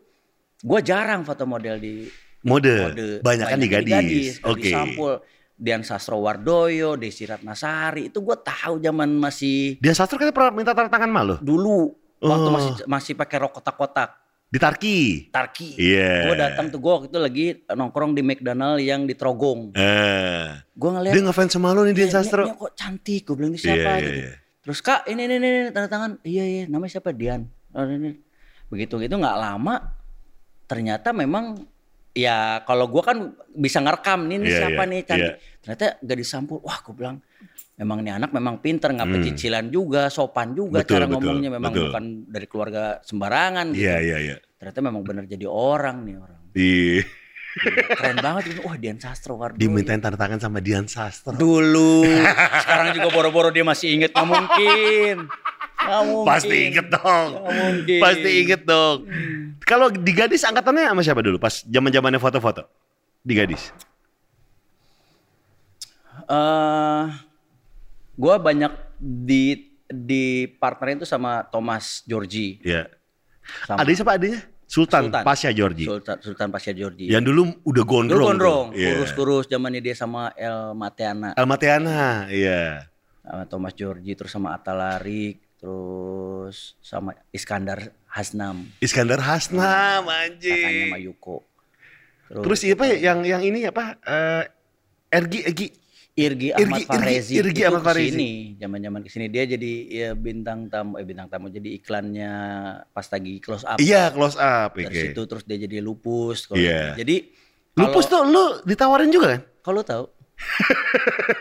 gue 0.62 0.80
jarang 0.82 1.26
foto 1.26 1.44
model 1.44 1.82
di 1.82 2.06
Mode. 2.42 2.74
mode. 2.90 3.08
Banyak 3.22 3.46
kan 3.50 3.60
di 3.60 3.70
gadis. 3.70 3.90
gadis 3.94 4.28
Oke. 4.46 4.70
sampul. 4.70 5.22
Dian 5.62 5.86
Sastrowardoyo, 5.86 6.98
Desi 6.98 7.22
Ratnasari 7.26 8.10
itu 8.10 8.18
gue 8.18 8.34
tahu 8.34 8.82
zaman 8.82 9.14
masih 9.14 9.78
Dia 9.78 9.94
sastro 9.94 10.18
kan 10.18 10.34
pernah 10.34 10.50
minta 10.50 10.74
tanda 10.74 10.90
tangan 10.90 11.14
malu 11.14 11.38
dulu 11.38 11.94
waktu 12.18 12.48
Oh. 12.50 12.54
masih 12.54 12.72
masih 12.86 13.14
pakai 13.14 13.38
rok 13.42 13.58
kotak-kotak. 13.58 14.21
Di 14.52 14.60
Tarki. 14.60 14.98
Tarki. 15.32 15.80
Iya. 15.80 16.28
Gue 16.28 16.36
datang 16.36 16.68
tuh 16.68 16.84
gue 16.84 16.92
waktu 16.92 17.08
itu 17.08 17.20
lagi 17.24 17.46
nongkrong 17.72 18.12
di 18.12 18.20
McDonald 18.20 18.84
yang 18.84 19.08
di 19.08 19.16
Trogong. 19.16 19.72
Eh. 19.80 20.60
Gue 20.76 20.90
ngeliat 20.92 21.16
Dia 21.16 21.24
ngefans 21.24 21.56
sama 21.56 21.72
lu 21.72 21.88
nih 21.88 21.96
Dian 21.96 22.12
"Eh, 22.12 22.14
Sastro. 22.14 22.44
Ini 22.44 22.60
kok 22.60 22.76
cantik, 22.76 23.24
gue 23.24 23.36
bilang 23.40 23.56
ini 23.56 23.60
siapa 23.64 23.80
Iya, 23.80 23.92
iya, 23.96 24.04
gitu. 24.04 24.20
iya. 24.28 24.34
Terus 24.62 24.80
kak 24.84 25.08
ini 25.08 25.22
ini 25.24 25.36
ini, 25.40 25.50
tanda 25.72 25.88
tangan, 25.88 26.12
iya 26.22 26.44
iya 26.44 26.64
namanya 26.68 27.00
siapa 27.00 27.16
Dian. 27.16 27.48
Oh. 27.72 27.88
Begitu 28.68 28.94
gitu 29.00 29.16
nggak 29.16 29.38
lama, 29.40 29.76
ternyata 30.68 31.16
memang 31.16 31.64
ya 32.12 32.60
kalau 32.68 32.92
gue 32.92 33.04
kan 33.08 33.18
bisa 33.56 33.80
ngerekam 33.80 34.28
nih, 34.28 34.36
ini 34.36 34.48
Iya, 34.52 34.60
siapa 34.68 34.84
iya, 34.84 34.92
nih 34.92 35.02
cantik. 35.08 35.32
iya. 35.32 35.60
Ternyata 35.64 35.84
gak 36.04 36.18
disampul, 36.20 36.58
wah 36.60 36.76
gue 36.84 36.92
bilang 36.92 37.24
memang 37.82 38.06
nih 38.06 38.14
anak 38.14 38.30
memang 38.30 38.62
pinter 38.62 38.94
nggak 38.94 39.10
pecicilan 39.10 39.66
juga, 39.74 40.14
sopan 40.14 40.54
juga 40.54 40.82
Hmm. 40.82 40.86
Betul, 40.86 40.94
cara 40.94 41.06
betul, 41.10 41.16
ngomongnya 41.18 41.50
memang 41.58 41.72
betul. 41.74 41.86
bukan 41.90 42.04
dari 42.30 42.46
keluarga 42.46 42.84
sembarangan 43.02 43.66
gitu. 43.74 43.82
Iya, 43.90 43.98
iya, 44.06 44.18
iya. 44.22 44.36
Ternyata 44.62 44.80
memang 44.86 45.02
benar 45.02 45.26
jadi 45.26 45.46
orang 45.50 46.06
nih 46.06 46.16
orang. 46.22 46.40
Iya. 46.54 47.02
Keren 48.00 48.18
banget 48.24 48.44
itu. 48.56 48.60
Wah 48.64 48.78
Dian 48.80 48.96
Sastro 48.96 49.36
Wardoyo. 49.36 49.60
Dimintain 49.60 50.00
tanda 50.00 50.16
tangan 50.16 50.40
sama 50.40 50.64
Dian 50.64 50.86
Sastro. 50.88 51.36
Dulu. 51.36 52.06
Sekarang 52.64 52.96
juga 52.96 53.10
boro-boro 53.12 53.50
dia 53.52 53.66
masih 53.66 53.92
inget. 53.98 54.16
Nggak 54.16 54.28
mungkin. 54.30 55.16
Nggak 55.82 56.02
mungkin. 56.08 56.28
Pasti 56.30 56.56
inget 56.70 56.88
dong. 56.88 57.30
Nggak 57.36 57.56
mungkin. 57.60 58.00
Pasti 58.00 58.30
inget 58.40 58.62
dong. 58.64 58.98
Kalau 59.68 59.88
di 59.92 60.12
gadis 60.16 60.46
angkatannya 60.48 60.88
sama 60.94 61.02
siapa 61.04 61.20
dulu? 61.20 61.42
Pas 61.42 61.66
zaman 61.66 61.92
zamannya 61.92 62.22
foto-foto 62.22 62.64
di 63.26 63.34
gadis. 63.36 63.74
eh 66.32 67.06
gue 68.16 68.36
banyak 68.40 68.74
di 69.00 69.72
di 69.92 70.48
partnerin 70.48 71.04
tuh 71.04 71.10
sama 71.10 71.44
Thomas 71.52 72.04
Georgi. 72.08 72.64
Iya. 72.64 72.88
Sama 73.68 73.84
Adanya 73.84 73.98
siapa 73.98 74.14
adanya? 74.16 74.42
Sultan, 74.72 75.12
Sultan. 75.12 75.24
Pasha 75.28 75.50
Georgi. 75.52 75.84
Sultan, 75.84 76.16
Sultan 76.24 76.48
Pasha 76.48 76.72
Georgi. 76.72 77.12
Yang 77.12 77.24
dulu 77.28 77.42
udah 77.68 77.84
gondrong. 77.84 78.16
Dulu 78.16 78.30
gondrong. 78.32 78.68
Iya. 78.72 78.96
kurus-kurus 78.96 79.52
zamannya 79.52 79.84
dia 79.84 79.92
sama 80.00 80.32
El 80.40 80.72
Mateana, 80.80 81.36
Almatiana, 81.36 82.32
iya. 82.32 82.88
sama 83.20 83.44
Thomas 83.52 83.76
Georgi, 83.76 84.16
terus 84.16 84.32
sama 84.32 84.56
Atta 84.56 84.72
Larik, 84.72 85.44
terus 85.60 86.80
sama 86.80 87.20
Iskandar 87.36 87.92
Hasnam, 88.08 88.72
Iskandar 88.80 89.20
Hasnam, 89.20 90.08
kakaknya 90.08 90.24
anjing. 90.32 90.92
Mayuko. 90.96 91.44
Terus 92.32 92.64
apa 92.64 92.84
ya, 92.96 93.12
yang 93.12 93.28
yang 93.28 93.44
ini 93.44 93.68
apa? 93.68 94.00
Eh, 94.08 94.44
Ergi, 95.12 95.40
Ergi. 95.44 95.68
Irgi 96.14 96.52
Irgi- 96.52 96.56
Ahmad 96.58 96.76
Irgi- 96.78 96.90
Farezi 96.90 97.34
Irgi 97.34 97.52
itu 97.56 97.66
Ahmad 97.66 97.84
Farezi. 97.84 98.04
ke 98.04 98.12
sini 98.12 98.32
zaman-zaman 98.58 99.00
ke 99.00 99.10
sini 99.10 99.26
dia 99.28 99.44
jadi 99.46 99.72
ya, 99.88 100.10
bintang 100.12 100.68
tamu 100.68 100.96
eh 100.96 101.04
bintang 101.04 101.28
tamu 101.28 101.48
jadi 101.48 101.70
iklannya 101.74 102.32
pas 102.90 103.08
lagi 103.08 103.40
close 103.40 103.64
up 103.64 103.78
Iya, 103.78 104.10
close 104.10 104.36
up. 104.36 104.76
dari 104.76 104.86
oke. 104.86 105.02
situ 105.08 105.22
terus 105.26 105.44
dia 105.44 105.58
jadi 105.58 105.80
lupus 105.80 106.46
kalau 106.46 106.60
Iya. 106.60 106.96
jadi 106.96 107.32
Lupus 107.72 108.04
tuh 108.06 108.22
lu 108.22 108.44
ditawarin 108.62 109.08
juga 109.08 109.28
kan? 109.30 109.42
kalau 109.62 109.82
tahu 109.82 110.06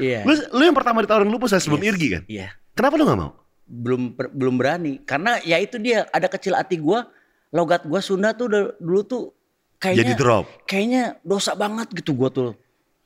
iya 0.00 0.24
Lu, 0.24 0.32
lu 0.50 0.62
yang 0.62 0.72
pertama 0.72 1.00
ditawarin 1.00 1.28
lupus 1.28 1.52
sebelum 1.52 1.78
Yes. 1.78 1.90
Irgi 1.90 2.08
kan? 2.10 2.22
iya 2.26 2.48
Kenapa 2.72 2.96
lu 2.96 3.04
gak 3.04 3.18
mau? 3.18 3.32
belum 3.62 4.02
per- 4.12 4.28
belum 4.30 4.54
berani 4.54 5.00
karena 5.02 5.36
ya 5.40 5.56
itu 5.56 5.76
dia 5.76 6.04
ada 6.08 6.26
kecil 6.26 6.52
hati 6.52 6.76
gua 6.76 7.08
logat 7.50 7.84
gua 7.84 8.00
Sunda 8.00 8.32
tuh 8.32 8.48
dulu 8.74 9.00
tuh 9.02 9.22
kayaknya 9.76 10.00
Jadi 10.02 10.12
drop. 10.14 10.44
kayaknya 10.64 11.02
dosa 11.20 11.52
banget 11.52 11.88
gitu 11.92 12.12
gua 12.12 12.28
tuh 12.28 12.52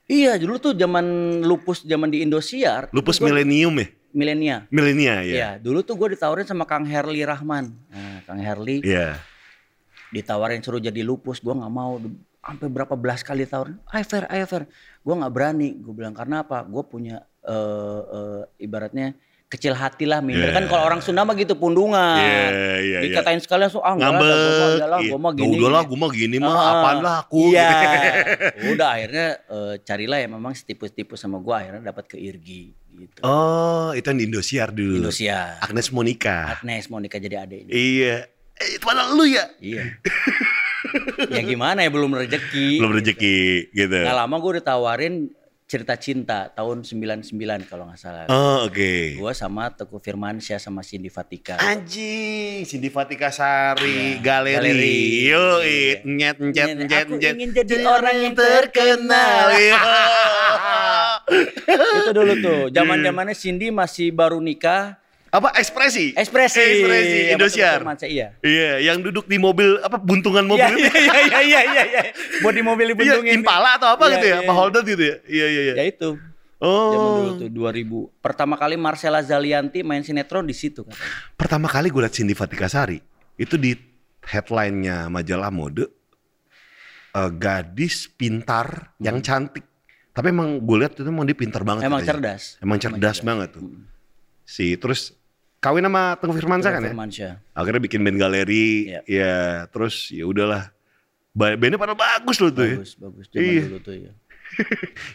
Iya, 0.07 0.38
dulu 0.38 0.62
tuh 0.62 0.72
zaman 0.78 1.07
lupus 1.42 1.82
zaman 1.82 2.07
di 2.07 2.22
Indosiar. 2.22 2.86
Lupus 2.94 3.18
milenium 3.18 3.74
ya? 3.74 3.88
milenia. 4.16 4.57
Milenia 4.72 5.14
ya? 5.20 5.34
Iya, 5.36 5.50
dulu 5.61 5.84
tuh 5.84 5.92
gue 6.00 6.16
ditawarin 6.16 6.48
sama 6.48 6.64
Kang 6.64 6.88
Herli 6.88 7.20
Rahman. 7.20 7.68
Nah, 7.92 8.24
Kang 8.24 8.40
Herli 8.40 8.80
Iya. 8.80 9.20
ditawarin 10.09 10.64
suruh 10.64 10.80
jadi 10.80 11.04
lupus, 11.04 11.44
gue 11.44 11.52
nggak 11.52 11.74
mau. 11.74 12.00
Sampai 12.40 12.70
berapa 12.70 12.94
belas 12.94 13.26
kali 13.26 13.42
tawarin, 13.44 13.76
ayo 13.90 14.04
fair, 14.07 14.24
ayo 14.30 14.46
fair. 14.46 14.64
Gue 15.02 15.14
nggak 15.18 15.34
berani. 15.34 15.74
Gue 15.82 15.92
bilang 15.92 16.14
karena 16.14 16.46
apa? 16.46 16.62
Gue 16.64 16.80
punya 16.86 17.26
eh, 17.44 18.00
eh, 18.07 18.42
ibaratnya 18.62 19.12
kecil 19.47 19.72
hati 19.72 20.05
lah 20.05 20.18
minder. 20.18 20.51
Iya. 20.51 20.55
Kan 20.55 20.66
kalau 20.66 20.82
orang 20.84 20.99
Sunda 20.99 21.22
mah 21.22 21.32
gitu 21.32 21.55
pundungan. 21.55 22.18
Iya, 22.18 22.42
iya, 22.51 22.76
iya. 22.82 22.99
Dikatain 23.01 23.38
sekalian 23.38 23.70
so 23.70 23.78
ah 23.78 23.94
nggak 23.94 24.03
lah, 24.05 24.18
Ngambek. 24.18 24.26
gue 24.26 24.51
mah 24.59 24.70
iyalah, 24.74 24.99
Iya. 24.99 25.07
gue 25.07 25.18
mah 25.18 25.30
Ya 25.30 25.38
gini. 25.38 25.55
udahlah, 25.57 25.82
gue 25.82 25.99
mah 25.99 26.11
gini 26.11 26.36
mah, 26.36 26.51
Ah, 26.51 26.66
apaan 26.72 26.97
lah 26.99 27.14
aku. 27.22 27.40
Iya. 27.49 27.68
gitu. 27.70 28.68
Udah 28.74 28.88
akhirnya 28.90 29.26
eh, 29.40 29.74
carilah 29.80 30.18
yang 30.18 30.32
memang 30.34 30.53
setipus-tipus 30.53 31.16
sama 31.16 31.38
gue 31.38 31.55
akhirnya 31.55 31.82
dapat 31.84 32.05
ke 32.07 32.16
Irgi 32.16 32.74
gitu. 32.92 33.20
Oh, 33.22 33.92
itu 33.92 34.03
yang 34.05 34.18
di 34.18 34.26
Indosiar 34.26 34.68
dulu. 34.70 34.99
Indosiar. 35.01 35.61
Agnes 35.61 35.88
Monica. 35.88 36.59
Agnes 36.59 36.88
mau 36.88 36.99
nikah 36.99 37.18
jadi 37.18 37.36
adik 37.40 37.64
ini. 37.64 37.70
Iya. 37.70 38.26
Eh, 38.57 38.68
itu 38.72 38.82
padahal 38.82 39.12
lu 39.12 39.24
ya? 39.24 39.47
Iya. 39.59 39.94
ya 41.28 41.42
gimana 41.44 41.80
ya 41.80 41.90
belum 41.90 42.11
rezeki. 42.11 42.80
Belum 42.80 42.92
rezeki 42.94 43.38
gitu. 43.70 43.94
Nggak 43.97 44.16
lama 44.16 44.36
gue 44.36 44.53
ditawarin 44.57 45.14
cerita 45.67 45.99
cinta 45.99 46.47
tahun 46.55 46.87
99 46.87 47.27
kalau 47.67 47.91
nggak 47.91 47.99
salah. 47.99 48.31
Oh, 48.31 48.71
oke. 48.71 49.19
Gue 49.19 49.33
sama 49.35 49.67
Teguh 49.75 49.99
Firmansyah 49.99 50.62
sama 50.62 50.87
Cindy 50.87 51.11
Fatika. 51.11 51.59
Anjing, 51.59 52.62
Cindy 52.62 52.87
Fatika 52.87 53.35
Sari, 53.35 54.14
Iya, 54.14 54.23
galeri. 54.23 54.62
galeri. 54.62 55.03
Yo, 55.27 55.47
Iya. 55.59 55.95
nyet 56.07 56.37
nyet 56.39 56.69
Nyet, 56.87 57.07
nyet 57.11 57.35
ingin 57.35 57.51
jadi 57.51 57.83
orang 57.83 58.14
yang 58.14 58.35
terkenal. 58.39 59.47
Itu 61.99 62.11
dulu 62.14 62.33
tuh, 62.39 62.61
zaman 62.71 63.03
zamannya 63.03 63.35
Cindy 63.35 63.75
masih 63.75 64.14
baru 64.14 64.39
nikah. 64.39 65.03
Apa 65.37 65.53
ekspresi? 65.53 66.16
Ekspresi. 66.16 66.57
Ekspresi 66.57 67.18
Sama 67.20 67.32
Indosiar. 67.37 67.78
Firmansyah, 67.78 68.09
Iya. 68.09 68.28
Iya, 68.41 68.72
yang 68.82 69.05
duduk 69.05 69.24
di 69.24 69.37
mobil 69.37 69.76
apa 69.78 70.01
buntungan 70.01 70.43
mobil 70.43 70.64
iya, 70.74 70.89
iya, 70.89 71.12
iya, 71.20 71.41
iya, 71.43 71.61
iya, 71.62 71.82
iya. 71.84 72.03
Buat 72.41 72.55
di 72.57 72.64
mobil 72.64 72.87
Iya, 72.87 72.93
dibuntungin. 72.97 73.32
Impala 73.37 73.76
atau 73.76 73.93
apa 73.93 74.09
Iya, 74.09 74.12
gitu 74.14 74.24
ya? 74.24 74.30
iya, 74.30 74.39
Apa 74.39 74.49
iya. 74.49 74.57
Holden 74.57 74.82
gitu 74.82 75.03
ya? 75.03 75.16
Iya, 75.28 75.47
iya, 75.47 75.62
iya. 75.62 75.74
Ya 75.76 75.84
itu. 75.87 76.09
Zaman 76.57 77.11
dulu 77.12 77.28
Oh. 77.28 77.37
tuh 77.37 77.51
2000. 77.53 78.09
Pertama 78.18 78.57
kali 78.57 78.80
Marcella 78.80 79.20
Zalianti 79.20 79.84
main 79.84 80.01
sinetron 80.01 80.49
di 80.49 80.57
situ 80.57 80.89
kan. 80.89 80.97
Pertama 81.37 81.68
kali 81.68 81.93
gue 81.93 82.01
liat 82.01 82.16
Cindy 82.16 82.32
Fatika 82.32 82.64
Sari 82.64 82.97
itu 83.37 83.61
di 83.61 83.76
headline-nya 84.24 85.07
majalah 85.07 85.53
mode 85.53 85.84
eh, 87.12 87.30
gadis 87.30 88.09
pintar 88.09 88.97
yang 88.97 89.20
cantik. 89.20 89.68
Tapi 90.11 90.32
emang 90.32 90.57
gue 90.57 90.76
liat 90.80 90.97
itu 90.97 91.05
emang 91.05 91.28
dia 91.28 91.37
pintar 91.37 91.61
banget. 91.61 91.84
Hmm. 91.84 91.93
Emang 91.93 92.01
katanya. 92.01 92.12
cerdas. 92.16 92.43
Emang 92.57 92.78
cerdas 92.80 93.18
banget 93.20 93.49
tuh. 93.53 93.68
Si 94.49 94.80
terus 94.80 95.12
kawin 95.59 95.82
sama 95.82 96.14
Teguh 96.16 96.36
Firmansyah 96.36 96.70
kan 96.70 96.80
ya? 96.80 96.90
Firmansyah. 96.92 97.32
Akhirnya 97.52 97.80
bikin 97.80 98.00
band 98.00 98.18
galeri, 98.18 98.92
Iya. 98.92 99.00
ya 99.07 99.34
terus 99.68 100.11
ya 100.11 100.24
udahlah. 100.24 100.70
Ba- 101.32 101.52
Bandnya 101.52 101.76
pada 101.76 101.92
bagus 101.92 102.38
loh 102.38 102.48
tuh 102.48 102.64
ya. 102.64 102.76
Bagus, 102.80 102.92
bagus. 102.96 103.24
Zaman 103.28 103.44
Iya. 103.44 103.62
dulu 103.66 103.78
tuh 103.80 103.94
ya. 103.94 104.12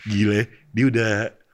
Gila, 0.05 0.33
ya, 0.37 0.45
dia 0.69 0.85
udah 0.91 1.11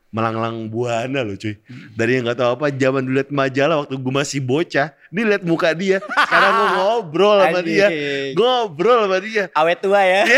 melanglang 0.07 0.67
buana 0.67 1.19
loh 1.21 1.35
cuy. 1.35 1.55
Dari 1.93 2.17
yang 2.17 2.25
gak 2.25 2.39
tahu 2.39 2.49
apa, 2.53 2.65
zaman 2.73 3.03
dulu 3.03 3.15
liat 3.15 3.29
majalah 3.29 3.75
waktu 3.79 3.95
gue 3.95 4.13
masih 4.13 4.39
bocah, 4.39 4.87
nih 5.07 5.23
liat 5.23 5.43
muka 5.43 5.71
dia. 5.71 5.99
Sekarang 6.01 6.51
gue 6.51 6.67
ngobrol 6.79 7.37
sama 7.37 7.59
dia, 7.61 7.87
ngobrol 8.33 8.97
sama 9.05 9.17
dia. 9.19 9.43
Awet 9.53 9.79
tua 9.79 10.01
ya. 10.01 10.23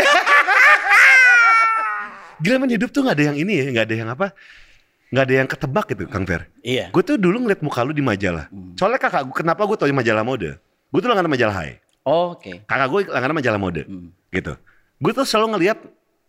Gila 2.40 2.56
men 2.56 2.72
hidup 2.72 2.88
tuh 2.88 3.04
gak 3.04 3.20
ada 3.20 3.24
yang 3.32 3.36
ini 3.36 3.52
ya, 3.52 3.66
gak 3.72 3.84
ada 3.90 3.94
yang 3.96 4.08
apa, 4.10 4.32
gak 5.10 5.24
ada 5.26 5.34
yang 5.42 5.48
ketebak 5.50 5.84
gitu 5.90 6.06
Kang 6.06 6.22
Fer. 6.24 6.46
Iya. 6.62 6.94
Gue 6.94 7.02
tuh 7.02 7.18
dulu 7.18 7.42
ngeliat 7.46 7.60
muka 7.60 7.82
lu 7.82 7.90
di 7.90 8.02
majalah. 8.02 8.46
Soalnya 8.78 8.98
kakak 9.02 9.26
gue, 9.26 9.34
kenapa 9.34 9.66
gue 9.66 9.76
tau 9.76 9.90
di 9.90 9.94
majalah 9.94 10.22
mode? 10.22 10.56
Gue 10.90 11.00
tuh 11.02 11.10
langganan 11.10 11.30
majalah 11.30 11.54
Hai. 11.54 11.82
Oke. 12.06 12.62
Kakak 12.64 12.88
gue 12.88 13.00
langganan 13.10 13.36
majalah 13.36 13.60
mode, 13.60 13.82
Hmm. 13.84 14.14
gitu. 14.30 14.54
Gue 15.02 15.12
tuh 15.12 15.26
selalu 15.26 15.58
ngeliat 15.58 15.78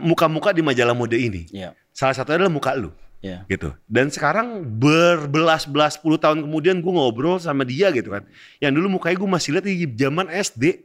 muka-muka 0.01 0.49
di 0.49 0.65
majalah 0.65 0.97
mode 0.97 1.13
ini. 1.13 1.45
Iya. 1.53 1.77
Salah 1.93 2.17
satunya 2.17 2.41
adalah 2.41 2.53
muka 2.53 2.73
lu. 2.73 2.89
Iya. 3.21 3.45
gitu. 3.45 3.69
Dan 3.85 4.09
sekarang 4.09 4.65
berbelas-belas 4.65 6.01
puluh 6.01 6.17
tahun 6.17 6.41
kemudian 6.41 6.81
gue 6.81 6.89
ngobrol 6.89 7.37
sama 7.37 7.61
dia 7.61 7.93
gitu 7.93 8.09
kan. 8.09 8.25
Yang 8.57 8.81
dulu 8.81 8.97
mukanya 8.97 9.13
gue 9.21 9.29
masih 9.29 9.49
lihat 9.53 9.65
di 9.69 9.85
zaman 9.93 10.25
SD. 10.25 10.81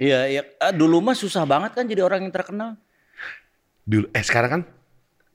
Iya, 0.00 0.18
iya. 0.24 0.42
Ah, 0.56 0.72
dulu 0.72 1.04
mah 1.04 1.12
susah 1.12 1.44
banget 1.44 1.76
kan 1.76 1.84
jadi 1.84 2.00
orang 2.00 2.24
yang 2.24 2.32
terkenal. 2.32 2.80
Dulu 3.84 4.08
eh 4.08 4.24
sekarang 4.24 4.50
kan 4.50 4.62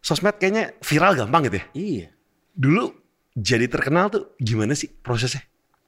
sosmed 0.05 0.37
kayaknya 0.37 0.77
viral 0.85 1.17
gampang 1.17 1.49
gitu 1.49 1.57
ya. 1.57 1.65
Iya. 1.73 2.07
Dulu 2.53 2.93
jadi 3.33 3.65
terkenal 3.65 4.13
tuh 4.13 4.37
gimana 4.37 4.77
sih 4.77 4.87
prosesnya? 4.87 5.41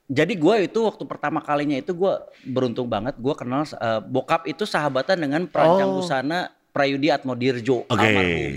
Jadi 0.07 0.33
gue 0.33 0.55
itu 0.65 0.79
waktu 0.81 1.03
pertama 1.03 1.43
kalinya 1.43 1.77
itu 1.77 1.93
gue 1.93 2.13
beruntung 2.49 2.89
banget. 2.89 3.13
Gue 3.19 3.37
kenal 3.37 3.67
eh, 3.69 4.01
bokap 4.01 4.49
itu 4.49 4.65
sahabatan 4.65 5.21
dengan 5.21 5.45
perancang 5.45 5.93
Oh. 5.93 6.01
busana 6.01 6.49
Prayudi 6.73 7.13
Atmodirjo 7.13 7.85
Oke. 7.85 7.93
almarhum. 7.93 8.53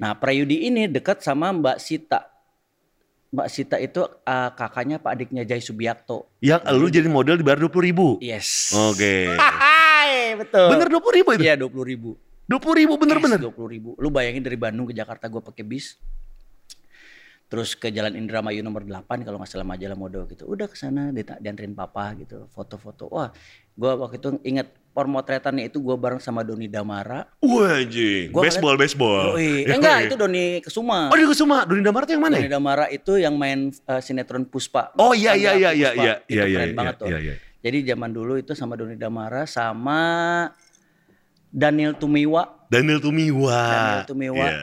Nah 0.00 0.16
Prayudi 0.16 0.66
ini 0.66 0.88
dekat 0.88 1.20
sama 1.20 1.52
Mbak 1.52 1.76
Sita. 1.76 2.30
Mbak 3.32 3.48
Sita 3.50 3.76
itu 3.76 4.02
eh, 4.06 4.50
kakaknya 4.54 4.96
Pak 4.96 5.10
adiknya 5.12 5.42
Jai 5.42 5.60
Subiakto. 5.60 6.30
Yang 6.38 6.62
lu 6.72 6.86
jadi 6.88 7.08
model 7.10 7.36
dibayar 7.36 7.58
dua 7.58 7.70
puluh 7.70 7.86
ribu. 7.90 8.06
Yes. 8.22 8.70
Oke. 8.72 9.34
Hai, 9.42 10.38
betul. 10.38 10.70
Bener 10.70 10.86
dua 10.86 11.00
puluh 11.02 11.16
ribu 11.18 11.28
itu? 11.34 11.42
Iya 11.42 11.54
dua 11.58 11.70
puluh 11.70 11.86
ribu. 11.86 12.10
Dua 12.46 12.58
puluh 12.58 12.76
ribu 12.84 12.94
bener-bener. 12.98 13.38
Dua 13.38 13.54
puluh 13.54 13.70
ribu. 13.70 13.90
Lu 13.96 14.10
bayangin 14.10 14.42
dari 14.42 14.58
Bandung 14.58 14.86
ke 14.88 14.94
Jakarta 14.94 15.30
gue 15.30 15.40
pakai 15.40 15.64
bis. 15.64 15.96
Terus 17.52 17.76
ke 17.76 17.92
Jalan 17.92 18.16
Indramayu 18.16 18.64
nomor 18.64 18.80
8 18.80 19.28
kalau 19.28 19.36
nggak 19.36 19.50
salah 19.52 19.68
majalah 19.68 19.92
mode 19.92 20.24
gitu. 20.32 20.48
Udah 20.48 20.64
ke 20.64 20.72
sana 20.72 21.12
dianterin 21.12 21.76
papa 21.76 22.16
gitu, 22.16 22.48
foto-foto. 22.48 23.12
Wah, 23.12 23.28
gua 23.76 23.92
waktu 24.00 24.16
itu 24.16 24.40
inget 24.40 24.72
pemotretannya 24.96 25.68
itu 25.68 25.76
gua 25.84 26.00
bareng 26.00 26.16
sama 26.16 26.40
Doni 26.48 26.64
Damara. 26.64 27.28
Wah 27.44 27.76
anjing. 27.76 28.32
Baseball, 28.32 28.80
baseball. 28.80 29.36
Yoi. 29.36 29.68
Eh, 29.68 29.76
enggak, 29.76 30.08
itu 30.08 30.16
Doni 30.16 30.64
Kesuma. 30.64 31.12
Oh 31.12 31.16
di 31.20 31.28
Kusuma, 31.28 31.68
Doni 31.68 31.84
Damar 31.84 32.08
tuh 32.08 32.16
yang 32.16 32.24
mana 32.24 32.40
Doni 32.40 32.48
ya? 32.48 32.56
Damara 32.56 32.86
itu 32.88 33.12
yang 33.20 33.36
main 33.36 33.68
eh, 33.68 34.00
sinetron 34.00 34.48
Puspa. 34.48 34.88
Oh 34.96 35.12
iya 35.12 35.36
iya 35.36 35.52
iya 35.52 35.76
iya 35.76 35.90
iya 35.92 36.14
Itu 36.24 36.32
iya 36.32 36.44
iya 36.48 36.56
keren 36.56 36.68
iya 36.72 36.78
banget 36.80 36.94
tuh. 36.96 37.08
iya 37.12 37.18
iya. 37.20 37.34
Jadi 37.60 37.78
zaman 37.84 38.10
dulu 38.16 38.40
itu 38.40 38.56
sama 38.56 38.80
Doni 38.80 38.96
Damara 38.96 39.44
sama 39.44 40.00
Daniel 41.52 41.92
Tumiwa. 41.92 42.64
Daniel 42.72 43.04
Tumiwa. 43.04 43.60
Daniel 43.60 44.04
Tumiwa. 44.08 44.46
Iya. 44.48 44.62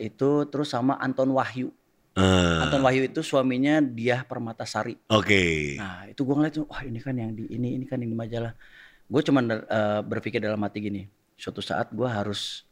Itu 0.00 0.48
terus 0.48 0.72
sama 0.72 0.96
Anton 0.96 1.28
Wahyu. 1.36 1.68
Ah, 2.16 2.64
Anton 2.64 2.80
Wahyu 2.80 3.04
itu 3.04 3.20
suaminya 3.20 3.84
Diah 3.84 4.24
Permatasari. 4.24 4.96
Oke. 5.12 5.76
Nah 5.76 6.08
itu 6.08 6.24
gue 6.24 6.34
ngeliat 6.34 6.56
wah 6.64 6.82
ini 6.82 6.98
kan 6.98 7.14
yang 7.14 7.36
di 7.36 7.44
ini, 7.52 7.76
ini 7.76 7.84
kan 7.84 8.00
yang 8.00 8.10
di 8.10 8.18
majalah. 8.18 8.56
Gue 9.04 9.20
cuman 9.20 9.44
eh, 9.52 10.00
berpikir 10.00 10.40
dalam 10.40 10.58
hati 10.64 10.80
gini, 10.80 11.04
suatu 11.36 11.60
saat 11.60 11.92
gue 11.92 12.08
harus 12.08 12.64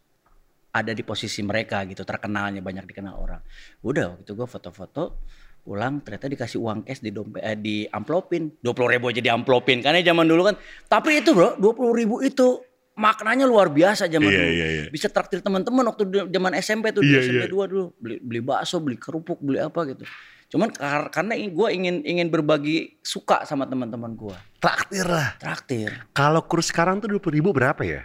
ada 0.73 0.97
di 0.97 1.05
posisi 1.05 1.45
mereka 1.45 1.85
gitu, 1.85 2.03
terkenalnya 2.09 2.65
banyak 2.65 2.89
dikenal 2.89 3.15
orang. 3.21 3.41
Udah 3.85 4.17
waktu 4.17 4.25
itu 4.25 4.33
gue 4.33 4.49
foto-foto, 4.49 5.21
pulang 5.65 6.01
ternyata 6.01 6.29
dikasih 6.33 6.59
uang 6.63 6.89
cash 6.89 7.05
di 7.05 7.11
dompet, 7.13 7.45
eh, 7.45 7.59
di 7.59 7.77
amplopin, 7.89 8.53
dua 8.65 8.73
puluh 8.73 8.95
ribu 8.95 9.13
aja 9.13 9.21
di 9.21 9.29
amplopin, 9.29 9.85
karena 9.85 10.01
zaman 10.01 10.25
dulu 10.25 10.49
kan. 10.49 10.57
Tapi 10.89 11.21
itu 11.21 11.35
bro, 11.35 11.59
dua 11.61 11.73
puluh 11.77 11.93
ribu 11.93 12.25
itu 12.25 12.63
maknanya 12.99 13.47
luar 13.47 13.71
biasa 13.71 14.11
zaman 14.11 14.27
Iya, 14.27 14.37
dulu. 14.37 14.51
iya, 14.51 14.67
iya. 14.69 14.85
Bisa 14.91 15.07
traktir 15.07 15.39
teman-teman 15.39 15.87
waktu 15.87 16.03
zaman 16.27 16.53
SMP 16.59 16.91
tuh, 16.91 17.01
Iya, 17.01 17.23
di 17.23 17.27
SMP 17.31 17.45
iya. 17.47 17.51
2 17.51 17.71
dulu, 17.71 17.85
beli, 17.97 18.17
beli 18.19 18.41
bakso, 18.43 18.83
beli 18.83 18.99
kerupuk, 18.99 19.39
beli 19.39 19.63
apa 19.63 19.87
gitu. 19.87 20.03
Cuman 20.49 20.69
kar- 20.69 21.09
karena 21.09 21.37
gue 21.37 21.69
ingin 21.71 22.03
ingin 22.03 22.27
berbagi 22.27 22.99
suka 22.99 23.45
sama 23.45 23.65
teman-teman 23.65 24.13
gue. 24.13 24.35
Traktir 24.59 25.07
lah. 25.07 25.39
Traktir. 25.39 26.11
Kalau 26.11 26.43
kurs 26.43 26.69
sekarang 26.69 26.99
tuh 26.99 27.07
dua 27.07 27.21
puluh 27.21 27.39
ribu 27.39 27.53
berapa 27.53 27.79
ya? 27.81 28.03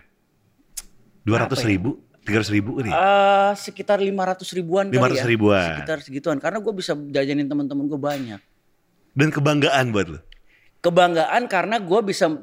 Dua 1.23 1.39
ratus 1.39 1.63
ya? 1.63 1.71
ribu, 1.71 2.03
tiga 2.21 2.43
ratus 2.43 2.51
ribu 2.51 2.77
nih. 2.77 2.91
Eh 2.91 3.51
sekitar 3.55 3.97
500 3.97 4.43
ribuan 4.53 4.85
kali 4.87 4.99
500 4.99 5.15
ya. 5.15 5.23
ribuan. 5.25 5.67
Sekitar 5.73 5.97
segituan. 5.99 6.37
Karena 6.37 6.59
gue 6.59 6.73
bisa 6.75 6.93
jajanin 6.93 7.47
teman-teman 7.47 7.87
gue 7.87 7.97
banyak. 7.97 8.39
Dan 9.15 9.31
kebanggaan 9.31 9.89
buat 9.89 10.07
lo. 10.09 10.19
Kebanggaan 10.84 11.47
karena 11.47 11.79
gue 11.79 11.99
bisa 12.03 12.27
eh, 12.27 12.36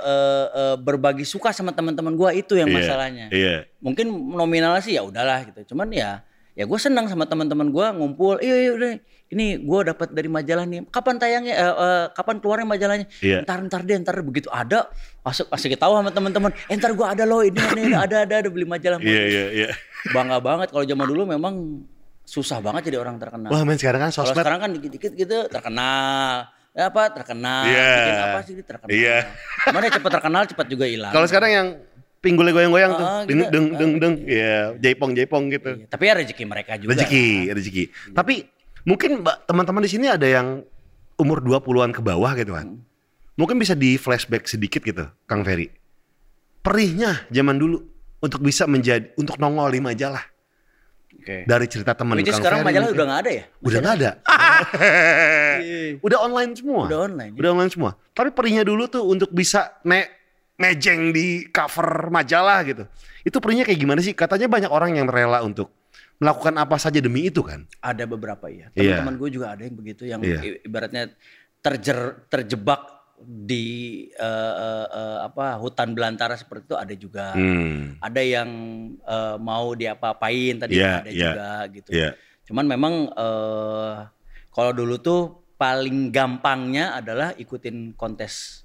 eh, 0.00 0.46
eh, 0.48 0.76
berbagi 0.80 1.28
suka 1.28 1.52
sama 1.52 1.76
teman-teman 1.76 2.16
gue 2.16 2.40
itu 2.40 2.56
yang 2.56 2.72
Iya, 2.72 2.76
masalahnya. 2.80 3.26
Iya. 3.28 3.68
Mungkin 3.84 4.08
nominalnya 4.32 4.80
sih 4.80 4.96
ya 4.96 5.04
udahlah 5.04 5.44
gitu. 5.44 5.76
Cuman 5.76 5.92
ya 5.92 6.24
ya 6.56 6.64
gue 6.64 6.78
senang 6.80 7.04
sama 7.04 7.28
teman-teman 7.28 7.68
gue 7.68 7.86
ngumpul. 8.00 8.40
Iya 8.40 8.56
iya 8.56 8.70
udah. 8.72 8.92
Ini 9.26 9.60
gue 9.60 9.80
dapat 9.92 10.08
dari 10.14 10.30
majalah 10.30 10.64
nih. 10.64 10.88
Kapan 10.88 11.20
tayangnya? 11.20 11.52
eh, 11.52 11.74
eh, 11.76 12.04
kapan 12.16 12.40
keluarnya 12.40 12.64
majalahnya? 12.64 13.06
Iya. 13.20 13.44
Ntar 13.44 13.58
ntar 13.68 13.84
deh 13.84 13.96
ntar 14.00 14.16
begitu 14.24 14.48
ada 14.48 14.88
masuk 15.20 15.52
masih 15.52 15.76
tahu 15.76 15.92
sama 16.00 16.10
teman-teman. 16.16 16.56
Eh, 16.72 16.76
ntar 16.80 16.96
gue 16.96 17.04
ada 17.04 17.28
loh 17.28 17.44
ini, 17.44 17.60
ini, 17.76 17.92
ada 17.92 18.24
ada 18.24 18.40
ada 18.40 18.48
beli 18.48 18.64
majalah. 18.64 18.96
Iya 19.04 19.22
iya 19.28 19.44
iya. 19.52 19.68
Bangga 20.16 20.40
banget 20.40 20.72
kalau 20.72 20.88
zaman 20.88 21.04
dulu 21.04 21.28
memang 21.28 21.84
susah 22.24 22.64
banget 22.64 22.88
jadi 22.88 23.04
orang 23.04 23.20
terkenal. 23.20 23.52
Wah 23.52 23.62
men 23.68 23.76
sekarang 23.76 24.00
kan 24.00 24.10
Kalau 24.16 24.32
sosmed. 24.32 24.40
sekarang 24.40 24.60
kan 24.64 24.70
dikit-dikit 24.72 25.12
gitu 25.12 25.36
terkenal. 25.52 26.48
Ya 26.76 26.92
apa 26.92 27.08
terkenal, 27.08 27.64
Iya. 27.64 27.88
bikin 27.96 28.14
apa 28.20 28.38
sih 28.44 28.54
terkenal. 28.60 28.92
Iya. 28.92 29.16
Cuman 29.64 29.80
ya 29.80 29.90
cepat 29.96 30.10
terkenal 30.20 30.42
cepat 30.44 30.66
juga 30.68 30.84
hilang. 30.84 31.08
Kalau 31.08 31.24
sekarang 31.24 31.50
yang 31.50 31.68
pinggulnya 32.20 32.52
goyang-goyang 32.52 32.92
tuh. 32.92 33.06
Ah, 33.08 33.22
Deng 33.24 33.48
deng 33.48 33.66
deng 33.80 33.92
deng. 33.96 34.14
Ya, 34.28 34.76
jaipong-jaipong 34.76 35.48
gitu. 35.56 35.70
Iya, 35.72 35.88
Tapi 35.88 36.02
ya 36.04 36.12
rezeki 36.20 36.44
mereka 36.44 36.76
juga. 36.76 36.92
Rezeki, 36.92 37.26
rezeki. 37.48 37.84
Tapi 38.12 38.34
mungkin 38.84 39.24
Mbak 39.24 39.36
teman-teman 39.48 39.82
di 39.82 39.90
sini 39.90 40.06
ada 40.12 40.28
yang 40.28 40.60
umur 41.16 41.40
20-an 41.40 41.96
ke 41.96 42.04
bawah 42.04 42.36
gitu 42.36 42.52
kan. 42.52 42.76
Hmm. 42.76 42.84
Mungkin 43.40 43.56
bisa 43.56 43.72
di 43.72 43.96
flashback 43.96 44.44
sedikit 44.44 44.84
gitu, 44.84 45.08
Kang 45.24 45.48
Ferry. 45.48 45.72
Perihnya 46.60 47.24
zaman 47.30 47.56
dulu 47.56 47.80
untuk 48.20 48.44
bisa 48.44 48.68
menjadi 48.68 49.16
untuk 49.16 49.40
nongol 49.40 49.72
di 49.72 49.80
majalah 49.80 50.24
Oke. 51.26 51.42
dari 51.42 51.66
cerita 51.66 51.90
teman 51.90 52.22
Kang 52.22 52.38
sekarang 52.38 52.62
Ferry 52.62 52.70
majalah 52.70 52.88
udah 52.94 53.06
nggak 53.10 53.20
ada 53.26 53.30
ya? 53.34 53.44
Udah 53.58 53.78
nggak 53.82 53.96
ada. 53.98 54.10
Iya. 55.56 55.98
Udah 56.00 56.18
online 56.22 56.52
semua. 56.54 56.86
Udah 56.86 57.00
online, 57.10 57.32
ya? 57.34 57.38
Udah 57.42 57.50
online 57.50 57.72
semua. 57.72 57.90
Tapi 58.14 58.30
perihnya 58.30 58.62
dulu 58.62 58.86
tuh 58.86 59.02
untuk 59.04 59.30
bisa 59.32 59.74
me 59.82 60.06
mejeng 60.56 61.10
di 61.12 61.50
cover 61.50 62.08
majalah 62.08 62.62
gitu. 62.64 62.84
Itu 63.20 63.42
perihnya 63.42 63.66
kayak 63.66 63.76
gimana 63.76 64.00
sih? 64.00 64.14
Katanya 64.14 64.46
banyak 64.46 64.70
orang 64.70 64.96
yang 64.96 65.10
rela 65.10 65.42
untuk 65.42 65.68
melakukan 66.16 66.56
apa 66.56 66.78
saja 66.78 66.96
demi 66.96 67.28
itu 67.28 67.44
kan. 67.44 67.68
Ada 67.82 68.08
beberapa 68.08 68.48
ya. 68.48 68.72
Iya. 68.72 69.02
Teman-teman 69.02 69.14
gue 69.20 69.28
juga 69.34 69.46
ada 69.52 69.62
yang 69.66 69.76
begitu 69.76 70.08
yang 70.08 70.24
i- 70.24 70.62
ibaratnya 70.64 71.12
terjer 71.60 72.24
terjebak 72.30 72.95
di 73.24 73.66
eh, 74.12 74.54
eh, 74.60 74.86
eh, 74.92 75.18
apa 75.24 75.56
hutan 75.56 75.96
belantara 75.96 76.36
seperti 76.36 76.72
itu 76.72 76.76
ada 76.76 76.94
juga. 76.94 77.26
Hmm. 77.32 77.96
Ada 78.00 78.22
yang 78.22 78.50
eh, 79.00 79.36
mau 79.40 79.72
diapa-apain 79.72 80.60
tadi 80.60 80.76
Iya, 80.76 80.92
ada 81.00 81.10
iya, 81.10 81.20
juga 81.32 81.48
gitu. 81.72 81.90
Iya. 81.92 82.10
Cuman 82.44 82.64
memang 82.68 82.94
eh, 83.10 83.94
kalau 84.52 84.72
dulu 84.76 85.00
tuh 85.00 85.20
paling 85.56 86.12
gampangnya 86.12 87.00
adalah 87.00 87.32
ikutin 87.32 87.96
kontes 87.96 88.64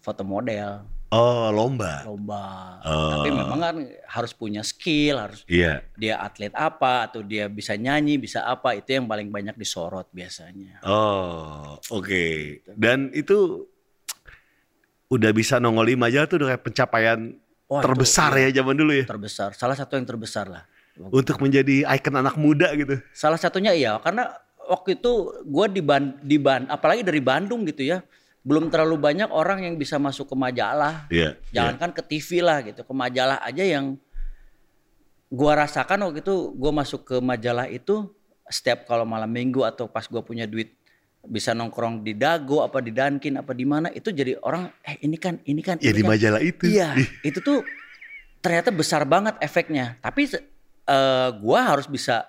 foto 0.00 0.24
model, 0.24 0.84
Oh, 1.14 1.46
lomba. 1.54 2.02
lomba. 2.02 2.82
Oh. 2.82 3.22
Tapi 3.22 3.28
memang 3.30 3.60
kan 3.62 3.76
harus 3.86 4.34
punya 4.34 4.66
skill, 4.66 5.22
harus 5.22 5.46
Iya. 5.46 5.86
dia 5.94 6.18
atlet 6.18 6.50
apa 6.58 7.06
atau 7.06 7.22
dia 7.22 7.46
bisa 7.46 7.78
nyanyi, 7.78 8.18
bisa 8.18 8.42
apa 8.42 8.74
itu 8.74 8.98
yang 8.98 9.06
paling 9.06 9.30
banyak 9.30 9.54
disorot 9.54 10.10
biasanya. 10.10 10.82
Oh, 10.82 11.78
oke. 11.94 12.26
Dan 12.74 13.14
itu 13.14 13.62
udah 15.14 15.30
bisa 15.30 15.62
nongol 15.62 15.86
di 15.86 15.96
majalah 15.96 16.26
tuh 16.26 16.42
udah 16.42 16.48
kayak 16.54 16.62
pencapaian 16.66 17.20
Wah, 17.70 17.80
itu 17.80 17.86
terbesar 17.86 18.30
ya 18.36 18.48
zaman 18.62 18.74
dulu 18.74 18.92
ya. 18.92 19.04
Terbesar, 19.06 19.54
salah 19.54 19.76
satu 19.78 19.96
yang 19.96 20.06
terbesar 20.06 20.46
lah. 20.50 20.62
Untuk 20.94 21.42
menjadi 21.42 21.86
ikon 21.90 22.14
anak 22.18 22.38
muda 22.38 22.70
gitu. 22.78 23.02
Salah 23.10 23.38
satunya 23.38 23.74
iya 23.74 23.98
karena 23.98 24.30
waktu 24.70 24.98
itu 24.98 25.42
gue 25.42 25.66
di 25.74 25.82
Ban, 25.82 26.18
di 26.22 26.38
Ban, 26.38 26.70
apalagi 26.70 27.02
dari 27.02 27.18
Bandung 27.18 27.66
gitu 27.66 27.82
ya, 27.82 28.02
belum 28.44 28.68
terlalu 28.68 29.00
banyak 29.00 29.32
orang 29.32 29.64
yang 29.64 29.74
bisa 29.80 29.96
masuk 29.96 30.28
ke 30.28 30.36
majalah. 30.36 31.08
Iya. 31.08 31.40
Jangankan 31.50 31.96
ke 31.96 32.02
TV 32.04 32.44
lah 32.44 32.60
gitu, 32.60 32.84
ke 32.84 32.94
majalah 32.94 33.40
aja 33.40 33.64
yang 33.64 33.96
gua 35.32 35.66
rasakan 35.66 36.04
waktu 36.06 36.20
itu 36.20 36.52
gua 36.54 36.70
masuk 36.70 37.08
ke 37.08 37.16
majalah 37.18 37.66
itu 37.66 38.12
setiap 38.46 38.84
kalau 38.84 39.08
malam 39.08 39.32
minggu 39.32 39.64
atau 39.64 39.88
pas 39.88 40.04
gua 40.06 40.20
punya 40.20 40.44
duit 40.44 40.76
bisa 41.24 41.56
nongkrong 41.56 42.04
di 42.04 42.12
Dago 42.12 42.60
apa 42.60 42.78
di 42.78 42.92
Dunkin 42.92 43.40
apa 43.40 43.52
di 43.52 43.64
mana 43.64 43.88
itu 43.88 44.12
jadi 44.12 44.36
orang 44.40 44.68
eh 44.84 45.00
ini 45.02 45.16
kan 45.16 45.40
ini 45.44 45.60
kan 45.64 45.76
Ya 45.80 45.90
ini 45.90 45.98
di 45.98 46.02
kan. 46.04 46.10
majalah 46.12 46.40
itu. 46.40 46.64
Iya, 46.68 46.92
itu 47.20 47.38
tuh 47.40 47.64
ternyata 48.38 48.68
besar 48.68 49.02
banget 49.04 49.40
efeknya. 49.40 49.96
Tapi 49.98 50.28
eh, 50.28 51.28
gua 51.40 51.60
harus 51.74 51.88
bisa 51.88 52.28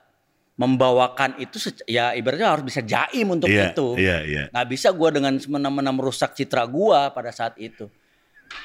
membawakan 0.56 1.36
itu 1.36 1.60
ya 1.84 2.16
ibaratnya 2.16 2.48
harus 2.48 2.64
bisa 2.64 2.80
jaim 2.80 3.28
untuk 3.28 3.52
Iya, 3.52 3.76
itu. 3.76 3.88
iya, 4.00 4.18
iya. 4.24 4.44
Nggak 4.56 4.68
bisa 4.72 4.88
gua 4.96 5.12
dengan 5.12 5.36
semena-mena 5.36 5.92
merusak 5.92 6.32
citra 6.32 6.64
gua 6.64 7.12
pada 7.12 7.36
saat 7.36 7.60
itu. 7.60 7.92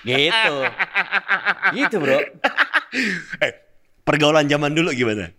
Gitu. 0.07 0.57
gitu, 1.79 1.97
Bro. 1.99 2.19
Eh, 3.43 3.53
pergaulan 4.07 4.47
zaman 4.47 4.71
dulu 4.71 4.95
gimana? 4.95 5.35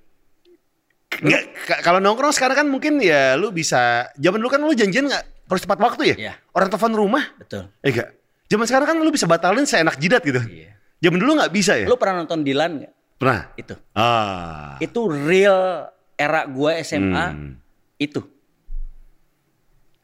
Nggak, 1.11 1.43
ka- 1.67 1.81
kalau 1.83 1.99
nongkrong 1.99 2.31
sekarang 2.31 2.55
kan 2.55 2.67
mungkin 2.67 2.97
ya 2.97 3.35
lu 3.35 3.51
bisa 3.51 4.07
zaman 4.15 4.39
dulu 4.39 4.47
kan 4.47 4.63
lu 4.63 4.71
janjian 4.71 5.05
nggak 5.05 5.23
harus 5.45 5.61
tepat 5.61 5.79
waktu 5.79 6.01
ya? 6.07 6.15
Iya. 6.15 6.33
Orang 6.55 6.71
telepon 6.71 6.95
rumah, 6.95 7.23
Betul. 7.35 7.67
eh 7.83 7.91
enggak. 7.91 8.09
Zaman 8.47 8.65
sekarang 8.65 8.87
kan 8.87 8.97
lu 8.97 9.11
bisa 9.11 9.27
batalin 9.27 9.67
seenak 9.67 9.99
jidat 9.99 10.23
gitu. 10.23 10.39
Iya. 10.39 10.71
Zaman 10.99 11.19
dulu 11.19 11.31
nggak 11.35 11.51
bisa 11.51 11.75
ya? 11.75 11.87
Lu 11.87 11.99
pernah 11.99 12.23
nonton 12.23 12.41
Dilan 12.41 12.71
nggak? 12.79 12.93
Pernah? 13.19 13.41
Itu. 13.53 13.75
Ah. 13.91 14.79
Itu 14.79 15.11
real 15.11 15.91
era 16.15 16.47
gua 16.47 16.79
SMA 16.79 17.25
Hmm. 17.27 17.53
itu. 17.97 18.23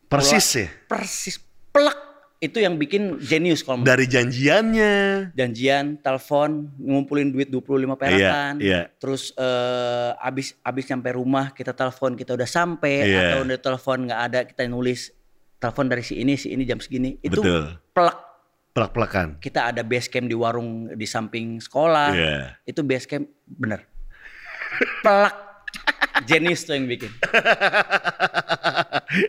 Persis 0.07 0.47
ya. 0.55 0.67
Persis 0.85 1.35
plek 1.69 1.97
itu 2.37 2.57
yang 2.57 2.75
bikin 2.75 3.17
jenius 3.17 3.61
kalau 3.61 3.81
Dari 3.81 4.05
janjiannya. 4.05 5.33
janjian, 5.33 5.97
telepon, 5.97 6.69
ngumpulin 6.77 7.29
duit 7.29 7.49
25 7.49 7.65
perakan. 7.93 8.61
iya. 8.61 8.93
Terus 8.95 9.33
eh, 9.33 10.11
abis 10.19 10.53
abis 10.61 10.85
nyampe 10.87 11.09
rumah 11.11 11.49
kita 11.49 11.73
telepon 11.73 12.13
kita 12.13 12.33
udah 12.33 12.45
sampai 12.45 13.09
Iya. 13.09 13.21
atau 13.27 13.37
udah 13.43 13.57
telepon 13.57 13.97
nggak 14.05 14.21
ada 14.23 14.39
kita 14.43 14.61
nulis 14.65 15.09
telepon 15.57 15.85
dari 15.85 16.01
si 16.01 16.13
ini 16.15 16.33
si 16.33 16.53
ini 16.53 16.61
jam 16.61 16.77
segini 16.77 17.17
itu 17.19 17.37
Betul. 17.37 17.73
plek 17.91 18.17
Pelak-pelakan. 18.69 19.41
kita 19.41 19.73
ada 19.73 19.81
base 19.81 20.05
camp 20.05 20.25
di 20.25 20.37
warung 20.37 20.93
di 20.93 21.05
samping 21.05 21.57
sekolah 21.57 22.13
Iya. 22.13 22.37
itu 22.63 22.85
base 22.85 23.09
camp 23.09 23.25
bener 23.43 23.89
plek 25.01 25.33
jenius 26.23 26.63
tuh 26.63 26.73
yang 26.73 26.85
bikin 26.85 27.11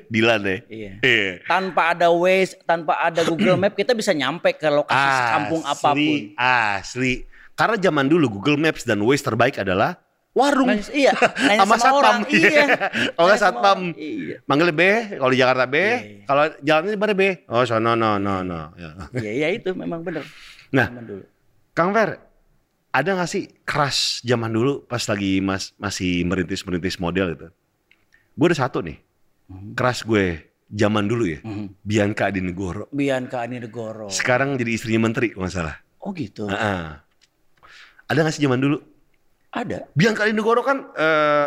Dilan 0.09 0.41
deh. 0.41 0.59
iya 0.69 0.93
Iya. 1.01 1.33
tanpa 1.45 1.95
ada 1.95 2.11
Waze 2.11 2.59
tanpa 2.63 2.99
ada 2.99 3.23
Google 3.23 3.57
Map 3.57 3.73
kita 3.73 3.93
bisa 3.93 4.11
nyampe 4.11 4.53
ke 4.53 4.67
lokasi 4.67 5.11
kampung 5.31 5.63
apa 5.63 5.89
pun 5.93 6.19
Asli. 6.35 7.25
Karena 7.53 7.75
zaman 7.77 8.07
dulu 8.07 8.31
Google 8.33 8.57
Maps 8.57 8.83
dan 8.83 8.99
Waze 9.01 9.21
terbaik 9.21 9.57
adalah 9.57 9.99
warung. 10.31 10.71
Nanya- 10.71 10.93
iya, 10.93 11.13
nanya 11.43 11.63
sama, 11.63 11.75
sama 11.75 11.77
satpam. 11.81 11.97
orang, 11.97 12.19
iya. 12.29 12.65
Kalau 13.11 13.35
satpam. 13.35 13.79
iya. 13.93 14.37
Manggil 14.45 14.71
B, 14.71 14.83
kalau 15.15 15.31
di 15.31 15.39
Jakarta 15.39 15.65
B, 15.65 15.75
Iya. 15.75 15.91
kalau 16.25 16.43
jalannya 16.61 16.93
di 16.93 17.01
mana 17.01 17.13
B? 17.13 17.23
Oh, 17.47 17.63
sono 17.65 17.93
no 17.95 18.11
no 18.17 18.35
no. 18.41 18.61
Ya. 18.75 18.91
Iya, 19.13 19.31
iya 19.33 19.49
itu 19.53 19.75
memang 19.75 20.01
bener. 20.01 20.23
Nah. 20.71 20.87
Zaman 20.87 21.05
dulu. 21.05 21.25
Kang 21.73 21.91
Fer, 21.91 22.19
ada 22.89 23.11
nggak 23.15 23.29
sih 23.29 23.45
crush 23.63 24.23
zaman 24.23 24.49
dulu 24.49 24.83
pas 24.83 25.05
lagi 25.05 25.39
mas 25.39 25.77
masih 25.77 26.25
merintis-merintis 26.25 26.97
model 26.97 27.33
itu? 27.33 27.49
Gue 28.33 28.47
ada 28.49 28.59
satu 28.59 28.81
nih, 28.81 28.97
crush 29.75 30.03
gue 30.03 30.47
zaman 30.69 31.05
dulu 31.05 31.25
ya, 31.25 31.41
Mhm. 31.41 31.67
Bianca 31.81 32.29
Adinegoro. 32.29 32.87
Bianca 32.89 33.43
Anidegoro. 33.43 34.09
Sekarang 34.09 34.55
jadi 34.55 34.73
istrinya 34.73 35.05
menteri 35.05 35.33
kalau 35.33 35.49
salah. 35.49 35.77
Oh 35.99 36.13
gitu. 36.13 36.47
Heeh. 36.47 36.97
Ada 38.05 38.19
nggak 38.21 38.35
sih 38.35 38.45
zaman 38.45 38.61
dulu? 38.61 38.79
Ada. 39.49 39.89
Bianca 39.93 40.25
Adinegoro 40.25 40.61
kan 40.61 40.93
eh, 40.93 41.47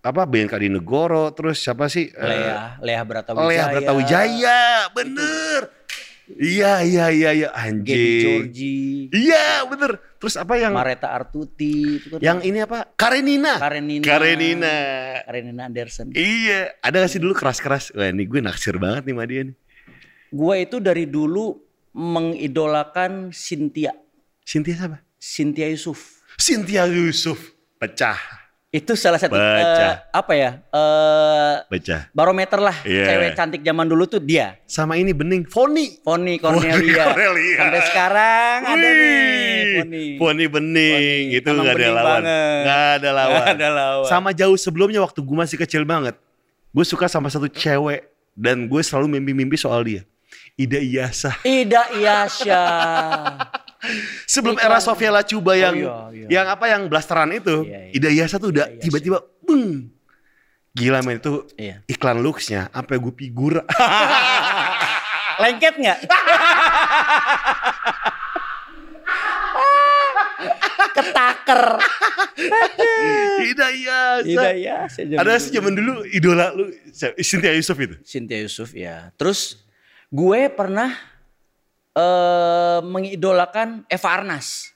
apa 0.00 0.22
Bianca 0.24 0.56
Adinegoro 0.56 1.30
terus 1.32 1.60
siapa 1.60 1.86
sih? 1.86 2.08
Eh, 2.08 2.24
Lea, 2.24 2.78
Lea 2.80 3.02
Bratawijaya. 3.02 3.50
Lea 3.50 3.64
Bratawijaya, 3.68 4.60
bener. 4.90 5.60
Iya 6.24 6.80
iya 6.80 7.06
iya 7.12 7.30
iya 7.36 7.48
anjing. 7.52 8.48
Iya 9.12 9.68
bener. 9.68 10.00
Terus 10.16 10.40
apa 10.40 10.56
yang 10.56 10.72
Mareta 10.72 11.12
Artuti. 11.12 12.00
Itu 12.00 12.16
kan 12.16 12.20
yang 12.24 12.38
ini 12.40 12.64
apa? 12.64 12.96
Karenina. 12.96 13.60
Karenina. 13.60 14.04
Karenina. 14.08 14.74
Karenina 15.28 15.62
Anderson. 15.68 16.16
Iya, 16.16 16.80
ada 16.80 17.04
gak 17.04 17.12
sih 17.12 17.20
dulu 17.20 17.36
keras-keras? 17.36 17.92
Wah 17.92 18.08
ini 18.08 18.24
gue 18.24 18.40
naksir 18.40 18.80
banget 18.80 19.04
nih 19.04 19.14
sama 19.14 19.24
dia 19.28 19.42
nih. 19.52 19.56
Gua 20.34 20.58
itu 20.58 20.82
dari 20.82 21.06
dulu 21.06 21.54
mengidolakan 21.94 23.30
Cynthia. 23.30 23.94
Cynthia 24.42 24.74
siapa? 24.74 24.98
Cynthia 25.20 25.70
Yusuf. 25.70 26.26
Cynthia 26.40 26.90
Yusuf. 26.90 27.54
Pecah, 27.78 28.18
Itu 28.74 28.98
salah 28.98 29.22
satu 29.22 29.38
Baca. 29.38 29.86
eh, 29.86 29.94
apa 30.10 30.32
ya? 30.34 30.50
eh 30.66 31.54
pecah. 31.70 32.10
barometer 32.10 32.58
lah 32.58 32.74
Iya. 32.82 33.06
cewek 33.06 33.30
cantik 33.32 33.62
zaman 33.62 33.86
dulu 33.86 34.02
tuh 34.04 34.18
dia. 34.18 34.58
Sama 34.66 34.98
ini 34.98 35.14
bening, 35.14 35.46
Foni. 35.46 36.02
Foni 36.02 36.42
Cornelia. 36.42 37.06
Cornelia. 37.06 37.54
Sampai 37.54 37.80
sekarang 37.86 38.58
ada 38.66 38.88
nih 38.90 39.62
Foni. 39.78 40.04
Foni 40.18 40.44
bening, 40.50 40.90
Foni. 40.90 41.38
itu 41.38 41.46
Emang 41.46 41.62
gak 41.62 41.70
ada 41.70 41.78
bening 41.78 41.94
lawan. 41.94 42.04
banget. 42.18 42.62
Gak 42.66 42.82
ada 42.98 43.08
lawan. 43.10 43.30
Nggak 43.30 43.46
ada 43.54 43.68
lawan. 43.70 44.08
Sama 44.10 44.30
jauh 44.30 44.58
sebelumnya 44.58 44.98
waktu 44.98 45.22
gue 45.22 45.36
masih 45.38 45.56
kecil 45.56 45.86
banget. 45.86 46.18
Gue 46.68 46.82
suka 46.82 47.06
sama 47.06 47.30
satu 47.30 47.46
cewek 47.46 48.10
dan 48.34 48.66
gue 48.66 48.82
selalu 48.82 49.06
mimpi-mimpi 49.14 49.54
soal 49.54 49.86
dia. 49.86 50.02
Ida 50.54 50.82
Iyasa. 50.82 51.38
Ida 51.40 51.94
Iyasya. 51.94 52.62
Sebelum 54.24 54.56
era 54.58 54.80
Sofia 54.80 55.12
Lacuba 55.12 55.52
yang 55.54 55.74
iya, 55.76 55.94
iya. 56.12 56.26
yang 56.40 56.46
apa 56.48 56.64
yang 56.68 56.88
blasteran 56.88 57.30
itu, 57.32 57.64
Iya, 57.68 57.90
iya. 57.90 57.96
Ida 57.96 58.08
Iyasa 58.10 58.36
tuh 58.40 58.50
udah 58.52 58.66
Ida 58.66 58.72
Iyasa. 58.76 58.84
tiba-tiba 58.84 59.18
beng. 59.44 59.92
Gila 60.74 60.98
men 61.06 61.22
itu 61.22 61.46
Iya. 61.54 61.86
iklan 61.86 62.18
looksnya 62.18 62.66
sampai 62.74 62.98
gue 62.98 63.12
figur. 63.14 63.62
Lengket 65.42 65.74
nggak? 65.78 65.98
Ketaker. 70.94 71.62
Ida 73.50 73.68
zaman 74.22 75.18
Ada 75.18 75.32
sih 75.42 75.50
zaman 75.54 75.72
dulu 75.74 76.02
idola 76.10 76.50
lu 76.54 76.70
Cynthia 77.22 77.54
Yusuf 77.54 77.76
itu. 77.78 77.94
Cynthia 78.02 78.38
Yusuf 78.42 78.70
ya. 78.74 79.10
Terus 79.18 79.62
gue 80.10 80.40
pernah 80.50 80.94
eh 81.94 82.78
mengidolakan 82.82 83.86
Eva 83.86 84.08
Arnas. 84.10 84.74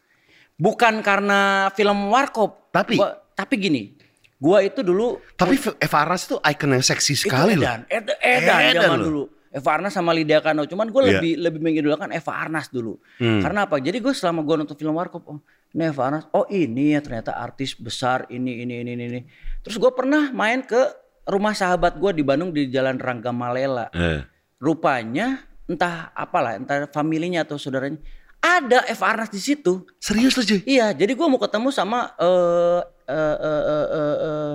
Bukan 0.55 1.03
karena 1.03 1.71
film 1.73 2.11
Warkop. 2.11 2.71
Tapi- 2.71 2.99
Gua- 2.99 3.19
tapi 3.33 3.55
gini, 3.57 3.95
gua 4.37 4.59
itu 4.61 4.83
dulu 4.83 5.23
Tapi 5.35 5.55
Eva 5.79 5.99
Arnas 6.01 6.27
tuh 6.27 6.39
icon 6.43 6.73
yang 6.73 6.83
seksi 6.83 7.14
sekali 7.14 7.55
itu 7.55 7.62
loh. 7.62 7.66
Edan, 7.66 7.81
Ed, 7.87 8.07
Edan, 8.19 8.59
Edan 8.61 8.83
zaman 8.83 8.99
loh. 8.99 9.07
dulu. 9.07 9.25
Eva 9.49 9.71
Arnas 9.73 9.91
sama 9.91 10.12
Lydia 10.12 10.39
Kano. 10.39 10.69
Cuman 10.69 10.93
gue 10.93 11.03
Iya. 11.03 11.11
lebih 11.14 11.33
lebih 11.41 11.61
mengidolakan 11.62 12.12
Eva 12.12 12.33
Arnas 12.37 12.69
dulu. 12.69 13.01
Hmm. 13.16 13.41
Karena 13.41 13.64
apa? 13.64 13.81
Jadi 13.81 13.97
gue 13.97 14.12
selama 14.12 14.45
gue 14.45 14.55
nonton 14.57 14.77
film 14.77 14.93
Warkop, 14.93 15.25
oh 15.25 15.41
ini 15.73 15.89
Eva 15.89 16.03
Arnas, 16.05 16.25
oh 16.31 16.45
ini 16.49 16.93
ya 16.93 17.01
ternyata 17.01 17.33
artis 17.33 17.73
besar 17.73 18.29
ini 18.29 18.61
ini 18.61 18.83
ini 18.83 18.93
ini. 18.93 19.05
ini. 19.09 19.21
Terus 19.62 19.81
gue 19.81 19.89
pernah 19.91 20.29
main 20.31 20.61
ke 20.61 20.77
rumah 21.25 21.57
sahabat 21.57 21.97
gue 21.97 22.12
di 22.12 22.23
Bandung 22.23 22.53
di 22.53 22.69
Jalan 22.69 23.01
Rangga 23.01 23.33
Malela. 23.33 23.89
Eh. 23.91 24.21
Rupanya 24.61 25.47
entah 25.69 26.11
apalah, 26.16 26.57
entah 26.57 26.89
familinya 26.91 27.45
atau 27.45 27.61
saudaranya 27.61 28.01
ada 28.39 28.87
Eva 28.87 29.05
Arnas 29.11 29.31
di 29.31 29.43
situ. 29.43 29.83
Serius 29.99 30.39
lu 30.39 30.43
cuy? 30.47 30.61
Iya, 30.64 30.95
jadi 30.95 31.12
gue 31.12 31.27
mau 31.27 31.43
ketemu 31.43 31.69
sama 31.75 32.14
eh 32.16 32.81
eh 33.11 33.37
eh 33.37 33.62
eh 33.66 33.87
eh, 33.93 34.16
eh, 34.23 34.55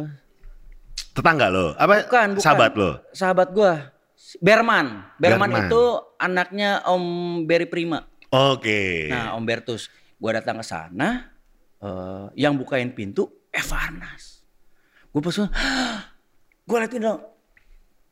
Tetangga 1.14 1.48
lo? 1.54 1.78
Apa 1.78 2.10
Bukan, 2.10 2.28
bukan. 2.38 2.42
sahabat 2.42 2.72
lo? 2.74 2.92
Sahabat 3.14 3.54
gua. 3.54 3.94
Berman. 4.42 5.06
Berman. 5.22 5.50
Berman. 5.52 5.70
itu 5.70 5.84
anaknya 6.18 6.82
Om 6.90 7.04
Berry 7.46 7.70
Prima. 7.70 8.02
Oke. 8.34 9.14
Nah, 9.14 9.38
Om 9.38 9.46
Bertus. 9.46 9.94
Gua 10.18 10.34
datang 10.34 10.58
ke 10.58 10.66
sana, 10.66 11.30
eh, 11.78 12.26
yang 12.34 12.58
bukain 12.58 12.90
pintu 12.98 13.30
Eva 13.54 13.78
Arnas. 13.78 14.42
Gue 15.14 15.22
pas 15.22 15.38
gue 16.64 16.78
liatin 16.82 17.06
dong. 17.06 17.22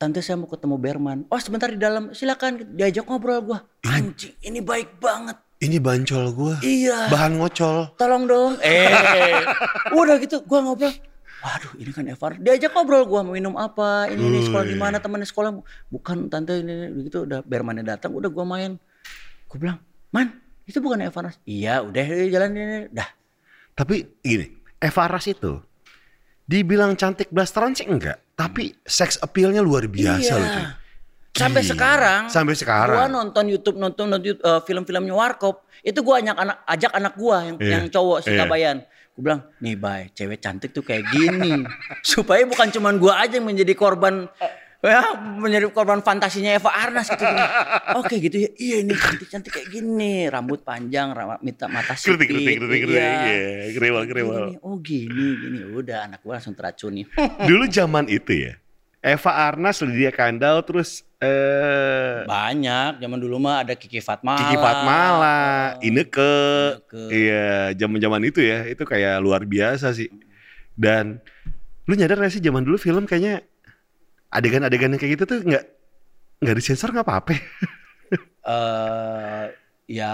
Tante 0.02 0.18
saya 0.26 0.34
mau 0.34 0.50
ketemu 0.50 0.82
Berman. 0.82 1.30
Oh 1.30 1.38
sebentar 1.38 1.70
di 1.70 1.78
dalam, 1.78 2.10
silakan 2.10 2.74
diajak 2.74 3.06
ngobrol 3.06 3.38
gua. 3.46 3.62
Anjing, 3.86 4.34
ini 4.42 4.58
baik 4.58 4.98
banget. 4.98 5.38
Ini 5.62 5.78
bancol 5.78 6.26
gua. 6.34 6.58
Iya. 6.66 7.06
Bahan 7.14 7.38
ngocol. 7.38 7.94
Tolong 8.02 8.26
dong. 8.26 8.58
Eh, 8.66 8.90
udah 10.02 10.18
gitu 10.18 10.42
gua 10.42 10.66
ngobrol. 10.66 10.90
Waduh, 11.46 11.78
ini 11.78 11.94
kan 11.94 12.10
Evar. 12.10 12.42
Diajak 12.42 12.74
ngobrol 12.74 13.06
gua 13.06 13.22
mau 13.22 13.38
minum 13.38 13.54
apa? 13.54 14.10
Ini 14.10 14.18
ini 14.18 14.40
sekolah 14.42 14.66
di 14.66 14.74
mana 14.74 14.98
temannya 14.98 15.30
sekolah? 15.30 15.54
Bukan 15.94 16.34
tante 16.34 16.66
ini, 16.66 16.90
ini 16.90 17.06
gitu 17.06 17.30
udah 17.30 17.46
Bermannya 17.46 17.86
datang, 17.86 18.10
udah 18.18 18.34
gua 18.34 18.42
main. 18.42 18.82
Gua 19.54 19.58
bilang, 19.62 19.78
"Man, 20.10 20.34
itu 20.66 20.82
bukan 20.82 21.06
Evanas." 21.06 21.38
Iya, 21.46 21.86
udah 21.86 22.02
jalan 22.26 22.58
ini. 22.58 22.90
Dah. 22.90 23.06
Tapi 23.78 24.10
gini, 24.26 24.50
Eva 24.82 25.06
Arnas 25.06 25.30
itu 25.30 25.62
dibilang 26.50 26.98
cantik 26.98 27.30
blasteran 27.30 27.78
sih 27.78 27.86
enggak. 27.86 28.18
Tapi 28.42 28.64
sex 28.82 29.22
appeal-nya 29.22 29.62
luar 29.62 29.86
biasa 29.86 30.34
Iya. 30.34 30.36
loh 30.36 30.50
cuy. 30.50 30.66
Sampai 31.32 31.62
Gila. 31.64 31.72
sekarang. 31.72 32.22
Sampai 32.28 32.56
sekarang. 32.58 32.98
Gua 32.98 33.08
nonton 33.08 33.46
YouTube, 33.48 33.78
nonton, 33.78 34.10
nonton 34.10 34.36
eh, 34.36 34.62
film-filmnya 34.66 35.14
Warkop. 35.14 35.64
Itu 35.80 36.02
gua 36.02 36.20
ajak 36.20 36.36
anak 36.36 36.58
ajak 36.66 36.92
anak 36.92 37.14
gua 37.16 37.38
yang 37.46 37.56
Iya, 37.56 37.72
yang 37.78 37.86
cowok 37.88 38.18
si 38.20 38.30
iya. 38.34 38.44
Kabayan. 38.44 38.78
Gue 39.12 39.22
bilang, 39.28 39.44
nih 39.60 39.76
bay, 39.76 40.08
cewek 40.12 40.40
cantik 40.40 40.72
tuh 40.72 40.82
kayak 40.82 41.04
gini. 41.08 41.64
Supaya 42.04 42.44
bukan 42.44 42.72
cuman 42.72 42.96
gua 42.96 43.20
aja 43.20 43.38
yang 43.38 43.48
menjadi 43.48 43.76
korban 43.76 44.28
ya 44.82 45.14
menjadi 45.38 45.70
korban 45.70 46.02
fantasinya 46.02 46.58
Eva 46.58 46.74
Arnas 46.74 47.06
gitu. 47.06 47.22
Oke 48.02 48.18
gitu 48.18 48.38
ya. 48.42 48.50
Iya 48.58 48.78
ini 48.82 48.94
cantik-cantik 48.98 49.52
kayak 49.54 49.70
gini, 49.70 50.26
rambut 50.26 50.66
panjang, 50.66 51.14
rambut 51.14 51.42
mata 51.46 51.66
mata 51.70 51.94
sipit. 51.94 52.26
Kritik, 52.26 52.28
kritik, 52.34 52.56
kritik, 52.66 52.80
kritik. 52.90 52.98
Iya. 52.98 53.12
Iya, 53.22 53.66
gerewal, 53.78 54.04
gerewal. 54.10 54.46
Gini, 54.50 54.58
oh 54.66 54.76
gini, 54.82 55.28
gini. 55.38 55.60
Udah 55.70 56.10
anak 56.10 56.26
gua 56.26 56.42
langsung 56.42 56.58
teracuni. 56.58 57.06
Dulu 57.50 57.70
zaman 57.70 58.10
itu 58.10 58.50
ya. 58.50 58.54
Eva 59.02 59.50
Arnas, 59.50 59.82
Lydia 59.82 60.14
Kandal, 60.14 60.62
terus 60.62 61.02
eh 61.18 62.22
Banyak, 62.22 63.02
zaman 63.02 63.18
dulu 63.18 63.42
mah 63.42 63.66
ada 63.66 63.74
Kiki 63.74 63.98
Fatmala. 63.98 64.38
Kiki 64.46 64.58
Fatmala, 64.62 65.42
Ineke. 65.82 66.38
Ineke. 66.78 67.06
Iya, 67.10 67.74
zaman-zaman 67.82 68.22
itu 68.30 68.46
ya, 68.46 68.70
itu 68.70 68.86
kayak 68.86 69.18
luar 69.18 69.42
biasa 69.42 69.90
sih. 69.98 70.06
Dan 70.78 71.18
lu 71.90 71.98
nyadar 71.98 72.22
gak 72.22 72.38
sih 72.38 72.46
zaman 72.46 72.62
dulu 72.62 72.78
film 72.78 73.10
kayaknya 73.10 73.42
adegan-adegan 74.32 74.96
yang 74.96 75.00
kayak 75.00 75.14
gitu 75.16 75.24
tuh 75.28 75.40
nggak 75.44 75.64
nggak 76.42 76.56
disensor 76.58 76.90
nggak 76.90 77.06
apa-apa. 77.06 77.36
eh 78.42 79.44
ya 79.86 80.14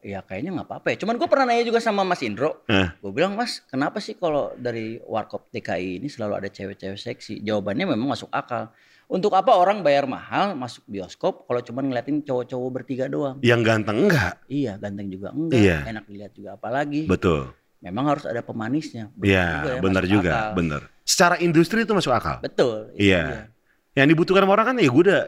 ya 0.00 0.20
kayaknya 0.22 0.50
nggak 0.54 0.68
apa-apa 0.68 0.86
ya. 0.94 0.96
Cuman 1.00 1.16
gue 1.16 1.28
pernah 1.28 1.44
nanya 1.46 1.64
juga 1.66 1.80
sama 1.80 2.02
Mas 2.02 2.20
Indro. 2.20 2.64
Nah, 2.66 2.96
Gue 2.96 3.12
bilang 3.12 3.36
Mas, 3.36 3.60
kenapa 3.62 4.00
sih 4.00 4.14
kalau 4.14 4.52
dari 4.54 4.96
Warkop 5.02 5.48
DKI 5.50 6.00
ini 6.00 6.08
selalu 6.08 6.40
ada 6.40 6.48
cewek-cewek 6.48 6.96
seksi? 6.96 7.40
Jawabannya 7.40 7.84
memang 7.90 8.08
masuk 8.08 8.30
akal. 8.30 8.72
Untuk 9.10 9.34
apa 9.34 9.50
orang 9.52 9.82
bayar 9.82 10.06
mahal 10.06 10.54
masuk 10.54 10.86
bioskop 10.86 11.42
kalau 11.44 11.58
cuman 11.58 11.90
ngeliatin 11.90 12.22
cowok-cowok 12.22 12.68
bertiga 12.70 13.10
doang? 13.10 13.42
yang 13.42 13.60
ganteng 13.60 14.06
enggak? 14.06 14.38
Iya, 14.46 14.78
ganteng 14.78 15.10
juga 15.10 15.34
enggak, 15.34 15.58
Iya. 15.58 15.78
enak 15.90 16.04
dilihat 16.06 16.32
juga 16.32 16.54
apalagi. 16.54 17.10
Betul. 17.10 17.50
Memang 17.82 18.06
harus 18.06 18.22
ada 18.22 18.38
pemanisnya. 18.38 19.10
Iya, 19.18 19.66
ya, 19.66 19.74
benar 19.82 20.06
juga, 20.06 20.30
akal. 20.30 20.50
benar. 20.54 20.82
Secara 21.10 21.34
industri 21.42 21.82
itu 21.82 21.90
masuk 21.90 22.14
akal. 22.14 22.38
Betul. 22.38 22.94
Iya. 22.94 23.50
Yang 23.98 24.06
dibutuhkan 24.14 24.46
orang 24.46 24.62
kan 24.70 24.76
ya 24.78 24.86
gue 24.86 25.02
udah 25.10 25.22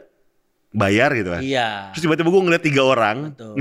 bayar 0.71 1.11
gitu 1.19 1.35
kan. 1.35 1.43
Iya. 1.43 1.91
Terus 1.91 2.03
tiba-tiba 2.07 2.31
gue 2.31 2.43
ngeliat 2.47 2.63
tiga 2.63 2.83
orang. 2.87 3.35
Betul. 3.35 3.55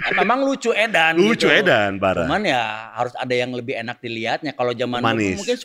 Eh, 0.00 0.16
memang 0.16 0.42
lucu 0.42 0.72
edan 0.74 1.14
Lucu 1.14 1.46
gitu. 1.46 1.52
edan, 1.52 2.02
parah. 2.02 2.26
Cuman 2.26 2.42
ya 2.42 2.90
harus 2.96 3.14
ada 3.14 3.34
yang 3.36 3.54
lebih 3.54 3.78
enak 3.78 4.02
dilihatnya. 4.02 4.50
Kalau 4.58 4.74
zaman 4.74 4.98
Manis. 4.98 5.38
dulu 5.38 5.46
mungkin 5.46 5.56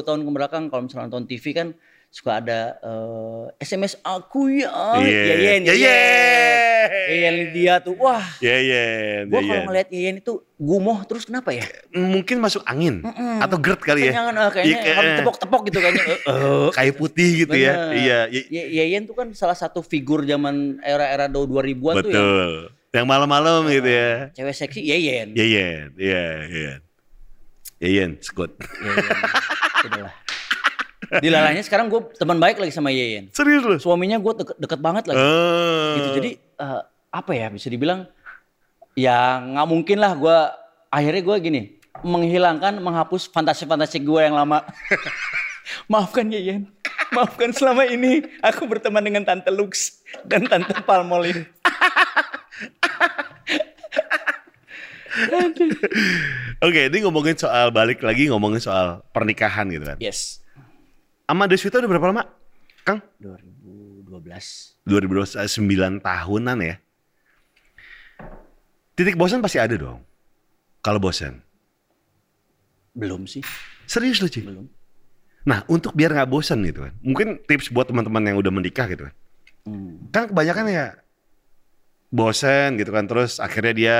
10-20 0.00 0.06
tahun 0.08 0.20
ke 0.24 0.30
belakang 0.32 0.62
kalau 0.72 0.82
misalnya 0.88 1.06
nonton 1.12 1.24
TV 1.28 1.44
kan 1.52 1.68
suka 2.10 2.42
ada 2.42 2.74
eh, 2.76 3.44
SMS 3.60 3.94
aku 4.02 4.50
ya. 4.50 4.66
Iya. 4.98 5.22
Yeyen, 5.30 5.60
Yeyen. 5.62 6.88
Yeyen 7.06 7.34
dia 7.50 7.74
tuh. 7.78 7.94
Wah, 7.96 8.18
Iya, 8.38 8.56
iya. 8.58 8.82
gua 9.24 9.38
iya. 9.38 9.46
kalau 9.48 9.62
ngeliat 9.64 9.88
Yeyen 9.88 10.16
itu 10.18 10.32
gumoh 10.56 10.98
terus 11.04 11.22
kenapa 11.22 11.50
ya? 11.50 11.62
Mungkin 11.90 12.36
masuk 12.36 12.60
angin 12.64 13.00
atau 13.38 13.56
GERD 13.56 13.80
kali 13.80 14.00
ya. 14.06 14.12
Jangan 14.16 14.34
eh, 14.36 14.50
kayaknya 14.50 14.66
Iya, 14.68 14.80
kayak- 14.82 15.18
tepok-tepok 15.22 15.60
gitu 15.66 15.78
kayaknya. 15.78 16.04
Eh. 16.30 16.68
Kayu 16.70 16.92
putih 16.94 17.30
gitu 17.40 17.54
ya. 17.54 17.72
Bener. 17.72 17.94
Iya, 17.96 18.18
i- 18.28 18.48
Ye- 18.48 18.70
Yeyen 18.76 19.06
tuh 19.06 19.14
kan 19.14 19.30
salah 19.30 19.54
satu 19.54 19.78
figur 19.80 20.22
zaman 20.22 20.82
era-era 20.82 21.26
2000-an 21.26 21.94
tuh 21.96 22.10
ya. 22.10 22.18
betul. 22.18 22.50
Yang 22.90 23.06
malam-malam 23.06 23.70
gitu 23.70 23.86
ya. 23.86 24.34
Cewek 24.34 24.54
seksi 24.56 24.82
Yeyen. 24.82 25.30
Yeyen, 25.32 25.94
iya, 25.94 26.24
iya. 26.44 26.72
Yeyen, 27.78 28.18
sekut. 28.18 28.50
Yeyen. 28.58 30.10
Sudahlah. 31.10 31.26
Dilalanya 31.26 31.62
sekarang 31.66 31.90
gue 31.90 32.00
teman 32.14 32.38
baik 32.38 32.62
lagi 32.62 32.70
sama 32.70 32.94
Yeyen. 32.94 33.34
Serius 33.34 33.66
lu? 33.66 33.82
Suaminya 33.82 34.14
gue 34.22 34.46
deket, 34.46 34.56
deket 34.62 34.78
banget 34.78 35.10
lagi. 35.10 35.18
Oh. 35.18 35.98
gitu. 35.98 36.08
Jadi 36.22 36.30
eh, 36.38 36.80
apa 37.10 37.32
ya 37.34 37.50
bisa 37.50 37.66
dibilang 37.66 38.06
ya 38.94 39.42
nggak 39.42 39.66
mungkin 39.66 39.98
lah 39.98 40.14
gue 40.14 40.38
akhirnya 40.86 41.22
gue 41.26 41.36
gini 41.42 41.62
menghilangkan 42.06 42.78
menghapus 42.78 43.26
fantasi-fantasi 43.34 43.98
gue 44.06 44.20
yang 44.22 44.38
lama. 44.38 44.62
Maafkan 45.90 46.30
Yeyen. 46.30 46.70
Maafkan 47.10 47.50
selama 47.50 47.90
ini 47.90 48.22
aku 48.38 48.70
berteman 48.70 49.02
dengan 49.02 49.26
Tante 49.26 49.50
Lux 49.50 49.98
dan 50.22 50.46
Tante 50.46 50.78
Palmolive. 50.86 51.50
Oke, 56.62 56.86
ini 56.86 56.98
ngomongin 57.02 57.34
soal 57.34 57.74
balik 57.74 57.98
lagi 58.06 58.30
ngomongin 58.30 58.62
soal 58.62 59.02
pernikahan 59.10 59.66
gitu 59.74 59.84
kan. 59.84 59.98
Yes. 59.98 60.39
Sama 61.30 61.46
Deswita 61.46 61.78
udah 61.78 61.86
berapa 61.86 62.10
lama? 62.10 62.26
Kang? 62.82 62.98
2012. 63.22 64.82
2009 64.82 66.02
tahunan 66.02 66.58
ya. 66.58 66.74
Titik 68.98 69.14
bosan 69.14 69.38
pasti 69.38 69.62
ada 69.62 69.78
dong. 69.78 70.02
Kalau 70.82 70.98
bosan. 70.98 71.38
Belum 72.98 73.30
sih, 73.30 73.46
Serius 73.86 74.18
lu 74.18 74.26
Ci? 74.26 74.42
belum. 74.42 74.66
Nah 75.46 75.62
untuk 75.70 75.94
biar 75.94 76.18
nggak 76.18 76.26
bosan 76.26 76.66
gitu 76.66 76.90
kan. 76.90 76.98
Mungkin 76.98 77.46
tips 77.46 77.70
buat 77.70 77.86
teman-teman 77.86 78.26
yang 78.26 78.34
udah 78.42 78.50
menikah 78.50 78.90
gitu 78.90 79.06
kan. 79.06 79.14
Hmm. 79.70 80.10
Kan 80.10 80.34
kebanyakan 80.34 80.66
ya 80.66 80.98
bosan 82.10 82.74
gitu 82.74 82.90
kan. 82.90 83.06
Terus 83.06 83.38
akhirnya 83.38 83.74
dia 83.78 83.96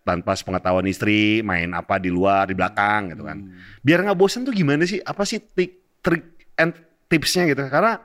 tanpa 0.00 0.32
sepengetahuan 0.32 0.88
istri 0.88 1.44
main 1.44 1.76
apa 1.76 2.00
di 2.00 2.08
luar, 2.08 2.48
di 2.48 2.56
belakang 2.56 3.12
gitu 3.12 3.28
kan. 3.28 3.36
Biar 3.84 4.00
nggak 4.00 4.16
bosan 4.16 4.48
tuh 4.48 4.56
gimana 4.56 4.88
sih? 4.88 5.04
Apa 5.04 5.28
sih 5.28 5.44
trik, 5.44 6.00
trik 6.00 6.39
and 6.60 6.76
tipsnya 7.08 7.48
gitu? 7.48 7.64
Karena 7.72 7.96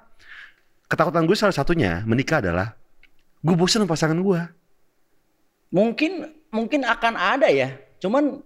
ketakutan 0.88 1.28
gue 1.28 1.36
salah 1.36 1.56
satunya 1.56 2.08
menikah 2.08 2.40
adalah 2.40 2.72
gue 3.44 3.56
bosan 3.60 3.84
sama 3.84 3.92
pasangan 3.92 4.18
gue. 4.18 4.42
Mungkin 5.76 6.32
mungkin 6.56 6.88
akan 6.88 7.14
ada 7.20 7.52
ya. 7.52 7.76
Cuman 8.00 8.40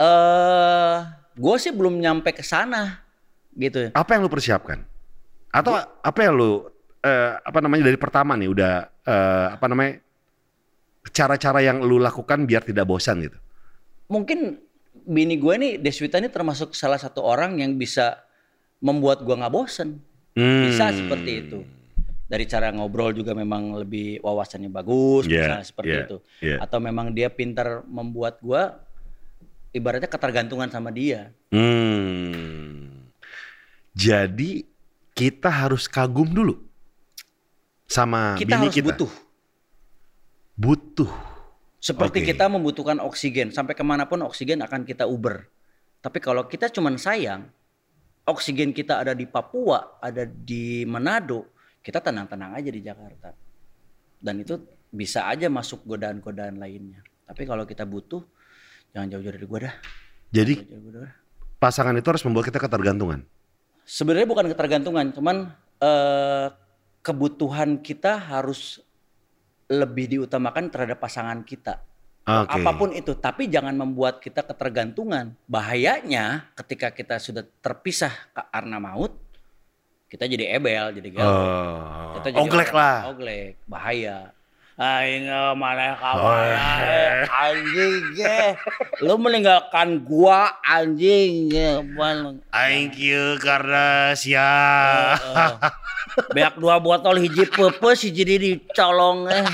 eh 0.00 0.96
gue 1.36 1.56
sih 1.60 1.72
belum 1.72 2.00
nyampe 2.00 2.32
ke 2.32 2.40
sana 2.40 3.04
gitu. 3.54 3.92
Apa 3.92 4.16
yang 4.16 4.24
lu 4.24 4.32
persiapkan? 4.32 4.82
Atau 5.52 5.76
apa 5.76 6.20
yang 6.24 6.34
lu 6.40 6.64
eh, 7.04 7.32
apa 7.36 7.58
namanya 7.60 7.92
dari 7.92 7.98
pertama 8.00 8.34
nih 8.34 8.48
udah 8.48 8.72
eh, 9.04 9.46
apa 9.54 9.66
namanya 9.68 10.00
cara-cara 11.10 11.60
yang 11.64 11.80
lu 11.80 12.00
lakukan 12.00 12.44
biar 12.44 12.64
tidak 12.64 12.88
bosan 12.88 13.24
gitu? 13.24 13.38
Mungkin 14.10 14.58
bini 15.06 15.38
gue 15.38 15.54
nih 15.56 15.72
Deswita 15.80 16.18
ini 16.18 16.28
termasuk 16.28 16.74
salah 16.76 16.98
satu 16.98 17.24
orang 17.24 17.62
yang 17.62 17.78
bisa 17.78 18.20
membuat 18.80 19.20
gue 19.20 19.32
nggak 19.32 19.52
bosen. 19.52 20.00
Bisa 20.32 20.88
Hmm. 20.88 20.96
seperti 20.96 21.32
itu. 21.38 21.58
Dari 22.24 22.46
cara 22.46 22.70
ngobrol 22.70 23.10
juga 23.10 23.34
memang 23.34 23.74
lebih 23.76 24.22
wawasannya 24.22 24.70
bagus, 24.70 25.26
Yeah, 25.26 25.50
misalnya 25.50 25.66
seperti 25.66 25.90
yeah, 25.90 26.04
itu. 26.06 26.16
yeah. 26.40 26.58
Atau 26.62 26.78
memang 26.78 27.10
dia 27.10 27.26
pintar 27.26 27.82
membuat 27.84 28.38
gue 28.38 28.62
ibaratnya 29.72 30.06
ketergantungan 30.06 30.70
sama 30.70 30.88
dia. 30.90 31.34
Hmm. 31.50 33.10
Jadi 33.92 34.62
kita 35.12 35.50
harus 35.50 35.90
kagum 35.90 36.30
dulu 36.30 36.54
sama 37.84 38.38
Kita 38.38 38.54
bini 38.56 38.70
harus 38.70 38.76
kita. 38.78 38.86
butuh. 38.94 39.12
Butuh. 40.54 41.12
Seperti 41.80 42.22
Oke. 42.22 42.28
kita 42.30 42.46
membutuhkan 42.46 43.00
oksigen, 43.00 43.50
sampai 43.50 43.72
ke 43.72 43.80
mana 43.80 44.04
pun 44.04 44.20
oksigen 44.22 44.60
akan 44.60 44.84
kita 44.84 45.08
uber. 45.08 45.48
Tapi 45.98 46.20
kalau 46.20 46.44
kita 46.44 46.68
cuman 46.68 46.94
sayang, 46.94 47.48
oksigen 48.30 48.70
kita 48.70 49.02
ada 49.02 49.12
di 49.12 49.26
Papua, 49.26 49.98
ada 50.00 50.24
di 50.24 50.86
Manado, 50.86 51.52
kita 51.82 52.00
tenang-tenang 52.00 52.56
aja 52.56 52.70
di 52.70 52.80
Jakarta. 52.80 53.34
Dan 54.20 54.40
itu 54.40 54.56
bisa 54.90 55.26
aja 55.26 55.50
masuk 55.50 55.86
godaan-godaan 55.86 56.58
lainnya. 56.58 57.02
Tapi 57.26 57.42
kalau 57.46 57.62
kita 57.66 57.86
butuh, 57.86 58.22
jangan 58.94 59.10
jauh-jauh 59.12 59.34
dari 59.34 59.46
gua 59.46 59.60
dah. 59.70 59.74
Jadi 60.30 60.54
dah. 60.70 61.10
pasangan 61.58 61.94
itu 61.98 62.06
harus 62.06 62.22
membuat 62.22 62.50
kita 62.50 62.62
ketergantungan. 62.62 63.26
Sebenarnya 63.82 64.28
bukan 64.30 64.46
ketergantungan, 64.50 65.10
cuman 65.10 65.36
eh, 65.82 66.48
kebutuhan 67.02 67.82
kita 67.82 68.18
harus 68.18 68.78
lebih 69.70 70.18
diutamakan 70.18 70.70
terhadap 70.70 70.98
pasangan 70.98 71.42
kita. 71.46 71.89
Oke. 72.20 72.52
Apa 72.52 72.70
pun 72.76 72.92
itu, 72.92 73.16
tapi 73.16 73.48
jangan 73.48 73.74
membuat 73.74 74.20
kita 74.20 74.44
ketergantungan. 74.44 75.34
Bahayanya 75.48 76.46
ketika 76.54 76.92
kita 76.92 77.16
sudah 77.16 77.42
terpisah 77.58 78.12
karena 78.30 78.76
maut, 78.76 79.16
kita 80.06 80.26
jadi 80.26 80.54
ebel, 80.54 80.94
jadi 80.94 81.08
galau. 81.10 81.26
Oh, 81.26 82.12
Kita 82.18 82.28
jadi 82.30 82.40
oglek 82.40 82.70
orang- 82.70 82.76
lah. 82.76 82.98
Oglek, 83.10 83.50
bahaya. 83.64 84.18
Aing 84.80 85.28
Oh, 85.28 85.52
kawan 85.52 86.56
anjing 87.28 88.16
eh. 88.16 88.56
Lu 89.04 89.20
meninggalkan 89.20 90.00
gua 90.00 90.56
anjing 90.64 91.52
bal- 91.92 92.40
Thank 92.48 92.96
you 92.96 93.36
karena 93.36 94.16
sia. 94.16 94.48
eh. 95.20 95.52
Beak 96.32 96.56
dua 96.56 96.80
botol 96.80 97.20
hiji 97.20 97.44
pepes 97.44 98.08
hiji 98.08 98.24
di 98.24 98.36
dicolong 98.40 99.28
eh. 99.28 99.44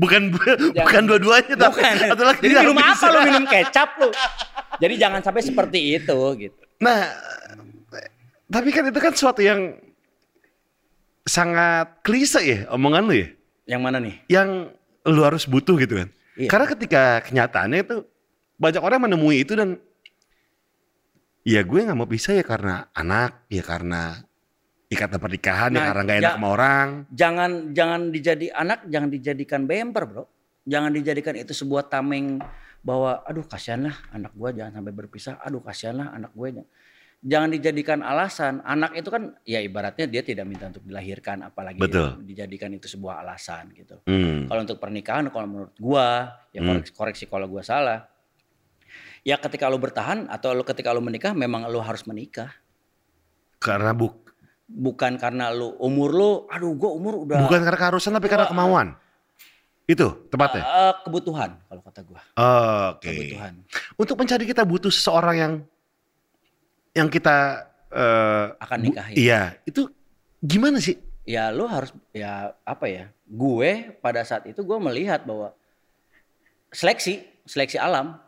Bukan 0.00 0.30
bukan 0.74 1.02
dua-duanya 1.04 1.54
tapi 1.58 1.82
Bukan. 1.82 1.94
satu 2.14 2.22
lagi 2.24 2.40
Jadi 2.42 2.54
minum 2.62 2.76
apa 2.78 2.94
bisa. 2.94 3.06
lu 3.10 3.18
minum 3.26 3.44
kecap 3.44 3.88
lu? 3.98 4.08
Jadi 4.78 4.94
jangan 4.94 5.20
sampai 5.20 5.42
seperti 5.42 5.78
itu 5.98 6.18
gitu. 6.38 6.60
Nah, 6.78 7.10
tapi 8.46 8.68
kan 8.70 8.86
itu 8.86 8.98
kan 9.02 9.12
suatu 9.12 9.42
yang 9.42 9.74
sangat 11.26 12.00
klise 12.00 12.40
ya 12.40 12.58
omongan 12.72 13.02
lu 13.04 13.14
ya. 13.18 13.28
Yang 13.68 13.80
mana 13.82 13.96
nih? 14.00 14.14
Yang 14.30 14.48
lu 15.04 15.20
harus 15.26 15.44
butuh 15.44 15.76
gitu 15.76 16.00
kan. 16.00 16.08
Iya. 16.38 16.48
Karena 16.48 16.66
ketika 16.70 17.02
kenyataannya 17.26 17.80
itu 17.82 17.96
banyak 18.56 18.82
orang 18.82 19.10
menemui 19.10 19.42
itu 19.42 19.52
dan 19.52 19.76
ya 21.42 21.60
gue 21.62 21.80
nggak 21.82 21.98
mau 21.98 22.06
pisah 22.06 22.38
ya 22.38 22.44
karena 22.46 22.86
anak, 22.94 23.44
ya 23.50 23.62
karena 23.66 24.22
ikatan 24.88 25.20
pernikahan, 25.20 25.70
Nah, 25.70 25.92
karena 25.92 26.02
nggak 26.04 26.18
enak 26.24 26.34
sama 26.40 26.48
orang. 26.48 26.88
Jangan 27.12 27.50
jangan 27.76 28.00
dijadi 28.08 28.46
anak, 28.48 28.88
jangan 28.88 29.08
dijadikan 29.12 29.60
bemper, 29.68 30.04
Bro. 30.08 30.24
Jangan 30.68 30.90
dijadikan 30.92 31.32
itu 31.36 31.52
sebuah 31.52 31.88
tameng 31.88 32.40
bahwa 32.80 33.24
aduh 33.24 33.44
kasihanlah 33.44 33.96
anak 34.12 34.32
gua 34.36 34.52
jangan 34.52 34.80
sampai 34.80 34.92
berpisah. 34.92 35.40
Aduh 35.40 35.64
kasihanlah 35.64 36.12
anak 36.12 36.32
gue. 36.32 36.64
Jangan 37.18 37.50
dijadikan 37.50 37.98
alasan. 38.04 38.60
Anak 38.62 38.94
itu 38.94 39.08
kan 39.10 39.32
ya 39.42 39.58
ibaratnya 39.58 40.06
dia 40.06 40.22
tidak 40.22 40.44
minta 40.46 40.70
untuk 40.70 40.84
dilahirkan 40.86 41.42
apalagi 41.42 41.80
Betul. 41.80 42.20
dijadikan 42.22 42.70
itu 42.70 42.86
sebuah 42.86 43.24
alasan 43.26 43.74
gitu. 43.74 43.98
Hmm. 44.06 44.46
Kalau 44.46 44.60
untuk 44.62 44.78
pernikahan 44.78 45.26
kalau 45.32 45.48
menurut 45.48 45.74
gua 45.80 46.36
ya 46.52 46.60
Hmm. 46.62 46.78
koreksi, 46.78 46.92
koreksi 46.94 47.24
kalau 47.26 47.48
gua 47.48 47.64
salah. 47.64 48.06
Ya 49.26 49.34
ketika 49.40 49.66
lu 49.72 49.80
bertahan 49.80 50.28
atau 50.30 50.52
lu 50.54 50.62
ketika 50.62 50.92
lu 50.94 51.00
menikah 51.02 51.32
memang 51.32 51.64
lu 51.72 51.80
harus 51.80 52.04
menikah. 52.06 52.54
Karena 53.58 53.90
bu- 53.90 54.27
Bukan 54.68 55.16
karena 55.16 55.48
lu 55.48 55.72
umur 55.80 56.10
lu 56.12 56.30
aduh 56.52 56.76
gua 56.76 56.92
umur 56.92 57.24
udah 57.24 57.40
bukan 57.48 57.64
karena 57.64 57.78
keharusan 57.80 58.12
tapi 58.12 58.28
karena 58.28 58.44
kemauan. 58.44 58.92
Itu 59.88 60.28
tepatnya. 60.28 60.60
Eh, 60.60 60.94
kebutuhan 61.08 61.56
kalau 61.64 61.80
kata 61.80 62.00
gua. 62.04 62.20
Oke. 62.92 63.08
Kebutuhan. 63.08 63.64
Untuk 63.96 64.20
mencari 64.20 64.44
kita 64.44 64.68
butuh 64.68 64.92
seseorang 64.92 65.36
yang 65.40 65.52
yang 66.92 67.08
kita 67.08 67.64
eh, 67.88 68.46
Akan 68.60 68.84
nikahin. 68.84 69.16
Iya, 69.16 69.56
itu 69.64 69.88
gimana 70.44 70.76
sih? 70.84 71.00
Ya 71.24 71.48
lu 71.48 71.64
harus 71.64 71.96
ya 72.12 72.52
apa 72.68 72.84
ya? 72.92 73.08
Gue 73.24 73.96
pada 74.04 74.20
saat 74.24 74.44
itu 74.44 74.60
gue 74.60 74.78
melihat 74.80 75.24
bahwa 75.24 75.56
seleksi, 76.72 77.24
seleksi 77.48 77.80
alam, 77.80 78.20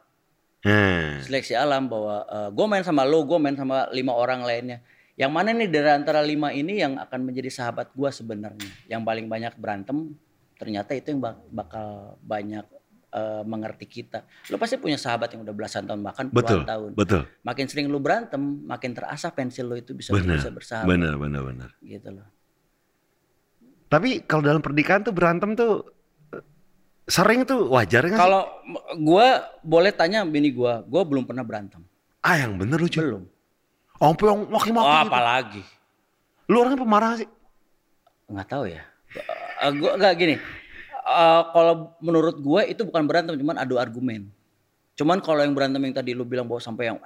Hmm. 0.61 1.25
seleksi 1.25 1.57
alam 1.57 1.89
bahwa 1.89 2.21
gue 2.53 2.67
main 2.69 2.85
sama 2.85 3.09
lo, 3.09 3.25
gue 3.25 3.41
main 3.41 3.57
sama 3.57 3.89
lima 3.97 4.13
orang 4.13 4.45
lainnya. 4.45 4.85
Yang 5.21 5.33
mana 5.37 5.53
nih 5.53 5.69
dari 5.69 5.91
antara 5.93 6.25
lima 6.25 6.49
ini 6.49 6.81
yang 6.81 6.97
akan 6.97 7.29
menjadi 7.29 7.53
sahabat 7.53 7.93
gue 7.93 8.09
sebenarnya? 8.09 8.71
Yang 8.89 9.03
paling 9.05 9.27
banyak 9.29 9.53
berantem, 9.61 10.17
ternyata 10.57 10.97
itu 10.97 11.13
yang 11.13 11.21
bak- 11.21 11.45
bakal 11.53 12.17
banyak 12.25 12.65
eh, 13.11 13.43
mengerti 13.45 13.85
kita. 13.85 14.25
Lo 14.49 14.57
pasti 14.57 14.79
punya 14.79 14.95
sahabat 14.97 15.35
yang 15.35 15.43
udah 15.45 15.51
belasan 15.53 15.83
tahun 15.85 16.01
bahkan 16.01 16.31
Betul, 16.31 16.63
puluhan 16.63 16.65
tahun. 16.65 16.91
betul. 16.97 17.23
Makin 17.43 17.67
sering 17.69 17.87
lu 17.91 17.99
berantem, 18.01 18.39
makin 18.65 18.95
terasa 18.97 19.29
pensil 19.29 19.67
lo 19.67 19.75
itu 19.77 19.93
bisa 19.93 20.15
Benar, 20.15 20.39
bisa 20.41 20.49
bersahabat. 20.49 20.89
benar, 20.89 21.15
benar, 21.21 21.43
benar. 21.43 21.71
Gitu 21.83 22.09
loh. 22.09 22.25
Tapi 23.91 24.23
kalau 24.25 24.47
dalam 24.47 24.63
pernikahan 24.63 25.03
tuh 25.03 25.11
berantem 25.11 25.59
tuh 25.59 25.91
eh, 26.33 26.45
sering 27.11 27.43
tuh 27.43 27.67
wajar 27.69 28.07
nggak 28.07 28.15
sih? 28.15 28.23
Kalau 28.23 28.43
gue 28.95 29.29
boleh 29.61 29.91
tanya 29.93 30.23
bini 30.23 30.55
gue, 30.55 30.73
gue 30.87 31.03
belum 31.05 31.27
pernah 31.27 31.43
berantem. 31.43 31.83
Ah 32.23 32.39
yang 32.39 32.57
bener 32.57 32.79
lucu. 32.79 33.03
Belum. 33.03 33.27
Sampai 34.01 34.25
yang 34.27 34.41
maki-maki 34.49 34.81
Oh, 34.83 34.97
gitu. 34.97 35.11
apalagi? 35.13 35.63
Lu 36.49 36.57
orangnya 36.59 36.81
pemarah 36.81 37.13
sih. 37.15 37.29
Nggak 38.27 38.49
tahu 38.49 38.65
ya. 38.67 38.83
Uh, 39.61 39.71
gua 39.77 39.93
nggak 39.95 40.15
gini. 40.17 40.35
Eh, 41.01 41.43
kalau 41.51 41.75
menurut 41.99 42.39
gue 42.39 42.61
itu 42.71 42.83
bukan 42.83 43.03
berantem, 43.05 43.35
cuman 43.35 43.59
adu 43.59 43.77
argumen. 43.77 44.31
Cuman 44.95 45.19
kalau 45.19 45.41
yang 45.41 45.53
berantem 45.53 45.81
yang 45.81 45.93
tadi 45.93 46.13
lu 46.13 46.23
bilang 46.23 46.45
bahwa 46.45 46.61
sampai 46.61 46.89
yang 46.89 46.99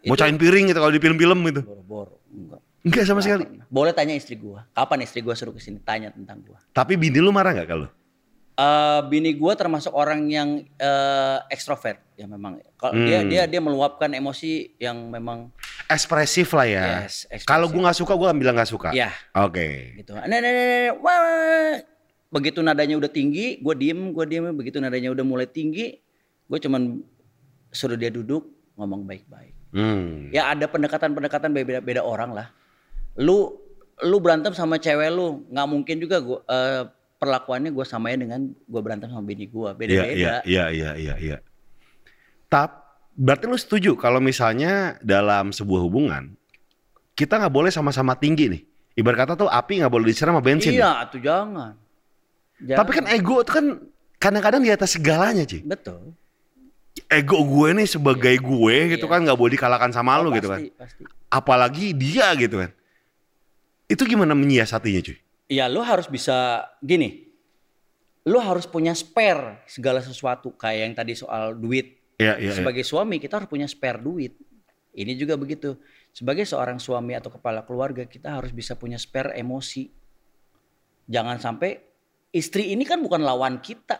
itu 0.00 0.08
Bocahin 0.08 0.34
piring 0.34 0.72
gitu 0.72 0.78
kalau 0.78 0.90
di 0.90 0.98
film-film 0.98 1.38
gitu. 1.46 1.62
boro-boro. 1.62 2.16
Enggak. 2.28 2.60
Enggak 2.80 3.04
sama 3.06 3.20
sekali. 3.20 3.44
Boleh 3.66 3.92
tanya 3.92 4.12
istri 4.12 4.34
gue. 4.34 4.56
Kapan 4.72 4.98
istri 5.00 5.20
gue 5.20 5.32
suruh 5.32 5.52
ke 5.52 5.60
sini 5.60 5.78
tanya 5.80 6.10
tentang 6.10 6.42
gue. 6.42 6.58
Tapi 6.70 6.96
bini 6.96 7.16
lu 7.16 7.30
marah 7.30 7.54
nggak 7.54 7.68
kalau? 7.68 7.88
Eh, 8.54 9.00
bini 9.06 9.30
gue 9.32 9.52
termasuk 9.54 9.90
orang 9.90 10.26
yang 10.26 10.48
eh, 10.74 11.38
ekstrovert 11.48 12.00
ya 12.14 12.26
memang. 12.26 12.58
Kalau 12.74 12.98
dia 12.98 13.20
Hmm. 13.20 13.28
dia 13.28 13.42
dia 13.46 13.60
meluapkan 13.60 14.10
emosi 14.10 14.74
yang 14.76 15.06
memang 15.06 15.53
Ekspresif 15.88 16.48
lah 16.56 16.66
ya. 16.66 16.86
Yes, 17.04 17.28
kalau 17.44 17.68
gua 17.68 17.88
nggak 17.90 17.98
suka 18.00 18.12
gua 18.16 18.32
bilang 18.32 18.56
nggak 18.56 18.70
suka. 18.70 18.90
ya 18.96 19.12
Oke. 19.36 19.98
gitu. 20.00 20.16
Nah, 20.16 20.24
nah, 20.26 20.38
nah, 20.40 20.52
nah, 20.52 20.90
wah, 21.00 21.18
wah. 21.20 21.74
Begitu 22.34 22.58
nadanya 22.66 22.98
udah 22.98 23.06
tinggi, 23.06 23.62
gue 23.62 23.74
diem, 23.78 24.10
gue 24.10 24.24
diem. 24.26 24.50
Begitu 24.50 24.82
nadanya 24.82 25.14
udah 25.14 25.22
mulai 25.22 25.46
tinggi, 25.46 25.94
gue 26.50 26.58
cuman 26.58 26.98
suruh 27.70 27.94
dia 27.94 28.10
duduk, 28.10 28.42
ngomong 28.74 29.06
baik-baik. 29.06 29.54
Hmm. 29.70 30.34
Ya 30.34 30.50
ada 30.50 30.66
pendekatan-pendekatan 30.66 31.54
beda, 31.54 31.78
beda 31.78 32.02
orang 32.02 32.34
lah. 32.34 32.50
Lu 33.14 33.54
lu 34.02 34.18
berantem 34.18 34.50
sama 34.50 34.82
cewek 34.82 35.14
lu, 35.14 35.46
nggak 35.46 35.68
mungkin 35.70 35.96
juga 36.02 36.18
gua 36.18 36.42
eh, 36.50 36.90
perlakuannya 37.22 37.70
gue 37.70 37.86
samain 37.86 38.18
dengan 38.18 38.50
gue 38.50 38.80
berantem 38.82 39.08
sama 39.08 39.22
bini 39.22 39.46
gue, 39.46 39.70
Iya, 39.70 39.78
beda-beda. 39.78 40.10
iya, 40.12 40.34
iya, 40.44 40.64
iya, 40.74 40.90
iya, 40.98 41.14
iya. 41.22 41.36
Tap, 42.50 42.83
berarti 43.14 43.44
lu 43.46 43.54
setuju 43.54 43.94
kalau 43.94 44.18
misalnya 44.18 44.98
dalam 45.00 45.50
sebuah 45.50 45.80
hubungan 45.82 46.34
kita 47.14 47.38
nggak 47.38 47.54
boleh 47.54 47.70
sama-sama 47.70 48.18
tinggi 48.18 48.50
nih. 48.50 48.62
Ibarat 48.94 49.26
kata 49.26 49.32
tuh 49.34 49.46
api 49.46 49.82
nggak 49.82 49.90
boleh 49.90 50.06
disiram 50.06 50.34
sama 50.34 50.42
bensin. 50.42 50.74
Iya, 50.74 51.06
tuh 51.06 51.22
jangan. 51.22 51.78
Jangan. 52.58 52.78
Tapi 52.78 52.90
kan 52.90 53.04
ego 53.10 53.42
itu 53.42 53.50
kan 53.50 53.66
kadang-kadang 54.18 54.62
di 54.62 54.70
atas 54.70 54.94
segalanya, 54.94 55.42
Ci. 55.42 55.62
betul. 55.62 56.14
Ego 57.10 57.42
gue 57.42 57.74
nih 57.74 57.86
sebagai 57.86 58.34
gue 58.38 58.76
gitu 58.94 59.06
Iya. 59.06 59.12
kan 59.14 59.20
nggak 59.26 59.38
boleh 59.38 59.52
dikalahkan 59.54 59.90
sama 59.90 60.14
lu 60.18 60.30
Oh, 60.30 60.34
gitu 60.34 60.46
kan. 60.46 60.62
pasti, 60.62 60.70
Pasti. 60.74 61.02
Apalagi 61.26 61.90
dia 61.90 62.30
gitu 62.34 62.62
kan. 62.62 62.70
Itu 63.86 64.06
gimana 64.06 64.34
menyiasatinya, 64.34 65.02
cuy? 65.02 65.18
Ya 65.50 65.66
lu 65.66 65.82
harus 65.82 66.06
bisa 66.06 66.62
gini. 66.78 67.26
Lu 68.24 68.38
harus 68.38 68.64
punya 68.64 68.94
spare 68.94 69.60
segala 69.66 69.98
sesuatu 70.00 70.54
kayak 70.54 70.78
yang 70.80 70.94
tadi 70.94 71.12
soal 71.14 71.52
duit. 71.52 71.98
Iya, 72.18 72.38
iya. 72.38 72.52
Sebagai 72.54 72.86
suami 72.86 73.18
kita 73.18 73.42
harus 73.42 73.50
punya 73.50 73.66
spare 73.66 73.98
duit. 73.98 74.38
Ini 74.94 75.12
juga 75.18 75.34
begitu. 75.34 75.74
Sebagai 76.14 76.46
seorang 76.46 76.78
suami 76.78 77.18
atau 77.18 77.34
kepala 77.34 77.66
keluarga 77.66 78.06
kita 78.06 78.38
harus 78.38 78.54
bisa 78.54 78.78
punya 78.78 78.94
spare 78.94 79.34
emosi. 79.34 79.90
Jangan 81.10 81.42
sampai 81.42 81.74
istri 82.30 82.70
ini 82.70 82.86
kan 82.86 83.02
bukan 83.02 83.26
lawan 83.26 83.58
kita. 83.58 83.98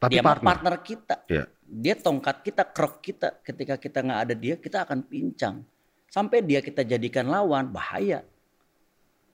Tapi 0.00 0.18
dia 0.18 0.24
partner. 0.24 0.46
partner 0.48 0.74
kita. 0.80 1.16
Iya. 1.28 1.44
Dia 1.62 1.94
tongkat 2.00 2.42
kita, 2.42 2.62
krok 2.72 3.04
kita. 3.04 3.44
Ketika 3.44 3.76
kita 3.76 4.00
nggak 4.00 4.20
ada 4.28 4.34
dia, 4.34 4.54
kita 4.56 4.88
akan 4.88 5.04
pincang. 5.04 5.62
Sampai 6.08 6.40
dia 6.44 6.64
kita 6.64 6.84
jadikan 6.84 7.28
lawan, 7.28 7.68
bahaya. 7.72 8.24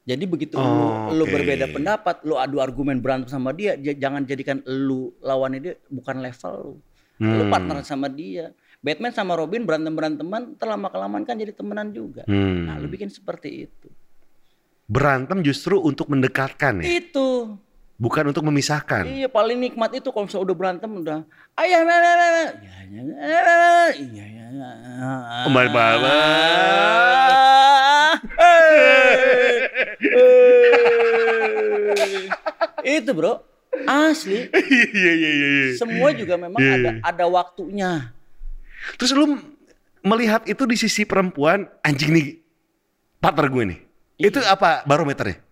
Jadi 0.09 0.25
begitu 0.25 0.57
lu, 0.57 1.13
lu 1.21 1.25
Oke. 1.29 1.37
berbeda 1.37 1.69
pendapat, 1.69 2.25
lu 2.25 2.41
adu 2.41 2.65
argumen 2.65 2.97
berantem 2.97 3.29
sama 3.29 3.53
dia, 3.53 3.77
jangan 3.77 4.25
jadikan 4.25 4.65
lu 4.65 5.13
lawannya 5.21 5.61
dia 5.61 5.75
bukan 5.93 6.25
level 6.25 6.55
lu. 6.65 6.75
Lu 7.19 7.45
Hmm. 7.45 7.51
partner 7.51 7.83
sama 7.83 8.07
dia. 8.07 8.55
Batman 8.79 9.11
sama 9.11 9.35
Robin 9.35 9.67
berantem 9.67 9.91
beranteman, 9.91 10.55
terlama 10.55 10.87
kelamaan 10.87 11.27
kan 11.27 11.35
jadi 11.35 11.51
temenan 11.51 11.91
juga. 11.91 12.23
Hmm. 12.31 12.71
Nah, 12.71 12.79
lu 12.79 12.87
bikin 12.87 13.11
seperti 13.11 13.67
itu. 13.67 13.91
Berantem 14.87 15.43
justru 15.43 15.77
untuk 15.77 16.07
mendekatkan 16.09 16.81
ya, 16.81 17.03
Itu. 17.03 17.59
bukan 17.99 18.31
untuk 18.31 18.47
memisahkan. 18.47 19.05
Iya 19.05 19.29
paling 19.29 19.59
nikmat 19.59 19.93
itu 19.93 20.09
kalau 20.09 20.25
misalnya 20.25 20.47
udah 20.49 20.57
berantem 20.57 20.91
udah 20.95 21.19
ayah 21.59 21.83
nah, 21.83 21.99
nah, 21.99 22.15
nah, 22.15 22.29
nah. 22.31 22.49
Nah, 22.89 23.05
nah. 23.43 23.89
iya, 23.93 24.25
iya, 24.25 24.47
nah. 24.55 25.43
Kembali 25.45 25.69
baba. 25.69 26.15
Eh. 32.79 32.97
itu 32.99 33.11
bro 33.13 33.43
asli 33.85 34.49
Iya 34.99 35.13
iya 35.13 35.13
iya. 35.15 35.31
iya. 35.33 35.67
semua 35.77 36.11
juga 36.13 36.35
memang 36.37 36.59
Iya, 36.59 36.73
ada 36.75 36.91
iya. 36.91 37.01
ada 37.03 37.25
waktunya 37.27 37.91
Terus 38.95 39.11
lu 39.13 39.37
melihat 40.01 40.47
itu 40.47 40.63
di 40.65 40.77
sisi 40.77 41.03
perempuan 41.03 41.67
anjing 41.83 42.15
nih 42.15 42.29
partner 43.19 43.51
gue 43.51 43.65
nih. 43.75 43.81
Itu 44.17 44.39
apa 44.41 44.87
barometernya? 44.87 45.43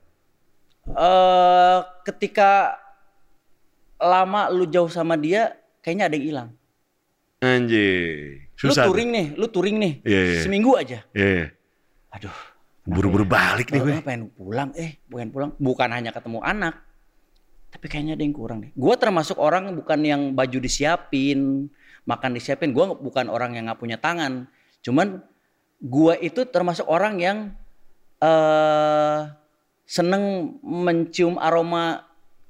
eh 0.86 1.78
ketika 2.06 2.78
lama 3.98 4.46
lu 4.48 4.70
jauh 4.70 4.86
sama 4.86 5.18
dia 5.18 5.58
kayaknya 5.82 6.06
ada 6.06 6.14
yang 6.14 6.26
hilang 6.30 6.48
Anjing. 7.42 8.46
lu 8.62 8.70
Susah. 8.70 8.86
touring 8.86 9.10
nih 9.10 9.26
lu 9.34 9.50
touring 9.50 9.76
nih 9.76 9.92
Iya, 10.06 10.20
iya. 10.22 10.40
seminggu 10.46 10.78
aja 10.78 11.02
Iya. 11.10 11.26
iya. 11.26 11.46
aduh 12.14 12.36
Buru-buru 12.86 13.26
balik 13.26 13.74
nih. 13.74 13.82
Gue 13.82 13.98
pengen 13.98 14.30
pulang, 14.30 14.70
eh 14.78 15.02
pengen 15.10 15.34
pulang. 15.34 15.50
Bukan 15.58 15.90
hanya 15.90 16.14
ketemu 16.14 16.38
anak, 16.38 16.85
tapi 17.76 17.92
kayaknya 17.92 18.16
ada 18.16 18.24
yang 18.24 18.32
kurang 18.32 18.64
deh. 18.64 18.72
Gue 18.72 18.96
termasuk 18.96 19.36
orang 19.36 19.76
bukan 19.76 20.00
yang 20.00 20.22
baju 20.32 20.58
disiapin, 20.64 21.68
makan 22.08 22.32
disiapin. 22.32 22.72
Gue 22.72 22.88
bukan 22.88 23.28
orang 23.28 23.52
yang 23.52 23.68
nggak 23.68 23.76
punya 23.76 24.00
tangan. 24.00 24.48
Cuman 24.80 25.20
gue 25.84 26.14
itu 26.24 26.48
termasuk 26.48 26.88
orang 26.88 27.20
yang 27.20 27.38
eh 28.24 29.28
seneng 29.84 30.56
mencium 30.64 31.36
aroma 31.36 32.00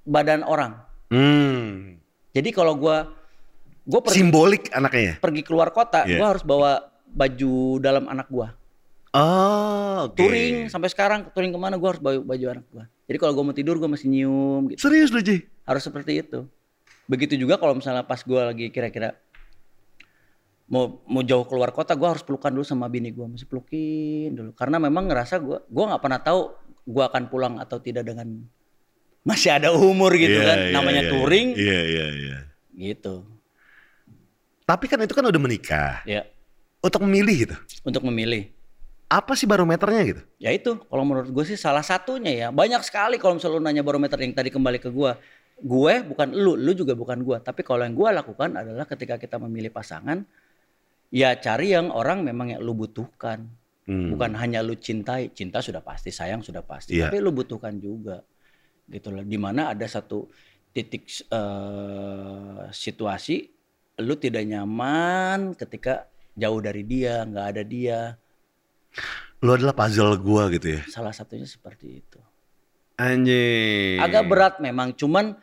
badan 0.06 0.46
orang. 0.46 0.78
Hmm. 1.10 1.98
Jadi 2.30 2.54
kalau 2.54 2.78
gue 2.78 2.96
gue 3.82 4.00
pergi, 4.06 4.22
Simbolik 4.22 4.70
anaknya 4.70 5.02
ya? 5.02 5.14
pergi 5.18 5.42
keluar 5.42 5.74
kota, 5.74 6.06
Iya. 6.06 6.22
gue 6.22 6.26
harus 6.38 6.44
bawa 6.46 6.86
baju 7.10 7.82
dalam 7.82 8.06
anak 8.06 8.30
gue. 8.30 8.46
Oh, 9.16 10.06
oke. 10.06 10.14
touring 10.22 10.70
sampai 10.70 10.86
sekarang 10.92 11.34
touring 11.34 11.50
ke 11.50 11.58
mana 11.58 11.74
gue 11.74 11.88
harus 11.88 11.98
bawa 11.98 12.20
baju 12.22 12.46
anak 12.52 12.66
gue 12.70 12.84
jadi 13.06 13.16
kalau 13.16 13.32
gue 13.38 13.44
mau 13.46 13.54
tidur 13.54 13.78
gue 13.78 13.86
masih 13.86 14.10
nyium 14.10 14.66
gitu. 14.70 14.82
Serius 14.82 15.14
lu, 15.14 15.22
Ji? 15.22 15.46
harus 15.62 15.82
seperti 15.82 16.22
itu. 16.22 16.46
Begitu 17.06 17.38
juga 17.38 17.54
kalau 17.54 17.78
misalnya 17.78 18.02
pas 18.02 18.18
gue 18.18 18.34
lagi 18.38 18.66
kira-kira 18.70 19.14
mau 20.66 20.98
mau 21.06 21.22
jauh 21.22 21.46
keluar 21.46 21.70
kota 21.70 21.94
gue 21.94 22.02
harus 22.10 22.26
pelukan 22.26 22.50
dulu 22.50 22.66
sama 22.66 22.90
bini 22.90 23.14
gue 23.14 23.22
masih 23.22 23.46
pelukin 23.46 24.34
dulu. 24.34 24.50
Karena 24.58 24.82
memang 24.82 25.06
ngerasa 25.06 25.38
gue 25.38 25.58
gue 25.62 25.84
nggak 25.86 26.02
pernah 26.02 26.18
tahu 26.18 26.40
gue 26.86 27.04
akan 27.06 27.22
pulang 27.30 27.54
atau 27.62 27.78
tidak 27.78 28.06
dengan 28.06 28.42
masih 29.22 29.54
ada 29.54 29.70
umur 29.74 30.14
gitu 30.14 30.38
Iya, 30.38 30.46
kan. 30.46 30.58
iya, 30.58 30.72
namanya 30.74 31.02
iya, 31.06 31.10
touring. 31.10 31.48
Iya, 31.54 31.80
iya, 31.86 32.06
iya. 32.14 32.38
gitu. 32.74 33.26
Tapi 34.66 34.90
kan 34.90 34.98
itu 34.98 35.14
kan 35.14 35.22
udah 35.26 35.38
menikah. 35.38 36.02
ya 36.02 36.26
Untuk 36.82 37.02
memilih 37.06 37.46
gitu. 37.46 37.56
untuk 37.86 38.02
memilih 38.02 38.50
Apa 39.06 39.38
sih 39.38 39.46
barometernya 39.46 40.02
gitu? 40.02 40.22
Ya 40.42 40.50
itu, 40.50 40.82
kalau 40.82 41.06
menurut 41.06 41.30
gue 41.30 41.44
sih 41.46 41.54
salah 41.54 41.86
satunya 41.86 42.46
ya. 42.46 42.48
Banyak 42.50 42.82
sekali 42.82 43.22
kalau 43.22 43.38
misalnya 43.38 43.54
lu 43.54 43.62
nanya 43.62 43.82
barometer 43.86 44.18
yang 44.18 44.34
tadi 44.34 44.50
kembali 44.50 44.82
ke 44.82 44.90
gue. 44.90 45.12
Gue 45.62 45.94
bukan 46.02 46.34
lu, 46.34 46.58
lu 46.58 46.74
juga 46.74 46.98
bukan 46.98 47.22
gue. 47.22 47.38
Tapi 47.38 47.62
kalau 47.62 47.86
yang 47.86 47.94
gue 47.94 48.08
lakukan 48.10 48.58
adalah 48.58 48.82
ketika 48.82 49.14
kita 49.14 49.38
memilih 49.38 49.70
pasangan, 49.70 50.26
ya 51.14 51.38
cari 51.38 51.70
yang 51.70 51.94
orang 51.94 52.26
memang 52.26 52.58
yang 52.58 52.60
lu 52.60 52.74
butuhkan. 52.74 53.46
Hmm. 53.86 54.10
Bukan 54.10 54.34
hanya 54.42 54.66
lu 54.66 54.74
cintai. 54.74 55.30
Cinta 55.30 55.62
sudah 55.62 55.86
pasti, 55.86 56.10
sayang 56.10 56.42
sudah 56.42 56.66
pasti. 56.66 56.98
Iya. 56.98 57.06
Tapi 57.06 57.22
lu 57.22 57.30
butuhkan 57.30 57.78
juga. 57.78 58.26
Gitu 58.90 59.14
loh. 59.14 59.22
Di 59.22 59.38
mana 59.38 59.70
ada 59.70 59.86
satu 59.86 60.26
titik 60.74 61.06
eh, 61.30 62.62
situasi, 62.74 63.36
lu 64.02 64.18
tidak 64.18 64.42
nyaman 64.44 65.54
ketika 65.54 66.10
jauh 66.34 66.58
dari 66.58 66.82
dia, 66.82 67.22
nggak 67.22 67.46
ada 67.54 67.62
dia. 67.62 68.00
Lu 69.44 69.52
adalah 69.52 69.76
puzzle 69.76 70.16
gua 70.16 70.48
gitu 70.48 70.80
ya. 70.80 70.82
Salah 70.88 71.12
satunya 71.12 71.44
seperti 71.44 72.00
itu. 72.00 72.20
Anjing. 72.96 74.00
Agak 74.00 74.24
berat 74.24 74.54
memang, 74.58 74.96
cuman 74.96 75.36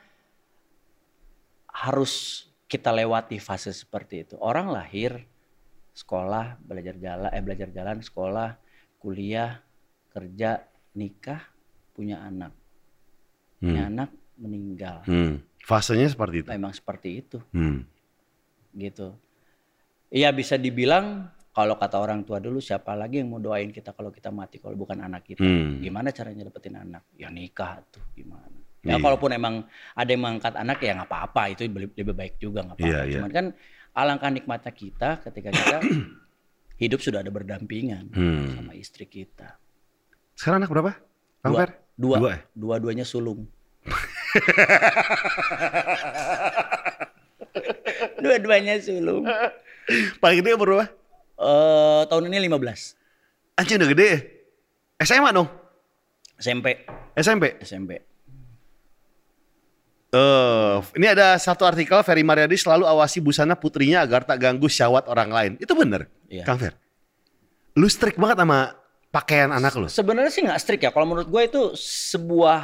harus 1.69 2.45
kita 2.65 2.89
lewati 2.89 3.37
fase 3.37 3.69
seperti 3.69 4.25
itu. 4.25 4.35
Orang 4.41 4.73
lahir, 4.73 5.21
sekolah, 5.93 6.57
belajar 6.65 6.97
jalan, 6.97 7.29
eh 7.29 7.43
belajar 7.45 7.69
jalan, 7.69 8.01
sekolah, 8.01 8.57
kuliah, 8.97 9.61
kerja, 10.09 10.65
nikah, 10.97 11.41
punya 11.93 12.25
anak. 12.25 12.53
Punya 13.61 13.87
anak 13.87 14.09
meninggal. 14.41 15.05
Hmm. 15.05 15.39
Fasenya 15.61 16.09
seperti 16.09 16.43
itu. 16.43 16.49
Memang 16.49 16.73
seperti 16.73 17.09
itu, 17.21 17.37
Hmm. 17.53 17.85
gitu. 18.73 19.13
Iya 20.13 20.29
bisa 20.29 20.57
dibilang 20.57 21.29
kalau 21.53 21.77
kata 21.77 21.95
orang 21.95 22.21
tua 22.21 22.37
dulu 22.37 22.57
siapa 22.57 22.91
lagi 22.93 23.21
yang 23.21 23.29
mau 23.29 23.37
doain 23.37 23.69
kita 23.69 23.93
kalau 23.93 24.09
kita 24.09 24.27
mati 24.27 24.57
kalau 24.57 24.73
bukan 24.73 24.97
anak 24.99 25.21
kita. 25.23 25.39
Hmm. 25.39 25.79
Gimana 25.79 26.09
caranya 26.09 26.43
dapetin 26.43 26.73
anak? 26.75 27.05
Ya 27.13 27.29
nikah 27.29 27.77
tuh 27.87 28.01
gimana. 28.11 28.49
Ya 28.81 28.97
Iya. 28.97 28.99
kalaupun 28.99 29.31
emang 29.31 29.63
ada 29.93 30.09
yang 30.09 30.19
mengangkat 30.19 30.53
anak 30.53 30.81
ya 30.81 30.91
nggak 30.93 31.07
apa-apa 31.07 31.43
itu 31.49 31.61
lebih, 31.63 31.93
lebih 31.93 32.11
baik 32.11 32.35
juga 32.35 32.59
nggak 32.61 32.75
apa-apa. 32.75 32.89
Iya, 32.91 32.99
iya. 33.05 33.15
Cuman 33.15 33.31
kan 33.31 33.45
alangkah 33.93 34.27
nikmatnya 34.27 34.73
kita 34.73 35.09
ketika 35.23 35.49
kita 35.49 35.77
hidup 36.83 36.99
sudah 36.99 37.21
ada 37.21 37.29
berdampingan 37.29 38.09
Hmm. 38.11 38.57
sama 38.57 38.73
istri 38.73 39.05
kita. 39.05 39.55
Sekarang 40.33 40.59
anak 40.59 40.73
berapa? 40.73 40.91
Dua, 41.43 41.57
Fer? 41.59 41.69
dua, 41.93 42.15
Dua 42.17 42.31
ya? 42.33 42.39
dua-duanya 42.51 43.05
sulung. 43.05 43.45
Dua-duanya 48.17 48.79
sulung. 48.79 49.23
Paling 50.17 50.37
gede 50.39 50.55
umur 50.55 50.67
berapa? 50.73 50.87
Eh 51.33 52.01
tahun 52.07 52.29
ini 52.29 52.45
15 52.45 53.57
Anjing 53.57 53.77
udah 53.77 53.89
gede 53.89 54.05
ya? 54.05 54.17
SMA 55.03 55.29
dong? 55.31 55.49
SMP. 56.37 56.85
SMP? 57.13 57.43
SMP. 57.61 57.91
Eh, 60.13 60.75
ini 60.93 61.09
ada 61.09 61.33
satu 61.41 61.65
artikel 61.65 61.97
Ferry 62.05 62.21
Mariadi 62.21 62.53
selalu 62.53 62.85
awasi 62.85 63.17
busana 63.17 63.57
putrinya 63.57 64.05
agar 64.05 64.21
tak 64.21 64.37
ganggu 64.37 64.69
syahwat 64.69 65.09
orang 65.09 65.29
lain. 65.33 65.51
Itu 65.57 65.73
bener, 65.73 66.05
Iya. 66.29 66.45
Kang 66.45 66.61
Fer? 66.61 66.77
Lu 67.73 67.89
strict 67.89 68.21
banget 68.21 68.37
sama 68.37 68.77
pakaian 69.09 69.49
anak 69.49 69.73
lu? 69.73 69.89
Sebenarnya 69.89 70.29
sih 70.29 70.45
nggak 70.45 70.61
strict 70.61 70.85
ya. 70.85 70.93
Kalau 70.93 71.09
menurut 71.09 71.25
gue 71.25 71.41
itu 71.41 71.61
sebuah 71.73 72.61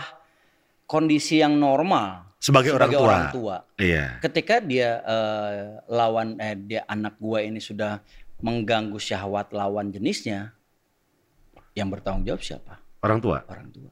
kondisi 0.86 1.42
yang 1.42 1.58
normal 1.58 2.30
Sebagai, 2.38 2.78
orang 2.78 2.90
tua. 2.94 3.02
orang 3.02 3.26
tua. 3.34 3.56
Iya. 3.82 4.22
Ketika 4.22 4.62
dia 4.62 5.02
eh, 5.02 5.82
lawan 5.90 6.38
eh 6.38 6.54
dia 6.54 6.82
anak 6.86 7.18
gue 7.18 7.40
ini 7.50 7.58
sudah 7.58 7.98
mengganggu 8.40 8.98
syahwat 9.00 9.52
lawan 9.52 9.92
jenisnya, 9.92 10.56
yang 11.76 11.92
bertanggung 11.92 12.26
jawab 12.28 12.42
siapa? 12.44 12.80
Orang 13.04 13.20
tua. 13.24 13.44
Orang 13.48 13.72
tua. 13.72 13.92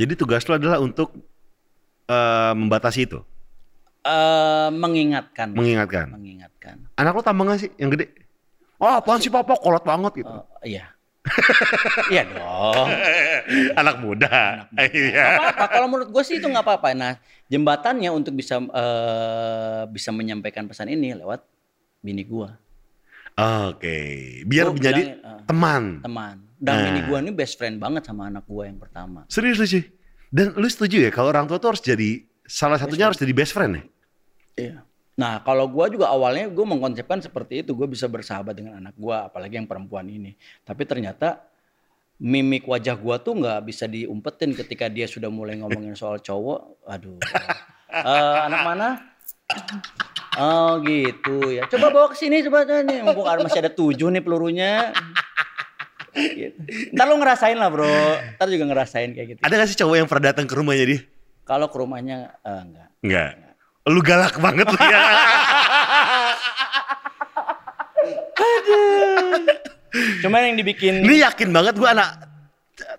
Jadi 0.00 0.12
tugas 0.16 0.44
lu 0.48 0.56
adalah 0.56 0.80
untuk 0.80 1.12
eh, 2.08 2.52
membatasi 2.56 3.04
itu, 3.04 3.20
Eh 4.00 4.68
mengingatkan, 4.72 5.52
mengingatkan. 5.52 6.08
mengingatkan. 6.16 6.76
Anak 6.96 7.12
lu 7.12 7.20
tambah 7.20 7.44
gak 7.52 7.60
sih 7.60 7.70
yang 7.76 7.92
gede? 7.92 8.08
Oh 8.80 8.88
apaan 8.88 9.20
sih 9.20 9.28
papa 9.28 9.60
kolot 9.60 9.84
banget 9.84 10.24
gitu. 10.24 10.32
Eh, 10.64 10.80
iya. 10.80 10.88
iya 12.12 12.24
dong. 12.24 12.88
anak 13.76 14.00
muda. 14.00 14.64
Iya. 14.72 15.20
Nggak 15.20 15.36
apa-apa. 15.36 15.64
Kalau 15.68 15.86
menurut 15.92 16.08
gue 16.16 16.22
sih 16.24 16.40
itu 16.40 16.48
nggak 16.48 16.64
apa-apa. 16.64 16.96
Nah, 16.96 17.12
jembatannya 17.52 18.08
untuk 18.08 18.32
bisa 18.40 18.56
eh, 18.56 19.82
bisa 19.92 20.16
menyampaikan 20.16 20.64
pesan 20.64 20.88
ini 20.88 21.12
lewat 21.20 21.44
bini 22.00 22.24
gue, 22.24 22.48
Oke, 23.40 23.96
biar 24.44 24.68
Gua 24.68 24.74
menjadi 24.76 25.02
bilangin, 25.02 25.24
eh, 25.24 25.40
teman. 25.48 25.82
teman. 26.04 26.36
Dan 26.60 26.74
Nah. 26.76 26.84
bini 26.84 27.00
gue 27.08 27.18
ini 27.24 27.32
best 27.32 27.56
friend 27.56 27.80
banget 27.80 28.04
sama 28.04 28.28
anak 28.28 28.44
gue 28.44 28.64
yang 28.68 28.76
pertama. 28.76 29.24
Serius 29.26 29.56
lu 29.56 29.64
sih. 29.64 29.84
Dan 30.28 30.52
lu 30.54 30.68
setuju 30.68 31.00
ya 31.00 31.10
kalau 31.10 31.32
orang 31.32 31.48
tua 31.48 31.56
tuh 31.56 31.72
harus 31.72 31.80
jadi 31.80 32.20
salah 32.44 32.76
satunya 32.76 33.08
harus 33.08 33.16
jadi 33.16 33.32
best 33.32 33.56
friend 33.56 33.72
ya? 33.74 33.82
Iya. 34.54 34.76
Nah, 35.16 35.40
kalau 35.40 35.64
gue 35.66 35.96
juga 35.96 36.08
awalnya 36.08 36.48
gue 36.48 36.64
mengkonsepkan 36.64 37.20
seperti 37.20 37.60
itu, 37.60 37.72
gue 37.72 37.84
bisa 37.84 38.08
bersahabat 38.08 38.52
dengan 38.52 38.76
anak 38.76 38.92
gue, 38.94 39.12
apalagi 39.12 39.56
yang 39.56 39.68
perempuan 39.68 40.04
ini. 40.04 40.36
Tapi 40.60 40.84
ternyata 40.84 41.44
mimik 42.16 42.68
wajah 42.68 42.96
gue 42.96 43.16
tuh 43.20 43.32
nggak 43.36 43.60
bisa 43.64 43.84
diumpetin 43.84 44.52
ketika 44.52 44.88
dia 44.88 45.08
sudah 45.08 45.32
mulai 45.32 45.56
ngomongin 45.56 45.96
soal 45.96 46.20
cowok. 46.20 46.84
Aduh. 46.86 47.16
Eh, 47.90 48.06
anak 48.46 48.60
mana? 48.62 48.88
Oh 50.38 50.78
gitu 50.80 51.50
ya. 51.50 51.66
Coba 51.66 51.90
bawa 51.90 52.06
ke 52.14 52.16
sini 52.16 52.40
coba 52.46 52.64
nih. 52.64 53.02
Mumpung 53.02 53.26
masih 53.26 53.60
ada 53.60 53.72
tujuh 53.72 54.08
nih 54.08 54.22
pelurunya. 54.22 54.94
Gitu. 56.14 56.58
Ntar 56.94 57.06
lu 57.10 57.18
ngerasain 57.18 57.58
lah 57.58 57.70
bro. 57.70 57.86
Ntar 58.38 58.48
juga 58.50 58.64
ngerasain 58.70 59.10
kayak 59.14 59.26
gitu. 59.36 59.40
Ada 59.42 59.54
gak 59.58 59.68
sih 59.70 59.78
cowok 59.78 59.96
yang 59.98 60.08
pernah 60.10 60.32
datang 60.32 60.46
ke 60.46 60.54
rumahnya 60.54 60.84
dia? 60.86 61.00
Kalau 61.46 61.66
ke 61.66 61.76
rumahnya 61.78 62.34
eh, 62.46 62.62
enggak. 62.62 62.88
Enggak. 63.02 63.30
Lu 63.90 64.00
galak 64.02 64.38
banget 64.38 64.66
lu 64.70 64.78
ya. 64.78 65.00
Cuman 70.22 70.46
yang 70.46 70.56
dibikin 70.56 71.02
Ini 71.02 71.26
yakin 71.26 71.50
banget 71.50 71.74
gua 71.74 71.90
anak 71.90 72.29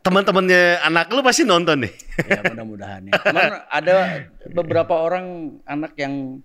teman-temannya 0.01 0.81
anak 0.81 1.09
lu 1.09 1.21
pasti 1.21 1.43
nonton 1.43 1.83
nih. 1.83 1.93
ya 2.23 2.41
mudah-mudahan 2.43 3.01
ya. 3.07 3.13
Cuman 3.19 3.51
ada 3.67 3.93
beberapa 4.49 4.93
orang 4.95 5.25
anak 5.63 5.93
yang 5.95 6.39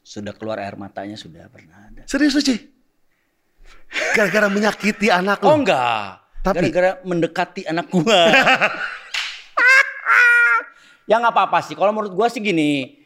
sudah 0.00 0.34
keluar 0.34 0.58
air 0.58 0.74
matanya 0.74 1.14
sudah 1.14 1.46
pernah 1.46 1.86
ada. 1.86 2.02
Serius 2.04 2.34
Ci? 2.40 2.56
Gara-gara 4.12 4.46
menyakiti 4.46 5.08
anak 5.08 5.42
Oh 5.42 5.54
lu. 5.54 5.62
enggak. 5.62 6.20
Tapi- 6.40 6.56
Gara-gara 6.60 6.90
mendekati 7.02 7.62
anak 7.64 7.86
gua. 7.88 8.20
ya 11.10 11.18
nggak 11.18 11.32
apa-apa 11.32 11.58
sih. 11.62 11.74
Kalau 11.74 11.90
menurut 11.90 12.12
gua 12.12 12.28
sih 12.28 12.38
gini. 12.38 12.99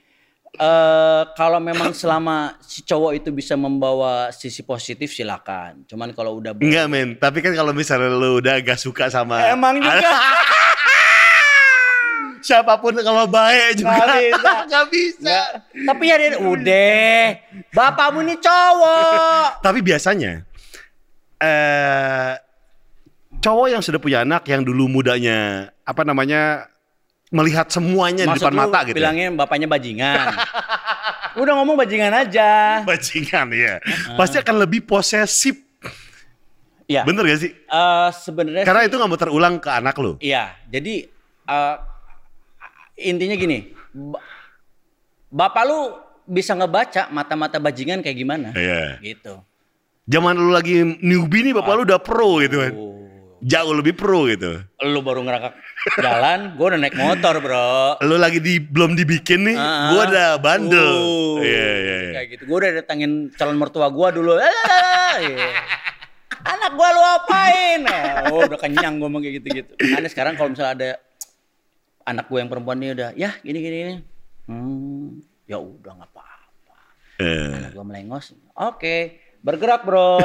Eh 0.54 1.22
kalau 1.34 1.58
memang 1.58 1.90
selama 1.90 2.54
si 2.62 2.86
cowok 2.86 3.18
itu 3.18 3.34
bisa 3.34 3.58
membawa 3.58 4.30
sisi 4.30 4.62
positif 4.62 5.10
silakan. 5.10 5.82
Cuman 5.90 6.14
kalau 6.14 6.38
udah 6.38 6.54
Enggak 6.54 6.86
men, 6.86 7.18
tapi 7.18 7.42
kan 7.42 7.50
kalau 7.58 7.74
misalnya 7.74 8.14
lu 8.14 8.38
udah 8.38 8.62
agak 8.62 8.78
suka 8.78 9.10
sama 9.10 9.42
emang 9.50 9.82
juga 9.82 9.98
siapa 12.44 12.76
pun 12.76 12.92
kalau 13.00 13.24
baik 13.24 13.80
juga 13.80 13.88
Nggak 14.04 14.12
bisa. 14.20 14.52
Nggak 14.68 14.86
bisa. 14.92 15.18
Nggak. 15.24 15.48
Tapi 15.88 16.02
ya 16.04 16.16
dia 16.20 16.30
udah. 16.38 17.18
Bapakmu 17.72 18.20
ini 18.22 18.36
cowok. 18.36 19.46
Tapi 19.66 19.78
biasanya 19.80 20.44
eh 21.40 22.32
cowok 23.40 23.66
yang 23.72 23.82
sudah 23.82 23.98
punya 23.98 24.22
anak 24.22 24.44
yang 24.46 24.62
dulu 24.62 24.86
mudanya 24.86 25.72
apa 25.82 26.04
namanya 26.06 26.70
melihat 27.34 27.66
semuanya 27.66 28.22
di 28.24 28.30
Maksud 28.30 28.46
depan 28.46 28.54
lu 28.54 28.60
mata 28.62 28.78
gitu. 28.86 28.94
ya. 28.94 28.96
bilangnya 29.02 29.26
bapaknya 29.34 29.66
bajingan. 29.66 30.26
Udah 31.42 31.52
ngomong 31.58 31.74
bajingan 31.74 32.14
aja. 32.14 32.50
Bajingan 32.86 33.50
ya. 33.50 33.82
Pasti 34.14 34.38
akan 34.38 34.62
lebih 34.62 34.86
posesif. 34.86 35.58
Iya. 36.86 37.02
Bener 37.02 37.26
gak 37.26 37.40
sih? 37.40 37.50
Eh, 37.50 38.08
sebenarnya 38.14 38.62
Karena 38.62 38.80
sih- 38.80 38.88
itu 38.88 38.94
nggak 38.94 39.10
mau 39.10 39.18
terulang 39.18 39.54
ke 39.58 39.66
anak 39.66 39.98
lu. 39.98 40.14
Iya, 40.22 40.54
jadi 40.64 41.10
eh, 41.44 41.76
intinya 43.02 43.34
gini, 43.34 43.74
ba- 43.90 44.22
bapak 45.28 45.64
lu 45.64 45.78
bisa 46.24 46.54
ngebaca 46.54 47.10
mata-mata 47.10 47.58
bajingan 47.58 47.98
kayak 47.98 48.14
gimana, 48.14 48.48
Iya. 48.52 49.02
gitu. 49.02 49.42
Zaman 50.04 50.36
lu 50.36 50.52
lagi 50.52 50.84
newbie 51.00 51.40
nih 51.42 51.54
bapak 51.56 51.72
lu 51.74 51.82
udah 51.82 51.98
pro 51.98 52.38
gitu 52.38 52.60
kan. 52.60 52.72
Oh, 52.72 53.03
Jauh 53.44 53.76
lebih 53.76 53.92
pro 53.92 54.24
gitu. 54.24 54.56
lu 54.80 55.04
baru 55.04 55.20
ngerangkak 55.20 55.52
jalan, 56.00 56.56
gue 56.56 56.64
udah 56.64 56.80
naik 56.80 56.96
motor 56.96 57.44
bro. 57.44 58.00
Lu 58.00 58.16
lagi 58.16 58.40
di 58.40 58.56
belum 58.56 58.96
dibikin 58.96 59.44
nih, 59.44 59.56
Ah, 59.60 59.92
gua 59.92 60.02
udah 60.08 60.28
bandel. 60.40 60.80
uh, 60.80 61.44
Iya 61.44 61.52
iya 61.76 61.96
iya. 62.08 62.12
Kayak 62.16 62.28
gitu, 62.32 62.42
gue 62.48 62.56
udah 62.56 62.72
datangin 62.80 63.12
calon 63.36 63.60
mertua 63.60 63.92
gue 63.92 64.08
dulu. 64.16 64.40
Ah, 64.40 65.20
iya. 65.20 65.60
Anak 66.40 66.72
gue 66.72 66.88
lu 66.88 67.02
apain? 67.04 67.80
Oh 68.32 68.48
udah 68.48 68.56
kenyang 68.56 68.96
gue 68.96 69.08
kayak 69.12 69.34
gitu-gitu. 69.38 69.72
Makanya 69.76 70.08
sekarang 70.08 70.34
kalau 70.34 70.48
misalnya 70.48 70.72
ada 70.72 70.90
anak 72.04 72.24
gue 72.28 72.38
yang 72.40 72.48
perempuan 72.48 72.80
nih 72.80 72.96
udah, 72.96 73.12
ya 73.12 73.36
gini 73.40 73.58
gini. 73.60 73.76
gini. 73.78 73.94
Hmm, 74.48 75.20
ya 75.44 75.60
udah 75.60 75.92
nggak 76.00 76.10
apa-apa. 76.12 76.76
Eh. 77.20 77.60
Anak 77.60 77.72
gue 77.72 77.84
melengos. 77.84 78.32
Oke, 78.56 78.96
bergerak 79.40 79.84
bro. 79.84 80.16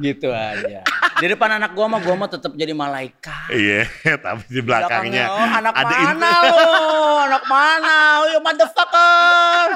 gitu 0.00 0.28
aja. 0.32 0.82
Di 1.20 1.26
depan 1.30 1.60
anak 1.60 1.76
gua 1.76 1.86
mah 1.86 2.00
gua 2.02 2.14
mah 2.18 2.30
tetap 2.30 2.52
jadi 2.58 2.74
malaikat. 2.74 3.46
Iya, 3.52 3.86
tapi 4.24 4.42
di 4.50 4.62
belakangnya, 4.64 5.30
oh, 5.30 5.38
anak 5.38 5.74
ada 5.76 5.94
mana 5.94 6.30
lo? 6.48 6.60
Anak 7.22 7.44
mana? 7.46 7.96
Oh, 8.22 8.26
you 8.30 8.40
motherfucker. 8.42 9.66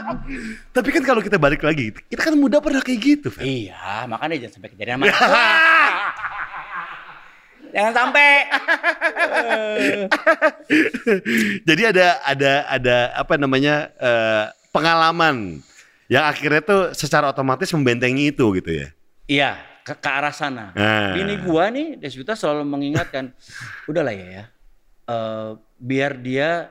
Tapi 0.74 0.88
kan 0.90 1.02
kalau 1.06 1.20
kita 1.22 1.36
balik 1.38 1.62
lagi, 1.62 1.94
kita 2.10 2.20
kan 2.20 2.34
muda 2.34 2.58
pernah 2.58 2.82
kayak 2.82 3.00
gitu, 3.00 3.28
Fer. 3.30 3.44
iya, 3.44 4.08
makanya 4.10 4.46
jangan 4.46 4.58
sampai 4.58 4.70
kejadian 4.74 4.98
sama. 4.98 5.06
Jangan 7.76 7.92
sampai. 7.92 8.30
Jadi 11.68 11.82
ada 11.92 12.06
ada 12.24 12.52
ada 12.72 12.96
apa 13.12 13.36
namanya 13.36 13.92
eh, 14.00 14.44
pengalaman 14.72 15.60
yang 16.08 16.24
akhirnya 16.24 16.64
tuh 16.64 16.82
secara 16.96 17.28
otomatis 17.28 17.68
membentengi 17.76 18.32
itu 18.32 18.48
gitu 18.56 18.70
ya. 18.72 18.95
Iya, 19.26 19.58
ke, 19.82 19.94
ke 19.94 20.08
arah 20.08 20.30
sana. 20.30 20.70
Nah. 20.72 21.12
Bini 21.12 21.34
gua 21.42 21.66
nih, 21.68 21.98
Deswita 21.98 22.34
selalu 22.34 22.62
mengingatkan, 22.62 23.34
udahlah 23.90 24.14
ya 24.14 24.26
ya, 24.26 24.44
eh, 25.06 25.50
biar 25.76 26.18
dia 26.18 26.70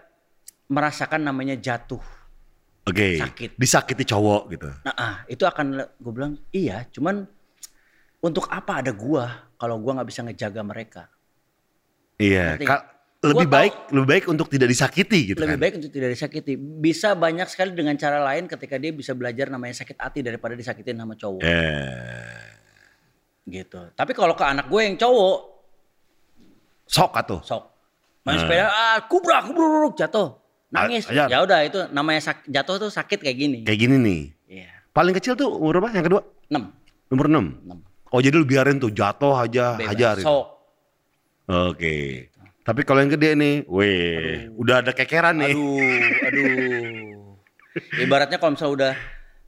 merasakan 0.65 1.21
namanya 1.21 1.53
jatuh. 1.55 2.01
Oke. 2.85 3.17
Sakit. 3.17 3.57
Disakiti 3.57 4.05
cowok 4.05 4.41
gitu. 4.51 4.69
Nah, 4.81 4.95
ah, 4.95 5.15
itu 5.25 5.41
akan 5.41 5.65
gue 5.97 6.11
bilang 6.13 6.37
iya, 6.49 6.85
cuman 6.89 7.25
untuk 8.19 8.45
apa 8.47 8.81
ada 8.81 8.93
gua 8.93 9.49
kalau 9.57 9.77
gua 9.77 9.97
nggak 9.97 10.09
bisa 10.09 10.21
ngejaga 10.21 10.61
mereka? 10.61 11.03
Iya. 12.15 12.55
Ka- 12.61 12.93
lebih 13.25 13.41
Gua 13.41 13.49
tahu- 13.49 13.57
baik 13.57 13.73
lebih 13.89 14.07
baik 14.07 14.25
untuk 14.29 14.47
tidak 14.47 14.69
disakiti 14.69 15.33
gitu 15.33 15.39
Lebih 15.41 15.57
kan. 15.57 15.61
baik 15.65 15.73
untuk 15.81 15.89
tidak 15.89 16.09
disakiti. 16.13 16.53
Bisa 16.55 17.17
banyak 17.17 17.49
sekali 17.49 17.73
dengan 17.73 17.97
cara 17.97 18.21
lain 18.21 18.45
ketika 18.45 18.77
dia 18.77 18.93
bisa 18.93 19.17
belajar 19.17 19.49
namanya 19.49 19.73
sakit 19.75 19.97
hati 19.97 20.19
daripada 20.21 20.53
disakitin 20.53 20.93
sama 20.93 21.17
cowok. 21.17 21.41
Eh, 21.41 22.34
Gitu. 23.45 23.77
Tapi 23.93 24.11
kalau 24.11 24.33
ke 24.33 24.41
anak 24.41 24.65
gue 24.65 24.81
yang 24.81 24.97
cowok, 24.97 25.37
sok 26.85 27.11
atuh. 27.13 27.41
sok 27.41 27.63
main 28.25 28.41
sepeda, 28.41 28.65
ah 28.67 28.97
kubrak, 29.05 29.45
kubrak, 29.45 29.93
jatuh, 29.93 30.33
nangis. 30.69 31.05
Ajar. 31.05 31.29
Ya 31.29 31.37
udah 31.39 31.61
itu 31.61 31.79
namanya 31.93 32.25
sak- 32.25 32.45
jatuh 32.45 32.81
tuh 32.81 32.89
sakit 32.89 33.21
kayak 33.21 33.37
gini. 33.37 33.59
Kayak 33.61 33.79
gini 33.79 33.95
nih. 34.01 34.21
Iya. 34.49 34.69
Paling 34.89 35.13
kecil 35.13 35.37
tuh 35.37 35.45
umur 35.51 35.77
berapa? 35.77 35.93
Yang 35.93 36.09
kedua? 36.09 36.21
6. 36.49 37.13
Nomor 37.13 37.25
6. 37.29 37.69
6. 37.69 37.85
Oh 38.09 38.19
jadi 38.19 38.33
lu 38.33 38.45
biarin 38.45 38.81
tuh 38.81 38.89
jatuh 38.89 39.37
aja, 39.37 39.77
Bebas. 39.77 39.93
hajar. 39.93 40.15
gitu. 40.17 40.25
Sok. 40.25 40.45
Oke. 41.45 41.95
Tapi 42.65 42.81
kalau 42.81 43.05
yang 43.05 43.13
gede 43.13 43.37
nih, 43.37 43.55
weh, 43.69 44.49
udah 44.57 44.81
ada 44.81 44.89
kekeran 44.89 45.37
nih. 45.37 45.53
Aduh, 45.53 45.77
aduh. 46.25 47.37
Ibaratnya 48.03 48.41
kalau 48.41 48.57
misalnya 48.57 48.73
udah 48.73 48.93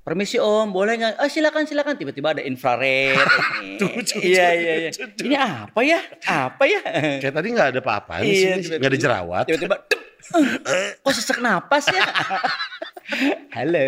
permisi 0.08 0.40
om, 0.40 0.72
boleh 0.72 0.96
nggak? 0.96 1.14
Ah 1.20 1.28
silakan 1.28 1.68
silakan. 1.68 2.00
Tiba-tiba 2.00 2.32
ada 2.32 2.40
infrared. 2.40 3.20
iya 4.24 4.48
iya 4.56 4.74
iya. 4.88 4.92
Ini 4.96 5.36
apa 5.36 5.84
ya? 5.84 6.00
Apa 6.24 6.64
ya? 6.64 6.80
Kayak 7.20 7.36
tadi 7.36 7.48
nggak 7.52 7.68
ada 7.76 7.80
apa-apa 7.84 8.24
Iya, 8.24 8.56
nggak 8.80 8.88
ada 8.88 9.00
jerawat. 9.04 9.44
Tiba-tiba, 9.52 9.76
"Eh, 10.64 10.90
kok 11.04 11.12
sesak 11.12 11.44
napas 11.44 11.92
ya? 11.92 12.08
Halo. 13.52 13.88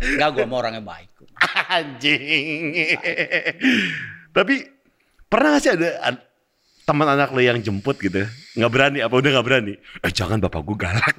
Enggak, 0.00 0.28
gua 0.32 0.44
mau 0.48 0.64
orangnya 0.64 0.80
baik. 0.80 1.12
Anjing. 1.68 2.72
Tapi 4.32 4.54
pernah 5.28 5.60
gak 5.60 5.62
sih 5.62 5.72
ada 5.76 5.88
ad- 6.00 6.24
teman 6.88 7.04
anak 7.04 7.36
lo 7.36 7.44
yang 7.44 7.60
jemput 7.60 8.00
gitu? 8.00 8.24
Nggak 8.56 8.72
berani 8.72 8.98
apa 9.04 9.12
udah 9.12 9.28
nggak 9.28 9.46
berani? 9.46 9.74
Eh 9.76 10.08
jangan 10.12 10.40
bapak 10.40 10.64
gue 10.64 10.76
galak. 10.80 11.16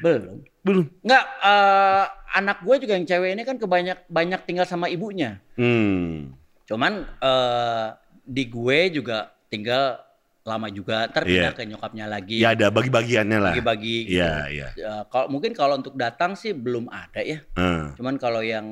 Belum. 0.00 0.40
Belum. 0.64 0.86
Enggak, 1.04 1.24
eh, 1.44 2.04
anak 2.34 2.66
gue 2.66 2.76
juga 2.82 2.98
yang 2.98 3.06
cewek 3.06 3.30
ini 3.32 3.42
kan 3.46 3.56
kebanyak 3.56 4.04
banyak 4.10 4.40
tinggal 4.42 4.66
sama 4.66 4.90
ibunya. 4.90 5.38
Hmm. 5.54 6.34
Cuman 6.66 7.06
eh, 7.06 7.86
di 8.26 8.44
gue 8.50 8.78
juga 8.90 9.30
tinggal 9.46 10.02
lama 10.44 10.68
juga, 10.68 11.08
ntar 11.08 11.24
pindah 11.24 11.54
Iya. 11.54 11.56
ke 11.56 11.64
nyokapnya 11.64 12.04
lagi. 12.04 12.36
Ya 12.36 12.52
ada 12.52 12.68
bagi-bagiannya 12.68 13.38
lah. 13.40 13.52
Bagi-bagi 13.56 13.96
gitu. 14.04 14.20
Iya 14.20 14.32
iya. 14.52 14.68
Ya, 14.76 14.94
kalau 15.08 15.32
mungkin 15.32 15.56
kalau 15.56 15.80
untuk 15.80 15.96
datang 15.96 16.36
sih 16.36 16.52
belum 16.52 16.92
ada 16.92 17.24
ya. 17.24 17.40
Eh. 17.40 17.84
Cuman 17.96 18.20
kalau 18.20 18.44
yang 18.44 18.66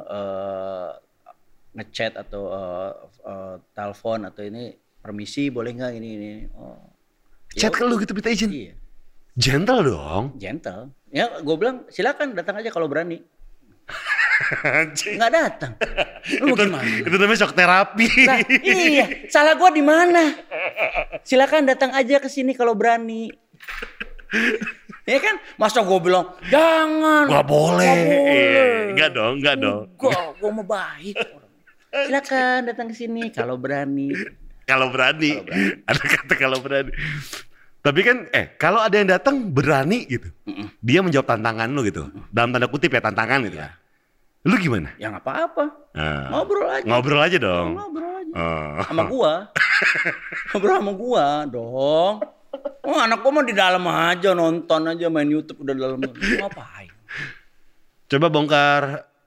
eh, 0.00 0.90
ngechat 1.76 2.16
atau 2.16 2.42
eh, 2.48 2.92
eh, 3.28 3.54
telepon 3.76 4.24
atau 4.24 4.40
ini 4.40 4.72
permisi 5.04 5.52
boleh 5.52 5.76
nggak 5.76 5.92
ini 6.00 6.08
ini. 6.16 6.30
Oh. 6.56 6.80
Ya 7.52 7.68
Chat 7.68 7.76
ke 7.76 7.84
lu 7.84 8.00
gitu 8.00 8.16
minta 8.16 8.32
izin. 8.32 8.48
Iya, 8.48 8.74
Gentle 9.36 9.80
dong. 9.84 10.24
gentle. 10.36 10.92
Ya 11.08 11.40
gue 11.40 11.56
bilang 11.56 11.88
silakan 11.88 12.36
datang 12.36 12.60
aja 12.60 12.68
kalau 12.68 12.88
berani. 12.88 13.24
Nggak 15.18 15.32
datang. 15.32 15.72
Lu 16.44 16.54
itu, 16.54 16.64
gimana? 16.68 16.84
itu 16.84 17.16
namanya 17.18 17.38
shock 17.42 17.54
terapi. 17.56 18.06
Nah, 18.28 18.38
iya, 18.62 19.06
salah 19.26 19.58
gua 19.58 19.70
di 19.74 19.82
mana? 19.82 20.36
Silakan 21.26 21.66
datang 21.66 21.90
aja 21.96 22.22
ke 22.22 22.28
sini 22.30 22.54
kalau 22.54 22.78
berani. 22.78 23.32
Ya 25.08 25.18
kan? 25.18 25.40
Masa 25.56 25.82
gua 25.82 25.98
bilang, 25.98 26.26
jangan. 26.52 27.26
Gak 27.26 27.46
boleh. 27.48 27.88
Nggak 27.88 28.08
boleh. 28.12 28.34
Iya, 28.36 28.66
Enggak 28.94 29.10
dong, 29.16 29.34
enggak 29.42 29.56
dong. 29.58 29.82
Enggak, 29.98 30.26
gua 30.38 30.50
mau 30.52 30.66
baik. 30.66 31.16
Silakan 31.88 32.58
datang 32.68 32.86
ke 32.92 32.94
sini 32.94 33.22
kalau 33.32 33.56
berani. 33.56 34.12
Kalau 34.68 34.92
berani. 34.92 35.32
Ada 35.88 36.02
kata 36.04 36.34
kalau 36.36 36.60
berani. 36.60 36.92
Tapi 37.88 38.04
kan 38.04 38.28
eh 38.36 38.52
kalau 38.60 38.84
ada 38.84 39.00
yang 39.00 39.08
datang 39.08 39.48
berani 39.48 40.04
gitu. 40.04 40.28
Dia 40.84 41.00
menjawab 41.00 41.24
tantangan 41.24 41.72
lu 41.72 41.80
gitu. 41.88 42.04
Dalam 42.28 42.52
tanda 42.52 42.68
kutip 42.68 42.92
ya 42.92 43.00
tantangan 43.00 43.48
gitu. 43.48 43.56
Iya. 43.56 43.72
Lu 44.44 44.60
gimana? 44.60 44.92
Ya 45.00 45.08
nggak 45.08 45.24
apa-apa. 45.24 45.64
Nah, 45.96 46.28
Ngobrol 46.28 46.68
aja. 46.68 46.84
ngobrol 46.84 47.20
aja 47.24 47.38
dong. 47.40 47.68
Ngobrol 47.80 48.12
aja. 48.12 48.32
Oh. 48.36 48.76
Sama 48.84 49.02
gua. 49.08 49.32
Ngobrol 50.52 50.76
sama 50.84 50.92
gua 50.92 51.24
dong. 51.48 52.14
Oh, 52.84 52.98
anak 53.00 53.24
gua 53.24 53.32
mah 53.40 53.44
di 53.48 53.54
dalam 53.56 53.84
aja 53.88 54.36
nonton 54.36 54.84
aja 54.84 55.08
main 55.08 55.32
YouTube 55.32 55.64
udah 55.64 55.72
dalam. 55.72 55.96
Ngapain? 56.04 56.92
Coba 58.04 58.26
bongkar 58.28 58.82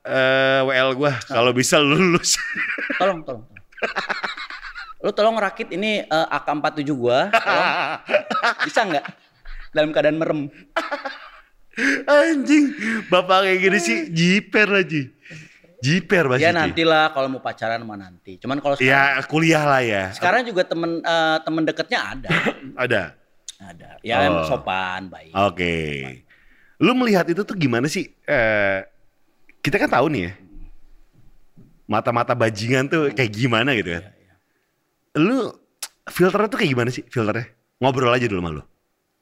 eh, 0.05 0.61
WL 0.69 0.89
gua 1.01 1.17
kalau 1.25 1.49
bisa 1.49 1.81
lu 1.81 1.97
lulus. 1.97 2.37
Tolong, 3.01 3.25
tolong. 3.25 3.41
tolong. 3.49 3.65
Lu 5.01 5.09
tolong 5.11 5.33
rakit 5.35 5.69
ini 5.69 6.01
eh, 6.01 6.27
AK47 6.29 6.89
gua, 6.91 7.27
tolong. 7.27 7.69
Bisa 8.67 8.81
nggak? 8.83 9.05
Dalam 9.71 9.89
keadaan 9.89 10.17
merem. 10.17 10.41
Anjing, 12.03 12.75
bapak 13.07 13.47
kayak 13.47 13.59
gini 13.59 13.77
sih 13.79 13.97
jiper 14.09 14.67
aja. 14.75 15.01
Jiper 15.81 16.23
pasti. 16.29 16.43
Ya 16.43 16.53
nantilah 16.53 17.09
kalau 17.09 17.27
mau 17.27 17.41
pacaran 17.41 17.81
mah 17.81 17.97
nanti. 17.97 18.37
Cuman 18.37 18.59
kalau 18.59 18.77
sekarang, 18.77 19.17
Ya 19.17 19.25
kuliah 19.25 19.63
lah 19.65 19.81
ya. 19.81 20.03
sekarang 20.13 20.45
juga 20.45 20.61
temen 20.61 21.01
eh, 21.01 21.37
temen 21.41 21.63
deketnya 21.65 21.99
ada. 22.07 22.29
Ada. 22.85 23.01
Ada. 23.57 23.89
Ya 24.01 24.25
Oh. 24.27 24.45
sopan, 24.45 25.05
baik. 25.07 25.33
Oke. 25.33 25.75
Lu 26.77 26.93
melihat 26.93 27.25
itu 27.25 27.41
tuh 27.41 27.53
gimana 27.53 27.85
sih? 27.85 28.09
Eh, 28.25 28.79
kita 29.61 29.77
kan 29.77 29.89
tahu 29.91 30.09
nih 30.09 30.29
ya. 30.29 30.33
Mata-mata 31.85 32.33
bajingan 32.33 32.85
tuh 32.85 33.09
kayak 33.11 33.31
gimana 33.31 33.73
gitu 33.73 33.97
kan. 33.97 34.05
Lu 35.19 35.51
filternya 36.07 36.47
tuh 36.47 36.59
kayak 36.59 36.71
gimana 36.71 36.89
sih 36.93 37.03
filternya? 37.07 37.47
Ngobrol 37.81 38.13
aja 38.13 38.25
dulu 38.29 38.39
sama 38.39 38.51
lu. 38.55 38.63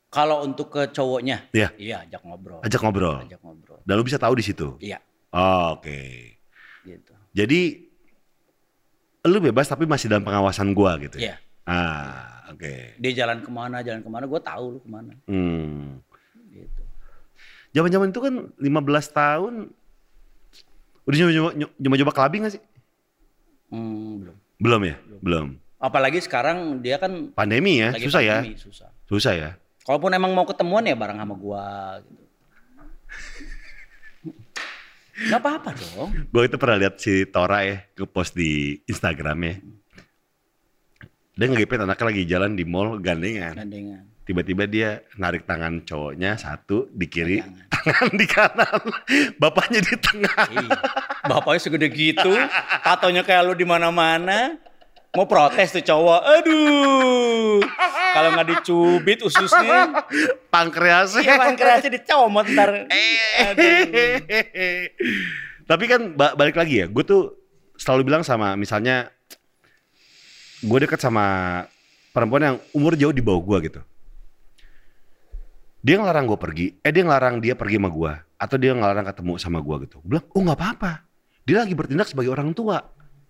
Kalau 0.10 0.41
untuk 0.41 0.74
ke 0.74 0.90
cowoknya, 0.90 1.53
Iya. 1.53 1.70
iya 1.78 1.95
ajak 2.02 2.26
ngobrol. 2.26 2.60
Ajak 2.66 2.82
ngobrol. 2.82 3.18
Ajak 3.22 3.41
ngobrol. 3.45 3.80
Dan 3.86 3.94
lu 3.94 4.03
bisa 4.03 4.18
tahu 4.18 4.34
di 4.34 4.44
situ. 4.45 4.74
Iya, 4.82 4.98
Oh, 5.30 5.78
Oke. 5.78 6.34
gitu. 6.82 7.14
Jadi 7.38 7.86
lu 9.30 9.38
bebas 9.38 9.70
tapi 9.70 9.86
masih 9.86 10.10
dalam 10.10 10.26
pengawasan 10.26 10.74
gua 10.74 10.98
gitu. 10.98 11.22
ya? 11.22 11.34
Iya. 11.34 11.36
Ah, 11.70 12.49
oke. 12.49 12.98
Dia 12.98 13.11
jalan 13.14 13.45
ke 13.45 13.49
mana, 13.53 13.86
jalan 13.86 14.02
ke 14.02 14.10
mana, 14.10 14.26
gue 14.26 14.41
tahu 14.41 14.66
lu 14.74 14.80
ke 14.82 14.90
mana. 14.90 15.14
Hmm. 15.30 16.02
Gitu. 16.49 16.82
Zaman-zaman 17.78 18.10
itu 18.10 18.20
kan 18.26 18.34
15 18.57 19.06
tahun 19.14 19.53
udah 21.06 21.18
nyoba-nyoba 21.22 21.52
nyoba-nyoba 21.78 22.11
gak 22.18 22.53
sih? 22.57 22.64
Hmm, 23.70 24.26
belum. 24.26 24.36
Belum 24.57 24.82
ya? 24.82 24.95
Belum. 25.22 25.48
Apalagi 25.80 26.19
sekarang 26.19 26.84
dia 26.84 26.99
kan 26.99 27.31
Pandemi 27.31 27.80
ya, 27.80 27.95
lagi 27.95 28.03
susah 28.03 28.22
ya. 28.22 28.38
pandemi, 28.43 28.60
Susah. 28.60 28.89
Susah 29.07 29.34
ya. 29.34 29.49
Kalaupun 29.88 30.11
emang 30.11 30.35
mau 30.35 30.43
ketemuan 30.43 30.84
ya 30.84 30.93
bareng 30.93 31.18
sama 31.18 31.34
gua 31.34 31.65
gitu. 32.03 32.23
Gak 35.19 35.39
apa-apa 35.43 35.76
dong. 35.76 36.10
Gue 36.31 36.47
itu 36.47 36.56
pernah 36.56 36.80
lihat 36.80 36.95
si 36.95 37.27
Tora 37.27 37.60
ya, 37.68 37.84
nge-post 37.91 38.39
di 38.39 38.80
Instagram 38.88 39.38
ya. 39.43 39.53
Dia 41.35 41.45
ngegepet 41.47 41.84
anaknya 41.84 42.06
lagi 42.07 42.23
jalan 42.23 42.51
di 42.56 42.64
mall 42.64 42.99
gandengan. 42.99 43.56
Gandengan. 43.56 44.03
Tiba-tiba 44.23 44.64
dia 44.64 44.89
narik 45.18 45.43
tangan 45.43 45.81
cowoknya 45.84 46.38
satu 46.38 46.88
di 46.93 47.10
kiri, 47.10 47.41
Gandengan. 47.41 47.68
tangan 47.73 48.10
di 48.14 48.26
kanan, 48.30 48.80
bapaknya 49.41 49.80
di 49.81 49.95
tengah. 49.97 50.43
Iya. 50.53 50.77
Bapaknya 51.26 51.60
segede 51.60 51.88
gitu, 51.89 52.31
tatonya 52.85 53.26
kayak 53.26 53.43
lu 53.43 53.53
di 53.57 53.65
mana-mana. 53.65 54.56
Mau 55.18 55.26
protes 55.26 55.73
tuh 55.73 55.81
cowok. 55.81 56.22
Aduh. 56.22 57.60
Kalau 58.10 58.30
nggak 58.34 58.48
dicubit 58.53 59.19
ususnya, 59.22 60.06
Pankreasnya. 60.49 61.22
iya 61.23 61.36
pankreasnya 61.38 61.91
dicomot 61.98 62.45
ntar. 62.45 62.86
Aduh. 63.49 63.81
Tapi 65.69 65.84
kan 65.86 66.02
ba- 66.14 66.34
balik 66.34 66.57
lagi 66.57 66.81
ya, 66.81 66.88
gue 66.90 67.03
tuh 67.06 67.38
selalu 67.77 68.10
bilang 68.10 68.26
sama 68.26 68.57
misalnya 68.57 69.14
gue 70.60 70.80
deket 70.81 70.98
sama 70.99 71.64
perempuan 72.10 72.41
yang 72.41 72.57
umur 72.73 72.98
jauh 72.98 73.14
di 73.14 73.22
bawah 73.22 73.41
gue 73.41 73.69
gitu. 73.69 73.81
Dia 75.80 75.95
ngelarang 76.02 76.26
gue 76.27 76.40
pergi, 76.41 76.65
eh 76.84 76.91
dia 76.91 77.06
ngelarang 77.07 77.40
dia 77.40 77.53
pergi 77.56 77.80
sama 77.80 77.88
gue, 77.88 78.11
atau 78.36 78.56
dia 78.60 78.73
ngelarang 78.76 79.06
ketemu 79.07 79.34
sama 79.40 79.61
gue 79.64 79.76
gitu. 79.88 80.02
Gue 80.03 80.10
bilang, 80.18 80.26
oh 80.34 80.41
nggak 80.44 80.57
apa-apa. 80.60 80.91
Dia 81.48 81.64
lagi 81.64 81.73
bertindak 81.77 82.10
sebagai 82.10 82.34
orang 82.34 82.52
tua. 82.52 82.84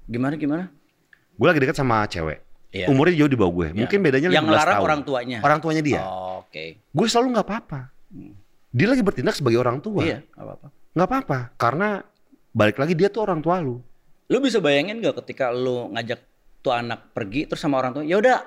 Gimana 0.09 0.33
gimana? 0.33 0.65
Gue 1.39 1.47
lagi 1.47 1.59
deket 1.59 1.73
sama 1.73 2.03
cewek, 2.03 2.43
Iya. 2.69 2.91
umurnya 2.91 3.15
jauh 3.15 3.31
di 3.31 3.39
bawah 3.39 3.53
gue. 3.55 3.67
Iya. 3.71 3.77
Mungkin 3.79 3.99
bedanya 4.03 4.27
Yang 4.27 4.35
15 4.35 4.47
ngelarang 4.51 4.75
tahun. 4.75 4.85
orang 4.85 4.99
tuanya. 5.01 5.37
Orang 5.39 5.59
tuanya 5.59 5.81
dia. 5.81 6.01
Oh, 6.03 6.43
Oke. 6.43 6.65
Gue 6.85 7.05
selalu 7.07 7.27
nggak 7.31 7.47
apa-apa. 7.47 7.79
Dia 8.69 8.87
lagi 8.87 9.01
bertindak 9.01 9.33
sebagai 9.33 9.57
orang 9.57 9.79
tua. 9.79 10.03
Iya, 10.03 10.19
nggak 10.27 10.43
apa-apa. 10.43 10.67
Nggak 10.89 11.07
apa-apa, 11.07 11.37
karena 11.55 11.87
balik 12.51 12.75
lagi 12.75 12.93
dia 12.93 13.07
tuh 13.07 13.23
orang 13.23 13.39
tua 13.39 13.57
lu. 13.57 13.79
Lu 14.27 14.37
bisa 14.37 14.59
bayangin 14.59 14.99
gak 14.99 15.17
ketika 15.23 15.49
lu 15.49 15.89
ngajak 15.89 16.21
tuh 16.59 16.69
anak 16.69 17.09
pergi 17.11 17.47
terus 17.47 17.57
sama 17.57 17.77
orang 17.77 17.95
tua, 17.95 18.03
ya 18.03 18.13
udah 18.15 18.37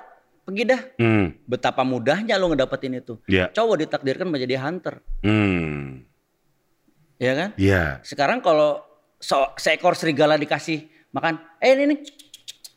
pergi 0.43 0.63
dah. 0.63 0.81
Hmm, 0.95 1.33
Betapa 1.43 1.81
mudahnya 1.81 2.37
lu 2.37 2.47
ngedapetin 2.47 2.93
itu. 2.95 3.19
ya. 3.25 3.49
Cowok 3.49 3.83
ditakdirkan 3.83 4.27
menjadi 4.27 4.59
hunter, 4.61 5.03
Hmm, 5.19 6.03
ya 7.17 7.33
kan? 7.33 7.49
ya. 7.55 7.99
Sekarang 8.01 8.39
kalau 8.39 8.79
so- 9.17 9.51
seekor 9.55 9.95
serigala 9.95 10.35
dikasih 10.35 10.83
makan, 11.11 11.39
eh 11.57 11.73
ini 11.73 11.83
nih 11.85 11.99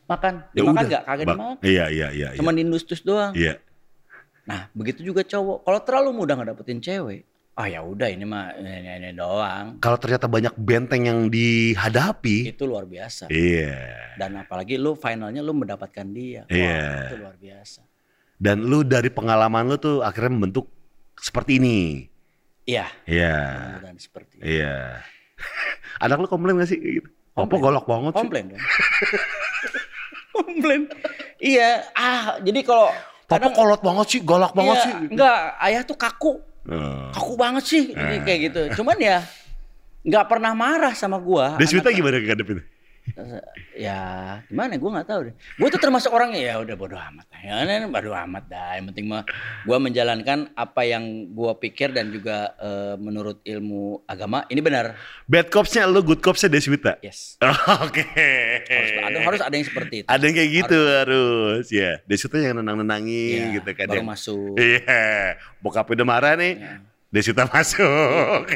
makan, 0.07 0.33
Ya 0.49 0.63
dimakan 0.63 0.83
nggak? 0.83 1.01
Kagak 1.03 1.25
dimakan, 1.27 1.55
Iya, 1.61 1.85
iya, 1.87 2.07
iya. 2.09 2.27
iya. 2.31 2.37
cuma 2.39 2.51
diindustus 2.51 2.99
doang. 3.01 3.31
Iya. 3.31 3.59
Nah 4.43 4.71
begitu 4.71 5.03
juga 5.03 5.21
cowok. 5.21 5.61
Kalau 5.61 5.79
terlalu 5.81 6.09
mudah 6.15 6.35
ngedapetin 6.35 6.79
cewek, 6.79 7.27
ah 7.53 7.67
ya 7.67 7.83
udah 7.83 8.07
ini 8.07 8.23
mah 8.23 8.55
ini, 8.55 8.71
ini 8.97 9.11
doang. 9.11 9.75
Kalau 9.77 9.97
ternyata 9.97 10.25
banyak 10.25 10.55
benteng 10.55 11.03
yang 11.03 11.27
dihadapi, 11.27 12.55
Itu 12.55 12.63
luar 12.63 12.87
biasa. 12.87 13.27
iya. 13.27 14.15
Dan 14.15 14.33
apalagi 14.37 14.75
lu 14.75 14.95
finalnya 14.95 15.43
lu 15.43 15.51
mendapatkan 15.51 16.07
dia. 16.09 16.47
Iya. 16.47 17.11
Itu 17.11 17.19
luar 17.19 17.35
biasa. 17.35 17.83
Dan 18.37 18.63
lu 18.63 18.81
dari 18.81 19.09
pengalaman 19.09 19.67
lu 19.67 19.75
tuh 19.75 19.99
akhirnya 19.99 20.31
membentuk 20.31 20.71
seperti 21.17 21.59
ini. 21.59 22.07
Iya. 22.63 22.87
Iya. 23.03 23.35
mudah-mudahan 23.81 23.99
seperti. 23.99 24.35
Iya. 24.39 25.03
Anak 26.03 26.17
lu 26.19 26.27
komplain 26.27 26.55
gak 26.57 26.69
sih 26.69 26.77
gitu? 26.77 27.09
Apa 27.33 27.45
Komplain. 27.45 27.61
golok 27.63 27.85
banget 27.85 28.11
sih? 28.11 28.19
Komplain 28.21 28.45
dong. 28.49 28.61
Komplain. 30.37 30.81
Iya, 31.41 31.85
ah 31.97 32.37
jadi 32.41 32.61
kalau 32.61 32.89
Papa 33.27 33.51
kolot 33.51 33.83
banget 33.83 34.05
sih, 34.07 34.19
galak 34.23 34.55
banget 34.55 34.77
iya, 34.79 34.85
sih. 34.87 34.93
Enggak, 35.11 35.39
ayah 35.59 35.81
tuh 35.83 35.97
kaku. 35.99 36.33
Oh. 36.67 37.11
Kaku 37.11 37.33
banget 37.39 37.63
sih 37.63 37.83
Jadi 37.91 38.15
kayak 38.23 38.39
gitu. 38.51 38.61
Cuman 38.79 38.95
ya 38.99 39.23
nggak 40.07 40.25
pernah 40.31 40.55
marah 40.55 40.95
sama 40.95 41.19
gua. 41.19 41.59
Deswita 41.59 41.91
Anak- 41.91 41.99
gimana 41.99 42.17
ngadepin? 42.23 42.63
Ya 43.77 43.99
gimana 44.49 44.75
gue 44.75 44.89
nggak 44.89 45.07
tahu 45.07 45.19
deh. 45.29 45.33
Gue 45.55 45.67
tuh 45.69 45.81
termasuk 45.81 46.09
orangnya 46.09 46.41
ya 46.41 46.53
udah 46.57 46.75
bodo 46.75 46.97
amat. 46.97 47.25
Ya 47.39 47.61
ini 47.61 47.85
bodo 47.85 48.11
amat 48.11 48.43
dah. 48.49 48.77
Yang 48.77 48.85
penting 48.93 49.05
mah 49.07 49.23
gue 49.63 49.77
menjalankan 49.77 50.39
apa 50.53 50.81
yang 50.83 51.03
gue 51.31 51.51
pikir 51.61 51.93
dan 51.93 52.09
juga 52.09 52.57
eh, 52.57 52.95
menurut 52.97 53.41
ilmu 53.41 54.03
agama 54.05 54.43
ini 54.49 54.59
benar. 54.59 54.97
Bad 55.25 55.49
copsnya 55.49 55.85
lu, 55.85 56.01
good 56.01 56.19
copsnya 56.19 56.49
Deswita? 56.49 56.97
Yes. 57.01 57.37
Oke. 57.85 58.03
Harus 58.67 58.91
ada, 58.99 59.17
harus 59.21 59.41
ada 59.41 59.55
yang 59.55 59.67
seperti 59.67 59.95
itu. 60.03 60.07
Ada 60.09 60.23
yang 60.25 60.35
kayak 60.35 60.51
gitu 60.51 60.79
harus. 60.81 61.63
Ya, 61.69 61.91
Deswita 62.05 62.37
yang 62.41 62.57
nenang-nenangin 62.59 63.53
Iya, 63.53 63.55
gitu 63.61 63.69
kan. 63.77 63.85
baru 63.87 63.99
yang- 64.01 64.09
masuk. 64.09 64.55
Iya, 64.57 65.37
bokap 65.61 65.87
udah 65.89 66.05
marah 66.07 66.33
nih. 66.33 66.57
Iya. 66.57 66.73
Deswita 67.07 67.47
masuk. 67.47 68.51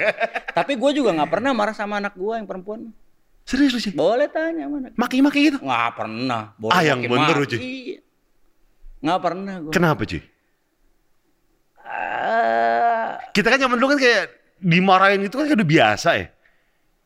Tapi 0.52 0.74
gue 0.76 0.92
juga 0.92 1.16
nggak 1.16 1.32
pernah 1.32 1.52
marah 1.56 1.72
sama 1.72 2.04
anak 2.04 2.14
gue 2.16 2.34
yang 2.36 2.48
perempuan. 2.48 2.92
Serius 3.52 3.76
lu 3.76 3.82
sih? 3.84 3.92
Boleh 3.92 4.32
tanya 4.32 4.64
mana? 4.72 4.96
Maki-maki 4.96 5.52
gitu? 5.52 5.60
Nggak 5.60 5.92
pernah. 6.00 6.56
Boleh 6.56 6.72
Ah, 6.72 6.84
yang 6.88 7.04
bener, 7.04 7.36
Uci. 7.36 7.58
Iya. 7.60 8.00
Nggak 9.04 9.20
pernah 9.20 9.56
gue. 9.60 9.72
Kenapa 9.76 10.02
cuy? 10.08 10.24
Ah, 11.84 13.20
Kita 13.36 13.52
kan 13.52 13.60
zaman 13.60 13.76
dulu 13.76 13.92
kan 13.92 14.00
kayak 14.00 14.24
dimarahin 14.64 15.28
itu 15.28 15.36
kan 15.36 15.52
kayak 15.52 15.60
udah 15.60 15.68
biasa 15.68 16.10
ya. 16.16 16.28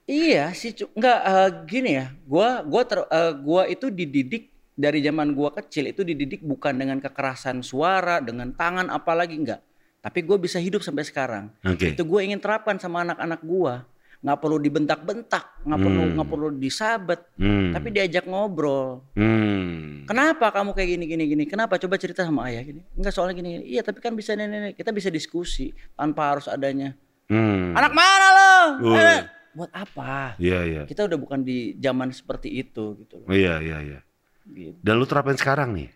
Iya 0.06 0.46
sih, 0.54 0.70
nggak 0.78 1.20
eh, 1.26 1.50
gini 1.66 1.92
ya. 1.98 2.14
Gua 2.30 2.62
gua 2.62 2.86
ter, 2.86 3.02
eh, 3.10 3.34
gua 3.42 3.66
itu 3.66 3.90
dididik 3.90 4.54
dari 4.78 5.02
zaman 5.02 5.34
gua 5.34 5.50
kecil 5.50 5.90
itu 5.90 6.06
dididik 6.06 6.46
bukan 6.46 6.78
dengan 6.78 7.02
kekerasan 7.02 7.66
suara, 7.66 8.22
dengan 8.22 8.54
tangan 8.54 8.94
apalagi 8.94 9.34
enggak. 9.34 9.66
Tapi 10.06 10.22
gue 10.22 10.38
bisa 10.38 10.62
hidup 10.62 10.86
sampai 10.86 11.02
sekarang. 11.02 11.50
Oke. 11.66 11.98
Itu 11.98 12.06
gue 12.06 12.22
ingin 12.22 12.38
terapkan 12.38 12.78
sama 12.78 13.02
anak-anak 13.02 13.42
gua. 13.42 13.90
Nggak 14.26 14.42
perlu 14.42 14.58
dibentak-bentak, 14.58 15.62
nggak 15.70 15.80
perlu 15.86 16.02
Hmm. 16.02 16.14
nggak 16.18 16.30
perlu 16.34 16.48
disabet, 16.58 17.20
Hmm. 17.38 17.78
tapi 17.78 17.94
diajak 17.94 18.26
ngobrol. 18.26 19.06
Hmm. 19.14 20.10
Kenapa 20.10 20.50
kamu 20.50 20.74
kayak 20.74 20.90
gini 20.98 21.06
gini 21.06 21.24
gini? 21.30 21.44
Kenapa 21.46 21.78
coba 21.78 21.94
cerita 22.02 22.26
sama 22.26 22.50
ayah 22.50 22.66
gini? 22.66 22.82
Enggak 22.98 23.14
soalnya 23.14 23.38
gini, 23.38 23.62
gini. 23.62 23.66
Iya, 23.70 23.86
tapi 23.86 24.02
kan 24.02 24.18
bisa 24.18 24.34
nenek 24.34 24.74
kita 24.74 24.90
bisa 24.90 25.14
diskusi 25.14 25.70
tanpa 25.94 26.34
harus 26.34 26.50
adanya. 26.50 26.98
Hmm. 27.30 27.78
Anak 27.78 27.94
mana 27.94 28.28
lo? 28.34 28.54
Eh, 28.98 29.22
buat 29.54 29.70
apa? 29.70 30.34
Iya, 30.42 30.60
iya. 30.66 30.82
kita 30.90 31.06
udah 31.06 31.18
bukan 31.22 31.46
di 31.46 31.78
zaman 31.78 32.10
seperti 32.10 32.50
itu 32.50 32.98
gitu 33.06 33.22
loh. 33.22 33.30
Iya, 33.30 33.62
iya, 33.62 33.78
iya. 33.80 34.00
Gitu. 34.46 34.78
Dan 34.82 34.98
lu 34.98 35.06
terapin 35.06 35.38
sekarang 35.38 35.70
nih. 35.74 35.90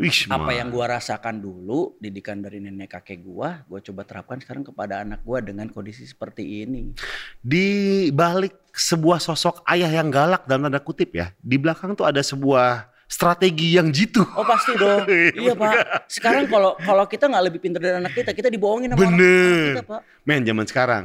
Wih, 0.00 0.16
Apa 0.32 0.56
yang 0.56 0.72
gua 0.72 0.96
rasakan 0.96 1.44
dulu 1.44 2.00
didikan 2.00 2.40
dari 2.40 2.56
nenek 2.56 2.96
kakek 2.96 3.20
gua, 3.20 3.60
gua 3.68 3.84
coba 3.84 4.08
terapkan 4.08 4.40
sekarang 4.40 4.64
kepada 4.64 5.04
anak 5.04 5.20
gua 5.20 5.44
dengan 5.44 5.68
kondisi 5.68 6.08
seperti 6.08 6.64
ini. 6.64 6.96
di 7.44 8.08
balik 8.08 8.56
sebuah 8.72 9.20
sosok 9.20 9.60
ayah 9.68 9.92
yang 9.92 10.08
galak 10.08 10.48
dalam 10.48 10.72
tanda 10.72 10.80
kutip 10.80 11.12
ya, 11.12 11.36
di 11.44 11.60
belakang 11.60 11.92
tuh 11.92 12.08
ada 12.08 12.24
sebuah 12.24 12.88
strategi 13.10 13.76
yang 13.76 13.90
jitu. 13.90 14.22
Oh 14.38 14.46
pasti 14.46 14.72
dong. 14.78 15.04
iya 15.42 15.52
pak. 15.52 16.06
Sekarang 16.08 16.46
kalau 16.48 16.78
kalau 16.78 17.04
kita 17.04 17.26
nggak 17.28 17.44
lebih 17.50 17.60
pintar 17.60 17.82
dari 17.82 17.98
anak 17.98 18.14
kita, 18.14 18.30
kita 18.32 18.48
dibohongin 18.48 18.94
sama 18.94 19.02
Bener. 19.02 19.18
anak 19.18 19.66
kita 19.66 19.84
pak. 19.84 20.00
Men, 20.22 20.40
zaman 20.46 20.64
sekarang 20.64 21.04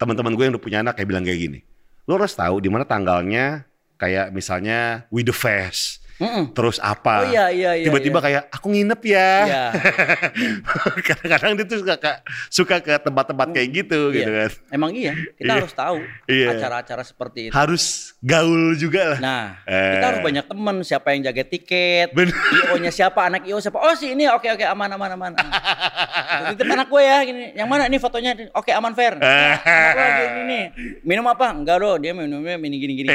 teman-teman 0.00 0.32
gue 0.32 0.44
yang 0.48 0.52
udah 0.56 0.64
punya 0.64 0.78
anak 0.80 0.96
kayak 0.96 1.08
bilang 1.12 1.22
kayak 1.22 1.40
gini. 1.40 1.60
Lo 2.08 2.16
harus 2.16 2.32
tahu 2.32 2.58
di 2.64 2.72
mana 2.72 2.88
tanggalnya 2.88 3.68
kayak 4.00 4.32
misalnya 4.32 5.04
with 5.12 5.28
the 5.28 5.36
fest. 5.36 6.05
Mm-mm. 6.16 6.56
Terus 6.56 6.80
apa? 6.80 7.28
Oh 7.28 7.28
iya 7.28 7.52
iya 7.52 7.76
iya. 7.76 7.86
Tiba-tiba 7.92 8.18
iya. 8.18 8.24
kayak 8.24 8.42
aku 8.48 8.66
nginep 8.72 9.00
ya. 9.04 9.30
Iya. 9.44 9.64
Kadang-kadang 11.12 11.52
dia 11.60 11.66
tuh 11.68 11.78
suka 11.84 11.94
ke, 12.00 12.12
suka 12.48 12.76
ke 12.80 12.94
tempat-tempat 13.04 13.46
kayak 13.52 13.68
gitu 13.68 14.00
Iya. 14.08 14.16
gitu 14.16 14.30
kan. 14.32 14.50
Emang 14.72 14.90
iya. 14.96 15.12
Kita 15.12 15.44
Iya. 15.44 15.60
harus 15.60 15.74
tahu 15.76 15.96
Iya. 16.24 16.48
acara-acara 16.56 17.02
seperti 17.04 17.40
itu. 17.48 17.52
Harus 17.52 18.16
gaul 18.24 18.72
juga 18.80 19.12
lah. 19.12 19.18
Nah, 19.20 19.44
Eh. 19.68 20.00
kita 20.00 20.06
harus 20.08 20.20
banyak 20.24 20.44
teman. 20.48 20.76
Siapa 20.80 21.08
yang 21.12 21.20
jaga 21.28 21.44
tiket? 21.44 22.08
IO-nya 22.16 22.88
siapa? 22.88 23.20
Anak 23.28 23.44
IO 23.44 23.60
siapa? 23.60 23.76
Oh 23.76 23.92
si 23.92 24.16
ini. 24.16 24.24
Oke 24.32 24.48
oke 24.48 24.64
aman 24.64 24.88
aman 24.96 25.10
aman. 25.20 25.32
Titip 26.56 26.64
anak 26.64 26.88
gue 26.88 27.02
ya 27.02 27.18
gini. 27.24 27.44
Yang 27.52 27.68
mana 27.68 27.82
ini 27.92 27.98
fotonya? 28.00 28.32
Oke 28.56 28.72
aman 28.72 28.96
fair. 28.96 29.20
Nah, 29.20 29.60
anak 29.60 29.92
gue 29.92 30.00
lagi 30.00 30.24
ini 30.32 30.42
nih. 30.48 30.64
Minum 31.04 31.28
apa? 31.28 31.52
Enggak 31.52 31.76
doh. 31.76 32.00
Dia 32.00 32.16
minumnya 32.16 32.56
mini 32.56 32.80
gini 32.80 33.04
gini. 33.04 33.08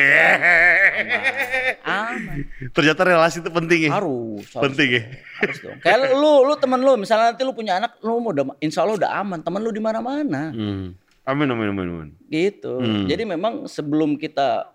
Aman. 1.81 2.45
Ternyata 2.71 2.90
relasi 2.97 3.39
itu 3.39 3.47
penting 3.47 3.87
ya. 3.87 3.91
Harus. 3.95 4.43
harus 4.51 4.63
Penting 4.67 4.89
ya. 4.91 5.03
Harus 5.39 5.57
dong. 5.63 5.77
Kayak 5.79 5.97
lu, 6.17 6.33
lu 6.47 6.53
temen 6.59 6.79
lu, 6.83 6.93
misalnya 6.99 7.31
nanti 7.31 7.43
lu 7.47 7.53
punya 7.55 7.79
anak, 7.79 7.95
lu 8.03 8.19
mau 8.19 8.35
udah, 8.35 8.57
insya 8.59 8.83
Allah 8.83 8.99
udah 8.99 9.11
aman. 9.23 9.39
Temen 9.39 9.61
lu 9.63 9.71
di 9.71 9.79
mana-mana. 9.79 10.51
Hmm. 10.51 10.97
Amin 11.21 11.45
amin 11.53 11.69
amin 11.69 11.87
amin. 11.87 12.09
Gitu. 12.33 12.81
Hmm. 12.81 13.05
Jadi 13.05 13.23
memang 13.29 13.69
sebelum 13.69 14.17
kita 14.17 14.73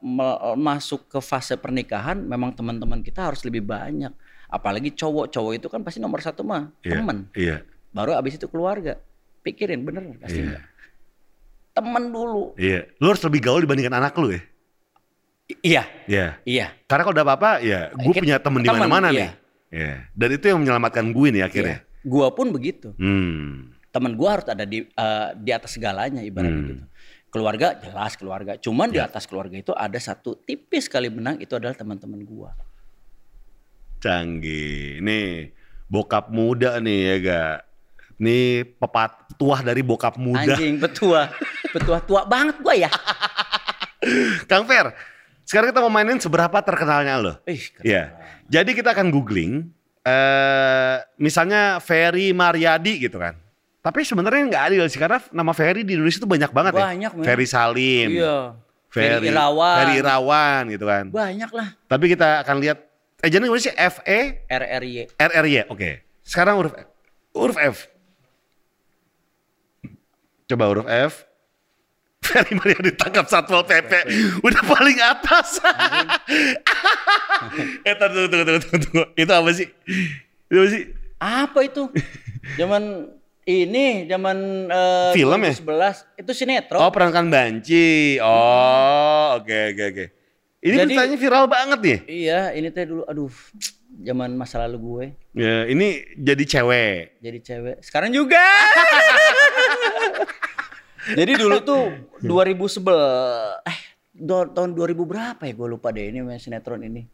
masuk 0.55 1.11
ke 1.11 1.19
fase 1.19 1.59
pernikahan, 1.59 2.23
memang 2.23 2.55
teman-teman 2.55 3.03
kita 3.03 3.29
harus 3.29 3.43
lebih 3.43 3.67
banyak. 3.67 4.15
Apalagi 4.47 4.95
cowok, 4.95 5.35
cowok 5.35 5.53
itu 5.59 5.67
kan 5.67 5.83
pasti 5.83 5.99
nomor 5.99 6.23
satu 6.23 6.47
mah 6.47 6.71
Iya. 6.87 7.03
temen. 7.03 7.19
Iya. 7.35 7.57
Baru 7.91 8.15
abis 8.15 8.39
itu 8.39 8.47
keluarga. 8.47 8.95
Pikirin 9.43 9.83
bener 9.83 10.07
pasti 10.23 10.39
Iya. 10.39 10.47
enggak. 10.55 10.65
Temen 11.75 12.05
dulu. 12.15 12.55
Iya. 12.55 12.89
Lu 13.03 13.11
harus 13.11 13.23
lebih 13.27 13.41
gaul 13.43 13.61
dibandingkan 13.67 13.99
anak 13.99 14.15
lu 14.15 14.31
ya. 14.31 14.41
Iya, 15.47 15.87
Iya. 16.11 16.27
iya. 16.43 16.67
Karena 16.91 17.03
kalau 17.07 17.15
udah 17.15 17.27
apa-apa 17.27 17.51
ya 17.63 17.95
gue 17.95 18.13
punya 18.13 18.43
temen 18.43 18.61
di 18.61 18.69
mana-mana 18.69 19.09
iya. 19.09 19.19
nih. 19.19 19.31
Iya. 19.71 19.93
Dan 20.11 20.29
itu 20.35 20.45
yang 20.51 20.59
menyelamatkan 20.59 21.07
gue 21.11 21.29
nih 21.31 21.43
akhirnya. 21.47 21.79
iya. 21.83 22.03
Gua 22.03 22.31
pun 22.31 22.55
begitu. 22.55 22.95
Hmm. 22.99 23.75
Temen 23.91 24.15
gua 24.15 24.39
harus 24.39 24.47
ada 24.47 24.63
di 24.63 24.87
eh, 24.87 25.29
di 25.35 25.51
atas 25.51 25.75
segalanya 25.75 26.23
ibaratnya 26.23 26.55
Hmm. 26.55 26.71
gitu. 26.71 26.85
Keluarga 27.31 27.75
jelas 27.75 28.15
keluarga. 28.15 28.53
Cuman 28.57 28.91
di 28.91 29.03
atas 29.03 29.27
keluarga 29.27 29.55
itu 29.55 29.75
ada 29.75 29.99
satu 29.99 30.39
tipis 30.39 30.87
sekali 30.87 31.11
benang 31.11 31.39
itu 31.39 31.51
adalah 31.55 31.75
teman-teman 31.75 32.23
gua. 32.23 32.55
Canggih. 33.99 35.03
Nih 35.03 35.51
bokap 35.87 36.31
muda 36.31 36.79
nih 36.79 36.99
ya 37.03 37.15
gak. 37.23 37.57
Nih 38.17 38.65
pepat 38.79 39.35
tuah 39.35 39.61
dari 39.61 39.83
bokap 39.83 40.15
muda. 40.17 40.47
Anjing 40.47 40.79
betua. 40.79 41.31
betua 41.75 41.99
tua 42.09 42.23
banget 42.25 42.57
gua 42.63 42.75
ya. 42.77 42.91
Kang 44.47 44.63
Fer, 44.65 44.95
sekarang 45.47 45.71
kita 45.71 45.79
mau 45.79 45.89
mainin 45.89 46.19
seberapa 46.19 46.59
terkenalnya 46.59 47.15
lo. 47.17 47.35
Ih, 47.47 47.71
keren. 47.71 47.87
Iya. 47.87 48.03
Jadi 48.51 48.71
kita 48.75 48.91
akan 48.91 49.15
googling, 49.15 49.71
eh 50.03 50.97
misalnya 51.17 51.79
Ferry 51.79 52.35
Mariadi 52.35 53.07
gitu 53.07 53.17
kan. 53.17 53.39
Tapi 53.79 54.03
sebenarnya 54.03 54.43
nggak 54.51 54.65
adil 54.67 54.83
sih 54.91 54.99
karena 54.99 55.23
nama 55.31 55.55
Ferry 55.55 55.87
di 55.87 55.95
Indonesia 55.95 56.19
itu 56.19 56.27
banyak 56.27 56.51
banget 56.51 56.73
Banyak, 56.75 57.13
ya. 57.15 57.19
men. 57.23 57.25
Ferry 57.25 57.47
Salim, 57.47 58.09
Iya. 58.19 58.59
Ferry 58.91 59.23
Ferry 59.23 59.29
Irawan. 59.31 59.77
Ferry 59.79 59.95
Irawan 60.03 60.63
gitu 60.75 60.85
kan. 60.85 61.05
Banyak 61.15 61.51
lah. 61.55 61.69
Tapi 61.87 62.05
kita 62.11 62.43
akan 62.43 62.57
lihat 62.59 62.79
eh 63.23 63.31
jadi 63.31 63.47
Indonesia 63.47 63.71
F 63.79 64.03
E 64.03 64.43
RRY. 64.51 65.15
R 65.15 65.31
R 65.31 65.47
Y. 65.47 65.57
Oke. 65.71 66.03
Sekarang 66.27 66.59
huruf 66.59 66.75
F. 66.75 66.87
Huruf 67.31 67.57
F. 67.57 67.77
Coba 70.47 70.65
huruf 70.71 70.87
F. 70.87 71.26
Ferry 72.27 72.53
Mariadi 72.55 72.91
ditangkap 72.91 73.27
Satpol 73.27 73.63
PP. 73.63 73.93
Udah 74.41 74.63
paling 74.63 74.99
atas. 74.99 75.63
eh 77.83 77.95
tunggu, 77.95 78.27
tunggu, 78.27 78.45
tunggu, 78.45 78.61
tunggu, 78.61 78.79
tunggu. 78.83 79.05
Itu 79.15 79.33
apa 79.33 79.51
sih? 79.53 79.67
Itu 80.47 80.57
apa 80.57 80.69
sih? 80.69 80.83
Apa 81.17 81.59
itu? 81.63 81.83
Zaman 82.55 82.83
ini, 83.43 84.05
zaman 84.05 84.37
eh, 84.67 85.11
Film 85.15 85.39
ya? 85.41 85.53
2011 85.55 86.21
itu 86.21 86.31
sinetron. 86.33 86.79
Oh 86.79 86.91
perangkan 86.91 87.27
banci. 87.27 88.19
Oh 88.19 89.39
oke 89.39 89.59
oke 89.73 89.85
oke. 89.87 90.05
Ini 90.59 90.75
Jadi- 90.75 90.93
beritanya 90.93 91.17
viral 91.17 91.45
banget 91.47 91.79
nih. 91.79 91.99
Iya, 92.27 92.41
ini 92.53 92.69
teh 92.69 92.85
dulu 92.85 93.07
aduh 93.07 93.31
zaman 93.97 94.35
masa 94.35 94.61
lalu 94.61 94.77
gue 94.77 95.07
Ya, 95.33 95.65
ini 95.65 95.89
jadi 96.13 96.43
cewek. 96.45 97.17
jadi 97.19 97.39
cewek. 97.41 97.77
Sekarang 97.81 98.11
juga. 98.11 98.43
jadi 101.15 101.33
dulu 101.39 101.57
tuh 101.63 101.83
2011 102.27 103.69
eh 103.69 103.79
do- 104.17 104.51
tahun 104.51 104.73
2000 104.73 104.97
berapa 104.97 105.43
ya 105.45 105.53
gue 105.53 105.69
lupa 105.69 105.93
deh 105.93 106.09
ini 106.09 106.25
main 106.25 106.41
sinetron 106.41 106.83
ini. 106.83 107.05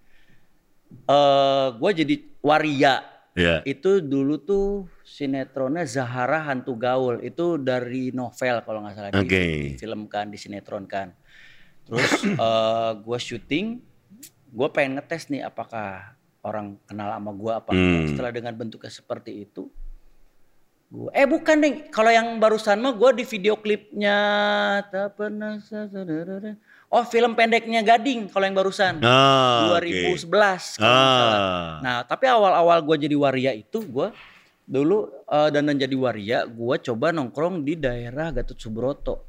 Eh 1.08 1.66
gue 1.76 1.90
jadi 1.92 2.14
waria. 2.40 3.02
Ya. 3.32 3.64
Itu 3.64 4.04
dulu 4.04 4.36
tuh 4.44 4.66
sinetronnya 5.02 5.88
Zahara 5.88 6.44
Hantu 6.44 6.76
Gaul. 6.76 7.24
Itu 7.24 7.56
dari 7.56 8.12
novel 8.12 8.60
kalau 8.62 8.84
nggak 8.84 8.94
salah 8.94 9.10
di, 9.12 9.20
Oke. 9.24 9.44
di 9.72 9.76
film 9.80 10.04
kan, 10.06 10.28
di 10.28 10.36
sinetron 10.36 10.84
kan. 10.84 11.16
Terus 11.88 12.12
eh 12.44 12.92
gue 13.00 13.18
syuting, 13.18 13.66
gue 14.52 14.68
pengen 14.70 15.00
ngetes 15.00 15.32
nih 15.32 15.42
apakah 15.48 16.12
orang 16.44 16.76
kenal 16.84 17.08
sama 17.08 17.32
gue 17.32 17.52
apa. 17.56 17.70
Hmm. 17.72 18.12
Setelah 18.12 18.30
dengan 18.34 18.52
bentuknya 18.52 18.92
seperti 18.92 19.48
itu, 19.48 19.72
gua 20.92 21.08
eh 21.16 21.24
bukan 21.24 21.56
deh. 21.56 21.72
Kalau 21.88 22.12
yang 22.12 22.36
barusan 22.36 22.76
mah 22.84 22.92
gue 22.92 23.10
di 23.16 23.24
video 23.24 23.56
klipnya 23.56 24.18
tak 24.92 25.16
pernah 25.16 25.56
Oh 26.92 27.08
film 27.08 27.32
pendeknya 27.32 27.80
Gading 27.80 28.28
kalau 28.28 28.44
yang 28.44 28.52
barusan. 28.52 29.00
Oh, 29.00 29.80
2011 29.80 30.28
oke. 30.28 30.28
kalau 30.76 30.92
nggak 30.92 31.12
salah. 31.16 31.40
Ah. 31.40 31.72
Nah, 31.80 31.96
tapi 32.04 32.28
awal-awal 32.28 32.84
gue 32.84 33.08
jadi 33.08 33.16
waria 33.16 33.56
itu 33.56 33.80
gue 33.80 34.12
dulu 34.68 35.08
eh, 35.24 35.48
dan 35.48 35.72
jadi 35.72 35.96
waria 35.96 36.44
gue 36.44 36.76
coba 36.92 37.10
nongkrong 37.16 37.64
di 37.64 37.80
daerah 37.80 38.28
Gatot 38.28 38.60
Subroto 38.60 39.24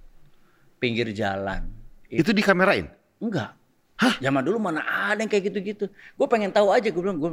pinggir 0.83 1.07
jalan. 1.15 1.71
Itu 2.11 2.35
dikamerain? 2.35 2.91
Enggak. 3.23 3.55
Hah? 3.95 4.19
Zaman 4.19 4.43
dulu 4.43 4.59
mana 4.59 4.83
ada 4.83 5.23
yang 5.23 5.31
kayak 5.31 5.47
gitu-gitu. 5.47 5.87
Gue 5.87 6.27
pengen 6.27 6.51
tahu 6.51 6.67
aja 6.75 6.91
gue 6.91 6.99
bilang 6.99 7.15
gue 7.15 7.29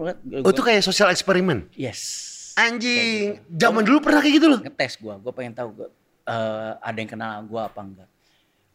Oh 0.47 0.55
itu 0.55 0.62
kayak 0.62 0.86
sosial 0.86 1.11
eksperimen? 1.11 1.66
yes. 1.74 2.39
Anjing, 2.59 3.43
zaman 3.51 3.82
dulu 3.86 3.98
pernah 4.02 4.20
kayak 4.22 4.35
gitu 4.40 4.47
loh. 4.51 4.60
Ngetes 4.62 4.98
gue, 4.98 5.14
gue 5.14 5.32
pengen 5.35 5.55
tahu 5.55 5.68
gue 5.77 5.89
eh, 6.27 6.72
ada 6.81 6.98
yang 6.98 7.10
kenal 7.10 7.44
gue 7.47 7.60
apa 7.60 7.81
enggak. 7.82 8.10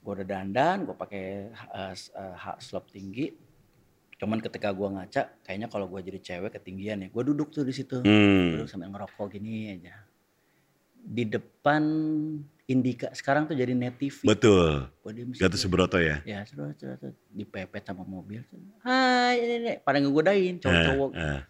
Gue 0.05 0.11
udah 0.21 0.27
dandan, 0.27 0.77
gue 0.85 0.95
pakai 0.95 1.23
eh, 1.51 1.93
eh, 1.95 2.35
hak 2.35 2.57
slop 2.61 2.87
tinggi. 2.93 3.33
Cuman 4.15 4.39
ketika 4.39 4.71
gue 4.71 4.87
ngaca, 4.87 5.43
kayaknya 5.43 5.67
kalau 5.67 5.91
gue 5.91 5.99
jadi 5.99 6.19
cewek 6.23 6.55
ketinggian 6.55 7.03
ya. 7.03 7.07
Gue 7.11 7.23
duduk 7.27 7.51
tuh 7.51 7.67
di 7.67 7.73
situ. 7.75 7.99
Hmm. 7.99 8.55
Duduk 8.55 8.69
sambil 8.71 8.87
ngerokok 8.93 9.27
gini 9.35 9.75
aja. 9.75 9.95
Di 11.05 11.27
depan 11.27 11.83
Indika, 12.65 13.13
sekarang 13.13 13.45
tuh 13.45 13.53
jadi 13.53 13.77
net 13.77 13.93
TV. 14.01 14.25
Betul. 14.25 14.89
Gua. 15.05 15.11
Gatot 15.13 15.59
Subroto 15.61 16.01
ya. 16.01 16.17
Ya, 16.25 16.41
sudah. 16.49 16.73
Dipepet 17.29 17.85
sama 17.85 18.01
mobil. 18.01 18.41
Hai, 18.81 19.37
ini, 19.37 19.55
ini. 19.61 19.73
Pada 19.85 20.01
ngegodain 20.01 20.57
cowok-cowok. 20.57 21.09
Eh, 21.13 21.41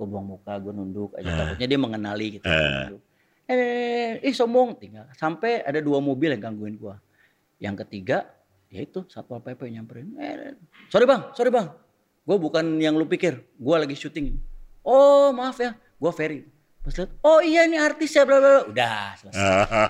Gue 0.00 0.08
buang 0.08 0.32
muka, 0.32 0.56
gue 0.56 0.72
nunduk 0.72 1.12
aja. 1.12 1.28
Eh. 1.28 1.36
Takutnya 1.36 1.66
dia 1.68 1.76
mengenali 1.76 2.26
gitu. 2.40 2.48
Eh. 2.48 2.56
Nunduk. 2.88 3.02
Eh, 3.44 4.12
ih 4.24 4.32
sombong. 4.32 4.80
Tinggal. 4.80 5.12
Sampai 5.12 5.60
ada 5.60 5.76
dua 5.84 6.00
mobil 6.00 6.32
yang 6.32 6.40
gangguin 6.40 6.80
gue. 6.80 6.96
Yang 7.60 7.84
ketiga, 7.84 8.24
ya 8.72 8.80
itu 8.80 9.04
Satpol 9.12 9.44
PP 9.44 9.76
nyamperin. 9.76 10.16
Eh, 10.16 10.56
sorry 10.88 11.04
bang, 11.04 11.28
sorry 11.36 11.52
bang. 11.52 11.68
Gue 12.24 12.36
bukan 12.40 12.80
yang 12.80 12.96
lu 12.96 13.04
pikir. 13.04 13.44
Gue 13.60 13.76
lagi 13.76 13.92
syuting. 13.92 14.40
Oh 14.80 15.36
maaf 15.36 15.60
ya, 15.60 15.76
gue 15.76 16.12
Ferry. 16.16 16.48
Pas 16.80 16.96
lihat, 16.96 17.12
oh 17.20 17.44
iya 17.44 17.68
ini 17.68 17.76
artis 17.76 18.08
ya, 18.10 18.24
bla 18.24 18.40
bla. 18.40 18.64
bla. 18.64 18.72
Udah 18.72 19.12
selesai. 19.20 19.44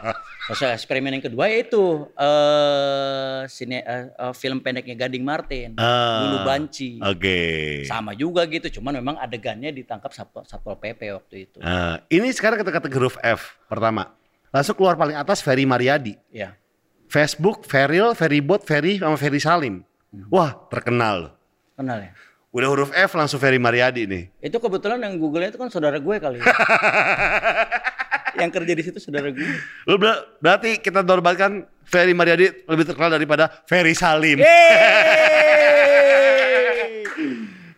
Sosial 0.51 0.75
eksperimen 0.75 1.15
yang 1.15 1.23
kedua 1.23 1.47
yaitu 1.47 1.79
eh 2.19 3.41
sine 3.47 3.79
eh, 3.81 4.11
eh, 4.11 4.33
film 4.35 4.59
pendeknya 4.59 4.99
Gading 4.99 5.23
Martin, 5.23 5.79
Ah. 5.79 6.27
Bulu 6.27 6.39
Banci. 6.43 6.99
Oke. 6.99 7.39
Sama 7.87 8.11
juga 8.13 8.43
gitu, 8.45 8.83
cuman 8.83 8.99
memang 8.99 9.17
adegannya 9.17 9.71
ditangkap 9.71 10.11
satpol, 10.11 10.43
satpol 10.43 10.75
PP 10.77 11.15
waktu 11.15 11.35
itu. 11.47 11.59
Nah, 11.63 12.03
ini 12.11 12.27
sekarang 12.35 12.59
kita 12.59 12.75
kata 12.75 12.91
huruf 12.91 13.15
F 13.23 13.55
pertama. 13.71 14.11
Langsung 14.51 14.75
keluar 14.75 14.99
paling 14.99 15.15
atas 15.15 15.39
Ferry 15.39 15.63
Mariadi. 15.63 16.19
Ya. 16.35 16.59
Facebook, 17.07 17.63
Ferril, 17.63 18.19
Ferrybot, 18.19 18.67
Ferry 18.67 18.99
sama 18.99 19.15
Ferry 19.15 19.39
Salim. 19.39 19.87
Hmm. 20.11 20.27
Wah, 20.27 20.59
terkenal. 20.67 21.15
loh. 21.23 21.33
Kenal 21.79 22.03
ya? 22.03 22.11
Udah 22.51 22.67
huruf 22.67 22.91
F 22.91 23.15
langsung 23.15 23.39
Ferry 23.39 23.63
Mariadi 23.63 24.11
nih. 24.11 24.27
Itu 24.43 24.59
kebetulan 24.59 24.99
yang 24.99 25.15
Google-nya 25.23 25.55
itu 25.55 25.59
kan 25.59 25.71
saudara 25.71 26.03
gue 26.03 26.17
kali. 26.19 26.43
ya. 26.43 26.47
yang 28.43 28.51
kerja 28.51 28.73
di 28.75 28.83
situ 28.83 28.99
saudara 28.99 29.31
gue. 29.31 29.47
Lu 29.87 29.95
ber- 29.95 30.35
berarti 30.43 30.83
kita 30.83 31.07
normalkan 31.07 31.63
Ferry 31.87 32.11
Mariadi 32.11 32.67
lebih 32.67 32.85
terkenal 32.91 33.15
daripada 33.15 33.63
Ferry 33.71 33.95
Salim. 33.95 34.43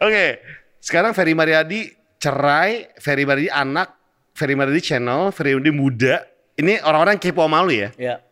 Oke, 0.03 0.41
sekarang 0.81 1.13
Ferry 1.13 1.37
Mariadi 1.37 1.93
cerai, 2.17 2.89
Ferry 2.97 3.29
Mariadi 3.29 3.53
anak, 3.53 3.93
Ferry 4.33 4.57
Mariadi 4.57 4.81
channel, 4.81 5.29
Ferry 5.37 5.53
Mariadi 5.53 5.73
muda. 5.77 6.25
Ini 6.57 6.81
orang-orang 6.81 7.21
kepo 7.21 7.45
sama 7.45 7.61
lu 7.61 7.77
ya. 7.77 7.93
Ya. 8.01 8.25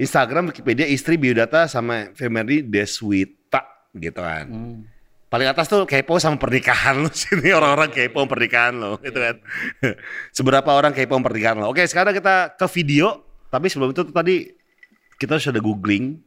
Instagram, 0.00 0.50
Wikipedia, 0.50 0.88
istri, 0.88 1.20
biodata 1.20 1.68
sama 1.68 2.16
Ferry 2.16 2.32
Mariadi 2.32 2.64
Deswita 2.64 3.60
gitu 3.92 4.24
kan. 4.24 4.46
Hmm. 4.48 4.93
Paling 5.34 5.50
atas 5.50 5.66
tuh 5.66 5.82
kepo 5.82 6.14
sama 6.22 6.38
pernikahan 6.38 7.02
lu 7.02 7.10
sini 7.26 7.50
orang-orang 7.50 7.90
kepo 7.90 8.22
pernikahan 8.22 8.78
lo 8.78 9.02
gitu 9.02 9.18
kan. 9.18 9.42
Seberapa 10.30 10.70
orang 10.70 10.94
kepo 10.94 11.18
pernikahan 11.18 11.58
lo. 11.58 11.74
Oke, 11.74 11.82
sekarang 11.90 12.14
kita 12.14 12.54
ke 12.54 12.62
video. 12.70 13.26
Tapi 13.50 13.66
sebelum 13.66 13.90
itu 13.90 14.06
tuh 14.06 14.14
tadi 14.14 14.46
kita 15.18 15.42
sudah 15.42 15.58
googling 15.58 16.22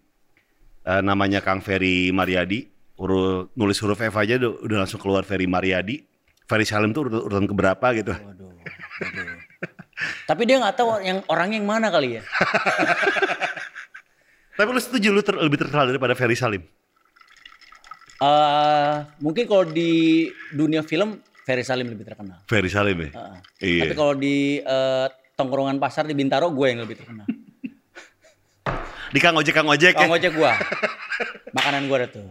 eh, 0.84 1.00
namanya 1.00 1.40
Kang 1.40 1.64
Ferry 1.64 2.12
Mariadi. 2.12 2.68
Uru, 3.00 3.48
nulis 3.56 3.80
huruf 3.80 4.04
F 4.04 4.12
aja 4.12 4.44
udah, 4.44 4.52
udah 4.68 4.78
langsung 4.84 5.00
keluar 5.00 5.24
Ferry 5.24 5.48
Mariadi. 5.48 6.04
Ferry 6.44 6.68
Salim 6.68 6.92
tuh 6.92 7.08
urutan, 7.08 7.32
urutan 7.32 7.48
keberapa 7.48 7.88
gitu. 7.96 8.12
Waduh. 8.12 8.44
waduh. 8.44 8.68
Tapi 10.28 10.42
dia 10.44 10.60
nggak 10.60 10.76
tahu 10.76 11.00
yang 11.00 11.24
orang 11.32 11.56
yang 11.56 11.64
mana 11.64 11.88
kali 11.88 12.20
ya. 12.20 12.28
Tapi 14.60 14.68
lu 14.68 14.84
setuju 14.84 15.16
lu 15.16 15.24
ter- 15.24 15.40
lebih 15.40 15.64
terkenal 15.64 15.88
daripada 15.88 16.12
Ferry 16.12 16.36
Salim? 16.36 16.68
Eh, 18.18 18.96
mungkin 19.22 19.46
kalau 19.46 19.66
di 19.70 20.26
dunia 20.50 20.82
film 20.82 21.22
Ferry 21.46 21.62
Salim 21.62 21.88
lebih 21.88 22.04
terkenal. 22.10 22.42
Ferry 22.50 22.70
Salim 22.70 22.98
ya? 22.98 23.10
Heeh. 23.14 23.38
Iya. 23.62 23.82
Tapi 23.86 23.94
kalau 23.94 24.14
di 24.18 24.60
eh, 24.60 25.08
tongkrongan 25.38 25.78
pasar 25.78 26.10
di 26.10 26.18
Bintaro 26.18 26.50
gue 26.50 26.68
yang 26.68 26.82
lebih 26.82 26.98
terkenal. 26.98 27.28
Di 29.08 29.24
Kang 29.24 29.40
Ojek, 29.40 29.56
Kang 29.56 29.72
Ojek 29.72 29.96
ya? 29.96 30.04
Kang 30.04 30.12
ojek 30.12 30.36
gue. 30.36 30.52
Makanan 31.56 31.88
gue 31.88 31.96
ada 31.96 32.08
tuh. 32.12 32.28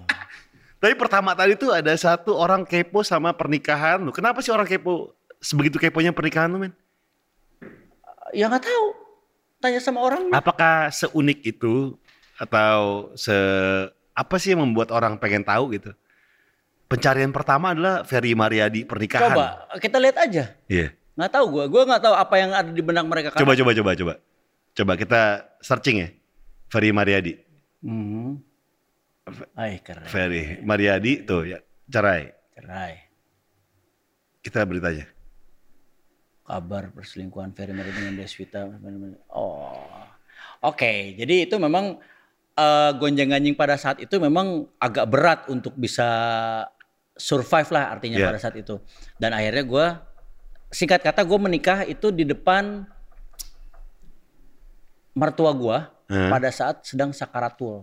Tapi 0.76 0.92
pertama 0.92 1.32
tadi 1.32 1.56
tuh 1.56 1.72
ada 1.72 1.88
satu 1.96 2.36
orang 2.36 2.68
kepo 2.68 3.00
sama 3.00 3.32
pernikahan 3.32 3.96
lu. 4.04 4.12
Kenapa 4.12 4.44
sih 4.44 4.52
orang 4.52 4.68
kepo 4.68 5.16
sebegitu 5.40 5.80
keponya 5.80 6.12
pernikahan 6.12 6.52
lu 6.52 6.60
men? 6.60 6.76
Ya 8.36 8.52
nggak 8.52 8.68
tahu. 8.68 8.86
Tanya 9.56 9.80
sama 9.80 10.04
orang. 10.04 10.28
Apakah 10.36 10.92
seunik 10.92 11.40
itu 11.48 11.96
atau 12.36 13.08
se 13.16 13.32
apa 14.16 14.40
sih 14.40 14.56
yang 14.56 14.64
membuat 14.64 14.88
orang 14.88 15.20
pengen 15.20 15.44
tahu 15.44 15.76
gitu? 15.76 15.92
Pencarian 16.88 17.34
pertama 17.34 17.76
adalah 17.76 18.00
Ferry 18.08 18.32
Mariadi 18.32 18.88
pernikahan. 18.88 19.36
Coba 19.36 19.46
kita 19.76 20.00
lihat 20.00 20.16
aja. 20.16 20.56
Iya. 20.64 20.96
Nggak 21.18 21.30
tahu 21.36 21.46
gue. 21.52 21.64
Gue 21.68 21.82
nggak 21.84 22.02
tahu 22.02 22.14
apa 22.16 22.34
yang 22.40 22.50
ada 22.56 22.70
di 22.72 22.80
benak 22.80 23.04
mereka. 23.04 23.36
Coba 23.36 23.52
coba 23.52 23.70
coba 23.76 23.90
coba. 23.92 24.14
Coba 24.72 24.92
kita 24.96 25.20
searching 25.60 25.96
ya. 26.00 26.08
Ferry 26.72 26.94
Mariadi. 26.96 27.36
Hmm. 27.84 28.40
Ay 29.58 29.82
keren. 29.82 30.08
Ferry 30.08 30.62
Mariadi 30.64 31.26
tuh 31.26 31.44
ya 31.44 31.58
cerai. 31.90 32.32
Cerai. 32.56 32.92
Kita 34.40 34.62
beritanya. 34.62 35.10
Kabar 36.46 36.94
perselingkuhan 36.94 37.50
Ferry 37.52 37.74
Mariadi 37.74 37.98
dengan 37.98 38.16
Deswita. 38.22 38.62
Oh. 39.34 40.06
Oke, 40.62 41.18
jadi 41.18 41.50
itu 41.50 41.58
memang 41.58 41.98
eh, 42.56 42.90
gonjang 42.94 43.28
ganjing 43.28 43.52
pada 43.52 43.76
saat 43.76 44.00
itu 44.00 44.16
memang 44.16 44.64
agak 44.76 45.06
berat 45.06 45.40
untuk 45.46 45.72
bisa 45.72 46.08
survive 47.12 47.68
lah 47.70 47.92
artinya 47.92 48.16
Iya. 48.16 48.26
pada 48.26 48.38
saat 48.38 48.56
itu. 48.56 48.80
Dan 49.14 49.32
akhirnya 49.32 49.62
gue 49.62 49.86
singkat 50.68 51.00
kata 51.00 51.20
gue 51.22 51.38
menikah 51.38 51.84
itu 51.84 52.08
di 52.10 52.24
depan 52.24 52.84
mertua 55.12 55.52
gue 55.52 55.78
Hmm. 56.06 56.30
pada 56.30 56.46
saat 56.48 56.86
sedang 56.86 57.10
sakaratul 57.10 57.82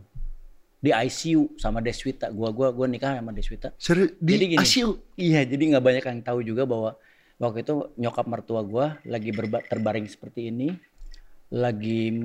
di 0.80 0.88
ICU 0.90 1.56
sama 1.56 1.80
Deswita. 1.80 2.32
Gua 2.32 2.52
gua 2.52 2.72
gua 2.72 2.88
nikah 2.88 3.20
sama 3.20 3.32
Deswita. 3.32 3.76
Serius 3.76 4.16
di 4.16 4.32
Jadi 4.34 4.46
gini. 4.48 4.60
ICU? 4.60 4.90
Iya, 5.16 5.42
jadi 5.44 5.64
nggak 5.72 5.84
banyak 5.84 6.04
yang 6.04 6.20
tahu 6.22 6.40
juga 6.40 6.64
bahwa 6.64 6.96
waktu 7.36 7.64
itu 7.64 7.74
nyokap 7.98 8.24
mertua 8.26 8.64
gua 8.64 8.96
lagi 9.04 9.32
berba- 9.32 9.60
terbaring 9.62 10.08
seperti 10.08 10.48
ini, 10.48 10.72
lagi 11.50 12.16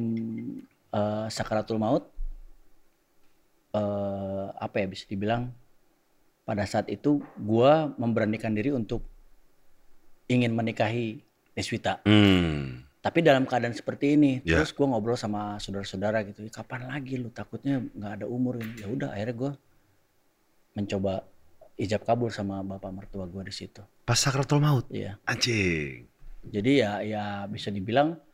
eh, 0.89 1.27
sakaratul 1.29 1.79
maut. 1.79 2.07
Eh 3.75 4.47
apa 4.57 4.77
ya 4.81 4.87
bisa 4.89 5.05
dibilang 5.05 5.53
pada 6.43 6.65
saat 6.65 6.89
itu 6.89 7.21
gua 7.37 7.93
memberanikan 8.01 8.57
diri 8.57 8.73
untuk 8.73 9.05
ingin 10.29 10.53
menikahi 10.57 11.21
Deswita. 11.53 11.99
Hmm. 12.07 12.87
Tapi 13.03 13.19
dalam 13.19 13.43
keadaan 13.43 13.75
seperti 13.75 14.15
ini, 14.15 14.39
Ya. 14.47 14.63
terus 14.63 14.71
gua 14.71 14.95
ngobrol 14.95 15.19
sama 15.19 15.59
saudara-saudara 15.59 16.23
gitu, 16.23 16.47
"Ih, 16.47 16.53
kapan 16.55 16.87
lagi 16.87 17.19
lu 17.19 17.29
takutnya 17.35 17.83
nggak 17.83 18.23
ada 18.23 18.27
umur 18.31 18.63
ini. 18.63 18.79
Ya 18.79 18.87
udah, 18.87 19.11
akhirnya 19.11 19.35
gua 19.35 19.53
mencoba 20.79 21.27
ijab 21.75 22.07
kabul 22.07 22.31
sama 22.31 22.63
bapak 22.63 22.91
mertua 22.95 23.27
gua 23.27 23.43
di 23.43 23.51
situ. 23.55 23.83
Pas 24.07 24.19
sakratul 24.19 24.63
maut. 24.63 24.87
Iya. 24.89 25.19
Anjing. 25.27 26.07
Jadi 26.49 26.71
ya 26.81 27.03
ya 27.03 27.25
bisa 27.51 27.69
dibilang 27.69 28.15
uh, 28.15 28.28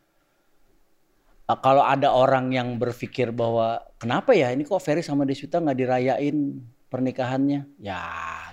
kalau 1.44 1.84
ada 1.84 2.08
orang 2.08 2.48
yang 2.56 2.80
berpikir 2.80 3.28
bahwa 3.28 3.84
kenapa 4.00 4.32
ya 4.32 4.48
ini 4.48 4.64
kok 4.64 4.80
Ferry 4.80 5.04
sama 5.04 5.28
Deswita 5.28 5.60
nggak 5.60 5.76
dirayain 5.76 6.64
pernikahannya? 6.88 7.68
Ya 7.76 8.00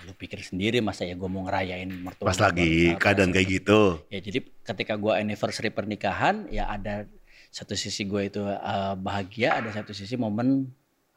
lu 0.03 0.11
pikir 0.17 0.41
sendiri 0.43 0.83
masa 0.83 1.07
ya 1.07 1.15
gue 1.15 1.29
mau 1.29 1.45
ngerayain 1.47 1.87
mertua. 1.87 2.27
Pas 2.27 2.39
lagi 2.41 2.91
keadaan 2.99 3.31
kayak 3.31 3.47
gitu. 3.47 4.01
Ya 4.11 4.19
jadi 4.19 4.43
ketika 4.43 4.99
gua 4.99 5.23
anniversary 5.23 5.71
pernikahan 5.71 6.51
ya 6.51 6.67
ada 6.67 7.07
satu 7.47 7.79
sisi 7.79 8.03
gue 8.03 8.27
itu 8.27 8.43
uh, 8.43 8.95
bahagia, 8.99 9.59
ada 9.61 9.71
satu 9.71 9.95
sisi 9.95 10.19
momen 10.19 10.71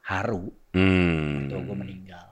haru 0.05 0.53
Hmm. 0.75 1.47
gue 1.47 1.77
meninggal. 1.79 2.27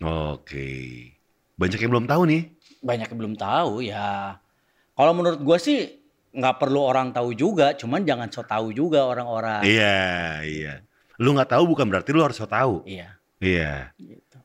Oke. 0.00 1.12
Banyak 1.60 1.76
yang 1.80 1.92
belum 1.92 2.08
tahu 2.08 2.22
nih. 2.28 2.42
Banyak 2.80 3.08
yang 3.12 3.18
belum 3.20 3.34
tahu 3.36 3.84
ya. 3.84 4.40
Kalau 4.96 5.12
menurut 5.12 5.40
gua 5.44 5.60
sih 5.60 5.92
nggak 6.36 6.60
perlu 6.60 6.84
orang 6.84 7.10
tahu 7.10 7.32
juga, 7.32 7.72
cuman 7.72 8.04
jangan 8.04 8.28
so 8.28 8.44
tahu 8.44 8.70
juga 8.70 9.02
orang-orang. 9.02 9.64
Iya, 9.64 9.96
iya. 10.44 10.74
Lu 11.16 11.32
nggak 11.32 11.56
tahu 11.56 11.64
bukan 11.66 11.88
berarti 11.88 12.12
lu 12.12 12.20
harus 12.20 12.36
tahu. 12.36 12.84
Iya. 12.84 13.16
Iya. 13.40 13.96
Gitu. 13.96 14.36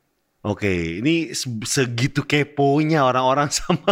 Oke, 0.41 0.97
ini 0.97 1.35
se- 1.35 1.51
segitu 1.67 2.25
keponya 2.25 3.05
orang-orang 3.05 3.51
sama 3.53 3.91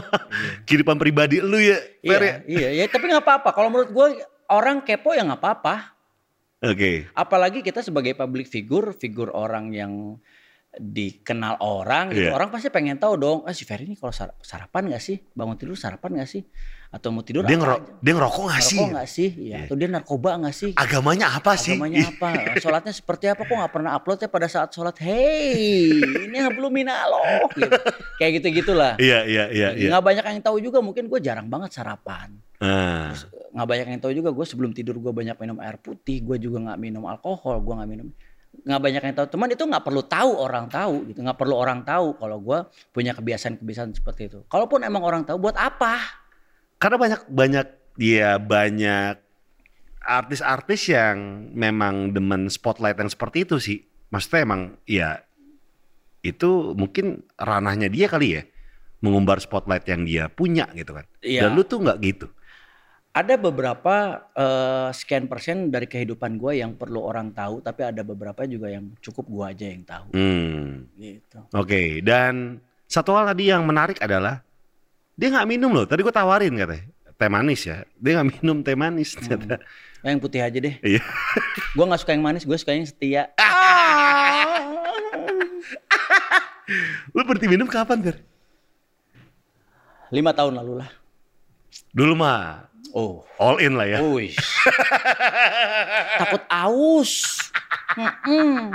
kehidupan 0.63 0.97
pribadi 0.97 1.37
lu 1.37 1.59
ya, 1.59 1.77
Fer, 2.01 2.21
ya? 2.23 2.23
Iya, 2.23 2.35
iya, 2.47 2.69
ya, 2.73 2.85
tapi 2.87 3.05
nggak 3.05 3.21
apa-apa. 3.21 3.49
Kalau 3.51 3.69
menurut 3.69 3.91
gue 3.91 4.07
orang 4.49 4.81
kepo 4.81 5.13
ya 5.13 5.21
nggak 5.21 5.37
apa-apa. 5.37 5.75
Oke. 6.65 7.05
Apalagi 7.13 7.61
kita 7.61 7.79
sebagai 7.79 8.15
public 8.15 8.47
figure, 8.47 8.91
figur 8.91 9.29
orang 9.29 9.69
yang 9.71 10.17
dikenal 10.69 11.57
orang, 11.59 12.13
gitu. 12.13 12.29
Iya. 12.29 12.31
orang 12.31 12.49
pasti 12.49 12.69
pengen 12.69 13.01
tahu 13.01 13.17
dong, 13.17 13.39
ah 13.41 13.53
si 13.53 13.65
Ferry 13.65 13.85
ini 13.85 13.97
kalau 13.97 14.13
sar- 14.13 14.37
sarapan 14.39 14.85
nggak 14.89 15.01
sih, 15.01 15.17
bangun 15.33 15.57
tidur 15.57 15.73
sarapan 15.73 16.21
nggak 16.21 16.29
sih, 16.29 16.45
atau 16.89 17.13
mau 17.13 17.21
tidur 17.21 17.45
Dia, 17.45 17.53
ngero 17.53 17.77
aja? 17.77 18.01
dia 18.01 18.13
ngerokok 18.17 18.43
gak 18.49 18.63
sih? 18.65 18.77
Ngerokok 18.81 18.93
nggak 18.97 19.09
sih, 19.09 19.29
ya. 19.29 19.45
Iya. 19.45 19.57
atau 19.69 19.75
dia 19.77 19.87
narkoba 19.93 20.29
nggak 20.41 20.55
sih, 20.57 20.71
Agamanya 20.73 21.27
apa 21.37 21.53
sih? 21.53 21.77
agamanya 21.77 22.01
apa, 22.09 22.29
sholatnya 22.57 22.93
seperti 22.97 23.25
apa, 23.29 23.45
kok 23.45 23.53
nggak 23.53 23.73
pernah 23.77 23.91
upload 23.93 24.17
ya 24.25 24.29
pada 24.29 24.47
saat 24.49 24.73
sholat, 24.73 24.97
hey 24.97 26.01
ini 26.01 26.37
belum 26.49 26.73
minaloh, 26.73 27.45
gitu. 27.53 27.69
kayak 28.17 28.41
gitu 28.41 28.65
gitulah. 28.65 28.97
Iya, 28.97 29.21
iya, 29.29 29.43
iya, 29.53 29.69
iya. 29.77 29.89
Nggak 29.93 30.01
banyak 30.01 30.23
yang 30.33 30.41
tahu 30.41 30.57
juga, 30.57 30.81
mungkin 30.81 31.05
gue 31.05 31.19
jarang 31.21 31.45
banget 31.45 31.77
sarapan. 31.77 32.33
Nah, 32.57 33.13
nggak 33.53 33.67
banyak 33.69 33.87
yang 33.93 34.01
tahu 34.01 34.13
juga 34.13 34.29
gue 34.33 34.45
sebelum 34.49 34.73
tidur 34.73 34.97
gue 34.97 35.13
banyak 35.13 35.37
minum 35.39 35.57
air 35.63 35.77
putih 35.79 36.25
gue 36.25 36.37
juga 36.41 36.59
nggak 36.69 36.79
minum 36.81 37.07
alkohol 37.07 37.63
gue 37.63 37.71
nggak 37.71 37.89
minum 37.89 38.07
nggak 38.67 38.81
banyak 38.83 39.01
yang 39.07 39.15
tahu 39.15 39.27
teman 39.31 39.47
itu 39.47 39.63
nggak 39.63 39.79
perlu 39.85 40.03
tahu 40.03 40.31
orang 40.35 40.67
tahu 40.67 41.07
gitu 41.07 41.23
nggak 41.23 41.39
perlu 41.39 41.55
orang 41.55 41.87
tahu 41.87 42.19
kalau 42.19 42.37
gue 42.43 42.59
punya 42.91 43.15
kebiasaan-kebiasaan 43.15 43.95
seperti 43.95 44.27
itu 44.27 44.39
kalaupun 44.51 44.83
emang 44.83 45.01
orang 45.07 45.23
tahu 45.23 45.39
buat 45.39 45.55
apa 45.55 46.03
karena 46.79 46.97
banyak 46.97 47.21
banyak 47.27 47.67
ya 47.99 48.39
banyak 48.39 49.19
artis-artis 49.99 50.89
yang 50.89 51.47
memang 51.51 52.15
demen 52.15 52.47
spotlight 52.47 52.97
yang 52.97 53.11
seperti 53.11 53.43
itu 53.43 53.59
sih. 53.59 53.79
Maksudnya 54.09 54.47
emang 54.47 54.61
ya 54.87 55.21
itu 56.19 56.73
mungkin 56.73 57.23
ranahnya 57.35 57.87
dia 57.87 58.07
kali 58.07 58.39
ya 58.39 58.43
mengumbar 58.99 59.39
spotlight 59.39 59.87
yang 59.87 60.03
dia 60.03 60.27
punya 60.27 60.67
gitu 60.73 60.91
kan. 60.91 61.05
Iya. 61.21 61.47
Dan 61.47 61.55
lu 61.55 61.63
tuh 61.63 61.79
nggak 61.83 61.99
gitu. 62.03 62.27
ada 63.09 63.35
beberapa 63.35 64.21
eh, 64.37 64.89
sekian 64.93 65.25
persen 65.25 65.73
dari 65.73 65.89
kehidupan 65.89 66.37
gue 66.37 66.61
yang 66.61 66.77
perlu 66.77 67.03
orang 67.03 67.33
tahu 67.33 67.57
tapi 67.59 67.81
ada 67.81 68.05
beberapa 68.05 68.45
juga 68.45 68.69
yang 68.69 68.93
cukup 69.01 69.25
gue 69.27 69.45
aja 69.49 69.65
yang 69.65 69.81
tahu 69.83 70.05
Hmm. 70.13 70.85
gitu 70.93 71.41
Oke, 71.57 72.05
dan 72.05 72.61
satu 72.85 73.17
hal 73.17 73.33
tadi 73.33 73.49
yang 73.49 73.65
menarik 73.65 73.97
adalah 73.97 74.45
dia 75.19 75.27
nggak 75.27 75.47
minum 75.51 75.75
loh. 75.75 75.83
Tadi 75.83 75.99
gue 75.99 76.15
tawarin 76.15 76.55
katanya 76.55 76.87
teh 77.19 77.27
manis 77.27 77.67
ya. 77.67 77.83
Dia 77.99 78.15
nggak 78.15 78.39
minum 78.39 78.63
teh 78.63 78.75
manis 78.79 79.11
ternyata. 79.19 79.59
yang 79.99 80.15
putih 80.23 80.39
aja 80.39 80.55
deh 80.55 80.79
Iya. 80.79 81.03
gue 81.75 81.83
nggak 81.83 81.99
suka 81.99 82.15
yang 82.15 82.23
manis 82.23 82.47
gue 82.47 82.55
suka 82.55 82.71
yang 82.71 82.87
setia 82.87 83.27
Lu 87.11 87.27
berhenti 87.27 87.51
minum 87.51 87.67
kapan, 87.67 87.99
Fer? 87.99 88.23
lima 90.09 90.31
tahun 90.31 90.55
lalu 90.55 90.79
lah 90.81 90.89
Dulu 91.91 92.15
mah 92.15 92.65
oh 92.95 93.21
all 93.37 93.59
in 93.59 93.75
lah 93.75 93.85
ya. 93.85 93.99
Wih. 94.01 94.33
Takut 96.23 96.41
aus. 96.47 97.11
Mm-mm. 97.93 98.71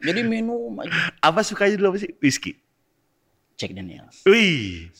Jadi 0.00 0.20
minum 0.24 0.74
aja. 0.80 0.90
Apa 1.20 1.44
sukanya 1.44 1.76
dulu 1.78 1.94
apa 1.94 1.98
sih? 2.02 2.10
Whisky. 2.18 2.58
Jack 3.54 3.70
Daniels. 3.70 4.26
Wih, 4.26 4.90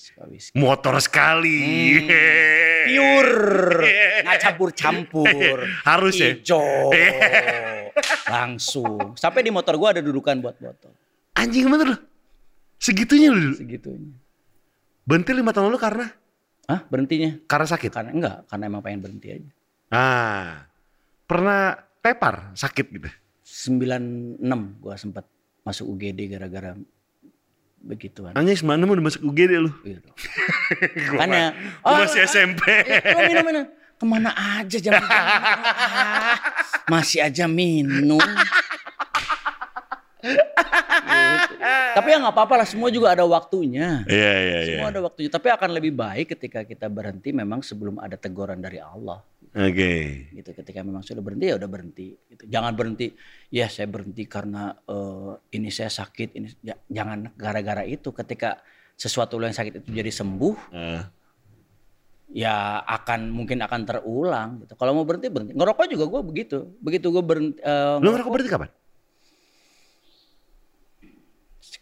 motor 0.54 0.94
sekali. 1.02 1.58
Hmm. 1.98 2.64
Pure, 2.84 3.90
nggak 4.24 4.38
campur-campur. 4.38 5.58
Harus 5.82 6.14
ya? 6.20 6.38
Ijo. 6.38 6.62
Langsung. 8.34 9.18
Sampai 9.18 9.42
di 9.42 9.50
motor 9.50 9.74
gua 9.74 9.90
ada 9.90 10.02
dudukan 10.04 10.38
buat 10.38 10.56
botol. 10.62 10.94
Anjing 11.34 11.66
bener 11.66 11.98
loh. 11.98 12.00
Segitunya 12.78 13.32
lu 13.34 13.50
dulu. 13.50 13.56
Segitunya. 13.58 14.12
Berhenti 15.04 15.32
lima 15.34 15.50
tahun 15.50 15.74
lalu 15.74 15.80
karena? 15.80 16.06
Hah 16.64 16.80
berhentinya? 16.88 17.36
Karena 17.44 17.66
sakit? 17.68 17.90
Karena 17.92 18.10
enggak, 18.14 18.38
karena 18.48 18.64
emang 18.70 18.82
pengen 18.84 19.00
berhenti 19.04 19.28
aja. 19.34 19.50
Ah, 19.92 20.64
pernah 21.26 21.76
tepar 22.00 22.54
sakit 22.56 22.86
gitu? 22.94 23.10
96 23.44 24.40
gua 24.80 24.94
sempat 24.96 25.24
masuk 25.64 25.96
UGD 25.96 26.36
gara-gara 26.36 26.76
begituan. 27.84 28.32
Anjing 28.32 28.56
96 28.56 28.88
udah 28.88 29.04
masuk 29.04 29.20
UGD 29.22 29.52
lu. 29.60 29.70
Gua 31.12 31.20
Makanya, 31.20 31.44
mah- 31.52 31.54
gua 31.84 31.92
ah, 31.92 31.98
masih 32.08 32.20
ah, 32.20 32.28
SMP. 32.28 32.62
Lo 33.12 33.20
minum 33.28 33.44
minum. 33.44 33.64
Ke 33.94 34.04
mana 34.04 34.30
aja 34.34 34.76
jam 34.82 34.98
Ah, 35.06 36.34
Masih 36.90 37.22
aja 37.22 37.46
minum. 37.46 38.18
Gitu. 40.24 40.40
Tapi 41.94 42.08
ya 42.10 42.16
nggak 42.18 42.34
apa-apa 42.34 42.54
lah, 42.58 42.66
semua 42.66 42.88
juga 42.88 43.12
ada 43.12 43.22
waktunya. 43.22 44.02
Iya, 44.04 44.32
iya, 44.34 44.58
iya. 44.64 44.76
Semua 44.76 44.88
ada 44.90 45.00
waktunya. 45.00 45.30
Tapi 45.30 45.48
akan 45.48 45.70
lebih 45.72 45.92
baik 45.92 46.34
ketika 46.34 46.64
kita 46.64 46.88
berhenti 46.88 47.30
memang 47.30 47.60
sebelum 47.60 48.00
ada 48.00 48.16
teguran 48.16 48.58
dari 48.58 48.80
Allah. 48.80 49.22
Oke. 49.54 50.26
Gitu. 50.34 50.50
Ketika 50.50 50.82
memang 50.82 51.00
sudah 51.00 51.22
berhenti 51.22 51.46
ya 51.46 51.56
udah 51.56 51.70
berhenti. 51.70 52.16
Gitu. 52.26 52.44
Jangan 52.48 52.74
berhenti. 52.74 53.14
Ya 53.48 53.70
saya 53.70 53.86
berhenti 53.86 54.26
karena 54.26 54.74
eh, 54.74 55.32
ini 55.52 55.70
saya 55.70 55.88
sakit. 55.88 56.28
Ini 56.34 56.48
Ja- 56.60 56.80
jangan 56.90 57.30
gara-gara 57.36 57.86
itu. 57.86 58.10
Ketika 58.10 58.58
sesuatu 58.94 59.38
yang 59.38 59.54
sakit 59.54 59.82
itu 59.82 59.88
jadi 59.90 60.10
sembuh, 60.10 60.54
Ah. 60.70 61.06
ya 62.30 62.82
akan 62.82 63.30
mungkin 63.30 63.62
akan 63.62 63.80
terulang 63.84 64.48
gitu. 64.62 64.74
Kalau 64.74 64.90
mau 64.92 65.06
berhenti 65.06 65.30
berhenti. 65.30 65.52
Ngerokok 65.54 65.86
juga 65.86 66.04
gue 66.08 66.20
begitu. 66.24 66.58
Begitu 66.82 67.06
gue 67.08 67.22
berhenti 67.22 67.58
eh, 67.62 67.96
Lu 68.02 68.10
ngerokok 68.10 68.30
berarti 68.30 68.50
kapan? 68.50 68.70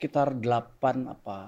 Sekitar 0.03 0.35
8 0.35 0.83
apa 1.07 1.39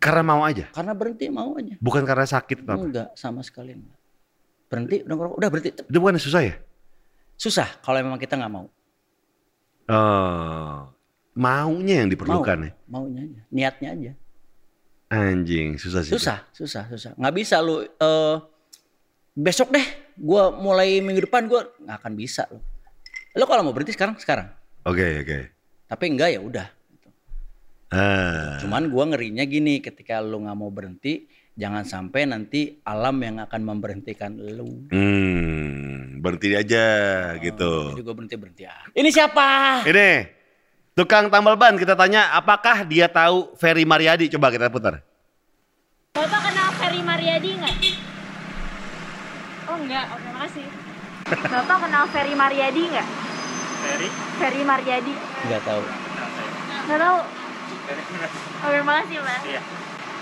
Karena 0.00 0.24
mau 0.24 0.40
aja. 0.40 0.64
karena 0.72 0.96
berhenti 0.96 1.28
mau 1.28 1.52
aja. 1.60 1.76
Bukan 1.76 2.08
karena 2.08 2.24
sakit 2.24 2.64
apa. 2.64 2.80
Enggak 2.80 3.08
sama 3.12 3.44
sekali 3.44 3.76
enggak. 3.76 3.98
Berhenti 4.72 5.04
udah 5.04 5.16
ngerokok 5.20 5.36
udah 5.36 5.48
berhenti. 5.52 5.70
Itu 5.84 5.98
bukan 6.00 6.16
susah 6.16 6.40
ya? 6.40 6.54
Susah 7.36 7.68
kalau 7.84 8.00
memang 8.00 8.16
kita 8.16 8.40
nggak 8.40 8.48
mau. 8.48 8.64
Oh. 9.92 10.88
Maunya 11.36 12.00
yang 12.00 12.08
Mau, 12.08 12.14
diperlukan 12.16 12.58
ya. 12.64 12.70
maunya 12.88 13.20
aja, 13.22 13.40
niatnya 13.52 13.88
aja. 13.92 14.12
Anjing, 15.10 15.76
susah 15.76 16.00
sih. 16.00 16.12
Susah, 16.16 16.48
susah, 16.56 16.84
susah. 16.88 17.12
Nggak 17.20 17.34
bisa 17.36 17.60
lu 17.60 17.84
eh 17.84 18.36
besok 19.36 19.68
deh 19.70 19.84
gua 20.16 20.48
mulai 20.50 21.04
minggu 21.04 21.28
depan 21.28 21.44
gua 21.44 21.68
nggak 21.76 21.96
akan 22.00 22.12
bisa 22.16 22.48
lu. 22.48 22.56
Lu 23.36 23.44
kalau 23.44 23.68
mau 23.68 23.76
berhenti 23.76 23.92
sekarang 23.92 24.16
sekarang. 24.16 24.48
Oke, 24.88 25.04
oke. 25.20 25.38
Tapi 25.86 26.04
enggak 26.08 26.32
ya 26.32 26.40
udah. 26.40 26.66
Ah. 27.90 28.62
Cuman 28.62 28.86
gua 28.86 29.10
ngerinya 29.10 29.42
gini, 29.42 29.82
ketika 29.82 30.22
lu 30.22 30.46
nggak 30.46 30.58
mau 30.58 30.70
berhenti, 30.70 31.26
jangan 31.58 31.82
sampai 31.82 32.22
nanti 32.22 32.78
alam 32.86 33.18
yang 33.18 33.42
akan 33.42 33.60
memberhentikan 33.66 34.38
lu. 34.38 34.86
Hmm, 34.94 36.22
berhenti 36.22 36.54
aja 36.54 36.86
gitu. 37.42 37.98
Jadi 37.98 38.02
gua 38.06 38.14
berhenti 38.14 38.36
berhenti. 38.38 38.62
Ah. 38.70 38.86
Ini 38.94 39.10
siapa? 39.10 39.82
Ini 39.82 40.10
tukang 40.94 41.26
tambal 41.34 41.58
ban 41.58 41.74
kita 41.74 41.98
tanya 41.98 42.30
apakah 42.30 42.86
dia 42.86 43.10
tahu 43.10 43.58
Ferry 43.58 43.82
Mariadi 43.82 44.30
coba 44.30 44.54
kita 44.54 44.70
putar. 44.70 45.02
Bapak 46.14 46.40
kenal 46.46 46.70
Ferry 46.78 47.02
Mariadi 47.02 47.50
nggak? 47.58 47.74
Oh 49.66 49.76
enggak, 49.82 50.06
oke 50.14 50.28
makasih. 50.30 50.66
Bapak 51.26 51.78
kenal 51.86 52.04
Ferry 52.14 52.34
Mariadi 52.38 52.82
nggak? 52.86 53.08
Ferry? 53.82 54.08
Ferry 54.38 54.62
Mariadi. 54.62 55.14
Nggak 55.50 55.62
tahu. 55.66 55.82
Nggak 56.86 57.00
tahu. 57.02 57.39
Oke 58.60 58.78
makasih 58.82 59.18
mbak. 59.18 59.40
Iya. 59.44 59.60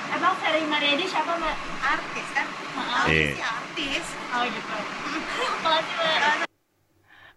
Emang 0.08 0.34
Ferry 0.40 0.64
Mariadi 0.64 1.04
siapa 1.04 1.32
mbak? 1.34 1.56
artis 1.78 2.26
kan 2.32 2.46
Maaf. 2.72 3.06
Iya. 3.06 3.30
si 3.34 3.42
artis 3.42 4.04
Oh 4.30 4.42
gitu. 4.44 4.74
makasih 5.64 5.94
mbak. 5.94 6.46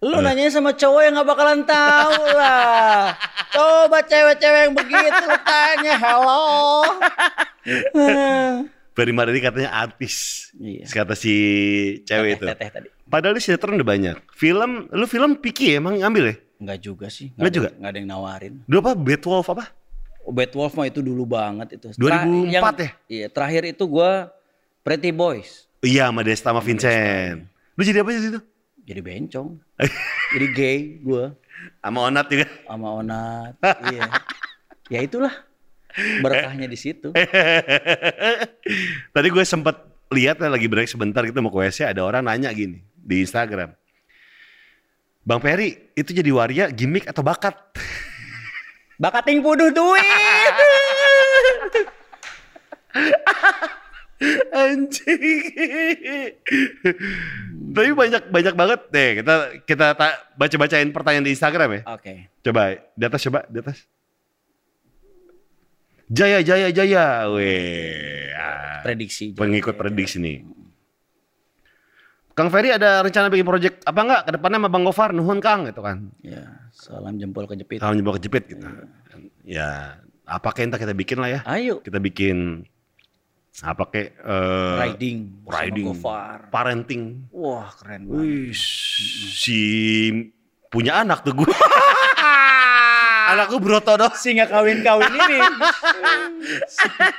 Lu 0.02 0.18
nanya 0.18 0.50
sama 0.50 0.74
cowok 0.74 1.02
yang 1.02 1.14
nggak 1.14 1.30
bakalan 1.30 1.62
tahu 1.62 2.24
lah. 2.34 3.14
Coba 3.52 4.02
cewek-cewek 4.02 4.62
yang 4.66 4.74
begitu 4.74 5.22
lu 5.22 5.38
tanya, 5.46 5.94
halo. 5.94 6.82
Ferry 8.96 9.14
Mariadi 9.14 9.40
katanya 9.40 9.70
artis. 9.72 10.50
Iya. 10.58 10.90
Kata 10.90 11.14
si 11.14 11.34
cewek 12.04 12.40
itu. 12.40 12.46
Teteh 12.50 12.70
tadi. 12.70 12.88
Padahal 13.06 13.36
di 13.36 13.44
sinetron 13.44 13.78
udah 13.78 13.86
banyak. 13.86 14.18
Film, 14.34 14.88
lu 14.90 15.06
film 15.06 15.38
Piki 15.38 15.76
ya 15.76 15.84
emang 15.84 16.00
ngambil 16.00 16.24
ya? 16.32 16.36
Enggak 16.62 16.80
juga 16.80 17.06
sih. 17.08 17.30
Nggak 17.36 17.46
ada- 17.46 17.58
juga? 17.58 17.70
Nggak 17.76 17.90
ada 17.92 17.98
yang 18.00 18.10
nawarin. 18.10 18.54
Dulu 18.66 18.80
apa? 18.80 18.92
Bad 18.96 19.24
Wolf 19.28 19.48
apa? 19.52 19.66
Bad 20.30 20.52
Wolf 20.54 20.78
mah 20.78 20.86
itu 20.86 21.02
dulu 21.02 21.26
banget 21.26 21.82
itu. 21.82 21.90
2004 21.98 22.54
ya? 22.54 22.90
Iya, 23.10 23.28
terakhir 23.34 23.64
itu 23.74 23.84
gua 23.90 24.30
Pretty 24.86 25.10
Boys. 25.10 25.66
Iya 25.82 26.14
sama 26.14 26.22
Desta 26.22 26.54
sama 26.54 26.62
Vincent. 26.62 27.50
Lu 27.74 27.82
jadi 27.82 28.06
apa 28.06 28.10
sih 28.14 28.30
itu? 28.30 28.42
Jadi 28.86 29.00
bencong. 29.02 29.50
Jadi 30.34 30.48
gay 30.56 30.78
gua 31.04 31.36
Sama 31.84 32.10
Onat 32.10 32.26
juga. 32.32 32.48
sama 32.66 32.88
Onat. 32.98 33.54
iya. 33.94 34.10
Ya 34.90 35.00
itulah. 35.06 35.34
Berkahnya 36.24 36.66
di 36.66 36.80
situ. 36.80 37.12
Tadi 39.14 39.28
gue 39.28 39.44
sempet 39.46 39.76
lihat 40.12 40.40
ya, 40.40 40.50
lagi 40.52 40.68
break 40.68 40.88
sebentar 40.88 41.24
gitu 41.24 41.40
mau 41.44 41.52
ke 41.52 41.60
WC 41.68 41.88
ada 41.88 42.02
orang 42.04 42.26
nanya 42.26 42.52
gini 42.52 42.82
di 42.96 43.24
Instagram. 43.24 43.76
Bang 45.22 45.40
Ferry 45.40 45.94
itu 45.94 46.12
jadi 46.12 46.32
waria 46.34 46.66
gimmick 46.74 47.06
atau 47.06 47.22
bakat? 47.22 47.54
Bakating 49.02 49.42
puduh 49.42 49.74
duit. 49.74 50.06
Anjing. 54.54 55.50
Tapi 57.74 57.90
banyak 57.98 58.30
banyak 58.30 58.54
banget 58.54 58.82
deh 58.94 59.10
kita 59.18 59.34
kita 59.66 59.98
ta- 59.98 60.22
baca-bacain 60.38 60.94
pertanyaan 60.94 61.26
di 61.26 61.34
Instagram 61.34 61.70
ya. 61.74 61.82
Oke. 61.90 62.30
Coba 62.46 62.78
di 62.94 63.02
atas 63.02 63.26
coba 63.26 63.42
di 63.50 63.58
atas. 63.58 63.90
Jaya 66.12 66.44
Jaya 66.46 66.70
Jaya, 66.70 67.26
weh. 67.34 68.30
Ah, 68.36 68.84
Prediksi. 68.86 69.34
Pengikut 69.34 69.74
prediksi 69.80 70.20
nih. 70.22 70.46
Kang 72.42 72.50
Ferry 72.50 72.74
ada 72.74 73.06
rencana 73.06 73.30
bikin 73.30 73.46
project 73.46 73.86
apa 73.86 74.02
enggak 74.02 74.22
ke 74.26 74.32
depannya 74.34 74.58
sama 74.58 74.70
Bang 74.74 74.82
Gofar 74.82 75.14
nuhun 75.14 75.38
Kang 75.38 75.70
gitu 75.70 75.86
kan. 75.86 76.10
Ya, 76.26 76.42
salam 76.74 77.22
jempol 77.22 77.46
kejepit. 77.46 77.78
Salam 77.78 78.02
jempol 78.02 78.18
kejepit 78.18 78.50
gitu. 78.50 78.66
Ya, 79.46 80.02
apa 80.26 80.50
kayak 80.50 80.74
entah 80.74 80.82
kita 80.82 80.98
bikin 80.98 81.22
lah 81.22 81.30
ya. 81.30 81.40
Ayo. 81.46 81.86
Kita 81.86 82.02
bikin 82.02 82.66
apa 83.62 83.84
kayak 83.94 84.10
eh, 84.26 84.76
Riding. 84.90 85.46
riding, 85.46 85.86
Gofar. 85.94 86.50
parenting. 86.50 87.30
Wah, 87.30 87.70
keren 87.78 88.10
banget. 88.10 88.26
Wih, 88.26 88.58
si 89.38 89.60
punya 90.74 91.06
anak 91.06 91.22
tuh 91.22 91.38
gue. 91.38 91.46
Anakku 93.38 93.62
broto 93.62 94.02
dong. 94.02 94.18
Si 94.18 94.34
nggak 94.34 94.50
kawin-kawin 94.50 95.14
ini. 95.14 95.38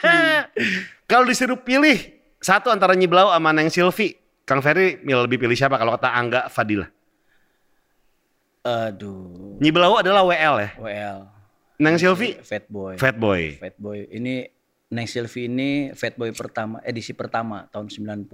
Kalau 1.11 1.31
disuruh 1.31 1.63
pilih 1.63 2.11
satu 2.43 2.75
antara 2.75 2.99
Nyiblau 2.99 3.31
sama 3.31 3.55
Neng 3.55 3.71
Silvi, 3.71 4.19
Kang 4.43 4.61
Ferry 4.61 4.99
lebih 5.03 5.39
pilih 5.39 5.55
siapa? 5.55 5.79
Kalau 5.79 5.95
kata 5.95 6.11
Angga 6.11 6.41
Fadila. 6.51 6.87
Aduh. 8.63 9.59
Nyiblau 9.59 9.99
adalah 9.99 10.23
WL 10.23 10.55
ya. 10.63 10.71
WL. 10.79 11.19
Neng 11.83 11.99
Silvi, 11.99 12.39
Fat 12.47 12.71
Boy. 12.71 12.95
Fat 12.95 13.19
Boy. 13.19 13.59
Fat 13.59 13.75
Boy. 13.75 14.07
Ini 14.07 14.47
Neng 14.95 15.09
Silvi 15.11 15.51
ini 15.51 15.91
Fat 15.99 16.15
Boy 16.15 16.31
pertama, 16.31 16.79
edisi 16.87 17.11
pertama 17.11 17.67
tahun 17.75 17.91
90. 17.91 18.29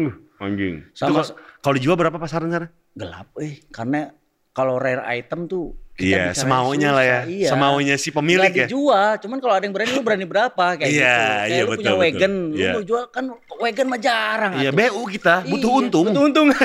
Uh, 0.00 0.14
anjing. 0.40 0.80
Sama- 0.96 1.28
kalau 1.60 1.74
dijual 1.76 1.98
berapa 2.00 2.16
pasaran 2.16 2.48
sana? 2.48 2.68
Gelap 2.96 3.28
eh 3.36 3.60
karena 3.68 4.08
kalau 4.56 4.80
rare 4.80 5.04
item 5.12 5.44
tuh 5.44 5.76
Iya, 5.96 6.28
bicaranya 6.28 6.36
semaunya 6.36 6.90
lah 6.92 7.04
ya. 7.04 7.20
Iya. 7.24 7.48
Semaunya 7.48 7.96
si 7.96 8.12
pemilik 8.12 8.52
Nggak 8.52 8.52
ya. 8.52 8.68
dijual, 8.68 9.10
cuman 9.16 9.38
kalau 9.40 9.54
ada 9.56 9.64
yang 9.64 9.72
berani 9.72 9.90
lu 9.92 10.04
berani 10.04 10.26
berapa 10.28 10.64
kayak 10.76 10.92
Iya, 10.92 10.92
gitu. 10.92 11.00
Kayak 11.00 11.48
iya, 11.48 11.56
lu 11.56 11.64
betul, 11.64 11.72
punya 11.72 11.88
betul. 11.88 12.02
wagon, 12.04 12.32
lu 12.36 12.56
Iya. 12.56 12.72
mau 12.72 12.82
jual 12.84 13.04
kan 13.08 13.24
wagon 13.56 13.86
mah 13.88 14.00
jarang 14.00 14.52
Iya, 14.60 14.70
atuh. 14.70 14.76
BU 14.76 15.02
kita 15.08 15.34
butuh 15.48 15.68
Iya, 15.72 15.78
untung. 15.80 16.04
Butuh 16.06 16.22
untung. 16.28 16.48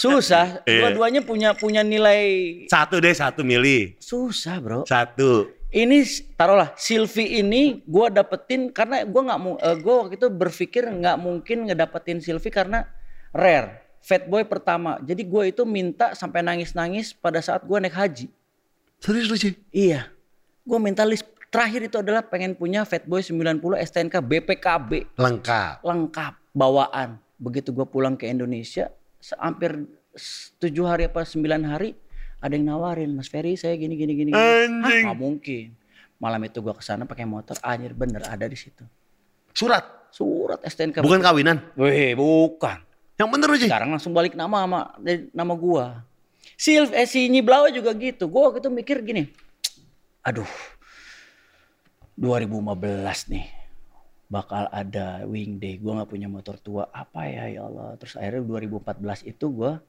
susah, 0.00 0.64
Iya. 0.64 0.88
dua-duanya 0.88 1.20
punya 1.20 1.52
punya 1.52 1.84
nilai 1.84 2.22
Satu 2.64 2.96
deh, 2.96 3.12
satu 3.12 3.44
milih. 3.44 4.00
susah, 4.00 4.56
Bro. 4.56 4.88
Satu. 4.88 5.52
Ini 5.68 6.02
taruhlah 6.34 6.72
Silvi 6.74 7.38
ini 7.38 7.84
gua 7.84 8.08
dapetin 8.08 8.72
karena 8.72 9.04
gua 9.04 9.22
nggak 9.28 9.38
mau 9.38 9.54
eh, 9.54 9.76
gua 9.78 9.94
waktu 10.02 10.16
itu 10.16 10.26
berpikir 10.26 10.82
nggak 10.82 11.14
mungkin 11.14 11.68
ngedapetin 11.68 12.18
Silvi 12.18 12.48
karena 12.48 12.88
rare. 13.30 13.89
Fat 14.00 14.24
Boy 14.26 14.44
pertama. 14.48 14.96
Jadi 15.04 15.22
gua 15.28 15.44
itu 15.46 15.62
minta 15.68 16.16
sampai 16.16 16.40
nangis-nangis 16.40 17.12
pada 17.12 17.38
saat 17.44 17.62
gua 17.64 17.80
naik 17.80 17.94
haji. 17.94 18.26
Serius 19.00 19.28
lu 19.28 19.36
sih? 19.36 19.54
Iya. 19.72 20.08
Gua 20.64 20.80
minta 20.80 21.04
list 21.04 21.24
Terakhir 21.50 21.90
itu 21.90 21.98
adalah 21.98 22.22
pengen 22.22 22.54
punya 22.54 22.86
Fatboy 22.86 23.26
90 23.26 23.74
STNK 23.82 24.22
BPKB 24.22 25.18
Lengkap. 25.18 25.82
lengkap 25.82 26.32
bawaan. 26.54 27.18
Begitu 27.42 27.74
gue 27.74 27.82
pulang 27.90 28.14
ke 28.14 28.30
Indonesia, 28.30 28.86
hampir 29.34 29.82
tujuh 30.62 30.86
hari 30.86 31.10
apa 31.10 31.26
sembilan 31.26 31.66
hari, 31.66 31.98
ada 32.38 32.54
yang 32.54 32.70
nawarin, 32.70 33.10
Mas 33.18 33.26
Ferry 33.26 33.58
saya 33.58 33.74
gini 33.74 33.98
gini 33.98 34.14
gini. 34.14 34.30
gini. 34.30 34.38
Anjing. 34.38 34.78
Hah, 34.86 35.10
nggak 35.10 35.18
mungkin. 35.18 35.66
Malam 36.22 36.40
itu 36.46 36.62
gue 36.62 36.70
ke 36.70 36.84
sana 36.86 37.02
pakai 37.02 37.26
motor, 37.26 37.58
anjir 37.66 37.98
bener 37.98 38.22
ada 38.30 38.46
di 38.46 38.54
situ. 38.54 38.86
Surat. 39.50 39.82
Surat 40.14 40.62
STNK. 40.62 41.02
Bukan 41.02 41.18
kawinan. 41.18 41.74
Weh, 41.74 42.14
bukan. 42.14 42.78
Yang 43.20 43.28
bener 43.36 43.48
aja. 43.52 43.66
Sekarang 43.68 43.90
langsung 43.92 44.16
balik 44.16 44.32
nama 44.32 44.64
sama 44.64 44.80
dari 44.96 45.28
nama 45.36 45.52
gua. 45.52 46.00
Si 46.56 46.72
eh, 46.72 47.04
si 47.04 47.28
Nyiblawa 47.28 47.68
juga 47.68 47.92
gitu. 47.92 48.24
Gua 48.32 48.48
waktu 48.48 48.64
itu 48.64 48.72
mikir 48.72 49.04
gini. 49.04 49.28
Aduh. 50.24 50.48
2015 52.16 53.28
nih. 53.28 53.46
Bakal 54.32 54.72
ada 54.72 55.28
wing 55.28 55.60
day. 55.60 55.76
Gua 55.76 56.00
nggak 56.00 56.08
punya 56.08 56.32
motor 56.32 56.56
tua. 56.56 56.88
Apa 56.88 57.28
ya 57.28 57.44
ya 57.52 57.68
Allah. 57.68 58.00
Terus 58.00 58.16
akhirnya 58.16 58.40
2014 58.40 59.28
itu 59.28 59.46
gua 59.52 59.84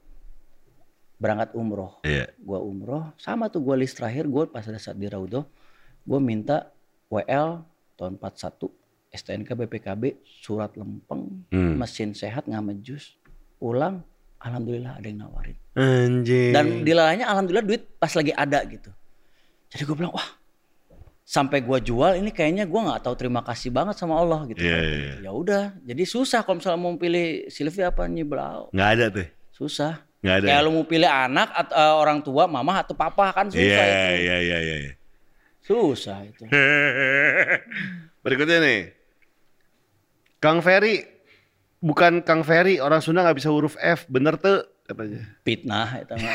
berangkat 1.16 1.56
umroh. 1.56 2.04
Iya. 2.04 2.28
Gua 2.36 2.60
umroh. 2.60 3.16
Sama 3.16 3.48
tuh 3.48 3.64
gua 3.64 3.80
list 3.80 3.96
terakhir. 3.96 4.28
Gua 4.28 4.44
pas 4.44 4.68
ada 4.68 4.76
saat 4.76 5.00
di 5.00 5.08
Raudo. 5.08 5.48
Gua 6.04 6.20
minta 6.20 6.68
WL 7.08 7.64
tahun 7.96 8.20
41. 8.20 8.68
STNK 9.12 9.48
BPKB. 9.56 10.20
Surat 10.20 10.76
lempeng. 10.76 11.48
Hmm. 11.48 11.80
Mesin 11.80 12.12
sehat 12.12 12.44
nggak 12.44 12.64
mejus. 12.64 13.21
Ulang. 13.62 14.02
Alhamdulillah 14.42 14.98
ada 14.98 15.06
yang 15.06 15.22
nawarin. 15.22 15.54
Anjing. 15.78 16.50
Dan 16.50 16.82
dilalanya 16.82 17.30
alhamdulillah 17.30 17.62
duit 17.62 17.82
pas 17.96 18.10
lagi 18.10 18.34
ada 18.34 18.58
gitu. 18.66 18.90
Jadi 19.70 19.82
gue 19.86 19.96
bilang 19.96 20.10
wah 20.10 20.42
sampai 21.22 21.62
gua 21.62 21.78
jual 21.78 22.18
ini 22.18 22.34
kayaknya 22.34 22.66
gua 22.66 22.92
nggak 22.92 23.08
tahu 23.08 23.14
terima 23.16 23.40
kasih 23.46 23.70
banget 23.72 23.94
sama 23.96 24.18
Allah 24.18 24.42
gitu. 24.50 24.58
Iya, 24.60 24.74
kan. 24.76 24.82
iya, 24.84 24.96
iya. 24.98 25.14
Ya 25.22 25.30
udah, 25.32 25.64
jadi 25.80 26.02
susah 26.04 26.42
kalau 26.42 26.58
misalnya 26.58 26.80
mau 26.82 26.92
pilih 26.98 27.46
Silvi 27.48 27.80
apa 27.80 28.04
Nyiblau. 28.10 28.68
Nggak 28.74 28.88
ada 28.98 29.04
tuh. 29.08 29.26
Susah. 29.54 30.02
Nggak 30.20 30.34
ada. 30.42 30.46
Kayak 30.50 30.60
lu 30.66 30.70
mau 30.74 30.84
pilih 30.84 31.08
anak 31.08 31.48
atau 31.54 31.74
eh, 31.78 31.94
orang 32.02 32.18
tua, 32.20 32.44
mama 32.50 32.82
atau 32.82 32.92
papa 32.98 33.30
kan 33.32 33.46
susah 33.48 33.62
Iya, 33.64 33.86
itu. 33.86 33.94
iya, 34.26 34.36
iya, 34.42 34.58
iya. 34.58 34.76
iya. 34.90 34.92
Susah 35.62 36.18
itu. 36.26 36.42
Berikutnya 38.26 38.58
nih. 38.58 38.80
Kang 40.42 40.58
Ferry. 40.58 41.06
Bukan 41.82 42.22
Kang 42.22 42.46
Ferry, 42.46 42.78
orang 42.78 43.02
Sunda 43.02 43.26
nggak 43.26 43.42
bisa 43.42 43.50
huruf 43.50 43.74
F. 43.82 44.06
Bener 44.06 44.38
tuh 44.38 44.62
katanya. 44.86 45.26
Fitnah 45.42 45.88
itu 45.98 46.14
mah. 46.14 46.32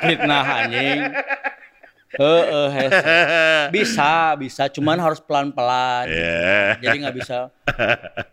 Fitnah 0.00 0.44
anjing. 0.64 1.00
Heeh, 2.14 2.86
bisa, 3.74 4.38
bisa, 4.38 4.70
cuman 4.70 5.02
harus 5.02 5.18
pelan-pelan. 5.18 6.06
gitu. 6.06 6.22
Iya. 6.22 6.78
Jadi 6.78 6.96
nggak 7.02 7.16
bisa 7.18 7.36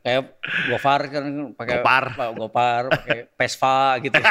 kayak 0.06 0.38
Gopar 0.70 1.02
kan 1.10 1.26
pakai 1.58 1.76
Gopar. 1.82 2.04
Gopar, 2.38 2.84
pakai 2.94 3.18
Vespa 3.34 3.98
gitu. 4.06 4.22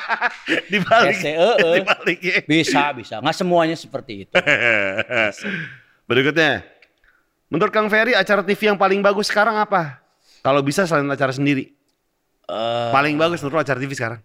Dibalik. 0.72 1.12
Hese, 1.12 1.30
heeh. 1.36 1.74
Dibalik 1.84 2.18
ya. 2.24 2.36
Bisa, 2.48 2.82
bisa. 2.96 3.14
Nggak 3.20 3.36
semuanya 3.36 3.76
seperti 3.76 4.24
itu. 4.24 4.34
Berikutnya. 6.08 6.64
Menurut 7.52 7.70
Kang 7.70 7.92
Ferry, 7.92 8.16
acara 8.16 8.40
TV 8.42 8.72
yang 8.72 8.80
paling 8.80 9.04
bagus 9.04 9.28
sekarang 9.28 9.60
apa? 9.60 10.02
Kalau 10.46 10.62
bisa 10.62 10.86
selain 10.86 11.10
acara 11.10 11.34
sendiri. 11.34 11.74
Eh, 12.46 12.90
Paling 12.94 13.18
bagus 13.18 13.42
menurut 13.42 13.60
acara 13.60 13.76
TV 13.76 13.90
sekarang. 13.92 14.22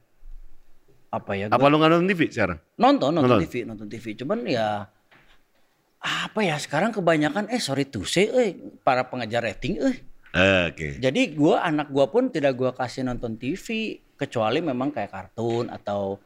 apa 1.10 1.32
ya? 1.34 1.50
Apa 1.50 1.58
gua- 1.58 1.68
lu 1.68 1.76
nggak 1.76 1.92
nonton 1.92 2.08
TV 2.08 2.22
sekarang? 2.30 2.56
nonton, 2.78 3.10
nonton, 3.12 3.28
Nonton. 3.28 3.44
TV, 3.44 3.56
nonton 3.66 3.88
TV. 3.90 4.06
Cuman 4.16 4.46
ya 4.46 4.86
apa 6.00 6.40
ya 6.40 6.56
sekarang 6.56 6.90
kebanyakan 6.90 7.46
eh 7.48 7.60
sorry 7.60 7.84
to 7.84 8.02
say 8.04 8.26
eh 8.26 8.54
para 8.80 9.06
pengejar 9.06 9.44
rating 9.44 9.78
eh 9.78 9.98
Oke. 10.66 10.98
jadi 10.98 11.22
gua 11.36 11.62
anak 11.62 11.90
gua 11.90 12.08
pun 12.08 12.32
tidak 12.32 12.56
gua 12.56 12.72
kasih 12.72 13.04
nonton 13.04 13.36
TV 13.36 13.68
kecuali 14.16 14.64
memang 14.64 14.90
kayak 14.90 15.12
kartun 15.12 15.68
atau 15.68 16.18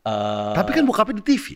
eh 0.00 0.52
Tapi 0.52 0.70
kan 0.70 0.84
bokapnya 0.84 1.18
di 1.18 1.24
TV. 1.24 1.46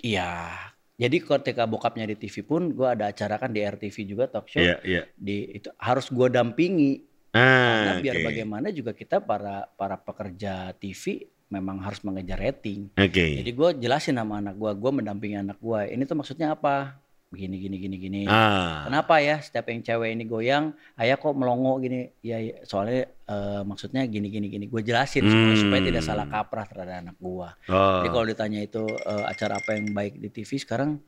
Iya. 0.00 0.50
Jadi 0.94 1.16
ketika 1.26 1.66
bokapnya 1.66 2.06
di 2.06 2.14
TV 2.14 2.46
pun 2.46 2.70
gua 2.70 2.94
ada 2.94 3.10
acara 3.10 3.34
kan 3.34 3.50
di 3.50 3.58
RTV 3.60 3.96
juga 4.06 4.24
talk 4.30 4.46
show. 4.46 4.62
Iya, 4.62 4.78
iya. 4.86 5.02
Di 5.18 5.58
itu 5.58 5.68
harus 5.78 6.06
gua 6.10 6.30
dampingi 6.30 7.02
Ah, 7.34 7.66
karena 7.66 7.92
biar 7.98 8.16
oke. 8.22 8.26
bagaimana 8.30 8.66
juga 8.70 8.94
kita 8.94 9.18
para 9.18 9.66
para 9.74 9.98
pekerja 9.98 10.70
TV 10.78 11.26
memang 11.50 11.82
harus 11.82 11.98
mengejar 12.06 12.38
rating. 12.38 12.94
Oke. 12.94 13.42
Jadi 13.42 13.50
gua 13.50 13.74
jelasin 13.74 14.14
sama 14.14 14.38
anak 14.38 14.54
gua, 14.54 14.70
gua 14.70 14.94
mendampingi 14.94 15.42
anak 15.42 15.58
gua. 15.58 15.82
Ini 15.82 16.06
tuh 16.06 16.14
maksudnya 16.14 16.54
apa? 16.54 16.94
Begini 17.34 17.58
gini 17.58 17.76
gini 17.76 17.96
gini. 17.98 18.20
Ah. 18.24 18.86
Kenapa 18.86 19.18
ya 19.18 19.42
setiap 19.42 19.66
yang 19.66 19.82
cewek 19.82 20.14
ini 20.14 20.24
goyang, 20.24 20.70
ayah 20.94 21.18
kok 21.18 21.34
melongo 21.34 21.82
gini? 21.82 22.14
Ya, 22.22 22.38
ya, 22.38 22.62
soalnya 22.62 23.10
eh, 23.10 23.62
maksudnya 23.66 24.06
gini 24.06 24.30
gini 24.30 24.46
gini. 24.46 24.70
Gue 24.70 24.80
jelasin 24.80 25.26
supaya, 25.26 25.50
Hmm. 25.50 25.58
supaya 25.58 25.82
tidak 25.82 26.02
salah 26.02 26.26
kaprah 26.30 26.62
terhadap 26.64 26.96
anak 27.02 27.16
gua. 27.18 27.58
Oh. 27.66 27.98
Jadi 27.98 28.08
kalau 28.08 28.26
ditanya 28.30 28.60
itu 28.62 28.86
eh, 28.86 29.24
acara 29.26 29.58
apa 29.58 29.74
yang 29.74 29.90
baik 29.90 30.14
di 30.16 30.30
TV 30.30 30.54
sekarang, 30.56 31.02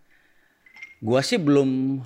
gua 0.99 1.23
sih 1.23 1.39
belum 1.39 2.03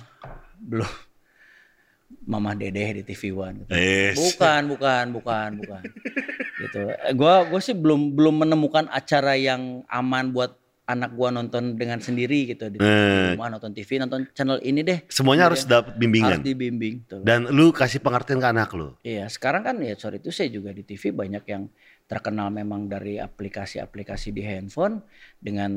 belum 0.61 0.85
Mama 2.31 2.53
Dedeh 2.53 3.01
di 3.01 3.03
TV 3.03 3.33
One. 3.33 3.65
Gitu. 3.65 3.73
Yes. 3.73 4.15
Bukan, 4.21 4.61
bukan, 4.69 5.03
bukan, 5.09 5.49
bukan. 5.57 5.83
gitu. 6.61 6.81
Eh, 6.93 7.13
Gua 7.17 7.41
gua 7.49 7.57
sih 7.57 7.73
belum 7.73 8.13
belum 8.13 8.45
menemukan 8.45 8.85
acara 8.87 9.33
yang 9.33 9.81
aman 9.89 10.29
buat 10.29 10.60
anak 10.91 11.11
gua 11.11 11.31
nonton 11.31 11.73
dengan 11.73 11.97
sendiri 11.97 12.45
gitu 12.45 12.67
di 12.67 12.77
Eh. 12.77 13.33
rumah 13.33 13.47
nonton 13.49 13.71
TV, 13.71 13.97
nonton 13.97 14.27
channel 14.31 14.59
ini 14.59 14.81
deh. 14.81 14.99
Semuanya 15.07 15.47
harus 15.47 15.63
dapat 15.63 15.95
Harus 15.95 15.99
bimbingan. 15.99 16.39
dibimbing 16.39 16.95
tuh. 17.05 17.23
Dan 17.23 17.47
lu 17.47 17.71
kasih 17.71 17.97
pengertian 17.97 18.37
ke 18.37 18.47
anak 18.47 18.69
lu. 18.71 18.93
Iya, 19.01 19.25
sekarang 19.25 19.63
kan 19.63 19.75
ya 19.79 19.95
sorry 19.95 20.19
itu 20.19 20.29
saya 20.29 20.47
juga 20.47 20.69
di 20.69 20.81
TV 20.81 21.09
banyak 21.09 21.43
yang 21.45 21.71
terkenal 22.05 22.51
memang 22.51 22.85
dari 22.85 23.15
aplikasi-aplikasi 23.15 24.29
di 24.29 24.43
handphone 24.43 24.99
dengan 25.37 25.71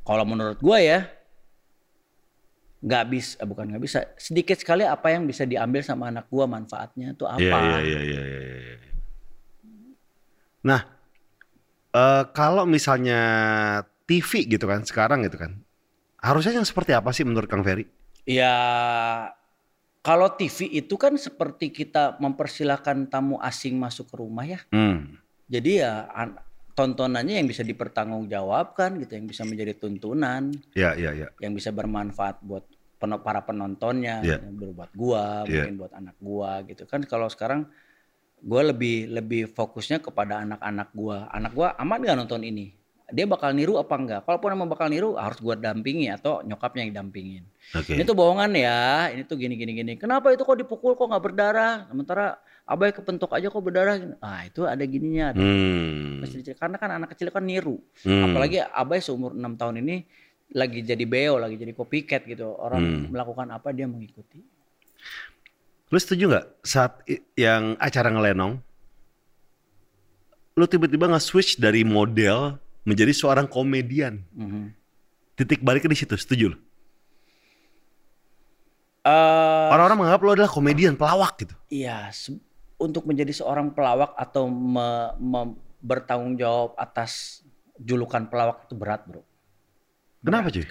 kalau 0.00 0.24
menurut 0.24 0.56
gua 0.58 0.80
ya 0.80 1.00
nggak 2.78 3.04
bisa 3.06 3.40
eh, 3.40 3.46
bukan 3.46 3.68
nggak 3.68 3.82
bisa 3.82 4.00
sedikit 4.14 4.54
sekali 4.54 4.84
apa 4.84 5.08
yang 5.08 5.24
bisa 5.24 5.42
diambil 5.42 5.80
sama 5.80 6.08
anak 6.08 6.28
gua 6.28 6.44
manfaatnya 6.46 7.12
itu 7.12 7.24
apa 7.24 7.40
Iya, 7.40 7.56
iya, 7.58 7.78
iya, 7.82 8.00
iya, 8.00 8.22
iya, 8.22 8.50
iya. 8.54 8.92
Nah, 10.62 10.80
eh, 11.92 12.24
kalau 12.30 12.64
misalnya 12.64 13.20
TV 14.06 14.30
gitu 14.46 14.64
kan 14.64 14.82
sekarang 14.82 15.26
gitu 15.26 15.36
kan, 15.36 15.58
harusnya 16.18 16.54
yang 16.54 16.64
seperti 16.64 16.94
apa 16.94 17.10
sih 17.10 17.26
menurut 17.26 17.50
Kang 17.50 17.66
Ferry? 17.66 17.86
Ya 18.22 18.54
kalau 20.00 20.30
TV 20.30 20.70
itu 20.72 20.94
kan 20.94 21.14
seperti 21.14 21.70
kita 21.70 22.14
mempersilahkan 22.18 23.06
tamu 23.06 23.38
asing 23.38 23.74
masuk 23.74 24.06
ke 24.06 24.16
rumah 24.16 24.46
ya 24.46 24.62
Hmm. 24.70 25.18
jadi 25.46 25.70
ya 25.82 25.92
an- 26.10 26.38
tontonannya 26.74 27.40
yang 27.40 27.48
bisa 27.48 27.62
dipertanggungjawabkan 27.62 29.00
gitu 29.00 29.16
yang 29.16 29.26
bisa 29.26 29.42
menjadi 29.42 29.74
tuntunan 29.74 30.54
Ya, 30.76 30.94
ya, 30.94 31.10
ya. 31.10 31.32
yang 31.40 31.56
bisa 31.56 31.72
bermanfaat 31.72 32.38
buat 32.44 32.62
pen- 32.96 33.18
para 33.20 33.42
penontonnya, 33.42 34.20
Iya. 34.22 34.38
buat 34.44 34.92
gua, 34.92 35.42
Iya. 35.44 35.66
mungkin 35.66 35.74
buat 35.76 35.92
anak 35.92 36.16
gua 36.16 36.60
gitu 36.64 36.84
kan. 36.84 37.00
Kalau 37.02 37.26
sekarang 37.26 37.64
gua 38.38 38.62
lebih 38.62 39.08
lebih 39.08 39.48
fokusnya 39.48 39.98
kepada 39.98 40.44
anak-anak 40.44 40.92
gua. 40.92 41.26
Anak 41.32 41.52
gua 41.52 41.72
aman 41.76 41.98
nggak 41.98 42.18
nonton 42.24 42.44
ini? 42.44 42.76
Dia 43.06 43.22
bakal 43.22 43.54
niru 43.54 43.78
apa 43.78 43.94
enggak? 43.94 44.20
Kalaupun 44.26 44.50
emang 44.50 44.66
bakal 44.66 44.90
niru 44.90 45.14
harus 45.14 45.38
gua 45.38 45.54
dampingi 45.54 46.10
atau 46.10 46.42
nyokapnya 46.42 46.90
yang 46.90 46.94
dampingin. 47.06 47.46
Oke. 47.70 47.94
Ini 47.94 48.02
tuh 48.02 48.18
bohongan 48.18 48.50
ya, 48.50 49.14
ini 49.14 49.22
tuh 49.22 49.38
gini 49.38 49.54
gini 49.54 49.78
gini. 49.78 49.92
Kenapa 49.94 50.34
itu 50.34 50.42
kok 50.42 50.58
dipukul 50.58 50.98
kok 50.98 51.06
nggak 51.06 51.22
berdarah? 51.22 51.86
Sementara 51.86 52.42
abai 52.66 52.90
kepentok 52.90 53.30
aja 53.30 53.46
kok 53.46 53.62
berdarah. 53.62 54.18
Ah 54.18 54.42
itu 54.42 54.66
ada 54.66 54.82
gininya. 54.82 55.30
ada 55.30 55.38
Hmm. 55.38 56.26
Karena 56.58 56.76
kan 56.82 56.90
anak 56.98 57.14
kecil 57.14 57.30
kan 57.30 57.46
niru. 57.46 57.78
Hmm. 58.02 58.26
Apalagi 58.26 58.58
abai 58.58 58.98
seumur 58.98 59.38
6 59.38 59.54
tahun 59.54 59.86
ini 59.86 60.02
lagi 60.50 60.82
jadi 60.82 61.04
beo, 61.06 61.38
lagi 61.38 61.54
jadi 61.54 61.70
copycat 61.78 62.26
gitu. 62.26 62.58
Orang 62.58 62.82
Hmm. 62.82 63.06
melakukan 63.14 63.54
apa 63.54 63.70
dia 63.70 63.86
mengikuti. 63.86 64.42
Lu 65.94 65.98
setuju 66.02 66.26
nggak 66.26 66.46
saat 66.66 67.06
yang 67.38 67.78
acara 67.78 68.10
ngelenong, 68.10 68.58
lu 70.58 70.66
tiba-tiba 70.66 71.06
nge-switch 71.06 71.62
dari 71.62 71.86
model 71.86 72.58
menjadi 72.86 73.10
seorang 73.10 73.50
komedian. 73.50 74.22
Mhm. 74.32 74.70
Titik 75.36 75.60
baliknya 75.60 75.92
di 75.92 75.98
situ, 75.98 76.14
setuju 76.16 76.54
lu? 76.54 76.58
Eh, 79.04 79.68
Orang-orang 79.70 79.98
menganggap 80.00 80.20
lu 80.22 80.30
adalah 80.32 80.50
komedian, 80.50 80.94
pelawak 80.96 81.38
gitu. 81.38 81.54
Iya, 81.68 82.10
untuk 82.76 83.04
menjadi 83.04 83.30
seorang 83.30 83.70
pelawak 83.70 84.16
atau 84.16 84.48
me- 84.48 85.12
me- 85.18 85.54
bertanggung 85.78 86.34
jawab 86.34 86.74
atas 86.74 87.42
julukan 87.78 88.26
pelawak 88.26 88.66
itu 88.66 88.74
berat, 88.74 89.04
bro. 89.06 89.22
Kenapa 90.24 90.50
cuy? 90.50 90.64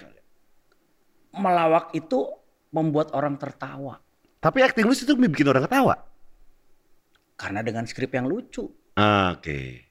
Melawak 1.32 1.92
itu 1.92 2.32
membuat 2.68 3.12
orang 3.12 3.36
tertawa 3.36 4.00
Tapi 4.36 4.60
acting 4.60 4.84
lu 4.84 4.92
itu 4.92 5.08
bikin 5.16 5.48
orang 5.48 5.64
ketawa. 5.64 5.96
karena 7.36 7.60
dengan 7.60 7.84
skrip 7.84 8.08
yang 8.10 8.24
lucu, 8.24 8.64
Oke. 8.96 9.85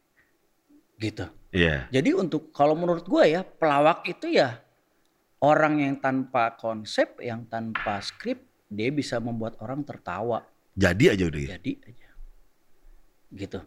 Gitu. 0.97 1.25
Iya. 1.51 1.87
Jadi 1.89 2.11
untuk 2.11 2.51
kalau 2.51 2.75
menurut 2.75 3.03
gue 3.03 3.23
ya 3.31 3.41
pelawak 3.43 4.03
itu 4.07 4.27
ya 4.29 4.59
orang 5.39 5.79
yang 5.79 5.95
tanpa 5.99 6.55
konsep, 6.55 7.19
yang 7.21 7.45
tanpa 7.45 7.99
skrip, 8.01 8.43
dia 8.67 8.89
bisa 8.89 9.19
membuat 9.19 9.55
orang 9.59 9.83
tertawa. 9.83 10.43
Jadi 10.75 11.03
aja 11.07 11.23
udah 11.23 11.39
gitu. 11.39 11.51
Jadi 11.53 11.71
aja. 11.85 12.09
Gitu. 13.31 13.59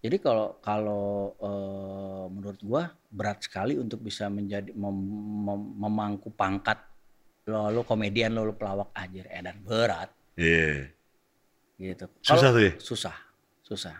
Jadi 0.00 0.16
kalau 0.16 0.56
kalau 0.64 1.04
eh, 1.36 2.24
menurut 2.32 2.60
gua 2.64 2.88
berat 3.12 3.44
sekali 3.44 3.76
untuk 3.76 4.00
bisa 4.00 4.32
menjadi 4.32 4.72
mem- 4.72 5.12
mem- 5.44 5.72
memangku 5.76 6.32
pangkat 6.32 6.80
lo 7.44 7.68
lo 7.68 7.84
komedian 7.84 8.32
lo, 8.32 8.48
lo 8.48 8.56
pelawak 8.56 8.92
aja 8.96 9.28
edan 9.28 9.60
berat 9.60 10.08
Iya. 10.40 10.88
gitu. 11.76 12.08
Susah 12.24 12.48
Kalau- 12.48 12.56
tuh 12.56 12.62
ya? 12.64 12.72
Susah, 12.80 13.16
susah. 13.60 13.96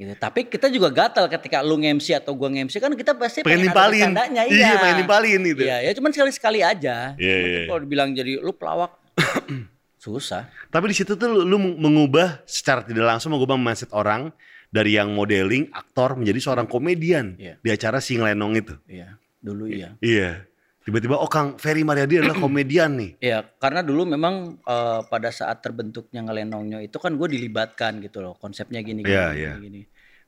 Gitu. 0.00 0.16
Tapi 0.16 0.48
kita 0.48 0.72
juga 0.72 0.88
gatal 0.88 1.28
ketika 1.28 1.60
lu 1.60 1.76
nge-MC 1.76 2.16
atau 2.16 2.32
gua 2.32 2.48
nge-MC 2.48 2.80
kan 2.80 2.88
kita 2.96 3.12
pasti 3.12 3.44
Pengen 3.44 3.68
pengen, 3.68 3.68
nimpalin. 3.68 4.10
Iya, 4.32 4.44
iya. 4.48 4.70
pengen 4.80 4.96
nimpalin 5.04 5.40
gitu. 5.44 5.62
Iya, 5.68 5.76
ya 5.84 5.90
cuman 5.92 6.10
sekali-sekali 6.16 6.64
aja. 6.64 7.12
Iya, 7.20 7.36
iya. 7.36 7.60
Kalau 7.68 7.80
dibilang 7.84 8.16
jadi 8.16 8.40
lu 8.40 8.56
pelawak 8.56 8.96
susah. 10.00 10.48
Tapi 10.72 10.84
di 10.88 10.96
situ 10.96 11.12
tuh 11.20 11.28
lu, 11.28 11.44
lu 11.44 11.56
mengubah 11.60 12.40
secara 12.48 12.80
tidak 12.80 13.04
langsung 13.04 13.36
mengubah 13.36 13.60
mindset 13.60 13.92
orang 13.92 14.32
dari 14.72 14.96
yang 14.96 15.12
modeling, 15.12 15.68
aktor 15.68 16.16
menjadi 16.16 16.40
seorang 16.40 16.64
komedian 16.64 17.36
Iya. 17.36 17.60
di 17.60 17.68
acara 17.68 18.00
Sing 18.00 18.24
Lenong 18.24 18.56
itu. 18.56 18.74
Iya, 18.88 19.20
dulu 19.44 19.68
iya. 19.68 19.98
Iya. 20.00 20.48
Tiba-tiba 20.90 21.22
oh 21.22 21.30
Kang 21.30 21.54
Ferry 21.54 21.86
Mariadi 21.86 22.18
adalah 22.18 22.34
komedian 22.42 22.98
nih. 22.98 23.10
Iya, 23.22 23.46
karena 23.62 23.86
dulu 23.86 24.10
memang 24.10 24.58
eh, 24.58 25.00
pada 25.06 25.30
saat 25.30 25.62
terbentuknya 25.62 26.26
ngelenongnya 26.26 26.82
itu 26.82 26.98
kan 26.98 27.14
gue 27.14 27.30
dilibatkan 27.30 28.02
gitu 28.02 28.18
loh. 28.18 28.34
Konsepnya 28.34 28.82
gini 28.82 29.06
gini, 29.06 29.14
Iya, 29.14 29.30
gini, 29.30 29.38
iya. 29.38 29.54
gini. 29.62 29.82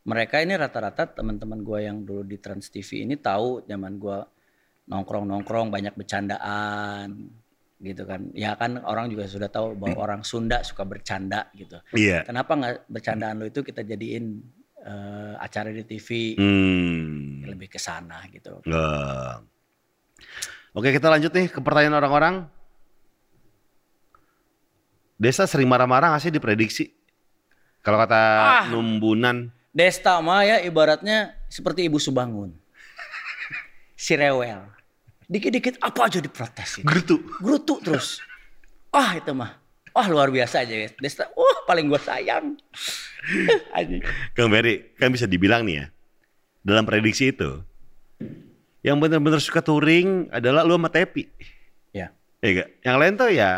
Mereka 0.06 0.38
ini 0.38 0.54
rata-rata 0.54 1.10
teman-teman 1.10 1.66
gue 1.66 1.78
yang 1.82 2.06
dulu 2.06 2.22
di 2.22 2.38
Trans 2.38 2.70
TV 2.70 3.02
ini 3.02 3.18
tahu 3.18 3.66
zaman 3.66 3.98
gue 3.98 4.18
nongkrong-nongkrong 4.86 5.74
banyak 5.74 5.98
bercandaan 5.98 7.26
gitu 7.78 8.06
kan. 8.06 8.30
Ya 8.30 8.54
kan 8.54 8.78
orang 8.86 9.10
juga 9.10 9.26
sudah 9.26 9.50
tahu 9.50 9.74
bahwa 9.74 9.98
orang 10.06 10.22
Sunda 10.22 10.62
suka 10.62 10.86
bercanda 10.86 11.50
gitu. 11.58 11.82
Iya. 11.90 12.22
Kenapa 12.22 12.54
nggak 12.54 12.86
bercandaan 12.86 13.42
lo 13.42 13.50
itu 13.50 13.66
kita 13.66 13.82
jadiin 13.82 14.38
eh, 14.78 15.34
acara 15.38 15.74
di 15.74 15.82
TV 15.82 16.38
Hmm. 16.38 17.46
lebih 17.46 17.66
ke 17.66 17.78
sana 17.78 18.22
gitu. 18.30 18.62
Nggak. 18.62 19.51
Oke 20.72 20.88
kita 20.90 21.12
lanjut 21.12 21.32
nih 21.32 21.52
ke 21.52 21.60
pertanyaan 21.60 22.00
orang-orang. 22.00 22.34
Desa 25.16 25.46
sering 25.46 25.68
marah-marah 25.70 26.16
nggak 26.16 26.22
sih 26.22 26.32
diprediksi? 26.34 26.84
Kalau 27.82 27.98
kata 27.98 28.18
Ah. 28.18 28.64
Numbunan, 28.70 29.50
Desta 29.72 30.20
mah 30.20 30.44
ya 30.44 30.60
ibaratnya 30.60 31.32
seperti 31.48 31.88
ibu 31.88 31.96
Subangun. 31.96 32.52
si 33.96 34.12
rewel. 34.18 34.66
Dikit-dikit 35.30 35.80
apa 35.80 36.10
aja 36.10 36.18
diprotes. 36.20 36.76
Gitu. 36.76 36.84
gerutu. 36.84 37.16
Gerutu 37.40 37.74
terus. 37.80 38.18
Wah 38.92 39.16
itu 39.16 39.32
mah. 39.32 39.56
Wah 39.94 40.06
luar 40.08 40.28
biasa 40.28 40.66
aja. 40.66 40.90
Desta, 41.00 41.30
wah 41.32 41.58
paling 41.64 41.88
gua 41.88 41.96
sayang. 41.96 42.58
Kang 44.36 44.50
Ferry, 44.50 44.92
kan 44.98 45.08
bisa 45.08 45.24
dibilang 45.24 45.62
nih 45.62 45.76
ya, 45.78 45.86
dalam 46.60 46.82
prediksi 46.82 47.30
itu, 47.30 47.62
yang 48.82 48.98
benar-benar 48.98 49.38
suka 49.38 49.58
touring 49.58 50.26
adalah 50.28 50.62
lu 50.62 50.74
sama 50.74 50.90
Tepi. 50.90 51.26
ya. 51.90 52.10
Ya 52.42 52.48
gak? 52.52 52.68
Yang 52.82 52.96
lain 52.98 53.12
tuh 53.14 53.30
ya, 53.30 53.50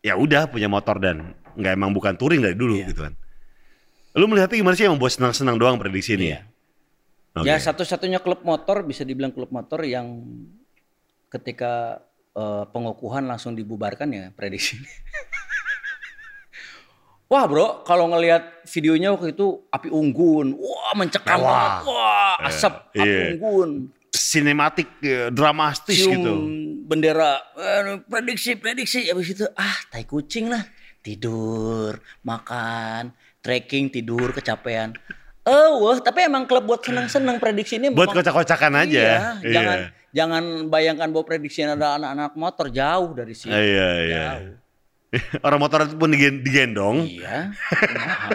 ya 0.00 0.14
udah 0.16 0.48
punya 0.48 0.66
motor 0.66 0.96
dan 0.96 1.32
nggak 1.52 1.72
emang 1.76 1.92
bukan 1.92 2.16
touring 2.16 2.40
dari 2.40 2.56
dulu 2.56 2.80
Iya. 2.80 2.88
gitu 2.88 3.04
kan. 3.04 3.12
Lu 4.16 4.24
melihatnya 4.24 4.56
gimana 4.56 4.74
sih 4.74 4.88
yang 4.88 4.96
membuat 4.96 5.12
senang-senang 5.14 5.54
doang 5.54 5.76
prediksi 5.76 6.16
ini? 6.16 6.32
Iya. 6.32 6.40
Oke. 7.30 7.46
Ya 7.46 7.56
satu-satunya 7.56 8.18
klub 8.18 8.42
motor 8.42 8.82
bisa 8.82 9.04
dibilang 9.04 9.30
klub 9.30 9.52
motor 9.52 9.84
yang 9.84 10.24
ketika 11.28 12.00
eh, 12.32 12.64
pengukuhan 12.66 13.22
langsung 13.22 13.52
dibubarkan 13.52 14.08
ya 14.10 14.24
prediksi. 14.32 14.80
Wah 17.30 17.46
bro, 17.46 17.86
kalau 17.86 18.10
ngelihat 18.10 18.66
videonya 18.66 19.14
waktu 19.14 19.30
itu 19.30 19.62
api 19.70 19.86
unggun, 19.86 20.58
wah 20.58 20.94
mencekam 20.98 21.38
wah 21.38 22.34
asap 22.42 22.90
Eh, 22.90 22.98
api 22.98 23.06
iya. 23.06 23.26
unggun, 23.38 23.70
Sinematik, 24.30 24.88
eh, 25.02 25.26
dramatis 25.28 25.90
cium 25.90 26.14
gitu. 26.14 26.34
bendera, 26.86 27.42
prediksi 28.04 28.54
prediksi, 28.54 29.10
habis 29.10 29.34
itu 29.34 29.42
ah 29.52 29.74
tai 29.88 30.06
kucing 30.06 30.46
lah, 30.46 30.62
tidur, 31.00 31.98
makan, 32.22 33.10
trekking, 33.38 33.90
tidur, 33.90 34.30
kecapean. 34.30 34.94
Oh, 35.42 35.82
wah, 35.82 35.98
tapi 35.98 36.22
emang 36.22 36.44
klub 36.44 36.62
buat 36.62 36.78
seneng-seneng 36.78 37.40
prediksi 37.40 37.74
ini 37.74 37.90
Buat 37.90 38.12
kocak-kocakan 38.12 38.72
aja. 38.78 38.86
Iya, 38.86 39.18
Iya. 39.40 39.50
jangan 39.50 39.78
jangan 40.10 40.44
bayangkan 40.68 41.08
bahwa 41.08 41.24
prediksi 41.26 41.64
ada 41.64 41.96
anak-anak 41.96 42.32
motor 42.36 42.66
jauh 42.70 43.10
dari 43.10 43.34
sini. 43.34 43.50
Iya, 43.50 43.88
iya. 44.04 44.24
Jauh. 44.30 44.54
Orang 45.42 45.58
motor 45.58 45.82
itu 45.82 45.98
pun 45.98 46.06
digen- 46.06 46.44
digendong. 46.44 47.02
Iya. 47.02 47.50
kumaha. 47.50 48.28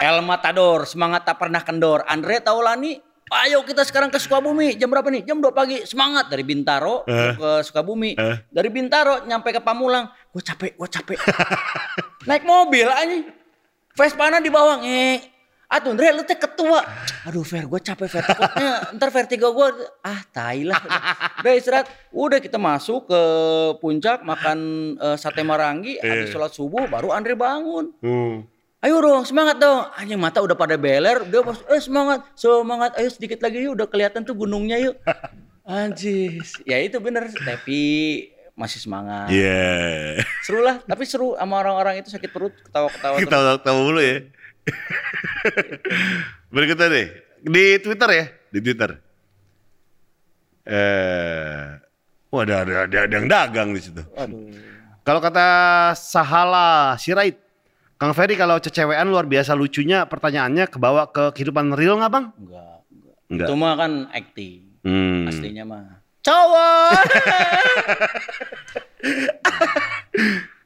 El 0.00 0.24
Matador, 0.24 0.82
semangat 0.82 1.22
tak 1.22 1.36
pernah 1.36 1.60
kendor. 1.60 2.02
Andre 2.08 2.40
Taulani, 2.40 2.96
ayo 3.30 3.62
kita 3.62 3.82
sekarang 3.82 4.08
ke 4.08 4.18
Sukabumi. 4.18 4.74
Jam 4.74 4.90
berapa 4.90 5.06
nih? 5.06 5.22
Jam 5.22 5.38
2 5.38 5.50
pagi. 5.50 5.82
Semangat 5.82 6.26
dari 6.26 6.42
Bintaro 6.42 7.02
Eh. 7.04 7.34
ke 7.34 7.50
Sukabumi. 7.62 8.14
Eh. 8.14 8.36
Dari 8.46 8.68
Bintaro 8.68 9.24
nyampe 9.24 9.50
ke 9.50 9.58
Pamulang. 9.58 10.10
Gue 10.28 10.42
capek, 10.42 10.74
gue 10.74 10.88
capek. 10.88 11.18
Naik 12.28 12.42
mobil 12.42 12.86
aja. 12.86 13.18
Vespana 13.94 14.38
di 14.38 14.48
bawah. 14.48 14.82
Eh, 14.82 15.18
Atuh 15.70 15.94
Andre 15.94 16.10
lu 16.10 16.26
teh 16.26 16.34
ketua. 16.34 16.82
Aduh 17.22 17.46
Fer 17.46 17.62
gue 17.62 17.78
capek 17.78 18.10
Fer. 18.10 18.26
Takutnya 18.26 18.70
ntar 18.98 19.14
vertigo 19.14 19.54
gue. 19.54 19.68
Ah 20.02 20.18
tai 20.26 20.66
lah. 20.66 20.82
Udah 21.38 21.54
istirahat. 21.54 21.86
Udah 22.10 22.42
kita 22.42 22.58
masuk 22.58 23.06
ke 23.06 23.20
puncak 23.78 24.26
makan 24.26 24.58
eh, 24.98 25.14
sate 25.14 25.46
marangi. 25.46 25.94
Habis 26.02 26.34
sholat 26.34 26.50
subuh 26.50 26.90
baru 26.90 27.14
Andre 27.14 27.38
bangun. 27.38 27.94
Hmm. 28.02 28.42
Ayo 28.80 28.96
dong 29.04 29.28
semangat 29.28 29.60
dong. 29.60 29.84
Anjing 29.92 30.16
mata 30.16 30.40
udah 30.40 30.56
pada 30.56 30.80
beler. 30.80 31.20
Udah 31.28 31.44
pas, 31.44 31.60
eh 31.68 31.82
semangat. 31.84 32.24
Semangat. 32.32 32.96
Ayo 32.96 33.12
sedikit 33.12 33.44
lagi 33.44 33.60
yuk. 33.60 33.76
Udah 33.76 33.84
kelihatan 33.84 34.24
tuh 34.24 34.32
gunungnya 34.32 34.80
yuk. 34.80 34.96
Anjis. 35.68 36.56
Ya 36.64 36.80
itu 36.80 36.96
bener. 36.96 37.28
Tapi 37.28 37.80
masih 38.56 38.80
semangat. 38.80 39.28
Iya. 39.28 40.24
Seru 40.40 40.64
lah. 40.64 40.80
Tapi 40.80 41.04
seru 41.04 41.36
sama 41.36 41.60
orang-orang 41.60 42.00
itu 42.00 42.08
sakit 42.08 42.32
perut. 42.32 42.56
Ketawa-ketawa. 42.56 43.60
Tahu 43.60 43.78
dulu 43.92 44.00
ya. 44.00 44.24
Berikutnya 46.54 46.88
deh. 46.88 47.06
Di 47.44 47.64
Twitter 47.84 48.08
ya. 48.16 48.24
Di 48.48 48.58
Twitter. 48.64 48.90
Eh, 50.64 51.64
wah 52.32 52.42
ada, 52.48 52.64
ada, 52.64 52.74
ada, 52.88 52.96
ada 53.04 53.14
yang 53.16 53.28
dagang 53.28 53.76
di 53.76 53.80
situ. 53.84 54.00
Aduh. 54.16 54.48
Kalau 55.04 55.20
kata 55.20 55.48
Sahala 55.96 56.94
Sirait, 57.00 57.49
Kang 58.00 58.16
Ferry 58.16 58.32
kalau 58.32 58.56
cecewean 58.56 59.12
luar 59.12 59.28
biasa 59.28 59.52
lucunya 59.52 60.08
pertanyaannya 60.08 60.72
kebawa 60.72 61.12
ke 61.12 61.36
kehidupan 61.36 61.76
real 61.76 62.00
nggak 62.00 62.08
bang? 62.08 62.32
Enggak. 62.32 62.80
enggak. 63.28 63.44
Itu 63.44 63.52
mah 63.60 63.76
kan 63.76 64.08
acting. 64.16 64.72
Hmm. 64.80 65.28
Aslinya 65.28 65.68
mah. 65.68 66.00
Cowok. 66.24 66.96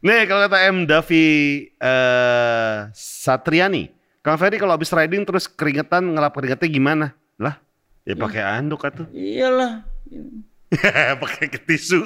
Nih 0.06 0.30
kalau 0.30 0.46
kata 0.46 0.58
M 0.70 0.86
Davi 0.86 1.26
eh, 1.74 2.76
Satriani, 2.94 3.90
Kang 4.22 4.38
Ferry 4.38 4.62
kalau 4.62 4.78
habis 4.78 4.94
riding 4.94 5.26
terus 5.26 5.50
keringetan 5.50 6.14
ngelap 6.14 6.38
keringetnya 6.38 6.70
gimana? 6.70 7.18
Lah, 7.34 7.58
ya 8.06 8.14
pakai 8.14 8.46
anduk 8.46 8.86
atuh. 8.86 9.10
Iyalah. 9.10 9.82
pakai 11.22 11.46
tisu, 11.66 12.02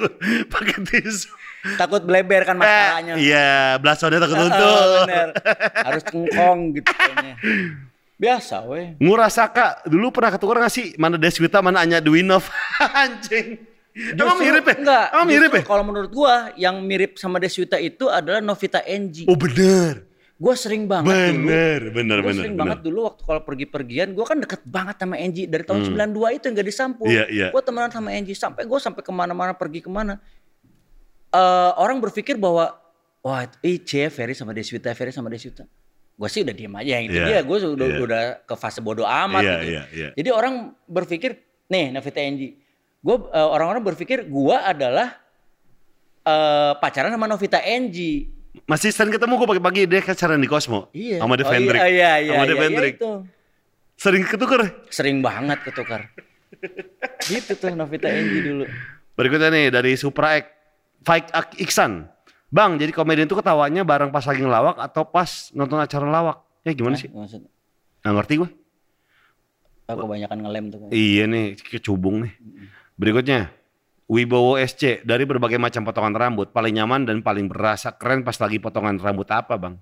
pakai 0.49 0.77
tisu. 0.89 1.29
Takut 1.75 2.01
bleber 2.01 2.43
kan 2.43 2.55
masalahnya. 2.55 3.13
Eh, 3.13 3.27
Iya, 3.27 3.49
blasonnya 3.77 4.19
takut 4.19 4.37
Oh, 4.37 4.45
untuk. 4.45 5.03
bener. 5.03 5.27
Harus 5.75 6.03
cengkong 6.05 6.59
gitu 6.73 6.89
kayaknya. 6.89 7.35
Biasa 8.15 8.55
weh. 8.65 8.95
Ngurasaka 8.97 9.83
dulu 9.85 10.11
pernah 10.11 10.29
ketukar 10.29 10.59
gak 10.59 10.69
sih 10.69 10.91
mana 10.95 11.15
Deswita 11.15 11.59
mana 11.59 11.79
Anya 11.79 11.99
Dwinov 11.99 12.47
anjing. 12.95 13.59
Emang 13.91 14.35
Justru- 14.35 14.43
mirip 14.45 14.63
ya? 14.65 14.75
Enggak. 14.75 15.05
Emang 15.09 15.27
mirip 15.27 15.51
ya? 15.51 15.63
Kalau 15.65 15.83
menurut 15.83 16.11
gua 16.13 16.33
yang 16.55 16.79
mirip 16.79 17.15
sama 17.15 17.39
Deswita 17.39 17.75
itu 17.75 18.07
adalah 18.07 18.39
Novita 18.39 18.79
NG. 18.81 19.23
Oh 19.25 19.35
bener. 19.35 20.07
Gua 20.35 20.55
sering 20.55 20.87
banget 20.87 21.11
dulu. 21.35 21.51
Bener, 21.51 21.81
bener, 21.91 22.17
Gua 22.17 22.27
bener. 22.31 22.39
sering 22.39 22.55
bener. 22.55 22.63
banget 22.65 22.79
dulu 22.81 22.99
waktu 23.05 23.21
kalau 23.23 23.41
pergi-pergian, 23.43 24.07
gua 24.09 24.23
kan 24.25 24.39
deket 24.39 24.61
banget 24.63 24.95
sama 24.97 25.15
Enji 25.15 25.43
dari 25.43 25.63
tahun 25.63 25.83
92 25.85 26.31
itu 26.31 26.43
yang 26.47 26.55
gak 26.55 26.69
disampul. 26.69 27.05
Iya, 27.05 27.23
iya. 27.27 27.47
Gua 27.51 27.59
temenan 27.59 27.91
sama 27.91 28.09
Enji 28.11 28.31
sampai 28.31 28.63
gua 28.63 28.79
sampai 28.79 28.99
ke 28.99 29.11
mana-mana 29.11 29.51
pergi 29.51 29.79
ke 29.79 29.87
mana. 29.87 30.15
Eh 31.29 31.71
orang 31.77 32.01
berpikir 32.01 32.35
bahwa 32.35 32.73
wah 33.21 33.41
itu 33.61 33.77
cie 33.85 34.09
Ferry 34.09 34.33
sama 34.33 34.51
Deswita, 34.51 34.89
Ferry 34.93 35.13
sama 35.13 35.29
Deswita. 35.29 35.69
Gue 36.19 36.27
sih 36.27 36.43
udah 36.43 36.51
diem 36.51 36.73
aja 36.75 36.91
yang 36.99 37.05
itu 37.07 37.15
Iya, 37.15 37.25
dia. 37.29 37.39
Gue 37.45 37.57
udah, 37.63 37.87
iya. 37.87 37.99
udah 38.03 38.21
ke 38.43 38.55
fase 38.59 38.83
bodoh 38.83 39.07
amat 39.07 39.39
Iya, 39.39 39.55
gitu. 39.55 39.69
iya, 39.71 39.83
iya. 39.93 40.09
Jadi 40.17 40.29
orang 40.33 40.53
berpikir 40.83 41.31
nih 41.69 41.93
Novita 41.93 42.19
Enji. 42.19 42.59
Gue 42.99 43.15
orang-orang 43.31 43.79
berpikir 43.79 44.27
gua 44.27 44.67
adalah 44.67 45.15
eh 46.25 46.73
pacaran 46.77 47.13
sama 47.13 47.25
Novita 47.25 47.61
Enji. 47.61 48.27
Masih 48.67 48.91
sering 48.91 49.13
ketemu 49.13 49.39
gue 49.39 49.47
pagi-pagi 49.47 49.81
dia 49.87 50.01
pacaran 50.03 50.35
di 50.35 50.49
Cosmo. 50.49 50.89
Iya. 50.91 51.21
Sama 51.23 51.39
The 51.39 51.45
Oh, 51.45 51.51
Vendrick. 51.53 51.79
Iya, 51.79 51.87
iya, 51.87 52.11
iya, 52.19 52.31
Sama 52.35 52.43
The 52.43 52.49
iya, 52.49 52.51
iya, 52.51 52.61
Vendrick. 52.67 52.95
itu. 52.99 53.11
Sering 53.95 54.23
ketukar. 54.25 54.61
Sering 54.91 55.17
banget 55.21 55.59
ketukar. 55.63 56.01
gitu 57.23 57.51
tuh 57.55 57.71
Novita 57.71 58.09
Enji 58.11 58.43
dulu. 58.43 58.65
Berikutnya 59.15 59.47
nih 59.51 59.71
dari 59.71 59.95
Supra 59.95 60.35
X, 60.35 60.45
Faik 61.03 61.31
Iksan. 61.57 62.07
Bang, 62.49 62.81
jadi 62.81 62.89
komedian 62.89 63.29
itu 63.29 63.37
ketawanya 63.37 63.85
bareng 63.85 64.09
pas 64.09 64.25
lagi 64.25 64.41
ngelawak 64.41 64.81
atau 64.81 65.05
pas 65.05 65.53
nonton 65.53 65.77
acara 65.77 66.09
lawak? 66.09 66.37
Ya 66.65 66.73
gimana 66.73 66.97
Eh, 66.97 67.05
sih? 67.05 67.09
maksud, 67.09 67.45
Nggak 68.01 68.13
ngerti 68.17 68.33
gue. 68.41 68.49
ah, 69.85 69.95
kebanyakan 69.97 70.37
ngelem 70.45 70.65
tuh. 70.69 70.79
Iya 70.89 71.25
nih, 71.25 71.57
kecubung 71.57 72.25
nih. 72.25 72.33
Berikutnya, 72.93 73.53
Wibowo 74.09 74.57
SC. 74.57 75.05
Dari 75.05 75.25
berbagai 75.25 75.61
macam 75.61 75.85
potongan 75.85 76.17
rambut, 76.17 76.49
paling 76.49 76.73
nyaman 76.73 77.05
dan 77.05 77.21
paling 77.21 77.45
berasa 77.45 77.93
keren 77.93 78.25
pas 78.25 78.33
lagi 78.37 78.57
potongan 78.57 78.97
rambut 78.97 79.29
apa 79.29 79.53
bang? 79.53 79.75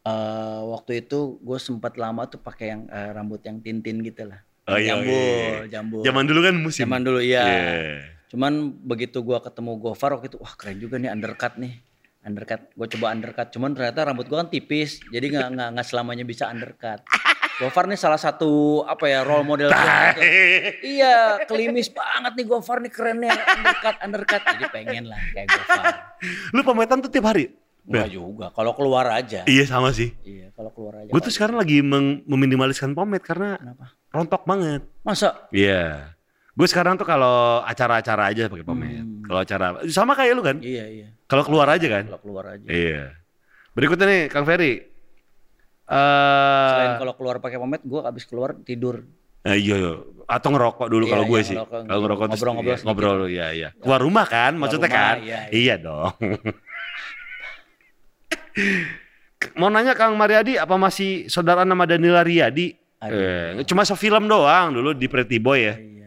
Eh, 0.00 0.60
waktu 0.68 1.00
itu 1.00 1.40
gue 1.40 1.58
sempat 1.60 1.96
lama 1.96 2.24
tuh 2.24 2.40
pakai 2.40 2.66
yang 2.70 2.82
eh, 2.88 3.10
rambut 3.12 3.40
yang 3.40 3.60
tintin 3.60 4.00
gitu 4.00 4.28
lah. 4.28 4.40
Oh, 4.68 4.76
iya, 4.76 4.92
jambul, 4.92 5.12
iya. 5.16 5.56
jambul. 5.72 6.00
Zaman 6.04 6.24
dulu 6.28 6.40
kan 6.44 6.54
musim. 6.56 6.84
Zaman 6.84 7.00
dulu 7.00 7.20
iya. 7.20 7.42
Iya. 7.42 8.19
Cuman 8.30 8.52
begitu 8.80 9.20
gua 9.20 9.42
ketemu 9.42 9.76
Gofar 9.76 10.14
waktu 10.14 10.30
itu, 10.30 10.38
wah 10.38 10.54
keren 10.54 10.78
juga 10.78 10.96
nih 10.96 11.10
undercut 11.10 11.58
nih. 11.58 11.82
Undercut, 12.20 12.60
gue 12.76 12.86
coba 12.96 13.16
undercut. 13.16 13.48
Cuman 13.48 13.72
ternyata 13.72 14.04
rambut 14.04 14.28
gua 14.28 14.44
kan 14.44 14.52
tipis, 14.52 15.00
jadi 15.08 15.24
nggak 15.24 15.48
nggak 15.56 15.68
nggak 15.72 15.86
selamanya 15.88 16.22
bisa 16.22 16.46
undercut. 16.46 17.00
Gofar 17.60 17.88
nih 17.88 17.96
salah 17.96 18.16
satu 18.16 18.80
apa 18.84 19.04
ya 19.04 19.20
role 19.24 19.44
model 19.44 19.68
gua 19.68 20.12
gitu. 20.16 20.20
Iya, 21.00 21.44
kelimis 21.44 21.88
banget 21.90 22.32
nih 22.36 22.46
Gofar 22.46 22.78
nih 22.80 22.92
kerennya 22.92 23.32
undercut 23.34 23.96
undercut. 24.04 24.42
Jadi 24.46 24.64
pengen 24.68 25.04
lah 25.08 25.20
kayak 25.32 25.48
Gofar. 25.48 25.84
Lu 26.52 26.60
pametan 26.60 27.00
tuh 27.00 27.08
tiap 27.08 27.26
hari? 27.28 27.50
Enggak 27.88 28.12
juga, 28.12 28.52
kalau 28.52 28.76
keluar 28.76 29.08
aja. 29.10 29.42
Iya 29.48 29.64
sama 29.64 29.90
sih. 29.90 30.12
Iya, 30.22 30.52
kalau 30.52 30.70
keluar 30.70 31.02
aja. 31.02 31.10
Gue 31.10 31.20
tuh 31.24 31.32
sekarang 31.32 31.56
lagi 31.56 31.80
meng- 31.80 32.22
meminimaliskan 32.28 32.92
pomade 32.92 33.24
karena 33.24 33.56
Kenapa? 33.56 33.96
rontok 34.12 34.44
banget. 34.44 34.84
Masa? 35.00 35.48
Iya. 35.50 36.14
Gue 36.50 36.66
sekarang 36.66 36.98
tuh 36.98 37.06
kalau 37.06 37.62
acara-acara 37.62 38.34
aja 38.34 38.50
pakai 38.50 38.66
pomade. 38.66 39.00
Hmm. 39.00 39.22
Kalau 39.22 39.40
acara 39.40 39.66
sama 39.86 40.12
kayak 40.12 40.32
lu 40.34 40.42
kan? 40.42 40.58
Iya, 40.58 40.84
iya. 40.90 41.08
Kalau 41.24 41.46
keluar 41.46 41.70
aja 41.70 41.86
kan? 41.86 42.04
Kalau 42.10 42.20
keluar 42.20 42.44
aja. 42.52 42.66
Iya. 42.66 43.14
Berikutnya 43.70 44.06
nih 44.06 44.22
Kang 44.26 44.42
Ferry. 44.42 44.82
Eh 45.86 46.70
Selain 46.70 46.98
kalau 46.98 47.14
keluar 47.14 47.38
pakai 47.38 47.58
pomade, 47.58 47.82
gua 47.82 48.06
habis 48.06 48.26
keluar 48.26 48.54
tidur. 48.62 49.06
eh, 49.40 49.56
iya, 49.56 49.74
iya. 49.78 49.92
Atau 50.26 50.52
ngerokok 50.52 50.86
dulu 50.86 51.04
Iya, 51.06 51.12
kalau 51.16 51.24
gue 51.26 51.40
iya, 51.40 51.48
sih. 51.48 51.56
Kalau 51.56 52.00
ngerokok 52.04 52.26
terus 52.28 52.42
ngobrol-ngobrol 52.44 52.76
iya, 52.76 52.84
ngobrol 52.84 53.18
iya 53.26 53.46
iya. 53.50 53.68
Keluar 53.74 54.00
rumah 54.02 54.26
kan 54.26 54.52
maksudnya 54.54 54.86
rumah, 54.86 55.00
kan? 55.00 55.16
iya, 55.22 55.38
Iya 55.50 55.74
dong. 55.80 56.14
Mau 59.56 59.72
nanya 59.72 59.96
Kang 59.96 60.12
Mariadi 60.14 60.60
apa 60.60 60.76
masih 60.76 61.24
saudara 61.26 61.64
nama 61.64 61.88
Danila 61.88 62.20
Riyadi? 62.20 62.76
Eh, 63.00 63.64
cuma 63.64 63.80
sefilm 63.82 64.28
doang 64.28 64.76
dulu 64.76 64.92
di 64.92 65.08
Pretty 65.08 65.40
Boy 65.40 65.64
ya. 65.64 65.74
Iya. 65.74 65.99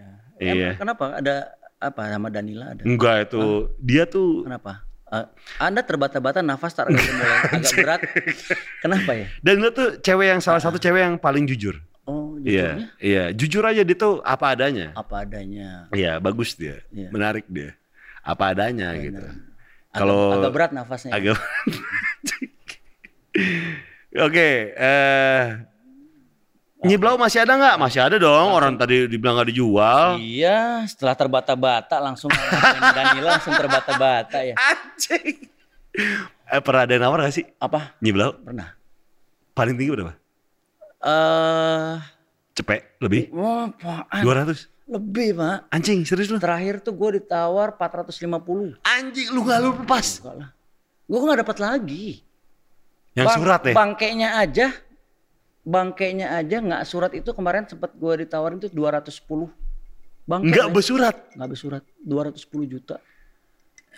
Iya. 0.43 0.69
Emang 0.69 0.79
kenapa? 0.79 1.05
Ada 1.15 1.35
apa 1.79 2.01
nama 2.07 2.27
Danila 2.27 2.65
ada? 2.69 2.83
Enggak 2.83 3.15
itu. 3.27 3.71
Dia 3.79 4.03
tuh 4.03 4.43
Kenapa? 4.43 4.83
Eh, 5.07 5.25
anda 5.57 5.79
terbata-bata 5.79 6.41
nafas 6.41 6.73
tak 6.73 6.89
agak 6.89 7.05
mulai 7.05 7.37
agak 7.53 7.71
berat. 7.77 8.01
Kenapa 8.81 9.11
ya? 9.13 9.27
Danila 9.39 9.69
tuh 9.69 9.87
cewek 9.97 10.27
yang 10.27 10.41
salah 10.41 10.57
satu 10.57 10.75
cewek 10.75 11.01
yang 11.01 11.15
paling 11.15 11.45
jujur. 11.45 11.77
Oh, 12.03 12.35
Iya, 12.35 12.75
jujurnya 12.75 12.87
iya, 12.99 13.23
jujur 13.31 13.63
aja 13.63 13.81
dia 13.81 13.95
tuh 13.95 14.19
apa 14.21 14.51
adanya. 14.51 14.91
apa 14.91 15.23
adanya. 15.23 15.87
Iya, 15.89 16.19
bagus 16.19 16.51
dia. 16.53 16.83
Iya. 16.91 17.07
Menarik 17.09 17.47
dia. 17.47 17.77
Apa 18.19 18.51
adanya 18.51 18.91
gitu. 18.97 19.23
Agak, 19.23 19.39
Kalau 19.93 20.21
agak 20.35 20.51
berat 20.51 20.71
nafasnya. 20.73 21.11
agak 21.13 21.37
Oke, 24.15 24.49
eh 24.71 25.41
Nyiblau 26.83 27.15
masih 27.15 27.39
ada 27.41 27.55
nggak? 27.55 27.75
Masih 27.79 27.99
ada 28.03 28.15
dong. 28.19 28.51
Orang 28.51 28.75
tadi 28.75 29.07
dibilang 29.07 29.39
nggak 29.39 29.49
dijual. 29.49 30.19
Iya, 30.19 30.83
setelah 30.83 31.15
terbata-bata 31.15 31.95
langsung 31.97 32.27
Danila 32.91 33.39
langsung 33.39 33.55
terbata-bata 33.55 34.43
ya. 34.43 34.55
Anjing. 34.59 35.47
Eh, 36.43 36.59
pernah 36.59 36.83
ada 36.83 36.91
yang 36.91 37.03
nawar 37.05 37.23
gak 37.23 37.33
sih? 37.33 37.45
Apa? 37.57 37.95
Nyiblau 37.97 38.35
Pernah? 38.35 38.75
paling 39.53 39.73
tinggi 39.73 39.93
berapa? 39.93 40.13
Eh, 40.99 41.93
Cepet 42.53 42.99
lebih? 42.99 43.31
wah, 43.31 43.69
apaan? 43.71 44.21
200? 44.21 44.69
Lebih, 44.83 45.39
Pak. 45.39 45.57
Anjing, 45.71 46.03
serius 46.03 46.27
lu? 46.27 46.37
Terakhir 46.37 46.83
tuh 46.83 46.93
gue 46.93 47.17
ditawar 47.17 47.73
450. 47.73 48.75
Anjing, 48.83 49.27
lu 49.31 49.41
gak 49.41 49.59
lu 49.63 49.71
lepas. 49.79 50.19
Enggak 50.19 50.35
lah. 50.35 50.49
Gue 51.03 51.19
nggak 51.21 51.39
dapat 51.41 51.57
lagi. 51.57 52.05
Yang 53.13 53.27
Bang- 53.29 53.37
surat 53.39 53.61
ya? 53.63 53.73
Bangkainya 53.73 54.29
aja, 54.37 54.67
bangkainya 55.63 56.35
aja 56.35 56.59
nggak 56.59 56.83
surat 56.83 57.11
itu 57.15 57.31
kemarin 57.31 57.63
sempat 57.63 57.95
gue 57.95 58.13
ditawarin 58.27 58.59
tuh 58.59 58.69
210. 58.69 59.47
Bangkai 60.23 60.47
Enggak 60.47 60.67
men. 60.69 60.75
bersurat. 60.75 61.15
nggak 61.35 61.49
bersurat 61.49 61.83
210 62.03 62.67
juta. 62.67 62.95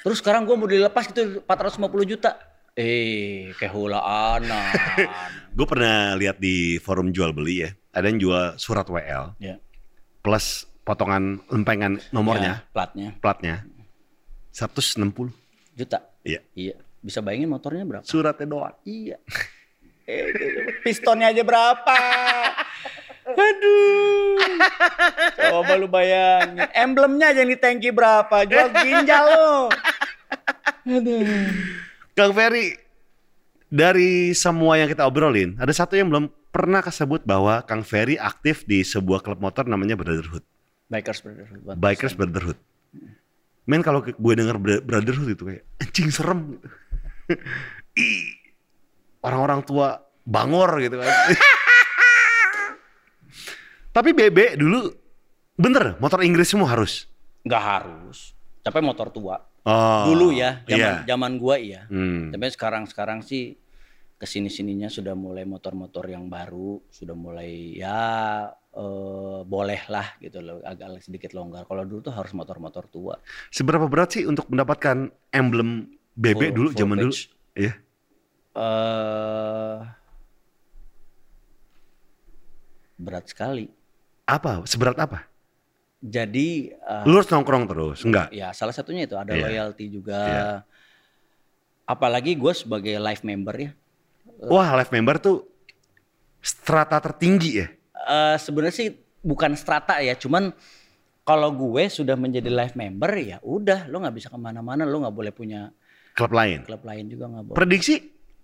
Terus 0.02 0.18
sekarang 0.22 0.46
gue 0.46 0.56
mau 0.58 0.70
dilepas 0.70 1.06
gitu 1.10 1.42
450 1.46 2.06
juta. 2.06 2.32
Eh, 2.76 3.56
kehulaan. 3.56 4.44
Gue 5.56 5.64
pernah 5.64 6.12
lihat 6.20 6.36
di 6.36 6.76
forum 6.84 7.16
jual 7.16 7.32
beli 7.32 7.64
ya. 7.64 7.70
Ada 7.96 8.12
yang 8.12 8.20
jual 8.20 8.44
surat 8.60 8.84
WL 8.84 9.40
ya. 9.40 9.56
plus 10.20 10.68
potongan 10.84 11.40
lempengan 11.48 12.04
nomornya, 12.12 12.60
ya, 12.60 12.74
platnya 12.76 13.10
platnya 13.24 13.56
160. 14.52 15.32
juta. 15.72 16.04
Iya. 16.28 16.44
Iya. 16.52 16.76
Bisa 17.00 17.24
bayangin 17.24 17.48
motornya 17.48 17.88
berapa? 17.88 18.04
Suratnya 18.04 18.44
doang. 18.44 18.76
Iya. 18.84 19.24
Pistonnya 20.86 21.34
aja 21.34 21.42
berapa? 21.42 21.98
Aduh. 23.26 24.38
Coba 25.34 25.74
lu 25.82 25.90
bayangin. 25.90 26.62
Emblemnya 26.72 27.34
aja 27.34 27.42
yang 27.42 27.50
di 27.50 27.58
tangki 27.58 27.90
berapa? 27.90 28.46
Jual 28.46 28.70
ginjal 28.70 29.24
lu. 29.26 29.54
Aduh. 30.86 31.26
Kang 32.14 32.32
Ferry, 32.32 32.78
dari 33.68 34.32
semua 34.38 34.78
yang 34.78 34.88
kita 34.88 35.10
obrolin, 35.10 35.58
ada 35.58 35.74
satu 35.74 35.98
yang 35.98 36.08
belum 36.14 36.30
pernah 36.54 36.86
kesebut 36.86 37.26
bahwa 37.26 37.66
Kang 37.66 37.82
Ferry 37.82 38.16
aktif 38.16 38.64
di 38.64 38.86
sebuah 38.86 39.26
klub 39.26 39.42
motor 39.42 39.66
namanya 39.66 39.98
Brotherhood. 39.98 40.46
Bikers 40.86 41.26
Brotherhood. 41.26 41.76
Bikers 41.76 42.14
Brotherhood. 42.14 42.60
Men 43.66 43.82
kalau 43.82 44.06
gue 44.06 44.34
denger 44.38 44.62
Bro- 44.62 44.84
Brotherhood 44.86 45.34
itu 45.34 45.44
kayak 45.50 45.66
anjing 45.82 46.14
serem. 46.14 46.62
Ih, 47.98 48.45
Orang-orang 49.26 49.66
tua 49.66 49.88
bangor 50.22 50.78
gitu 50.80 51.02
kan. 51.02 51.10
Tapi 53.96 54.10
BB 54.12 54.60
dulu 54.60 54.92
bener 55.56 55.96
motor 55.98 56.20
Inggris 56.22 56.52
semua 56.52 56.68
harus. 56.68 57.08
Nggak 57.48 57.64
harus. 57.64 58.36
Tapi 58.60 58.80
motor 58.82 59.10
tua. 59.10 59.38
Oh, 59.66 60.14
Dulu 60.14 60.30
ya, 60.30 60.62
zaman 60.70 61.02
iya. 61.02 61.08
zaman 61.10 61.32
gua 61.42 61.56
iya. 61.58 61.90
Hmm. 61.90 62.30
Tapi 62.30 62.54
sekarang 62.54 62.86
sekarang 62.86 63.26
sih 63.26 63.58
ke 64.16 64.24
sini 64.24 64.46
sininya 64.48 64.86
sudah 64.88 65.18
mulai 65.18 65.42
motor-motor 65.42 66.06
yang 66.06 66.30
baru, 66.30 66.86
sudah 66.94 67.18
mulai 67.18 67.74
ya 67.74 68.46
eh, 68.54 69.40
boleh 69.42 69.82
lah 69.90 70.14
gitu 70.22 70.38
loh, 70.40 70.62
agak 70.62 71.02
sedikit 71.02 71.34
longgar. 71.34 71.66
Kalau 71.66 71.82
dulu 71.82 72.06
tuh 72.06 72.14
harus 72.14 72.30
motor-motor 72.38 72.86
tua. 72.94 73.18
Seberapa 73.50 73.90
berat 73.90 74.14
sih 74.14 74.30
untuk 74.30 74.46
mendapatkan 74.54 75.10
emblem 75.34 75.90
BB 76.14 76.54
Full- 76.54 76.54
dulu 76.54 76.70
full 76.70 76.78
zaman 76.78 76.98
dulu? 77.02 77.14
page. 77.14 77.22
Iya. 77.58 77.74
Eh 78.56 79.78
berat 82.96 83.26
sekali. 83.28 83.68
Apa? 84.26 84.64
Seberat 84.66 84.98
apa? 84.98 85.28
Jadi 86.00 86.72
eh, 86.72 87.04
Lu 87.06 87.18
harus 87.18 87.30
nongkrong 87.30 87.66
terus, 87.66 88.00
enggak? 88.02 88.30
ya 88.32 88.50
salah 88.52 88.74
satunya 88.74 89.06
itu 89.06 89.16
ada 89.16 89.34
Iya. 89.34 89.44
loyalty 89.44 89.86
juga. 89.90 90.20
Iya. 90.22 90.46
Apalagi 91.86 92.34
gue 92.34 92.54
sebagai 92.56 92.98
live 92.98 93.24
member 93.24 93.56
ya. 93.56 93.72
Wah, 94.50 94.74
live 94.76 94.90
member 94.90 95.16
tuh 95.18 95.38
strata 96.42 96.98
tertinggi 96.98 97.52
ya. 97.62 97.68
Eh 98.06 98.38
sebenarnya 98.38 98.76
sih 98.76 98.90
bukan 99.22 99.54
strata 99.58 99.98
ya, 100.02 100.14
cuman 100.14 100.54
kalau 101.26 101.50
gue 101.50 101.90
sudah 101.90 102.14
menjadi 102.14 102.50
live 102.50 102.78
member 102.78 103.12
ya 103.18 103.38
udah, 103.42 103.90
lo 103.90 103.98
nggak 103.98 104.14
bisa 104.16 104.28
ke 104.30 104.38
mana-mana, 104.38 104.86
lo 104.86 105.02
nggak 105.02 105.16
boleh 105.16 105.34
punya 105.34 105.74
Klub 106.14 106.32
lain. 106.32 106.64
klub 106.64 106.86
lain 106.86 107.06
juga 107.10 107.26
nggak 107.28 107.44
boleh. 107.50 107.58
Prediksi 107.58 107.96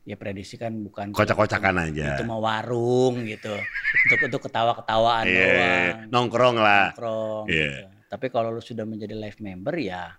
ya 0.01 0.15
prediksi 0.15 0.57
kan 0.57 0.73
bukan 0.75 1.13
kocak-kocakan 1.13 1.77
aja. 1.83 2.17
itu 2.17 2.25
mau 2.25 2.39
warung 2.39 3.21
gitu, 3.23 3.53
untuk 3.53 4.19
untuk 4.23 4.41
ketawa-ketawaan 4.49 5.25
Iya, 5.25 5.45
doang. 5.45 5.93
nongkrong 6.09 6.57
lah. 6.57 6.89
nongkrong. 6.89 7.45
Iya. 7.45 7.69
gitu. 7.71 7.85
Tapi 8.07 8.25
kalau 8.27 8.49
lu 8.49 8.59
sudah 8.59 8.83
menjadi 8.83 9.13
live 9.13 9.39
member 9.39 9.71
ya 9.73 10.11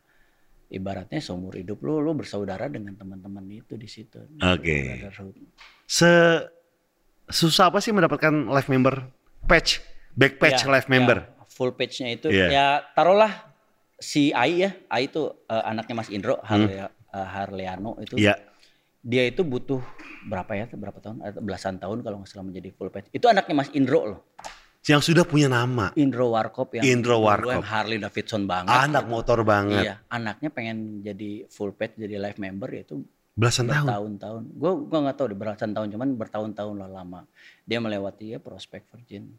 ibaratnya 0.69 1.19
seumur 1.19 1.53
hidup 1.53 1.83
lu 1.83 1.99
lu 1.99 2.15
bersaudara 2.15 2.65
dengan 2.67 2.95
teman-teman 2.95 3.45
itu 3.47 3.75
di 3.75 3.85
situ. 3.85 4.23
Oke. 4.39 5.05
Se 5.85 6.09
susah 7.25 7.69
apa 7.69 7.79
sih 7.79 7.91
mendapatkan 7.91 8.33
live 8.49 8.69
member 8.69 9.05
patch, 9.45 9.83
back 10.13 10.39
patch 10.39 10.63
Ya, 10.63 10.71
live 10.71 10.89
member? 10.89 11.19
ya, 11.21 11.45
full 11.47 11.73
page-nya 11.73 12.09
itu 12.13 12.29
Iya. 12.29 12.47
ya 12.49 12.67
taruhlah 12.93 13.51
si 13.99 14.33
Ai 14.33 14.63
ya, 14.63 14.71
Ai 14.89 15.07
itu 15.07 15.29
eh, 15.45 15.63
anaknya 15.63 15.95
Mas 15.95 16.09
Indro 16.09 16.41
Harle, 16.41 16.73
eh, 16.73 16.89
Harleano 17.13 17.99
itu. 17.99 18.17
Hmm. 18.17 18.52
Dia 19.03 19.27
itu 19.27 19.43
butuh 19.43 19.83
berapa 20.25 20.55
ya? 20.55 20.67
Berapa 20.71 20.99
tahun? 20.99 21.17
Eh, 21.21 21.35
Belasan 21.43 21.77
tahun 21.77 22.01
kalau 22.01 22.23
nggak 22.23 22.31
salah 22.31 22.47
menjadi 22.47 22.71
full 22.71 22.89
page. 22.89 23.11
Itu 23.11 23.27
anaknya 23.27 23.55
Mas 23.55 23.71
Indro 23.75 24.07
loh. 24.07 24.21
Yang 24.83 25.15
sudah 25.15 25.23
punya 25.23 25.47
nama. 25.47 25.95
Indro 25.95 26.35
Warkop 26.35 26.75
yang 26.75 26.83
Indro 26.83 27.23
Warkop. 27.23 27.55
yang 27.55 27.63
Harley 27.63 27.99
Davidson 27.99 28.51
banget. 28.51 28.75
Anak 28.75 29.07
gitu. 29.07 29.15
motor 29.15 29.39
banget. 29.47 29.83
Iya, 29.87 29.95
anaknya 30.11 30.51
pengen 30.51 31.03
jadi 31.03 31.47
full 31.47 31.71
page 31.71 31.95
jadi 31.95 32.19
live 32.19 32.39
member 32.39 32.67
yaitu 32.75 33.03
Belasan 33.39 33.71
tahun. 33.71 33.87
bertahun-tahun. 33.87 34.43
Gue 34.59 34.73
gua 34.91 34.99
nggak 35.07 35.17
tahu 35.17 35.27
deh 35.31 35.39
belasan 35.39 35.71
tahun 35.71 35.89
cuman 35.95 36.09
bertahun-tahun 36.19 36.75
lah 36.79 36.91
lama. 36.91 37.21
Dia 37.63 37.79
melewati 37.79 38.35
ya 38.35 38.39
prospek 38.43 38.87
Virgin. 38.91 39.31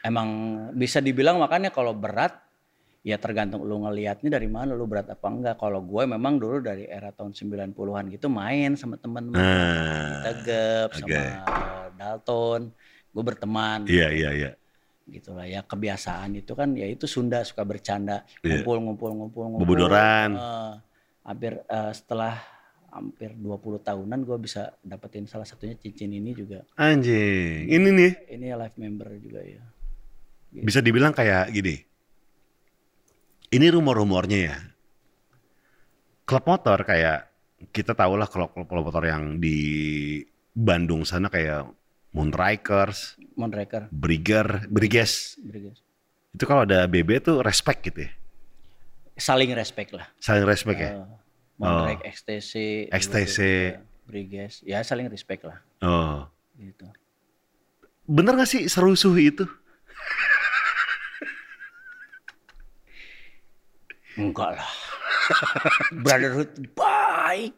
Emang 0.00 0.28
bisa 0.72 1.02
dibilang 1.02 1.36
makanya 1.36 1.68
kalau 1.68 1.92
berat 1.92 2.36
ya 3.06 3.22
tergantung 3.22 3.62
lu 3.62 3.86
ngelihatnya 3.86 4.34
dari 4.34 4.50
mana 4.50 4.74
lu 4.74 4.82
berat 4.84 5.06
apa 5.06 5.30
enggak. 5.30 5.62
Kalau 5.62 5.78
gue 5.78 6.02
memang 6.10 6.42
dulu 6.42 6.58
dari 6.58 6.90
era 6.90 7.14
tahun 7.14 7.30
90-an 7.30 8.10
gitu 8.10 8.26
main 8.26 8.74
sama 8.74 8.98
teman-teman. 8.98 9.38
Nah, 9.38 10.26
Tegep 10.26 10.90
sama 10.90 11.06
oke. 11.06 11.14
eh, 11.22 11.86
Dalton. 11.94 12.62
Gue 13.14 13.22
berteman 13.22 13.86
iya 13.86 14.10
iya 14.10 14.30
iya. 14.34 14.50
gitu 15.06 15.38
lah 15.38 15.46
ya 15.46 15.62
kebiasaan 15.62 16.34
itu 16.34 16.50
kan 16.52 16.74
ya 16.74 16.82
itu 16.84 17.06
Sunda 17.06 17.46
suka 17.46 17.62
bercanda 17.62 18.26
Iya. 18.42 18.58
ngumpul 18.60 18.76
ngumpul 18.82 19.10
ngumpul 19.14 19.42
ngumpul 19.48 19.62
Bobodoran. 19.62 20.34
Eh, 20.34 20.72
hampir 21.22 21.62
eh, 21.62 21.92
setelah 21.94 22.34
hampir 22.90 23.30
20 23.32 23.46
tahunan 23.80 24.18
gue 24.20 24.36
bisa 24.36 24.74
dapetin 24.82 25.30
salah 25.30 25.46
satunya 25.46 25.78
cincin 25.78 26.10
ini 26.10 26.34
juga 26.34 26.66
Anjing, 26.74 27.70
ini 27.70 27.88
nih 27.88 28.12
ini 28.34 28.46
live 28.50 28.76
member 28.76 29.08
juga 29.16 29.40
ya 29.46 29.62
bisa 30.56 30.80
dibilang 30.80 31.12
kayak 31.12 31.52
gini. 31.52 31.84
Ini 33.46 33.66
rumor-rumornya 33.70 34.38
ya. 34.42 34.56
Klub 36.26 36.42
motor 36.42 36.82
kayak 36.82 37.30
kita 37.70 37.94
tahu 37.94 38.18
lah 38.18 38.26
klub 38.26 38.50
klub 38.52 38.84
motor 38.84 39.06
yang 39.06 39.38
di 39.38 39.58
Bandung 40.50 41.06
sana 41.06 41.30
kayak 41.30 41.70
Moonrakers, 42.10 43.20
Mondraker 43.36 43.86
Brigger, 43.92 44.66
Briges. 44.66 45.36
Briges. 45.38 45.84
Itu 46.32 46.44
kalau 46.44 46.64
ada 46.64 46.88
BB 46.88 47.20
tuh 47.22 47.40
respect 47.40 47.84
gitu 47.84 48.08
ya. 48.08 48.12
saling 49.16 49.48
respect 49.52 49.96
lah 49.96 50.04
Saling 50.20 50.44
respect 50.44 50.76
ya. 50.76 50.92
Eh, 51.56 51.96
XTC 52.04 52.52
dulu 52.84 52.92
XTC. 52.92 53.38
juga, 53.40 53.80
Briges 54.04 54.54
ya 54.60 54.84
saling 54.84 55.08
respect 55.08 55.48
lah 55.48 55.56
Oh. 55.80 56.28
gitu 56.56 56.84
Bener 58.04 58.36
gak 58.36 58.46
sih 58.46 58.68
serusuh 58.68 59.16
itu? 59.16 59.48
Enggak 64.16 64.56
lah. 64.56 64.70
Brotherhood 66.04 66.50
baik. 66.72 67.52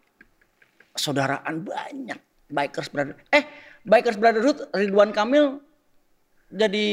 Saudaraan 0.98 1.62
banyak. 1.62 2.18
Bikers 2.48 2.88
brother. 2.90 3.14
Eh, 3.30 3.44
Bikers 3.84 4.18
Brotherhood 4.18 4.72
Ridwan 4.74 5.14
Kamil 5.14 5.62
jadi 6.48 6.86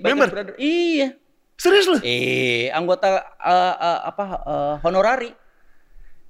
Bikers 0.00 0.10
Member? 0.10 0.28
Brother. 0.32 0.54
Iya. 0.58 1.08
Serius 1.54 1.86
lu? 1.86 1.98
Eh, 2.02 2.72
anggota 2.74 3.22
eh, 3.38 3.74
eh, 3.78 4.00
apa 4.10 4.24
eh, 4.42 4.74
honorari. 4.82 5.30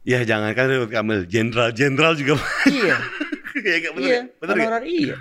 Ya 0.04 0.20
jangan 0.20 0.52
kan 0.52 0.68
Ridwan 0.68 0.92
Kamil, 0.92 1.20
jenderal-jenderal 1.24 2.12
juga. 2.18 2.36
Iya. 2.68 2.96
Iya 3.54 3.86
gak 3.86 3.92
bener 3.94 4.10
iya, 4.10 4.18
ya? 4.18 4.22
Gak? 4.26 4.50
honorari 4.50 4.88
iya. 4.90 5.16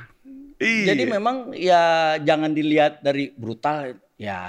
Iya. 0.57 0.85
Jadi 0.90 1.03
memang 1.06 1.35
ya 1.53 1.84
jangan 2.18 2.49
dilihat 2.49 3.06
dari 3.06 3.30
brutal 3.30 3.94
ya 4.18 4.41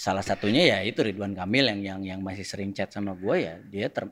salah 0.00 0.24
satunya 0.24 0.64
ya 0.64 0.78
itu 0.80 1.04
Ridwan 1.04 1.36
Kamil 1.36 1.68
yang 1.68 1.80
yang 1.84 2.00
yang 2.00 2.20
masih 2.24 2.40
sering 2.40 2.72
chat 2.72 2.88
sama 2.88 3.12
gue 3.12 3.36
ya 3.36 3.60
dia 3.60 3.92
ter- 3.92 4.08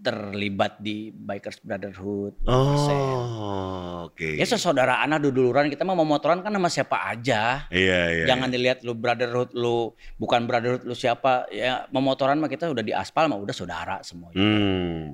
terlibat 0.00 0.80
di 0.80 1.12
Bikers 1.12 1.60
Brotherhood. 1.60 2.32
Oh, 2.48 4.08
oke. 4.08 4.32
Ya 4.32 4.48
saudara 4.48 4.96
anak 5.04 5.20
duduluran 5.20 5.68
kita 5.68 5.84
mah 5.84 5.92
mau 5.92 6.08
motoran 6.08 6.40
kan 6.40 6.48
sama 6.48 6.72
siapa 6.72 7.04
aja. 7.04 7.68
Iya, 7.68 8.00
iya. 8.08 8.24
Jangan 8.24 8.48
dilihat 8.48 8.80
lu 8.80 8.96
brotherhood 8.96 9.52
lu 9.52 9.92
bukan 10.16 10.48
brotherhood 10.48 10.88
lu 10.88 10.96
siapa 10.96 11.48
ya 11.52 11.84
memotoran 11.92 12.40
mah 12.40 12.48
kita 12.48 12.72
udah 12.72 12.80
di 12.80 12.96
aspal 12.96 13.28
mah 13.28 13.36
udah 13.36 13.52
saudara 13.52 14.00
semua 14.00 14.32
Hmm. 14.32 15.12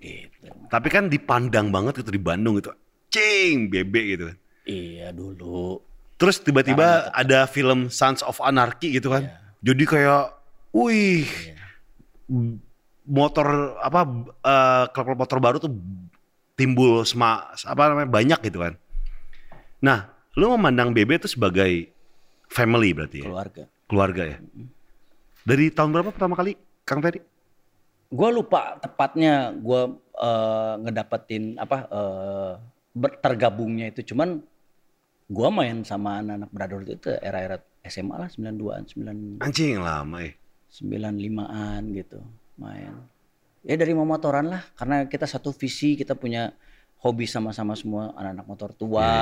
gitu. 0.00 0.52
Tapi 0.68 0.88
kan 0.92 1.08
dipandang 1.08 1.72
banget 1.72 2.04
itu 2.04 2.12
di 2.12 2.20
Bandung 2.20 2.60
itu. 2.60 2.68
Cing, 3.08 3.72
bebe 3.72 4.00
gitu. 4.04 4.28
Iya 4.68 5.16
dulu. 5.16 5.80
Terus 6.22 6.38
tiba-tiba 6.38 7.10
ada 7.10 7.50
film 7.50 7.90
Sons 7.90 8.22
of 8.22 8.38
Anarchy 8.38 8.94
gitu 8.94 9.10
kan. 9.10 9.26
Jadi 9.58 9.82
kayak, 9.82 10.30
wih, 10.70 11.26
Iya. 11.26 11.58
motor 13.02 13.46
apa 13.82 14.00
eh, 14.40 14.84
klub-klub 14.94 15.18
motor 15.18 15.38
baru 15.42 15.56
tuh 15.58 15.74
timbul 16.54 17.02
sema, 17.02 17.50
apa 17.50 17.82
namanya 17.90 18.06
banyak 18.06 18.40
gitu 18.46 18.62
kan. 18.62 18.78
Nah, 19.82 20.06
lu 20.38 20.54
memandang 20.54 20.94
BB 20.94 21.18
itu 21.18 21.28
sebagai 21.28 21.90
family 22.46 22.94
berarti 22.94 23.18
ya, 23.20 23.26
Keluarga. 23.26 23.62
keluarga 23.90 24.22
ya. 24.22 24.38
Dari 25.42 25.74
tahun 25.74 25.90
berapa 25.90 26.14
pertama 26.14 26.38
kali, 26.38 26.54
Kang 26.86 27.02
Ferry? 27.02 27.18
Gue 28.06 28.28
lupa 28.30 28.78
tepatnya 28.78 29.50
gue 29.50 29.82
eh, 30.22 30.74
ngedapetin 30.86 31.58
apa 31.58 31.90
ber- 32.94 33.18
tergabungnya 33.18 33.90
itu 33.90 34.14
cuman 34.14 34.38
gue 35.24 35.48
main 35.48 35.82
sama 35.82 36.18
anak-anak 36.18 36.50
brotherhood 36.50 36.90
itu 36.92 37.08
era-era 37.16 37.56
SMA 37.82 38.14
lah 38.16 38.28
92an 38.28 38.82
9 38.84 39.40
Anjing 39.40 39.78
lama 39.78 40.18
ya. 40.20 40.32
95an 40.72 41.82
gitu 41.92 42.18
main. 42.56 42.94
Ya 43.62 43.74
dari 43.74 43.92
memotoran 43.92 44.48
lah 44.48 44.62
karena 44.74 45.04
kita 45.04 45.24
satu 45.24 45.50
visi, 45.50 45.94
kita 45.94 46.14
punya 46.14 46.50
hobi 46.98 47.26
sama-sama 47.26 47.74
semua 47.74 48.10
anak-anak 48.12 48.46
motor 48.46 48.70
tua 48.72 49.12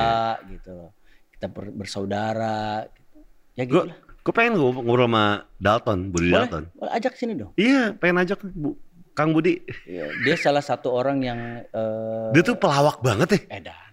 gitu 0.47 0.71
loh. 0.71 0.91
Kita 1.31 1.47
ber- 1.47 1.73
bersaudara 1.73 2.85
gitu. 2.87 3.17
Ya 3.55 3.65
gitu 3.65 3.75
Gue 3.77 3.85
lah. 3.89 3.99
gue 3.99 4.33
pengen 4.33 4.55
ngob- 4.57 4.81
ngobrol 4.81 5.09
sama 5.09 5.25
Dalton, 5.57 5.99
Budi 6.09 6.29
Boleh, 6.29 6.37
Dalton. 6.39 6.65
boleh 6.73 6.93
ajak 6.93 7.13
sini 7.17 7.33
dong. 7.35 7.53
Iya, 7.57 7.93
pengen 7.95 8.17
ajak 8.21 8.39
Bu, 8.47 8.77
Kang 9.11 9.33
Budi. 9.33 9.61
Ya, 9.85 10.07
dia 10.23 10.37
salah 10.37 10.61
satu 10.61 10.93
orang 10.93 11.19
yang 11.21 11.41
eh, 11.65 12.29
Dia 12.31 12.43
tuh 12.43 12.57
pelawak 12.57 13.01
banget 13.01 13.29
ya. 13.35 13.41
edan. 13.59 13.90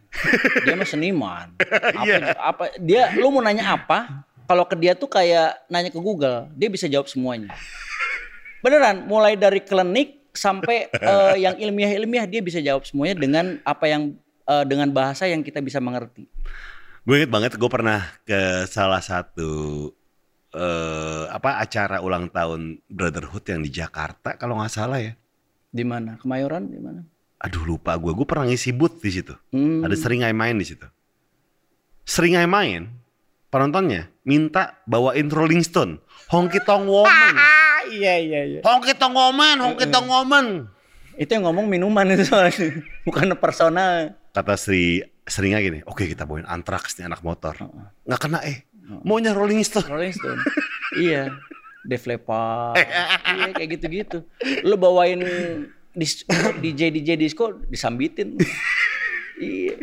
Dia 0.64 0.74
mah 0.74 0.88
seniman. 0.88 1.48
Apa, 2.00 2.06
Iya. 2.06 2.18
apa 2.36 2.64
dia 2.80 3.02
lu 3.16 3.30
mau 3.30 3.44
nanya 3.44 3.76
apa? 3.76 4.24
Kalau 4.48 4.64
ke 4.64 4.80
dia 4.80 4.96
tuh 4.96 5.12
kayak 5.12 5.68
nanya 5.68 5.92
ke 5.92 6.00
Google, 6.00 6.48
dia 6.56 6.72
bisa 6.72 6.88
jawab 6.88 7.12
semuanya. 7.12 7.52
Beneran, 8.64 9.04
mulai 9.06 9.36
dari 9.36 9.60
klinik 9.60 10.32
sampai 10.32 10.88
eh, 11.12 11.36
yang 11.38 11.60
ilmiah-ilmiah 11.60 12.26
dia 12.26 12.40
bisa 12.40 12.64
jawab 12.64 12.88
semuanya 12.88 13.16
dengan 13.20 13.46
apa 13.62 13.86
yang 13.86 14.16
eh, 14.48 14.66
dengan 14.66 14.88
bahasa 14.90 15.28
yang 15.28 15.44
kita 15.44 15.60
bisa 15.60 15.84
mengerti. 15.84 16.26
Gue 17.04 17.24
inget 17.24 17.32
banget 17.32 17.52
gue 17.56 17.70
pernah 17.72 18.04
ke 18.24 18.68
salah 18.68 19.00
satu 19.04 19.92
eh 20.48 21.26
apa 21.28 21.60
acara 21.60 22.00
ulang 22.00 22.32
tahun 22.32 22.80
Brotherhood 22.88 23.44
yang 23.52 23.62
di 23.62 23.72
Jakarta 23.72 24.40
kalau 24.40 24.58
nggak 24.60 24.72
salah 24.72 25.00
ya. 25.04 25.14
Di 25.68 25.84
mana? 25.84 26.16
Kemayoran 26.18 26.72
di 26.72 26.80
mana? 26.80 27.04
Aduh 27.38 27.64
lupa 27.70 27.94
gue, 28.02 28.10
gue 28.10 28.26
pernah 28.26 28.50
ngisi 28.50 28.74
booth 28.74 28.98
di 28.98 29.12
situ. 29.14 29.34
Hmm. 29.54 29.86
Ada 29.86 29.94
seringai 29.94 30.34
main 30.34 30.58
di 30.58 30.66
situ. 30.66 30.88
Seringai 32.08 32.50
main, 32.50 32.90
penontonnya 33.54 34.10
minta 34.26 34.82
bawain 34.90 35.30
Rolling 35.30 35.62
Stone, 35.62 36.02
Honky 36.34 36.64
Tonk 36.64 36.88
Woman, 36.88 37.36
Iya 37.88 38.14
iya 38.20 38.42
iya. 38.44 38.60
Honky 38.64 38.96
Tonk 38.96 39.16
Woman, 39.16 39.64
Honky 39.64 39.86
Tonk 39.88 40.08
Woman. 40.08 40.68
Itu 41.18 41.34
yang 41.34 41.50
ngomong 41.50 41.66
minuman 41.66 42.06
itu 42.14 42.28
soalnya, 42.30 42.78
bukan 43.08 43.34
personal. 43.40 44.14
Kata 44.36 44.54
Sri 44.60 45.02
Seringai 45.28 45.64
gini, 45.66 45.80
oke 45.84 46.08
kita 46.08 46.24
bawain 46.24 46.48
Anthrax 46.48 46.96
nih 47.00 47.08
anak 47.10 47.24
motor. 47.26 47.58
Nggak 48.08 48.20
kena 48.22 48.40
eh, 48.46 48.68
maunya 49.04 49.36
Rolling 49.36 49.64
Stone. 49.66 49.88
Rolling 49.88 50.14
Stone. 50.16 50.40
iya. 51.06 51.32
Def 51.88 52.04
Leppard. 52.04 52.76
iya 52.76 53.56
kayak 53.56 53.80
gitu-gitu. 53.80 54.20
Lu 54.68 54.76
bawain 54.76 55.24
dis, 55.98 56.22
DJ 56.62 56.94
DJ 56.94 57.18
disco 57.18 57.52
disambitin. 57.66 58.38
iya. 59.42 59.74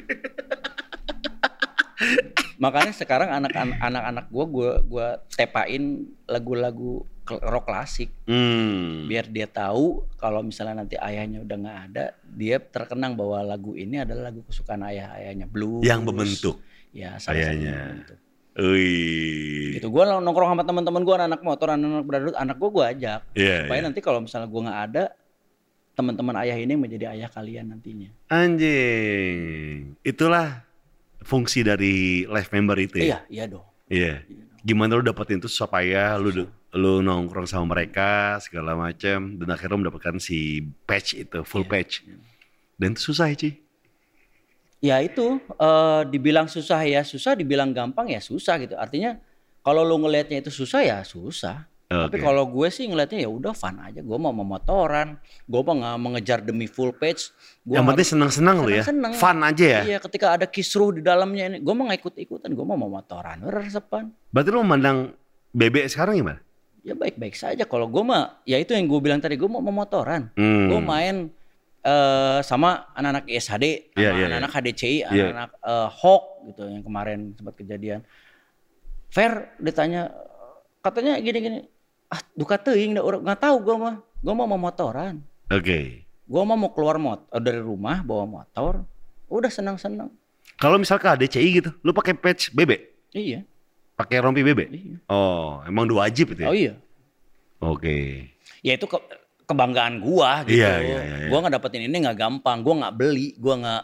Makanya 2.55 2.95
sekarang 2.95 3.35
anak-anak 3.35 3.79
anak-anak 3.81 4.25
gua 4.29 4.45
gua 4.47 4.71
gua 4.81 5.07
tepain 5.29 5.83
lagu-lagu 6.25 7.03
rock 7.25 7.65
klasik 7.65 8.13
Hmm. 8.25 9.09
biar 9.09 9.27
dia 9.27 9.49
tahu 9.49 10.05
kalau 10.15 10.45
misalnya 10.45 10.81
nanti 10.81 10.95
ayahnya 10.95 11.41
udah 11.41 11.57
nggak 11.57 11.79
ada, 11.91 12.05
dia 12.23 12.61
terkenang 12.61 13.17
bahwa 13.17 13.43
lagu 13.43 13.73
ini 13.73 13.99
adalah 13.99 14.29
lagu 14.29 14.45
kesukaan 14.45 14.85
ayah 14.87 15.17
ayahnya 15.19 15.45
blues. 15.45 15.83
Yang 15.83 16.01
membentuk 16.05 16.57
Ya, 16.95 17.19
salah 17.19 17.43
ayahnya. 17.43 17.75
membentuk. 17.75 18.19
Gitu 19.75 19.89
gue 19.89 20.03
nongkrong 20.07 20.51
sama 20.53 20.63
teman-teman 20.63 21.03
gue 21.03 21.15
anak 21.17 21.43
motor 21.43 21.75
anak-anak 21.75 22.07
brotherhood 22.07 22.39
anak 22.39 22.55
gue 22.55 22.71
gue 22.71 22.85
ajak 22.87 23.21
Iya, 23.35 23.57
supaya 23.67 23.81
iya. 23.83 23.87
nanti 23.91 23.99
kalau 23.99 24.23
misalnya 24.23 24.47
gue 24.47 24.63
nggak 24.63 24.81
ada 24.93 25.05
teman-teman 25.95 26.35
ayah 26.43 26.59
ini 26.59 26.75
menjadi 26.75 27.15
ayah 27.15 27.31
kalian 27.31 27.71
nantinya 27.71 28.11
Anjing. 28.29 29.95
Itulah 30.03 30.63
fungsi 31.25 31.65
dari 31.65 32.27
live 32.27 32.51
member 32.53 32.77
itu 32.79 33.01
ya. 33.01 33.05
iya 33.05 33.19
iya 33.31 33.45
dong 33.49 33.65
Iya. 33.85 34.25
Gimana 34.65 34.97
lu 34.97 35.05
dapetin 35.05 35.37
itu 35.37 35.49
supaya 35.49 36.17
lu 36.17 36.49
lu 36.73 37.05
nongkrong 37.05 37.45
sama 37.45 37.77
mereka 37.77 38.41
segala 38.41 38.73
macam 38.73 39.37
dan 39.37 39.49
akhirnya 39.53 39.77
mendapatkan 39.77 40.17
si 40.17 40.65
patch 40.89 41.21
itu 41.21 41.45
full 41.45 41.63
Iya, 41.63 41.71
patch. 41.71 41.95
Dan 42.81 42.97
itu 42.97 43.13
susah 43.13 43.29
ya, 43.31 43.37
Ci. 43.37 43.51
Ya 44.81 44.97
itu 45.05 45.37
eh, 45.39 46.03
dibilang 46.09 46.49
susah 46.49 46.81
ya 46.85 47.05
susah, 47.05 47.37
dibilang 47.37 47.77
gampang 47.77 48.09
ya 48.09 48.21
susah 48.25 48.57
gitu. 48.57 48.73
Artinya 48.75 49.21
kalau 49.61 49.85
lu 49.85 50.01
ngelihatnya 50.01 50.41
itu 50.41 50.49
susah 50.51 50.81
ya 50.81 50.99
susah. 51.05 51.69
Tapi 52.09 52.19
Oke. 52.19 52.25
kalau 52.27 52.45
gue 52.51 52.69
sih 52.73 52.85
ngelihatnya 52.91 53.21
ya 53.25 53.31
udah 53.31 53.53
fun 53.55 53.77
aja. 53.79 54.01
Gue 54.03 54.19
mau 54.19 54.35
memotoran, 54.35 55.17
gue 55.47 55.61
mau 55.63 55.75
nggak 55.79 55.97
mengejar 56.03 56.39
demi 56.43 56.67
full 56.67 56.91
page. 56.97 57.31
Gua 57.63 57.79
Yang 57.79 57.85
penting 57.93 58.09
senang-senang 58.17 58.57
lu 58.65 58.71
ya. 58.75 58.83
Seneng-seneng. 58.83 59.21
Fun 59.21 59.39
aja 59.45 59.65
ya. 59.65 59.81
Iya, 59.87 59.99
ketika 60.03 60.27
ada 60.35 60.47
kisruh 60.51 60.91
di 60.97 61.03
dalamnya 61.05 61.55
ini, 61.55 61.59
gue 61.63 61.75
mau 61.77 61.87
nggak 61.87 62.01
ikut-ikutan, 62.03 62.51
gue 62.51 62.67
mau 62.67 62.77
memotoran, 62.77 63.39
resepan. 63.47 64.11
Berarti 64.35 64.49
lu 64.51 64.61
memandang 64.67 65.15
bebek 65.55 65.87
sekarang 65.87 66.19
gimana? 66.19 66.41
Ya 66.85 66.93
baik-baik 66.93 67.33
saja. 67.39 67.65
Kalau 67.65 67.89
gue 67.89 68.03
mah, 68.05 68.43
ya 68.45 68.61
itu 68.61 68.75
yang 68.77 68.85
gue 68.91 69.01
bilang 69.01 69.23
tadi, 69.23 69.39
gue 69.41 69.49
mau 69.49 69.63
memotoran. 69.65 70.29
Hmm. 70.37 70.69
Gue 70.69 70.81
main 70.85 71.17
eh, 71.85 72.39
sama 72.41 72.89
anak-anak 72.97 73.29
ISHD, 73.29 73.93
Iya, 73.93 74.11
sama 74.13 74.19
iya, 74.19 74.25
anak-anak 74.33 74.53
HDCI, 74.57 74.89
Iya. 74.89 75.05
anak-anak 75.13 75.51
eh, 75.61 75.89
HOK 76.01 76.25
gitu 76.49 76.63
yang 76.69 76.83
kemarin 76.85 77.19
sempat 77.37 77.55
kejadian. 77.61 78.01
Fair 79.13 79.55
ditanya, 79.63 80.11
katanya 80.83 81.21
gini-gini, 81.23 81.69
ah 82.15 82.23
duka 82.33 82.55
teuing 82.57 82.95
urang 82.97 83.21
nggak 83.21 83.41
tahu 83.41 83.57
gue 83.61 83.77
mah, 83.77 83.95
gue 83.99 84.33
mau 84.33 84.47
memotoran. 84.47 85.19
Oke. 85.51 86.07
Gue 86.25 86.43
mah 86.43 86.55
mau 86.55 86.71
keluar 86.71 86.97
mot 86.97 87.27
eh, 87.27 87.43
dari 87.43 87.59
rumah 87.59 88.01
bawa 88.01 88.25
motor, 88.25 88.87
udah 89.27 89.51
senang-senang. 89.51 90.09
Kalau 90.55 90.79
misal 90.79 90.97
ke 90.97 91.07
ADCI 91.07 91.49
gitu, 91.53 91.71
lu 91.83 91.91
pakai 91.91 92.15
patch 92.15 92.55
bebek, 92.55 92.95
Iya, 93.11 93.43
pakai 93.95 94.23
rompi 94.23 94.41
bebek. 94.41 94.69
iya. 94.71 94.97
Oh, 95.07 95.59
emang 95.65 95.85
dua 95.85 96.07
wajib 96.07 96.33
itu 96.33 96.41
ya? 96.41 96.49
Oh 96.49 96.55
iya. 96.55 96.75
Oke. 97.59 98.31
ya 98.61 98.73
itu 98.73 98.87
ke- 98.87 99.05
kebanggaan 99.45 100.01
gua 100.01 100.41
gitu. 100.45 100.57
Iya, 100.57 100.73
iya, 100.79 100.99
iya, 101.03 101.17
iya. 101.19 101.29
Gua 101.29 101.43
nggak 101.43 101.55
dapetin 101.59 101.85
ini 101.85 101.97
nggak 102.01 102.17
gampang, 102.17 102.63
gua 102.63 102.75
nggak 102.81 102.95
beli, 102.95 103.35
gua 103.37 103.55
nggak 103.59 103.83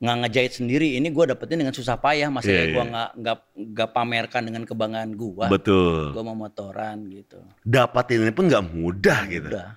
nggak 0.00 0.16
ngejahit 0.24 0.52
sendiri. 0.56 0.96
Ini 0.96 1.12
gua 1.12 1.28
dapetin 1.28 1.60
dengan 1.60 1.76
susah 1.76 2.00
payah, 2.00 2.26
Iya, 2.26 2.32
masanya 2.32 2.64
gua 2.72 2.84
iya. 2.84 2.90
nggak 2.90 3.10
nggak 3.20 3.36
nggak 3.76 3.88
pamerkan 3.92 4.42
dengan 4.48 4.62
kebanggaan 4.64 5.12
gua. 5.12 5.46
Betul. 5.46 6.16
Gua 6.16 6.24
mau 6.24 6.36
motoran 6.40 7.04
gitu. 7.12 7.44
Dapatin 7.60 8.24
ini 8.24 8.32
pun 8.32 8.48
nggak 8.48 8.64
mudah 8.64 9.20
gitu. 9.28 9.52
Mudah, 9.52 9.70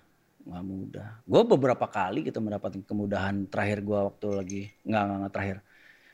nggak 0.47 0.63
mudah. 0.63 1.07
Gua 1.27 1.41
beberapa 1.43 1.85
kali 1.85 2.23
gitu 2.23 2.39
mendapatkan 2.39 2.79
kemudahan. 2.81 3.51
Terakhir 3.51 3.83
gua 3.83 4.07
waktu 4.07 4.27
lagi 4.31 4.61
nggak 4.87 5.03
nggak 5.03 5.33
terakhir. 5.35 5.59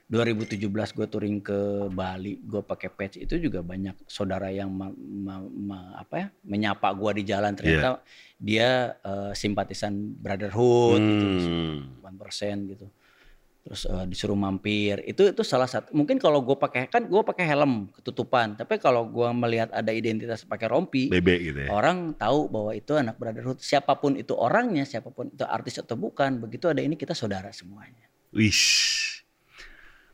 2017 0.10 0.73
gue 0.73 1.06
touring 1.06 1.38
ke 1.38 1.86
Bali, 1.94 2.41
gue 2.41 2.65
pakai 2.65 2.90
patch 2.90 3.22
itu 3.22 3.38
juga 3.38 3.61
banyak 3.61 3.94
saudara 4.10 4.49
yang 4.49 4.73
ma- 4.73 4.90
ma- 4.98 5.45
ma- 5.45 6.02
apa 6.02 6.15
ya 6.18 6.27
menyapa 6.41 6.90
gua 6.98 7.14
di 7.14 7.22
jalan 7.22 7.53
ternyata 7.53 8.02
dia 8.41 8.98
eh, 9.06 9.31
simpatisan 9.38 9.94
Brotherhood 10.18 10.98
gitu, 10.98 11.26
Hmm. 11.45 11.77
8% 12.02 12.57
gitu. 12.73 12.90
Terus 13.69 13.85
eh, 13.85 14.05
disuruh 14.09 14.33
mampir. 14.33 14.97
Itu 15.05 15.29
itu 15.29 15.45
salah 15.45 15.69
satu. 15.69 15.93
Mungkin 15.93 16.17
kalau 16.17 16.41
gue 16.41 16.57
pakai 16.57 16.89
kan 16.89 17.05
gue 17.05 17.21
pakai 17.21 17.45
helm 17.45 17.93
ketutupan. 17.93 18.57
Tapi 18.57 18.81
kalau 18.81 19.05
gua 19.05 19.29
melihat 19.29 19.69
ada 19.69 19.93
identitas 19.93 20.41
pakai 20.41 20.65
rompi, 20.65 21.05
Bebek 21.05 21.39
gitu 21.53 21.59
ya. 21.65 21.69
orang 21.69 22.17
tahu 22.17 22.49
bahwa 22.49 22.73
itu 22.73 22.97
anak 22.97 23.21
Brotherhood. 23.21 23.61
Siapa 23.61 23.93
pun 24.01 24.17
itu 24.17 24.33
orangnya, 24.33 24.89
siapa 24.89 25.13
pun 25.13 25.29
itu 25.29 25.45
artis 25.45 25.77
atau 25.77 25.93
bukan, 25.93 26.41
begitu 26.41 26.65
ada 26.65 26.81
ini 26.81 26.97
kita 26.97 27.13
saudara 27.13 27.53
semuanya. 27.53 28.09
Wish. 28.33 29.21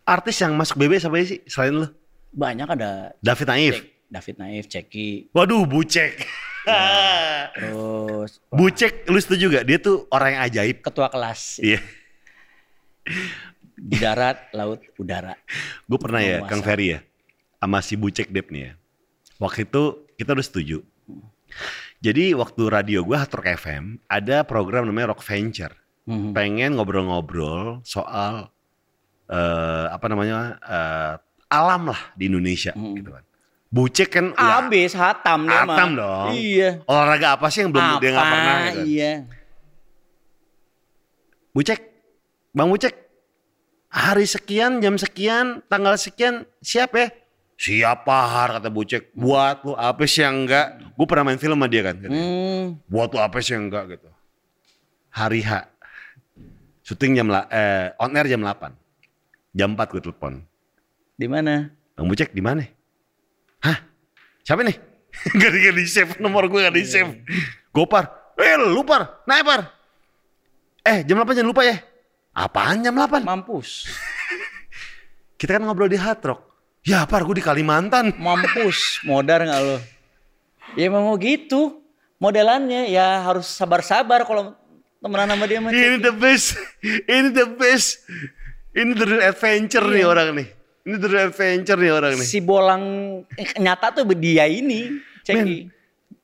Artis 0.04 0.36
yang 0.44 0.52
masuk 0.60 0.76
bebek 0.76 1.00
siapa 1.00 1.16
sih 1.24 1.40
selain 1.48 1.80
lu? 1.80 1.88
Banyak 2.36 2.68
ada 2.76 3.16
David 3.24 3.48
Naif. 3.48 3.76
Cek, 3.80 3.88
David 4.12 4.36
Naif, 4.36 4.64
Ceki, 4.68 5.10
Waduh, 5.32 5.64
Bucek. 5.64 6.28
terus 7.56 8.44
Bucek, 8.52 9.08
lu 9.08 9.16
setuju 9.16 9.48
gak? 9.48 9.64
Dia 9.64 9.80
tuh 9.80 10.12
orang 10.12 10.36
yang 10.36 10.44
ajaib. 10.44 10.84
ketua 10.84 11.08
kelas 11.08 11.64
Iya. 11.64 11.80
Di 13.76 13.98
darat, 13.98 14.50
laut, 14.52 14.82
udara. 14.98 15.36
Gue 15.86 16.00
pernah 16.00 16.20
ya, 16.20 16.42
Penguasa. 16.42 16.50
Kang 16.50 16.62
Ferry 16.64 16.88
ya, 16.96 17.00
sama 17.58 17.80
si 17.80 17.94
Bucek 17.96 18.30
Dep 18.30 18.50
nih 18.50 18.62
ya. 18.68 18.72
Waktu 19.38 19.68
itu 19.68 19.84
kita 20.16 20.32
udah 20.32 20.46
setuju. 20.46 20.78
Jadi 22.00 22.34
waktu 22.34 22.62
radio 22.66 23.02
gue 23.02 23.18
Rock 23.18 23.48
FM 23.58 23.98
ada 24.06 24.44
program 24.44 24.86
namanya 24.86 25.12
Rock 25.12 25.22
Venture. 25.22 25.74
Mhm. 26.06 26.32
Pengen 26.32 26.78
ngobrol-ngobrol 26.78 27.82
soal 27.82 28.50
eh 29.26 29.86
apa 29.90 30.06
namanya 30.06 30.62
eh, 30.62 31.14
alam 31.50 31.90
lah 31.90 32.02
di 32.14 32.30
Indonesia 32.30 32.72
Hmm. 32.72 32.94
gitu 32.94 33.10
kan. 33.10 33.26
Bucek 33.74 34.08
kan 34.08 34.26
ya, 34.32 34.62
Abis 34.64 34.94
hatam 34.94 35.50
dia 35.50 35.66
mah. 35.66 35.76
Hatam 35.76 35.90
dong. 35.98 36.30
Iya. 36.32 36.70
olahraga 36.86 37.36
apa 37.36 37.50
sih 37.50 37.66
yang 37.66 37.74
belum 37.74 37.98
dia 37.98 38.10
nggak 38.14 38.22
Apa? 38.24 38.32
pernah 38.32 38.56
gitu. 38.62 38.82
Iya. 38.88 39.12
Bucek, 41.52 41.80
Bang 42.56 42.72
Bucek, 42.72 42.96
hari 43.92 44.24
sekian, 44.24 44.80
jam 44.80 44.96
sekian, 44.96 45.60
tanggal 45.68 46.00
sekian, 46.00 46.48
siap 46.64 46.96
ya? 46.96 47.12
Siapa 47.60 48.16
har 48.32 48.60
kata 48.60 48.72
Bucek, 48.72 49.12
buat 49.12 49.64
lu 49.68 49.76
apa 49.76 50.08
sih 50.08 50.24
yang 50.24 50.48
enggak? 50.48 50.80
Gue 50.96 51.04
pernah 51.04 51.28
main 51.28 51.40
film 51.40 51.60
sama 51.60 51.68
dia 51.68 51.84
kan, 51.84 52.00
katanya. 52.00 52.16
Hmm. 52.16 52.80
buat 52.88 53.12
lu 53.12 53.20
apa 53.20 53.44
sih 53.44 53.60
yang 53.60 53.68
enggak 53.68 54.00
gitu. 54.00 54.08
Hari 55.12 55.44
H, 55.44 55.52
syuting 56.84 57.20
jam, 57.20 57.28
la- 57.28 57.48
eh, 57.52 57.92
on 58.00 58.16
air 58.16 58.28
jam 58.28 58.40
8. 58.40 58.72
Jam 59.52 59.76
4 59.76 59.92
gue 59.92 60.02
telepon. 60.04 60.40
Di 61.16 61.28
mana? 61.28 61.72
Bang 61.96 62.08
Bucek 62.08 62.32
di 62.32 62.40
mana? 62.40 62.64
Hah? 63.64 63.84
Siapa 64.48 64.64
nih? 64.64 64.76
gak 65.40 65.52
di, 65.52 65.58
gak 65.60 65.76
di 65.76 65.86
save, 65.88 66.12
nomor 66.24 66.48
gue 66.48 66.60
gak 66.60 66.76
di 66.76 66.88
save. 66.88 67.20
Gopar, 67.76 68.36
eh 68.40 68.56
lu 68.60 68.84
par, 68.88 69.24
naik 69.28 69.44
par. 69.44 69.62
Eh 70.88 71.04
jam 71.04 71.20
8 71.20 71.36
jangan 71.36 71.52
lupa 71.52 71.64
ya. 71.68 71.80
Apaan 72.36 72.84
jam 72.84 72.92
8? 72.92 73.24
Mampus. 73.24 73.88
Kita 75.40 75.56
kan 75.56 75.64
ngobrol 75.64 75.88
di 75.88 75.96
Hard 75.96 76.20
Rock. 76.28 76.42
Ya 76.84 77.08
par, 77.08 77.24
gue 77.24 77.40
di 77.40 77.46
Kalimantan. 77.46 78.12
Mampus. 78.26 79.00
Modar 79.08 79.48
nggak 79.48 79.62
lo? 79.64 79.78
Ya 80.76 80.92
emang 80.92 81.08
mau 81.08 81.16
gitu. 81.16 81.80
Modelannya 82.20 82.92
ya 82.92 83.24
harus 83.24 83.48
sabar-sabar 83.48 84.28
kalau 84.28 84.52
temenan 85.00 85.32
sama 85.32 85.46
dia. 85.48 85.60
Ini 85.64 85.98
the 86.04 86.12
best. 86.12 86.60
Ini 86.84 87.32
the 87.32 87.48
best. 87.56 88.04
Ini 88.76 88.92
the 88.92 89.06
real 89.08 89.24
adventure 89.24 89.84
nih 89.88 90.04
orang 90.04 90.36
nih. 90.36 90.48
Ini 90.84 90.96
the 91.00 91.08
real 91.08 91.28
adventure 91.32 91.80
nih 91.80 91.92
orang 91.96 92.14
nih. 92.20 92.28
Si 92.28 92.44
bolang 92.44 92.84
eh, 93.40 93.56
nyata 93.60 93.96
tuh 93.96 94.04
dia 94.16 94.48
ini. 94.48 94.92
Ceki. 95.24 95.72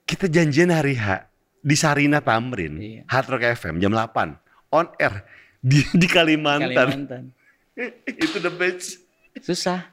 Kita 0.03 0.27
janjian 0.27 0.75
hari 0.75 0.99
H 0.99 1.23
di 1.61 1.75
Sarina 1.77 2.19
Tamrin, 2.19 2.75
Iya. 2.81 3.01
Hard 3.07 3.27
Rock 3.31 3.43
FM 3.55 3.79
jam 3.79 3.93
8 3.95 4.35
on 4.73 4.89
air 4.97 5.23
di 5.61 5.85
di 5.93 6.07
Kalimantan. 6.09 6.73
Kalimantan. 6.73 7.23
Itu 8.25 8.41
the 8.41 8.51
best. 8.51 8.99
Susah. 9.39 9.87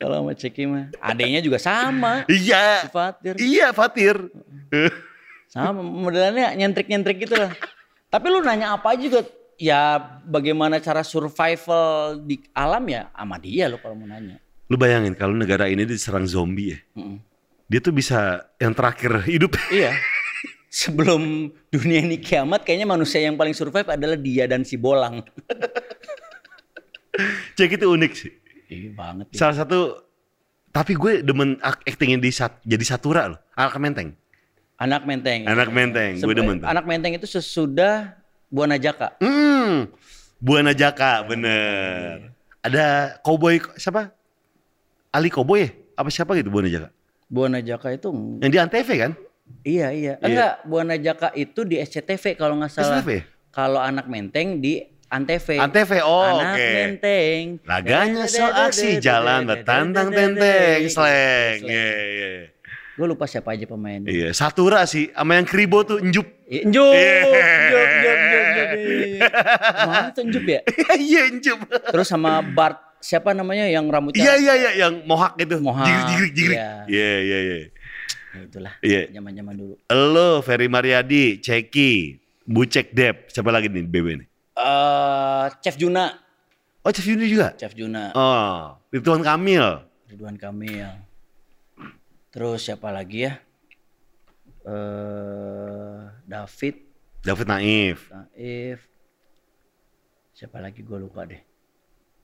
Kalau 0.00 0.24
sama 0.24 0.32
Ceki 0.32 0.64
mah. 0.64 0.84
Adanya 0.96 1.44
juga 1.44 1.60
sama. 1.60 2.24
Iya. 2.24 2.88
Si 2.88 2.90
Fatir. 2.90 3.34
Iya 3.36 3.66
Fatir. 3.76 4.16
Sama 5.52 5.84
modelannya 5.84 6.56
nyentrik-nyentrik 6.56 7.28
gitu 7.28 7.36
lah. 7.36 7.52
Tapi 8.08 8.26
lu 8.32 8.40
nanya 8.40 8.74
apa 8.74 8.96
aja 8.96 9.02
juga 9.04 9.20
ya 9.60 10.00
bagaimana 10.24 10.80
cara 10.80 11.04
survival 11.04 12.16
di 12.24 12.40
alam 12.56 12.80
ya 12.88 13.12
sama 13.12 13.36
dia 13.36 13.68
lu 13.68 13.76
kalau 13.76 13.92
mau 13.92 14.08
nanya. 14.08 14.40
Lu 14.72 14.80
bayangin 14.80 15.12
kalau 15.12 15.36
negara 15.36 15.68
ini 15.68 15.84
diserang 15.84 16.24
zombie 16.24 16.72
ya. 16.74 16.78
Mm-mm. 16.96 17.20
Dia 17.70 17.78
tuh 17.84 17.92
bisa 17.94 18.50
yang 18.56 18.72
terakhir 18.72 19.20
hidup. 19.28 19.54
Iya. 19.68 19.92
Sebelum 20.70 21.50
dunia 21.66 21.98
ini 21.98 22.16
kiamat 22.16 22.62
kayaknya 22.62 22.86
manusia 22.86 23.18
yang 23.18 23.34
paling 23.34 23.50
survive 23.50 23.90
adalah 23.90 24.14
dia 24.14 24.46
dan 24.46 24.62
si 24.62 24.78
bolang. 24.78 25.18
Cek 27.58 27.74
itu 27.74 27.86
unik 27.90 28.12
sih. 28.14 28.32
Iya 28.70 28.94
banget. 28.94 29.26
ya. 29.34 29.36
Salah 29.42 29.56
satu 29.58 29.98
tapi 30.70 30.94
gue 30.94 31.26
demen 31.26 31.58
ak- 31.58 31.82
actingnya 31.82 32.22
di 32.22 32.30
sat, 32.30 32.62
jadi 32.62 32.86
satura 32.86 33.34
loh. 33.34 33.40
Anak 33.58 33.82
menteng. 33.82 34.14
Anak 34.78 35.02
menteng. 35.02 35.42
Anak 35.44 35.68
menteng, 35.74 36.22
gue 36.22 36.34
demen 36.38 36.62
tuh. 36.62 36.70
Anak 36.70 36.86
menteng 36.86 37.18
itu 37.18 37.26
sesudah 37.26 38.14
Buana 38.46 38.78
Jaka. 38.78 39.18
Hmm. 39.18 39.90
Buana 40.38 40.70
Jaka, 40.70 41.26
bener. 41.26 42.30
Ada 42.62 43.18
cowboy 43.20 43.58
siapa? 43.74 44.14
Ali 45.10 45.26
Cowboy 45.26 45.66
ya? 45.66 45.70
Apa 45.98 46.08
siapa 46.08 46.38
gitu 46.38 46.54
Buana 46.54 46.70
Jaka? 46.70 46.88
Buana 47.26 47.58
Jaka 47.58 47.90
itu 47.90 48.06
Yang 48.38 48.50
di 48.54 48.58
Antv 48.62 48.88
kan? 48.94 49.12
Iya 49.62 49.88
iya. 49.90 50.14
Enggak, 50.18 50.64
Buana 50.64 50.96
Jaka 50.96 51.30
itu 51.32 51.62
di 51.62 51.76
SCTV 51.76 52.34
kalau 52.34 52.56
nggak 52.56 52.70
salah. 52.70 53.00
SCTV? 53.00 53.10
Kalau 53.50 53.80
anak 53.80 54.06
menteng 54.06 54.58
di 54.58 54.78
Antv. 55.06 55.58
Antv, 55.58 55.90
oh 56.02 56.22
anak 56.38 56.54
oke. 56.54 56.68
menteng. 56.70 57.42
Laganya 57.66 58.24
so 58.24 58.46
aksi 58.46 59.02
jalan 59.02 59.42
bertantang 59.42 60.08
tenteng 60.08 60.86
slang. 60.86 61.58
Iya, 61.60 61.88
iya. 62.06 62.30
Gue 62.94 63.06
lupa 63.08 63.24
siapa 63.24 63.56
aja 63.56 63.64
pemain. 63.64 64.04
Iya, 64.04 64.30
Satura 64.30 64.84
sih 64.84 65.10
sama 65.10 65.34
yang 65.34 65.48
kribo 65.48 65.82
tuh 65.82 65.98
Njup. 65.98 66.26
Iya, 66.46 66.62
Njup, 66.62 66.94
Iya. 66.94 67.16
Njup, 67.16 67.40
Njup, 67.50 67.88
Njup, 67.90 68.18
Njup. 68.20 68.70
iya. 68.76 69.28
Mana 69.82 70.08
tuh 70.12 70.22
Njup 70.28 70.44
ya? 70.46 70.60
Iya, 71.08 71.22
Njup. 71.32 71.58
Terus 71.90 72.06
sama 72.06 72.30
Bart, 72.44 72.78
siapa 73.00 73.32
namanya 73.32 73.66
yang 73.66 73.88
rambutnya? 73.88 74.20
Iya, 74.20 74.34
iya, 74.36 74.54
iya, 74.54 74.70
yang 74.78 74.94
mohak 75.08 75.34
itu. 75.38 75.56
Mohak, 75.58 75.86
Jigrik, 75.88 76.06
jigrik, 76.06 76.32
jigrik. 76.36 76.54
iya. 76.54 76.70
Iya, 76.86 77.12
iya, 77.18 77.38
iya. 77.40 77.56
Ya, 78.30 78.40
itulah, 78.46 78.74
Iya. 78.80 79.10
zaman-zaman 79.10 79.54
dulu. 79.54 79.74
Lo, 79.90 80.38
Ferry 80.40 80.66
Mariadi, 80.66 81.38
Ceki, 81.38 81.92
Bucek 82.44 82.90
Dep, 82.90 83.26
siapa 83.26 83.50
lagi 83.50 83.66
nih 83.66 83.82
BB 83.82 84.06
nih? 84.16 84.28
eh 84.52 85.46
Chef 85.58 85.74
Juna. 85.74 86.14
Oh, 86.80 86.90
Chef 86.90 87.04
Yuni 87.04 87.26
juga? 87.26 87.52
Chef 87.56 87.72
Juna, 87.72 88.12
Oh, 88.12 88.76
Ridwan 88.88 89.20
Kamil. 89.20 89.84
Ridwan 90.06 90.36
Kamil. 90.36 90.88
Terus 92.30 92.62
siapa 92.62 92.88
lagi 92.88 93.26
ya? 93.26 93.34
Eh 94.62 96.00
David, 96.24 96.74
David 97.20 97.46
Naif. 97.46 97.98
Naif. 98.08 98.78
Siapa 100.30 100.56
lagi 100.56 100.80
gue 100.80 100.96
lupa 100.96 101.26
deh. 101.26 101.40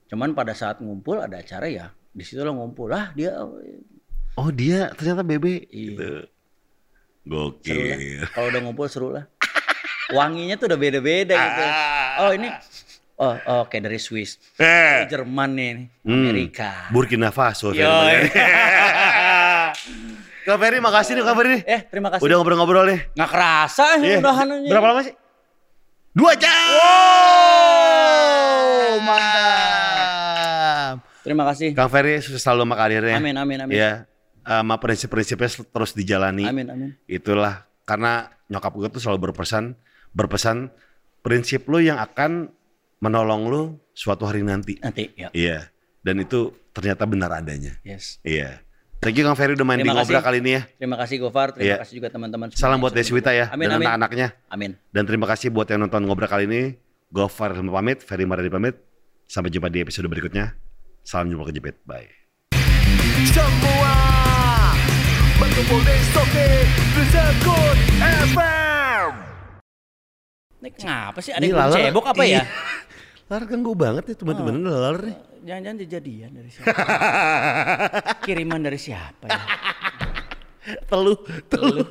Cuman 0.06 0.32
pada 0.32 0.54
saat 0.54 0.78
ngumpul 0.78 1.18
ada 1.18 1.36
acara 1.36 1.66
ya, 1.66 1.90
di 2.08 2.22
situ 2.22 2.40
lo 2.40 2.54
ngumpul 2.54 2.88
lah 2.88 3.10
dia 3.12 3.34
Oh, 4.36 4.48
dia 4.50 4.92
ternyata 4.92 5.22
BB. 5.22 5.44
Iya. 5.66 5.90
Gitu. 5.90 6.04
lah. 6.04 6.26
Gokil. 7.26 8.22
Kalau 8.30 8.46
udah 8.48 8.60
ngumpul 8.60 8.86
seru 8.86 9.10
lah. 9.10 9.24
Wanginya 10.08 10.54
tuh 10.54 10.66
udah 10.66 10.78
beda-beda 10.78 11.34
gitu. 11.34 11.62
Oh 12.18 12.30
ini, 12.30 12.46
oh 13.16 13.34
oh, 13.42 13.58
oke 13.60 13.74
dari 13.76 13.98
Swiss, 13.98 14.38
Eh, 14.54 15.02
Jerman 15.06 15.50
nih, 15.50 15.72
Hmm. 16.00 16.30
Amerika. 16.30 16.86
Burkina 16.88 17.28
Faso. 17.28 17.72
Yo. 17.72 17.82
Kak 20.46 20.56
Ferry, 20.56 20.78
makasih 20.78 21.18
nih 21.18 21.24
Kak 21.24 21.34
Ferry. 21.34 21.58
eh 21.66 21.80
terima 21.82 22.06
kasih. 22.08 22.22
Udah 22.22 22.36
ngobrol-ngobrol 22.38 22.86
nih. 22.86 23.02
nggak 23.12 23.26
kerasa 23.26 23.98
Iya. 23.98 24.22
udahan. 24.22 24.46
Berapa 24.62 24.86
lama 24.86 25.02
sih? 25.02 25.14
Dua 26.14 26.38
jam. 26.38 26.54
Wow, 28.06 28.94
mantap. 29.02 30.96
Terima 31.20 31.44
kasih. 31.50 31.74
Kang 31.74 31.90
Ferry 31.90 32.22
sukses 32.22 32.38
selalu 32.38 32.62
sama 32.62 32.76
karirnya. 32.78 33.18
Amin, 33.18 33.34
amin, 33.34 33.58
amin. 33.60 33.74
Ya, 33.74 34.06
sama 34.46 34.78
prinsip-prinsipnya 34.78 35.50
terus 35.66 35.90
dijalani. 35.92 36.46
Amin, 36.46 36.70
amin. 36.70 36.90
Itulah 37.10 37.66
karena 37.82 38.30
nyokap 38.46 38.72
gue 38.78 38.88
tuh 38.94 39.02
selalu 39.02 39.30
berpesan, 39.30 39.74
berpesan 40.14 40.70
prinsip 41.20 41.66
lu 41.66 41.82
yang 41.82 41.98
akan 41.98 42.54
menolong 43.02 43.50
lu 43.50 43.62
suatu 43.90 44.22
hari 44.30 44.46
nanti. 44.46 44.78
Nanti 44.78 45.10
ya. 45.18 45.34
Iya. 45.34 45.66
Dan 45.98 46.22
itu 46.22 46.54
ternyata 46.70 47.02
benar 47.04 47.34
adanya. 47.34 47.74
Yes. 47.82 48.22
Iya. 48.22 48.62
Thank 49.02 49.20
you 49.20 49.26
Kang 49.28 49.36
Ferry 49.36 49.52
udah 49.52 49.66
main 49.66 49.82
Terima 49.82 49.92
di 49.92 49.98
ngobrol 49.98 50.18
kasih. 50.22 50.24
kali 50.24 50.38
ini 50.40 50.50
ya. 50.56 50.62
Terima 50.80 50.96
kasih 50.96 51.16
Gofar, 51.20 51.52
terima 51.52 51.66
Iya. 51.68 51.76
kasih 51.84 51.94
juga 52.00 52.08
teman-teman. 52.08 52.46
Salam 52.56 52.80
buat 52.80 52.96
Deswita 52.96 53.28
ya 53.34 53.52
Amin, 53.52 53.68
dan 53.68 53.76
amin. 53.76 53.86
anak-anaknya. 53.92 54.28
Amin. 54.48 54.72
Dan 54.88 55.04
terima 55.04 55.26
kasih 55.28 55.52
buat 55.52 55.68
yang 55.68 55.84
nonton 55.84 56.06
ngobrol 56.06 56.30
kali 56.30 56.48
ini. 56.48 56.62
Gofar 57.12 57.52
pamit, 57.58 58.00
Ferry 58.00 58.24
Maryadi 58.24 58.48
pamit. 58.48 58.74
Sampai 59.28 59.50
jumpa 59.52 59.68
di 59.68 59.82
episode 59.84 60.06
berikutnya. 60.08 60.54
Salam 61.04 61.28
jumpa 61.28 61.50
kejepit. 61.52 61.76
Bye. 61.84 62.08
Semua 63.30 64.15
di 65.36 65.96
Soke 66.16 66.48
Rezekut 66.96 67.78
FM 68.32 69.12
ngapa 70.76 71.18
sih? 71.20 71.32
Ada 71.36 71.44
yang 71.44 71.68
cebok 71.72 72.06
apa 72.08 72.22
ya? 72.24 72.40
Iya. 72.40 72.42
Laler 73.28 73.44
ganggu 73.50 73.72
banget 73.74 74.04
nih 74.06 74.16
teman-teman 74.16 74.54
laler 74.62 74.98
nih. 75.10 75.16
Jangan-jangan 75.46 75.78
kejadian 75.82 76.30
dari 76.30 76.50
siapa? 76.50 76.74
Kiriman 78.26 78.60
dari 78.62 78.78
siapa 78.78 79.24
ya? 79.26 79.40
Teluh, 80.90 81.18
teluh. 81.50 81.86